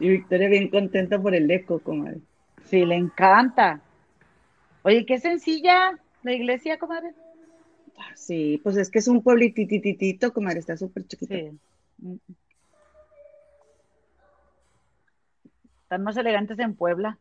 Y 0.00 0.08
Victoria 0.08 0.48
bien 0.48 0.68
contenta 0.68 1.20
por 1.20 1.34
el 1.34 1.50
eco, 1.50 1.80
comadre. 1.80 2.20
Sí, 2.66 2.84
le 2.84 2.96
encanta. 2.96 3.80
Oye, 4.82 5.06
qué 5.06 5.18
sencilla 5.18 5.98
la 6.22 6.32
iglesia, 6.32 6.78
comadre. 6.78 7.14
Sí, 8.14 8.60
pues 8.62 8.76
es 8.76 8.90
que 8.90 8.98
es 8.98 9.08
un 9.08 9.22
pueblitititito, 9.22 10.32
comadre, 10.32 10.58
está 10.58 10.76
súper 10.76 11.06
chiquito. 11.06 11.34
Sí. 11.34 12.20
Están 15.82 16.02
más 16.02 16.16
elegantes 16.16 16.58
en 16.58 16.74
Puebla. 16.74 17.18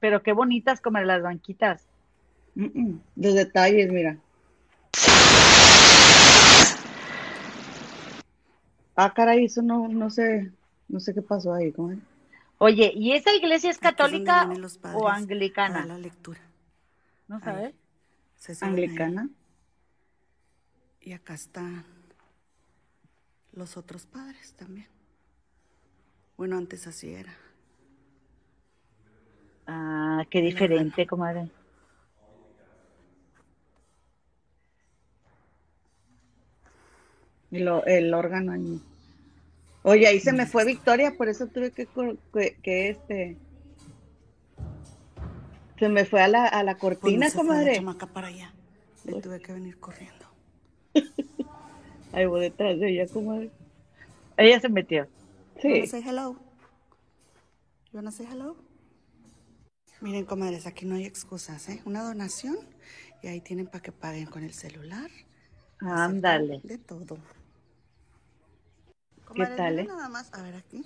Pero 0.00 0.22
qué 0.22 0.32
bonitas 0.32 0.80
como 0.80 0.98
las 0.98 1.22
banquitas. 1.22 1.86
Los 2.54 3.34
detalles, 3.34 3.92
mira. 3.92 4.18
Ah, 8.96 9.12
caray, 9.14 9.44
eso 9.44 9.62
no, 9.62 9.88
no 9.88 10.10
sé, 10.10 10.50
no 10.88 11.00
sé 11.00 11.14
qué 11.14 11.22
pasó 11.22 11.54
ahí. 11.54 11.72
¿cómo 11.72 11.94
Oye, 12.58 12.92
¿y 12.94 13.12
esa 13.12 13.32
iglesia 13.32 13.70
es 13.70 13.78
católica 13.78 14.46
o 14.92 15.08
anglicana? 15.08 15.86
la 15.86 15.96
lectura. 15.96 16.40
¿No 17.28 17.40
sabes? 17.40 17.74
Anglicana. 18.60 19.30
Y 21.00 21.12
acá 21.12 21.32
están 21.34 21.84
los 23.52 23.76
otros 23.76 24.04
padres 24.04 24.52
también. 24.54 24.88
Bueno, 26.36 26.58
antes 26.58 26.86
así 26.86 27.12
era. 27.14 27.34
Ah, 29.72 30.26
qué 30.28 30.40
diferente, 30.40 31.06
comadre. 31.06 31.48
Y 37.52 37.60
lo, 37.60 37.84
el 37.84 38.12
órgano 38.12 38.50
ahí. 38.50 38.82
Oye, 39.84 40.08
ahí 40.08 40.18
se 40.18 40.32
me 40.32 40.46
fue 40.46 40.64
Victoria, 40.64 41.14
por 41.16 41.28
eso 41.28 41.46
tuve 41.46 41.70
que, 41.70 41.86
que, 42.62 42.88
este. 42.88 43.36
Se 45.78 45.88
me 45.88 46.04
fue 46.04 46.20
a 46.20 46.26
la, 46.26 46.46
a 46.46 46.64
la 46.64 46.76
cortina, 46.76 47.30
comadre. 47.30 47.78
acá 47.78 48.08
para 48.08 48.26
allá. 48.26 48.52
Le 49.04 49.22
tuve 49.22 49.40
que 49.40 49.52
venir 49.52 49.78
corriendo. 49.78 50.26
ahí 52.12 52.26
voy 52.26 52.40
detrás 52.40 52.76
de 52.80 52.90
ella, 52.90 53.06
comadre. 53.06 53.52
Ella 54.36 54.58
se 54.58 54.68
metió. 54.68 55.06
Sí. 55.62 55.86
say 55.86 56.02
hello? 56.04 56.36
You 57.92 57.98
wanna 57.98 58.10
say 58.10 58.26
hello? 58.26 58.56
Miren, 60.00 60.24
comadres, 60.24 60.66
aquí 60.66 60.86
no 60.86 60.94
hay 60.94 61.04
excusas, 61.04 61.68
¿eh? 61.68 61.82
Una 61.84 62.02
donación 62.02 62.56
y 63.22 63.28
ahí 63.28 63.42
tienen 63.42 63.66
para 63.66 63.82
que 63.82 63.92
paguen 63.92 64.26
con 64.26 64.44
el 64.44 64.54
celular. 64.54 65.10
Ándale. 65.78 66.60
De 66.64 66.78
todo. 66.78 67.18
¿Qué 69.34 69.46
tal, 69.46 69.78
eh? 69.78 69.84
nada 69.84 70.08
más, 70.08 70.32
a 70.32 70.42
ver 70.42 70.56
aquí. 70.56 70.84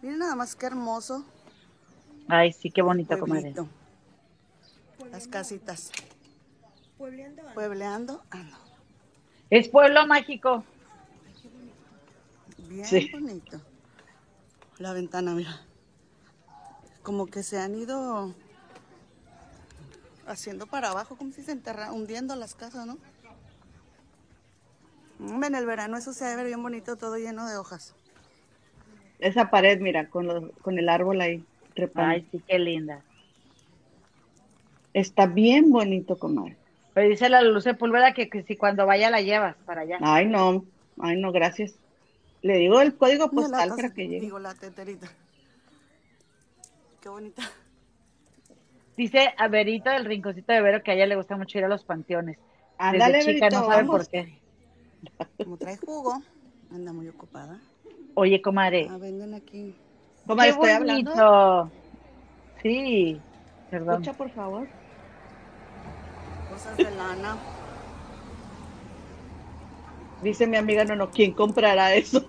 Miren 0.00 0.20
nada 0.20 0.36
más 0.36 0.54
qué 0.54 0.66
hermoso. 0.66 1.24
Ay, 2.28 2.52
sí, 2.52 2.70
qué 2.70 2.82
bonito, 2.82 3.18
comadre. 3.18 3.52
Las 5.10 5.26
casitas. 5.26 5.90
Puebleando. 6.96 7.42
Puebleando. 7.54 8.22
Ah, 8.30 8.44
no. 8.44 8.58
Es 9.50 9.68
pueblo 9.68 10.06
mágico. 10.06 10.64
Bien 12.68 13.10
bonito. 13.12 13.60
La 14.78 14.92
ventana, 14.92 15.34
mira. 15.34 15.66
Como 17.02 17.26
que 17.26 17.42
se 17.42 17.58
han 17.58 17.74
ido 17.74 18.32
haciendo 20.32 20.66
para 20.66 20.90
abajo, 20.90 21.16
como 21.16 21.32
si 21.32 21.42
se 21.42 21.52
enterra, 21.52 21.92
hundiendo 21.92 22.34
las 22.36 22.54
casas, 22.54 22.86
¿no? 22.86 22.98
En 25.20 25.54
el 25.54 25.66
verano 25.66 25.96
eso 25.96 26.12
se 26.12 26.34
ve 26.36 26.44
bien 26.44 26.62
bonito, 26.62 26.96
todo 26.96 27.16
lleno 27.16 27.48
de 27.48 27.56
hojas. 27.56 27.94
Esa 29.20 29.50
pared, 29.50 29.80
mira, 29.80 30.08
con, 30.08 30.50
con 30.62 30.78
el 30.78 30.88
árbol 30.88 31.20
ahí. 31.20 31.44
Ay, 31.94 32.26
sí, 32.30 32.42
qué 32.46 32.58
linda. 32.58 33.02
Está 34.92 35.26
bien 35.26 35.70
bonito, 35.70 36.18
comadre. 36.18 36.56
Pero 36.92 37.08
dice 37.08 37.28
la 37.28 37.40
luz 37.42 37.64
de 37.64 37.74
pulvera 37.74 38.12
que, 38.12 38.28
que, 38.28 38.42
si 38.42 38.56
cuando 38.56 38.84
vaya 38.84 39.10
la 39.10 39.22
llevas 39.22 39.56
para 39.64 39.82
allá. 39.82 39.98
Ay, 40.02 40.26
no, 40.26 40.64
ay, 41.00 41.16
no, 41.20 41.32
gracias. 41.32 41.74
Le 42.42 42.58
digo 42.58 42.80
el 42.80 42.96
código 42.96 43.30
postal 43.30 43.70
para 43.70 43.94
que 43.94 44.08
llegue. 44.08 44.20
Digo 44.20 44.38
la 44.38 44.54
teterita. 44.54 45.08
Qué 47.00 47.08
bonita. 47.08 47.42
Dice 48.96 49.34
a 49.38 49.48
Verito 49.48 49.90
del 49.90 50.04
rinconcito 50.04 50.52
de 50.52 50.60
Vero 50.60 50.82
que 50.82 50.90
a 50.90 50.94
ella 50.94 51.06
le 51.06 51.16
gusta 51.16 51.36
mucho 51.36 51.58
ir 51.58 51.64
a 51.64 51.68
los 51.68 51.84
panteones. 51.84 52.38
Ándale, 52.78 53.18
Desde 53.18 53.34
chica 53.34 53.48
no 53.50 53.66
saben 53.66 53.86
por 53.86 54.06
qué. 54.08 54.38
Como 55.42 55.56
trae 55.56 55.76
jugo, 55.78 56.22
anda 56.70 56.92
muy 56.92 57.08
ocupada. 57.08 57.58
Oye, 58.14 58.42
comadre. 58.42 58.88
Ah, 58.90 58.98
vengan 58.98 59.34
aquí. 59.34 59.74
Comadre, 60.26 60.50
estoy 60.50 60.70
hablando. 60.70 61.70
Sí, 62.62 63.20
perdón. 63.70 64.02
Escucha, 64.02 64.12
por 64.16 64.30
favor. 64.30 64.68
Cosas 66.50 66.76
de 66.76 66.90
lana. 66.90 67.36
Dice 70.22 70.46
mi 70.46 70.56
amiga, 70.56 70.84
no, 70.84 70.94
no, 70.94 71.10
¿quién 71.10 71.32
comprará 71.32 71.94
eso? 71.94 72.24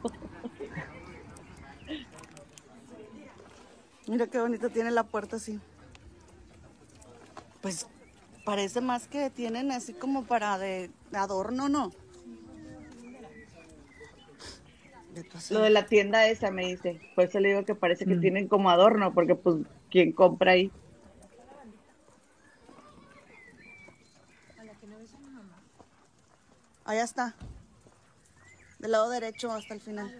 Mira 4.07 4.27
qué 4.27 4.39
bonito 4.39 4.69
tiene 4.69 4.91
la 4.91 5.03
puerta 5.03 5.35
así. 5.35 5.59
Pues 7.63 7.87
parece 8.43 8.81
más 8.81 9.07
que 9.07 9.29
tienen 9.29 9.71
así 9.71 9.93
como 9.93 10.25
para 10.25 10.57
de 10.57 10.91
adorno, 11.13 11.69
¿no? 11.69 11.91
Lo 15.49 15.59
de 15.61 15.69
la 15.69 15.85
tienda 15.85 16.27
esa 16.27 16.51
me 16.51 16.65
dice. 16.67 16.99
Por 17.15 17.23
eso 17.23 17.39
le 17.39 17.49
digo 17.49 17.63
que 17.63 17.73
parece 17.73 18.05
que 18.05 18.15
mm. 18.15 18.21
tienen 18.21 18.47
como 18.49 18.69
adorno, 18.69 19.13
porque 19.13 19.35
pues, 19.35 19.57
¿quién 19.89 20.11
compra 20.11 20.51
ahí? 20.51 20.71
Allá 26.83 27.03
está. 27.03 27.35
Del 28.79 28.91
lado 28.91 29.09
derecho 29.09 29.51
hasta 29.51 29.73
el 29.73 29.79
final. 29.79 30.13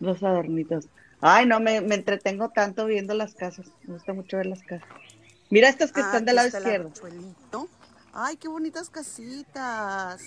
Los 0.00 0.24
adornitos. 0.24 0.88
Ay, 1.20 1.46
no, 1.46 1.58
me, 1.58 1.76
entretengo 1.76 2.50
tanto 2.50 2.86
viendo 2.86 3.14
las 3.14 3.34
casas. 3.34 3.66
Me 3.82 3.94
gusta 3.94 4.12
mucho 4.12 4.36
ver 4.36 4.46
las 4.46 4.62
casas. 4.62 4.88
Mira 5.50 5.68
estas 5.68 5.92
que 5.92 6.00
ah, 6.00 6.04
están 6.04 6.24
del 6.24 6.36
lado 6.36 6.48
izquierdo. 6.48 6.92
Ay, 8.12 8.36
qué 8.36 8.48
bonitas 8.48 8.88
casitas. 8.90 10.22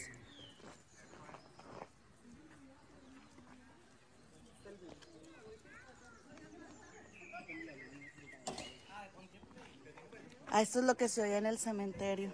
Ah, 10.54 10.62
esto 10.62 10.80
es 10.80 10.86
lo 10.86 10.96
que 10.96 11.08
se 11.08 11.22
oye 11.22 11.38
en 11.38 11.46
el 11.46 11.58
cementerio. 11.58 12.34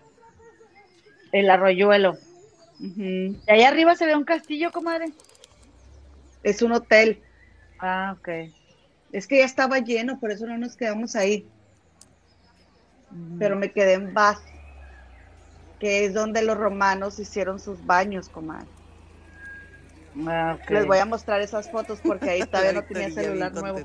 El 1.31 1.49
arroyuelo. 1.51 2.17
Y 2.79 3.37
ahí 3.47 3.63
arriba 3.63 3.95
se 3.95 4.07
ve 4.07 4.15
un 4.15 4.23
castillo, 4.23 4.71
comadre. 4.71 5.11
Es 6.41 6.63
un 6.63 6.71
hotel. 6.71 7.21
Ah, 7.79 8.13
ok. 8.17 8.29
Es 9.11 9.27
que 9.27 9.39
ya 9.39 9.45
estaba 9.45 9.79
lleno, 9.79 10.19
por 10.19 10.31
eso 10.31 10.45
no 10.47 10.57
nos 10.57 10.75
quedamos 10.77 11.15
ahí. 11.15 11.51
Pero 13.37 13.55
me 13.55 13.71
quedé 13.71 13.93
en 13.93 14.13
Bath, 14.13 14.39
que 15.79 16.05
es 16.05 16.13
donde 16.13 16.43
los 16.43 16.55
romanos 16.57 17.17
hicieron 17.19 17.59
sus 17.59 17.83
baños, 17.83 18.29
comadre. 18.29 18.69
Ah, 20.27 20.57
Les 20.69 20.85
voy 20.85 20.97
a 20.99 21.05
mostrar 21.05 21.41
esas 21.41 21.69
fotos 21.69 22.01
porque 22.01 22.29
ahí 22.29 22.43
todavía 22.51 22.73
no 22.73 22.83
tenía 22.85 23.09
celular 23.09 23.53
nuevo. 23.53 23.79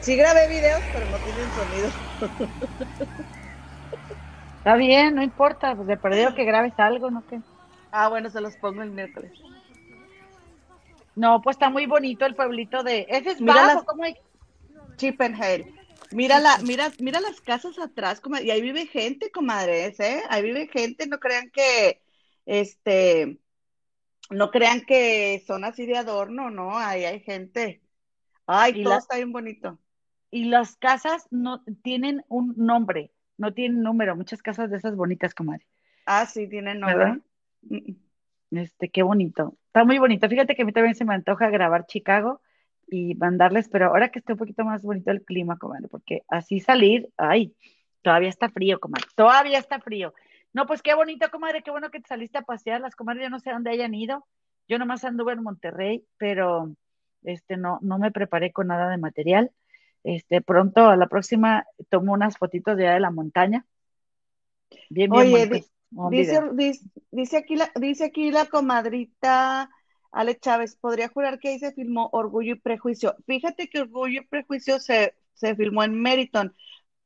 Sí 0.00 0.16
grabé 0.16 0.48
videos, 0.48 0.82
pero 0.92 1.06
no 1.06 1.20
tienen 1.20 1.52
sonido. 1.52 1.90
Está 4.58 4.76
bien, 4.76 5.14
no 5.16 5.22
importa, 5.22 5.74
pues 5.74 5.88
de 5.88 5.96
perdido 5.96 6.34
que 6.34 6.44
grabes 6.44 6.74
algo, 6.78 7.10
¿no 7.10 7.24
qué? 7.26 7.42
Ah, 7.90 8.08
bueno, 8.08 8.30
se 8.30 8.40
los 8.40 8.56
pongo 8.56 8.82
el 8.82 8.90
miércoles. 8.92 9.32
No, 11.18 11.42
pues 11.42 11.56
está 11.56 11.70
muy 11.70 11.86
bonito 11.86 12.24
el 12.24 12.34
pueblito 12.34 12.82
de. 12.82 13.06
Ese 13.08 13.30
es 13.30 13.40
mira 13.40 13.74
bajo. 13.74 13.86
Chippenhale. 14.96 15.74
Mira 16.10 16.40
la, 16.40 16.58
mira, 16.58 16.90
mira 17.00 17.20
las 17.20 17.40
casas 17.42 17.78
atrás, 17.78 18.22
y 18.42 18.50
ahí 18.50 18.62
vive 18.62 18.86
gente, 18.86 19.30
comadres, 19.30 20.00
¿eh? 20.00 20.22
Ahí 20.30 20.42
vive 20.42 20.66
gente, 20.68 21.06
no 21.06 21.20
crean 21.20 21.50
que, 21.50 22.00
este, 22.46 23.38
no 24.30 24.50
crean 24.50 24.86
que 24.86 25.44
son 25.46 25.64
así 25.64 25.84
de 25.84 25.98
adorno, 25.98 26.48
no, 26.48 26.78
ahí 26.78 27.04
hay 27.04 27.20
gente. 27.20 27.82
Ay, 28.46 28.82
todo 28.82 28.96
está 28.96 29.16
bien 29.16 29.32
bonito 29.32 29.78
y 30.30 30.44
las 30.44 30.76
casas 30.76 31.26
no 31.30 31.62
tienen 31.82 32.24
un 32.28 32.54
nombre, 32.56 33.12
no 33.36 33.54
tienen 33.54 33.82
número, 33.82 34.16
muchas 34.16 34.42
casas 34.42 34.70
de 34.70 34.76
esas 34.76 34.96
bonitas, 34.96 35.34
comadre. 35.34 35.66
Ah, 36.06 36.26
sí, 36.26 36.48
tienen 36.48 36.80
nombre. 36.80 37.20
Este, 38.50 38.88
qué 38.88 39.02
bonito. 39.02 39.56
Está 39.66 39.84
muy 39.84 39.98
bonito. 39.98 40.28
Fíjate 40.28 40.54
que 40.54 40.62
a 40.62 40.64
mí 40.64 40.72
también 40.72 40.94
se 40.94 41.04
me 41.04 41.14
antoja 41.14 41.50
grabar 41.50 41.86
Chicago 41.86 42.40
y 42.86 43.14
mandarles, 43.14 43.68
pero 43.68 43.86
ahora 43.86 44.10
que 44.10 44.18
esté 44.18 44.32
un 44.32 44.38
poquito 44.38 44.64
más 44.64 44.82
bonito 44.82 45.10
el 45.10 45.22
clima, 45.22 45.58
comadre, 45.58 45.88
porque 45.88 46.22
así 46.28 46.60
salir, 46.60 47.10
ay, 47.16 47.54
todavía 48.02 48.30
está 48.30 48.48
frío, 48.48 48.80
comadre, 48.80 49.06
todavía 49.14 49.58
está 49.58 49.80
frío. 49.80 50.14
No, 50.54 50.66
pues 50.66 50.80
qué 50.80 50.94
bonito, 50.94 51.30
comadre, 51.30 51.62
qué 51.62 51.70
bueno 51.70 51.90
que 51.90 52.00
te 52.00 52.08
saliste 52.08 52.38
a 52.38 52.42
pasear. 52.42 52.80
Las 52.80 52.96
comadres 52.96 53.24
yo 53.24 53.30
no 53.30 53.40
sé 53.40 53.50
dónde 53.50 53.70
hayan 53.70 53.94
ido. 53.94 54.26
Yo 54.66 54.78
nomás 54.78 55.04
anduve 55.04 55.32
en 55.32 55.42
Monterrey, 55.42 56.04
pero 56.16 56.74
este 57.22 57.56
no, 57.56 57.78
no 57.82 57.98
me 57.98 58.10
preparé 58.10 58.52
con 58.52 58.68
nada 58.68 58.88
de 58.88 58.98
material. 58.98 59.50
Este, 60.04 60.40
pronto 60.40 60.88
a 60.88 60.96
la 60.96 61.06
próxima 61.06 61.66
tomo 61.90 62.12
unas 62.12 62.38
fotitos 62.38 62.76
de 62.76 62.86
allá 62.86 62.94
de 62.94 63.00
la 63.00 63.10
montaña. 63.10 63.66
Bien, 64.88 65.10
bien. 65.10 65.26
Oye, 65.26 65.64
dice, 65.90 66.40
dice, 67.10 67.36
aquí 67.36 67.56
la, 67.56 67.70
dice 67.74 68.04
aquí 68.06 68.30
la 68.30 68.46
comadrita 68.46 69.70
Ale 70.10 70.38
Chávez, 70.38 70.76
podría 70.76 71.08
jurar 71.08 71.38
que 71.38 71.48
ahí 71.48 71.58
se 71.58 71.72
filmó 71.72 72.08
Orgullo 72.12 72.54
y 72.54 72.58
Prejuicio. 72.58 73.16
Fíjate 73.26 73.68
que 73.68 73.80
Orgullo 73.80 74.22
y 74.22 74.26
Prejuicio 74.26 74.80
se, 74.80 75.14
se 75.34 75.54
filmó 75.54 75.84
en 75.84 76.00
Meriton, 76.00 76.54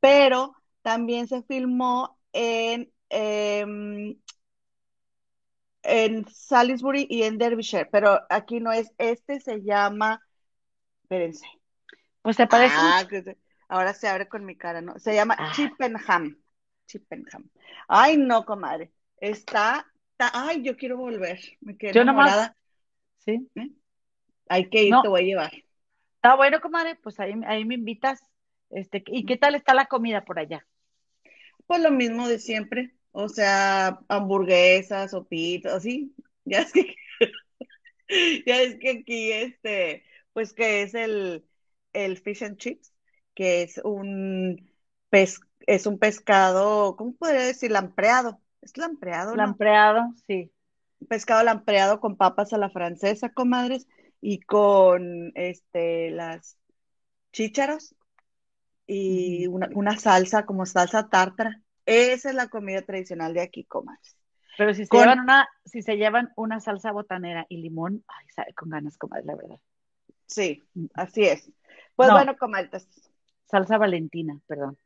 pero 0.01 0.55
también 0.83 1.27
se 1.27 1.43
filmó 1.43 2.19
en, 2.33 2.93
em, 3.09 4.17
en 5.83 6.27
Salisbury 6.29 7.07
y 7.11 7.25
en 7.25 7.39
Derbyshire, 7.39 7.87
pero 7.87 8.21
aquí 8.31 8.61
no 8.61 8.73
es, 8.73 8.93
este 8.99 9.41
se 9.41 9.63
llama, 9.63 10.21
espérense. 11.03 11.47
Pues 12.23 12.37
se 12.37 12.47
parece. 12.47 12.75
Ah, 12.79 13.05
ahora 13.69 13.95
se 13.95 14.09
abre 14.09 14.29
con 14.29 14.45
mi 14.45 14.57
cara, 14.57 14.81
¿no? 14.81 14.99
Se 14.99 15.15
llama 15.15 15.37
ah. 15.39 15.53
Chippenham. 15.55 16.42
Chippenham. 16.87 17.51
Ay, 17.89 18.17
no, 18.17 18.45
comadre. 18.45 18.93
Está, 19.19 19.87
ay, 20.19 20.63
yo 20.63 20.77
quiero 20.77 20.97
volver. 20.97 21.41
Me 21.61 21.77
quedé 21.77 21.93
yo 21.93 22.03
enamorada. 22.03 22.57
sí. 23.19 23.49
¿Eh? 23.55 23.71
Hay 24.49 24.69
que 24.69 24.83
ir, 24.83 24.95
te 25.03 25.09
voy 25.09 25.23
a 25.23 25.25
llevar. 25.25 25.53
Está 26.17 26.37
bueno, 26.37 26.61
comadre, 26.61 26.97
pues 26.97 27.19
ahí, 27.21 27.33
ahí 27.47 27.65
me 27.65 27.75
invitas. 27.75 28.21
Este, 28.71 29.03
¿y 29.07 29.25
qué 29.25 29.37
tal 29.37 29.55
está 29.55 29.75
la 29.75 29.87
comida 29.87 30.25
por 30.25 30.39
allá? 30.39 30.67
Pues 31.67 31.81
lo 31.81 31.91
mismo 31.91 32.29
de 32.29 32.39
siempre, 32.39 32.95
o 33.13 33.29
sea, 33.29 34.01
hamburguesas 34.09 35.15
o 35.15 35.25
pizzas, 35.25 35.75
así. 35.75 36.15
Ya 36.45 36.59
es 36.59 36.73
que, 36.73 36.97
ya 38.47 38.63
es 38.63 38.77
que 38.79 38.91
aquí, 38.91 39.31
este, 39.31 40.05
pues 40.33 40.53
que 40.53 40.83
es 40.83 40.95
el, 40.95 41.47
el 41.93 42.19
fish 42.19 42.43
and 42.43 42.59
chips, 42.59 42.93
que 43.35 43.63
es 43.63 43.81
un 43.85 44.71
pez, 45.09 45.39
es 45.67 45.87
un 45.87 45.99
pescado, 45.99 46.97
¿cómo 46.97 47.15
podría 47.15 47.43
decir? 47.43 47.71
Lampreado. 47.71 48.41
¿Es 48.61 48.77
lampreado? 48.77 49.35
Lampreado, 49.37 50.15
sí. 50.27 50.53
Pescado 51.09 51.43
lampreado 51.43 52.01
con 52.01 52.17
papas 52.17 52.53
a 52.53 52.59
la 52.59 52.71
francesa, 52.71 53.31
comadres, 53.31 53.89
y 54.21 54.41
con 54.41 55.33
este 55.35 56.11
las 56.13 56.57
chícharos 57.33 57.95
y 58.87 59.47
una, 59.49 59.69
una 59.75 59.99
salsa 59.99 60.47
como 60.47 60.65
salsa 60.65 61.09
tártara. 61.09 61.61
Esa 61.85 62.31
es 62.31 62.35
la 62.35 62.49
comida 62.49 62.83
tradicional 62.83 63.35
de 63.35 63.41
aquí, 63.41 63.65
comadres. 63.65 64.17
Pero 64.57 64.75
si 64.75 64.87
se, 64.87 64.97
llevan 64.97 65.21
una, 65.21 65.49
si 65.65 65.83
se 65.83 65.97
llevan 65.97 66.31
una 66.37 66.61
salsa 66.61 66.93
botanera 66.93 67.47
y 67.49 67.57
limón, 67.57 68.05
ay, 68.07 68.27
sabe 68.35 68.55
con 68.55 68.71
ganas, 68.71 68.97
comadre, 68.97 69.25
la 69.25 69.35
verdad. 69.35 69.59
Sí, 70.27 70.63
así 70.95 71.25
es. 71.25 71.51
Pues 71.97 72.11
bueno, 72.11 72.37
comadres. 72.37 72.87
Salsa 73.47 73.77
valentina, 73.77 74.39
perdón. 74.47 74.79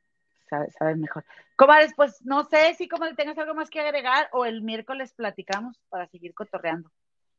Sabe, 0.48 0.94
mejor. 0.94 1.24
Comadres, 1.56 1.92
pues 1.96 2.24
no 2.24 2.44
sé 2.44 2.74
si 2.74 2.88
como 2.88 3.12
tengas 3.14 3.38
algo 3.38 3.54
más 3.54 3.70
que 3.70 3.80
agregar 3.80 4.28
o 4.32 4.44
el 4.44 4.62
miércoles 4.62 5.12
platicamos 5.12 5.80
para 5.88 6.06
seguir 6.06 6.34
cotorreando. 6.34 6.90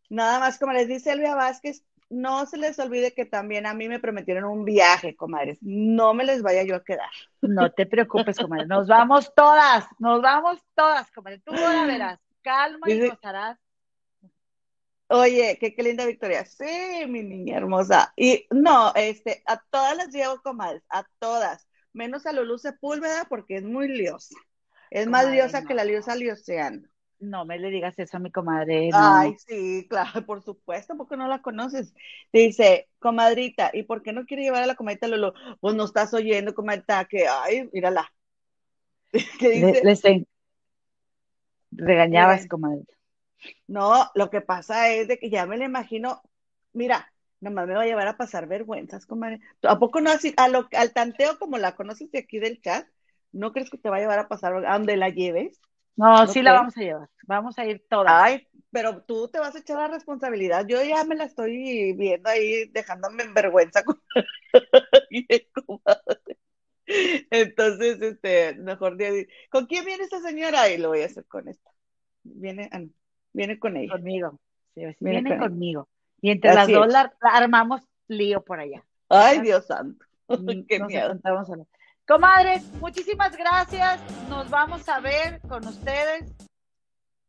Nada 0.10 0.40
más, 0.40 0.58
como 0.58 0.74
les 0.74 0.88
dice 0.88 1.12
Elvia 1.12 1.36
Vázquez, 1.36 1.84
no 2.10 2.46
se 2.46 2.58
les 2.58 2.80
olvide 2.80 3.14
que 3.14 3.26
también 3.26 3.66
a 3.66 3.74
mí 3.74 3.90
me 3.90 4.00
prometieron 4.00 4.46
un 4.46 4.64
viaje, 4.64 5.16
comadres. 5.16 5.58
No 5.62 6.14
me 6.14 6.24
les 6.24 6.42
vaya 6.42 6.64
yo 6.64 6.76
a 6.76 6.84
quedar. 6.84 7.10
No 7.42 7.72
te 7.72 7.86
preocupes, 7.86 8.38
comadre. 8.38 8.66
Nos 8.66 8.88
vamos 8.88 9.34
todas, 9.36 9.86
nos 10.00 10.22
vamos 10.22 10.64
todas, 10.74 11.12
comadre. 11.12 11.40
Tú 11.40 11.54
la 11.54 11.86
verás. 11.86 12.20
Calma 12.42 12.90
y 12.90 13.10
gozarás. 13.10 13.58
Oye, 15.10 15.58
qué, 15.60 15.74
qué 15.74 15.84
linda 15.84 16.06
victoria. 16.06 16.46
Sí, 16.46 17.06
mi 17.08 17.24
niña 17.24 17.58
hermosa. 17.58 18.14
Y 18.16 18.46
no, 18.52 18.94
este, 18.96 19.42
a 19.46 19.58
todas 19.58 19.96
las 19.96 20.10
llevo, 20.10 20.42
comadres, 20.42 20.84
a 20.90 21.06
todas. 21.20 21.67
Menos 21.98 22.28
a 22.28 22.32
Lulu 22.32 22.60
Sepúlveda 22.60 23.26
porque 23.28 23.56
es 23.58 23.64
muy 23.64 23.88
liosa. 23.88 24.36
Es 24.92 25.08
más 25.08 25.28
liosa 25.32 25.66
que 25.66 25.74
la 25.74 25.84
liosa 25.84 26.16
lioseando. 26.16 26.88
No 27.20 27.44
me 27.44 27.58
le 27.58 27.72
digas 27.72 27.98
eso 27.98 28.18
a 28.18 28.20
mi 28.20 28.32
comadre. 28.32 28.92
Ay, 28.94 29.36
sí, 29.40 29.88
claro, 29.90 30.24
por 30.24 30.44
supuesto, 30.44 30.96
porque 30.96 31.18
no 31.18 31.28
la 31.28 31.42
conoces. 31.42 31.96
Dice, 32.32 32.88
comadrita, 33.00 33.72
¿y 33.74 33.82
por 33.82 34.04
qué 34.04 34.14
no 34.14 34.28
quiere 34.28 34.44
llevar 34.44 34.62
a 34.62 34.68
la 34.68 34.76
comadrita 34.76 35.08
Lolo? 35.08 35.34
Pues 35.60 35.74
no 35.74 35.86
estás 35.86 36.14
oyendo, 36.14 36.54
comadrita, 36.54 37.06
que, 37.06 37.28
ay, 37.28 37.68
mírala. 37.74 38.14
¿Qué 39.40 39.50
dice? 39.50 40.28
regañabas, 41.72 42.48
comadrita. 42.48 42.94
No, 43.66 44.12
lo 44.14 44.30
que 44.30 44.42
pasa 44.42 44.92
es 44.92 45.08
de 45.08 45.18
que 45.18 45.32
ya 45.32 45.48
me 45.48 45.58
la 45.58 45.66
imagino, 45.66 46.22
mira, 46.74 47.12
nomás 47.40 47.68
me 47.68 47.76
va 47.76 47.84
a 47.84 47.86
llevar 47.86 48.08
a 48.08 48.18
pasar 48.18 48.48
vergüenzas, 48.48 49.06
comadre. 49.06 49.40
¿A 49.64 49.80
poco 49.80 50.02
no 50.02 50.10
así, 50.10 50.34
a 50.38 50.48
lo, 50.48 50.68
al 50.74 50.94
tanteo 50.94 51.38
como 51.38 51.58
la 51.58 51.76
conoces 51.76 52.12
de 52.12 52.20
aquí 52.20 52.40
del 52.40 52.62
chat? 52.62 52.88
¿No 53.32 53.52
crees 53.52 53.70
que 53.70 53.78
te 53.78 53.90
va 53.90 53.98
a 53.98 54.00
llevar 54.00 54.20
a 54.20 54.28
pasar 54.28 54.66
a 54.66 54.74
donde 54.74 54.98
la 54.98 55.10
lleves? 55.10 55.60
No, 55.96 56.28
sí 56.28 56.42
la 56.42 56.54
vamos 56.54 56.78
a 56.78 56.82
llevar. 56.82 57.10
Vamos 57.26 57.58
a 57.58 57.66
ir 57.66 57.86
todas. 57.90 58.14
Ay, 58.16 58.48
pero 58.72 59.04
tú 59.04 59.30
te 59.30 59.40
vas 59.40 59.56
a 59.56 59.60
echar 59.60 59.78
la 59.78 59.88
responsabilidad. 59.88 60.66
Yo 60.68 60.84
ya 60.84 61.04
me 61.04 61.16
la 61.16 61.26
estoy 61.26 61.94
viendo 61.94 62.30
ahí, 62.30 62.66
dejándome 62.70 63.24
en 63.24 63.34
vergüenza 63.34 63.84
Entonces, 67.32 68.02
este, 68.02 68.56
mejor 68.56 68.98
día. 68.98 69.10
¿Con 69.50 69.66
quién 69.66 69.86
viene 69.86 70.04
esta 70.04 70.22
señora? 70.22 70.70
Y 70.70 70.78
lo 70.78 70.90
voy 70.90 71.02
a 71.02 71.06
hacer 71.06 71.26
con 71.26 71.48
esta. 71.48 71.72
Viene, 72.24 72.70
ah, 72.72 72.84
viene 73.34 73.60
con 73.60 73.78
ella. 73.78 73.94
Conmigo. 73.94 74.40
viene, 74.76 75.38
conmigo. 75.38 75.88
Y 76.22 76.32
entre 76.32 76.54
las 76.54 76.68
dos 76.68 76.88
la, 76.88 77.14
armamos 77.22 77.82
lío 78.08 78.44
por 78.44 78.60
allá. 78.60 78.84
Ay, 79.10 79.40
Dios 79.42 79.68
santo. 79.68 80.06
Qué 80.68 80.80
miedo. 80.80 81.20
Comadres, 82.08 82.64
muchísimas 82.80 83.36
gracias. 83.36 84.00
Nos 84.30 84.50
vamos 84.50 84.88
a 84.90 85.00
ver 85.00 85.42
con 85.42 85.66
ustedes 85.68 86.34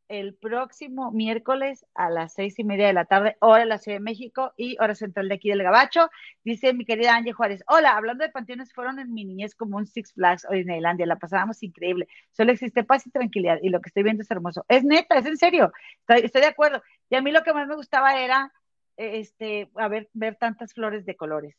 el 0.08 0.34
próximo 0.34 1.10
miércoles 1.10 1.84
a 1.94 2.10
las 2.10 2.32
seis 2.32 2.58
y 2.58 2.64
media 2.64 2.86
de 2.86 2.92
la 2.92 3.04
tarde, 3.04 3.36
hora 3.40 3.60
de 3.60 3.66
la 3.66 3.78
Ciudad 3.78 3.96
de 3.96 4.04
México 4.04 4.52
y 4.56 4.76
hora 4.80 4.94
central 4.94 5.28
de 5.28 5.34
aquí 5.34 5.50
del 5.50 5.62
Gabacho. 5.62 6.10
Dice 6.44 6.72
mi 6.72 6.84
querida 6.84 7.14
Ángel 7.14 7.34
Juárez, 7.34 7.62
hola, 7.68 7.96
hablando 7.96 8.24
de 8.24 8.30
panteones, 8.30 8.72
fueron 8.72 8.98
en 8.98 9.12
mi 9.12 9.24
niñez 9.24 9.54
como 9.54 9.76
un 9.76 9.86
Six 9.86 10.14
Flags 10.14 10.46
o 10.48 10.54
Disneylandia, 10.54 11.06
la 11.06 11.16
pasábamos 11.16 11.62
increíble, 11.62 12.08
solo 12.32 12.52
existe 12.52 12.84
paz 12.84 13.06
y 13.06 13.10
tranquilidad 13.10 13.58
y 13.62 13.68
lo 13.68 13.80
que 13.80 13.88
estoy 13.88 14.02
viendo 14.02 14.22
es 14.22 14.30
hermoso. 14.30 14.64
Es 14.68 14.84
neta, 14.84 15.16
es 15.16 15.26
en 15.26 15.36
serio, 15.36 15.72
estoy, 16.06 16.40
de 16.40 16.46
acuerdo. 16.46 16.82
Y 17.10 17.16
a 17.16 17.22
mí 17.22 17.30
lo 17.30 17.42
que 17.42 17.52
más 17.52 17.68
me 17.68 17.76
gustaba 17.76 18.18
era 18.18 18.52
este, 18.98 19.70
a 19.76 19.88
ver, 19.88 20.10
ver 20.12 20.36
tantas 20.36 20.74
flores 20.74 21.06
de 21.06 21.16
colores, 21.16 21.56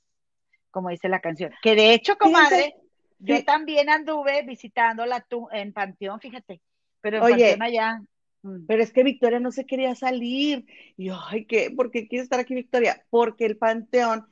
como 0.69 0.89
dice 0.89 1.09
la 1.09 1.21
canción. 1.21 1.51
Que 1.63 1.75
de 1.75 1.93
hecho, 1.93 2.17
comadre, 2.17 2.75
yo 3.17 3.43
también 3.43 3.89
anduve 3.89 4.43
visitando 4.43 5.05
la 5.05 5.25
en 5.51 5.73
Panteón, 5.73 6.19
fíjate, 6.19 6.61
pero 7.01 7.17
en 7.17 7.23
Oye, 7.23 7.49
Panteón 7.49 7.61
allá. 7.63 8.01
Mm. 8.41 8.65
Pero 8.67 8.83
es 8.83 8.91
que 8.91 9.03
Victoria 9.03 9.39
no 9.39 9.51
se 9.51 9.65
quería 9.65 9.95
salir. 9.95 10.65
Y 10.97 11.07
yo, 11.07 11.19
ay, 11.27 11.45
¿qué? 11.45 11.71
¿Por 11.71 11.91
qué 11.91 12.07
quiere 12.07 12.23
estar 12.23 12.39
aquí 12.39 12.55
Victoria? 12.55 13.05
Porque 13.09 13.45
el 13.45 13.57
Panteón 13.57 14.27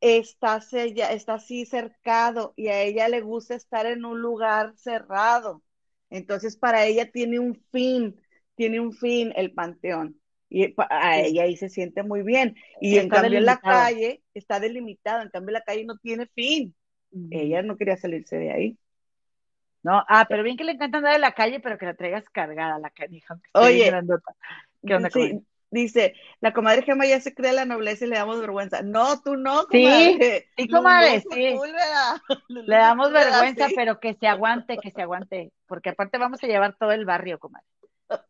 está, 0.00 0.60
está 0.72 1.34
así 1.34 1.66
cercado 1.66 2.54
y 2.56 2.68
a 2.68 2.82
ella 2.82 3.08
le 3.08 3.20
gusta 3.20 3.54
estar 3.54 3.86
en 3.86 4.04
un 4.04 4.20
lugar 4.20 4.74
cerrado. 4.76 5.62
Entonces, 6.10 6.56
para 6.56 6.84
ella 6.86 7.10
tiene 7.10 7.38
un 7.38 7.54
fin, 7.70 8.20
tiene 8.54 8.80
un 8.80 8.92
fin 8.92 9.32
el 9.36 9.52
Panteón. 9.52 10.20
Y 10.54 10.74
a 10.76 11.18
ella 11.18 11.44
ahí 11.44 11.56
se 11.56 11.70
siente 11.70 12.02
muy 12.02 12.22
bien. 12.22 12.56
Y 12.78 12.98
en 12.98 13.08
cambio 13.08 13.38
en 13.38 13.46
la 13.46 13.56
calle 13.56 14.22
está 14.34 14.60
delimitado, 14.60 15.22
en 15.22 15.30
cambio 15.30 15.50
la 15.50 15.62
calle 15.62 15.86
no 15.86 15.96
tiene 15.96 16.26
fin. 16.26 16.74
Ella 17.30 17.62
no 17.62 17.78
quería 17.78 17.96
salirse 17.96 18.36
de 18.36 18.52
ahí. 18.52 18.78
No, 19.82 20.04
ah, 20.06 20.26
pero 20.28 20.42
bien 20.42 20.58
que 20.58 20.64
le 20.64 20.72
encanta 20.72 20.98
andar 20.98 21.14
en 21.14 21.22
la 21.22 21.32
calle, 21.32 21.58
pero 21.60 21.78
que 21.78 21.86
la 21.86 21.94
traigas 21.94 22.28
cargada 22.28 22.78
la 22.78 22.90
canija. 22.90 23.40
Oye, 23.54 23.90
¿qué 24.86 24.94
onda 24.94 25.08
sí, 25.08 25.42
dice, 25.70 26.14
la 26.42 26.52
comadre 26.52 26.82
Gemma 26.82 27.06
ya 27.06 27.18
se 27.18 27.34
cree 27.34 27.54
la 27.54 27.64
nobleza 27.64 28.04
y 28.04 28.08
le 28.08 28.16
damos 28.16 28.38
vergüenza. 28.38 28.82
No, 28.82 29.22
tú 29.22 29.36
no, 29.36 29.66
comadre. 29.68 30.48
Sí, 30.54 30.64
sí 30.64 30.68
comadre, 30.68 31.24
sí. 31.32 31.56
Le 32.48 32.76
damos 32.76 33.10
vergüenza, 33.10 33.68
pero 33.74 33.98
que 34.00 34.12
se 34.14 34.26
aguante, 34.26 34.76
que 34.76 34.90
se 34.90 35.00
aguante, 35.00 35.50
porque 35.66 35.88
aparte 35.88 36.18
vamos 36.18 36.44
a 36.44 36.46
llevar 36.46 36.76
todo 36.78 36.92
el 36.92 37.06
barrio, 37.06 37.38
comadre. 37.38 37.66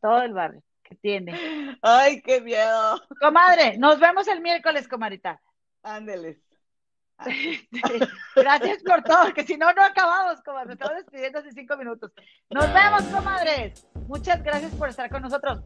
Todo 0.01 0.23
el 0.23 0.32
barrio 0.32 0.62
que 0.93 0.98
tiene. 1.01 1.78
Ay, 1.82 2.20
qué 2.23 2.40
miedo. 2.40 3.01
Comadre, 3.20 3.78
nos 3.78 3.98
vemos 3.98 4.27
el 4.28 4.40
miércoles, 4.40 4.89
comadita. 4.89 5.40
Ándeles. 5.82 6.39
Gracias 8.36 8.82
por 8.82 9.02
todo, 9.05 9.32
que 9.32 9.44
si 9.44 9.56
no, 9.56 9.73
no 9.73 9.82
acabamos, 9.85 10.43
comadre. 10.43 10.73
Estamos 10.73 10.97
despidiendo 10.97 11.39
hace 11.39 11.52
cinco 11.52 11.77
minutos. 11.77 12.10
Nos 12.51 12.73
vemos, 12.73 13.02
comadres. 13.05 13.86
Muchas 14.09 14.43
gracias 14.43 14.74
por 14.74 14.89
estar 14.89 15.09
con 15.09 15.23
nosotros. 15.23 15.60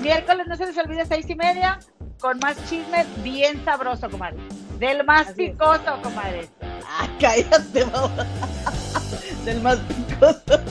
Miércoles, 0.00 0.46
no 0.46 0.56
se 0.56 0.66
les 0.66 0.78
olvide, 0.78 1.04
seis 1.04 1.28
y 1.28 1.34
media, 1.34 1.78
con 2.20 2.38
más 2.38 2.56
chisme 2.68 3.04
bien 3.18 3.62
sabroso, 3.64 4.08
comadre. 4.08 4.38
Del 4.78 5.04
más 5.04 5.32
picoso, 5.32 6.00
comadre. 6.02 6.48
Ah, 6.62 7.06
cállate, 7.20 7.84
Del 9.44 9.60
más 9.60 9.78
picoso. 9.80 10.62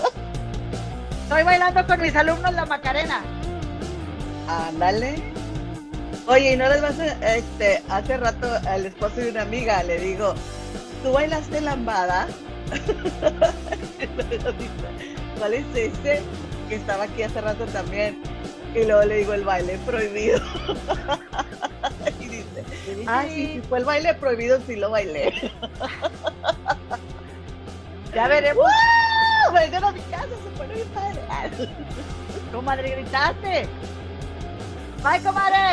Estoy 1.24 1.44
bailando 1.44 1.86
con 1.86 2.02
mis 2.02 2.16
alumnos 2.16 2.54
la 2.54 2.66
Macarena. 2.66 3.43
Ándale. 4.48 5.15
Oye, 6.28 6.53
y 6.53 6.57
no 6.57 6.70
les 6.70 6.82
vas 6.82 6.98
a, 6.99 7.36
este, 7.36 7.82
hace 7.90 8.18
rato 8.18 8.48
al 8.68 8.86
esposo 8.86 9.15
de 9.18 9.32
una 9.32 9.41
amiga 9.41 9.84
le 9.84 9.99
digo, 9.99 10.34
¿tú 11.03 11.11
bailaste 11.11 11.60
lambada? 11.61 12.28
¿Cuál 15.38 15.53
es 15.53 15.65
ese? 15.76 16.22
Que 16.70 16.76
estaba 16.76 17.03
aquí 17.06 17.24
hace 17.24 17.41
rato 17.41 17.65
también. 17.65 18.22
Y 18.74 18.86
luego 18.86 19.03
le 19.03 19.18
digo 19.18 19.34
el 19.34 19.44
baile 19.44 19.78
prohibido. 19.86 20.40
Ah, 23.07 23.26
sí, 23.28 23.48
si 23.53 23.61
fue 23.68 23.80
el 23.80 23.86
baile 23.86 24.14
prohibido, 24.14 24.60
sí 24.65 24.76
lo 24.76 24.90
bailé. 24.90 25.34
ya 28.15 28.28
veremos. 28.28 28.64
¡Woo! 28.64 29.53
Vengan 29.53 29.84
a 29.84 29.91
mi 29.91 29.99
casa, 30.02 30.28
se 30.28 30.57
pone 30.57 30.74
bien 30.76 30.88
padre. 30.90 31.22
Comadre, 32.52 32.91
gritaste. 32.91 33.68
Bye, 35.04 35.20
comadre. 35.20 35.64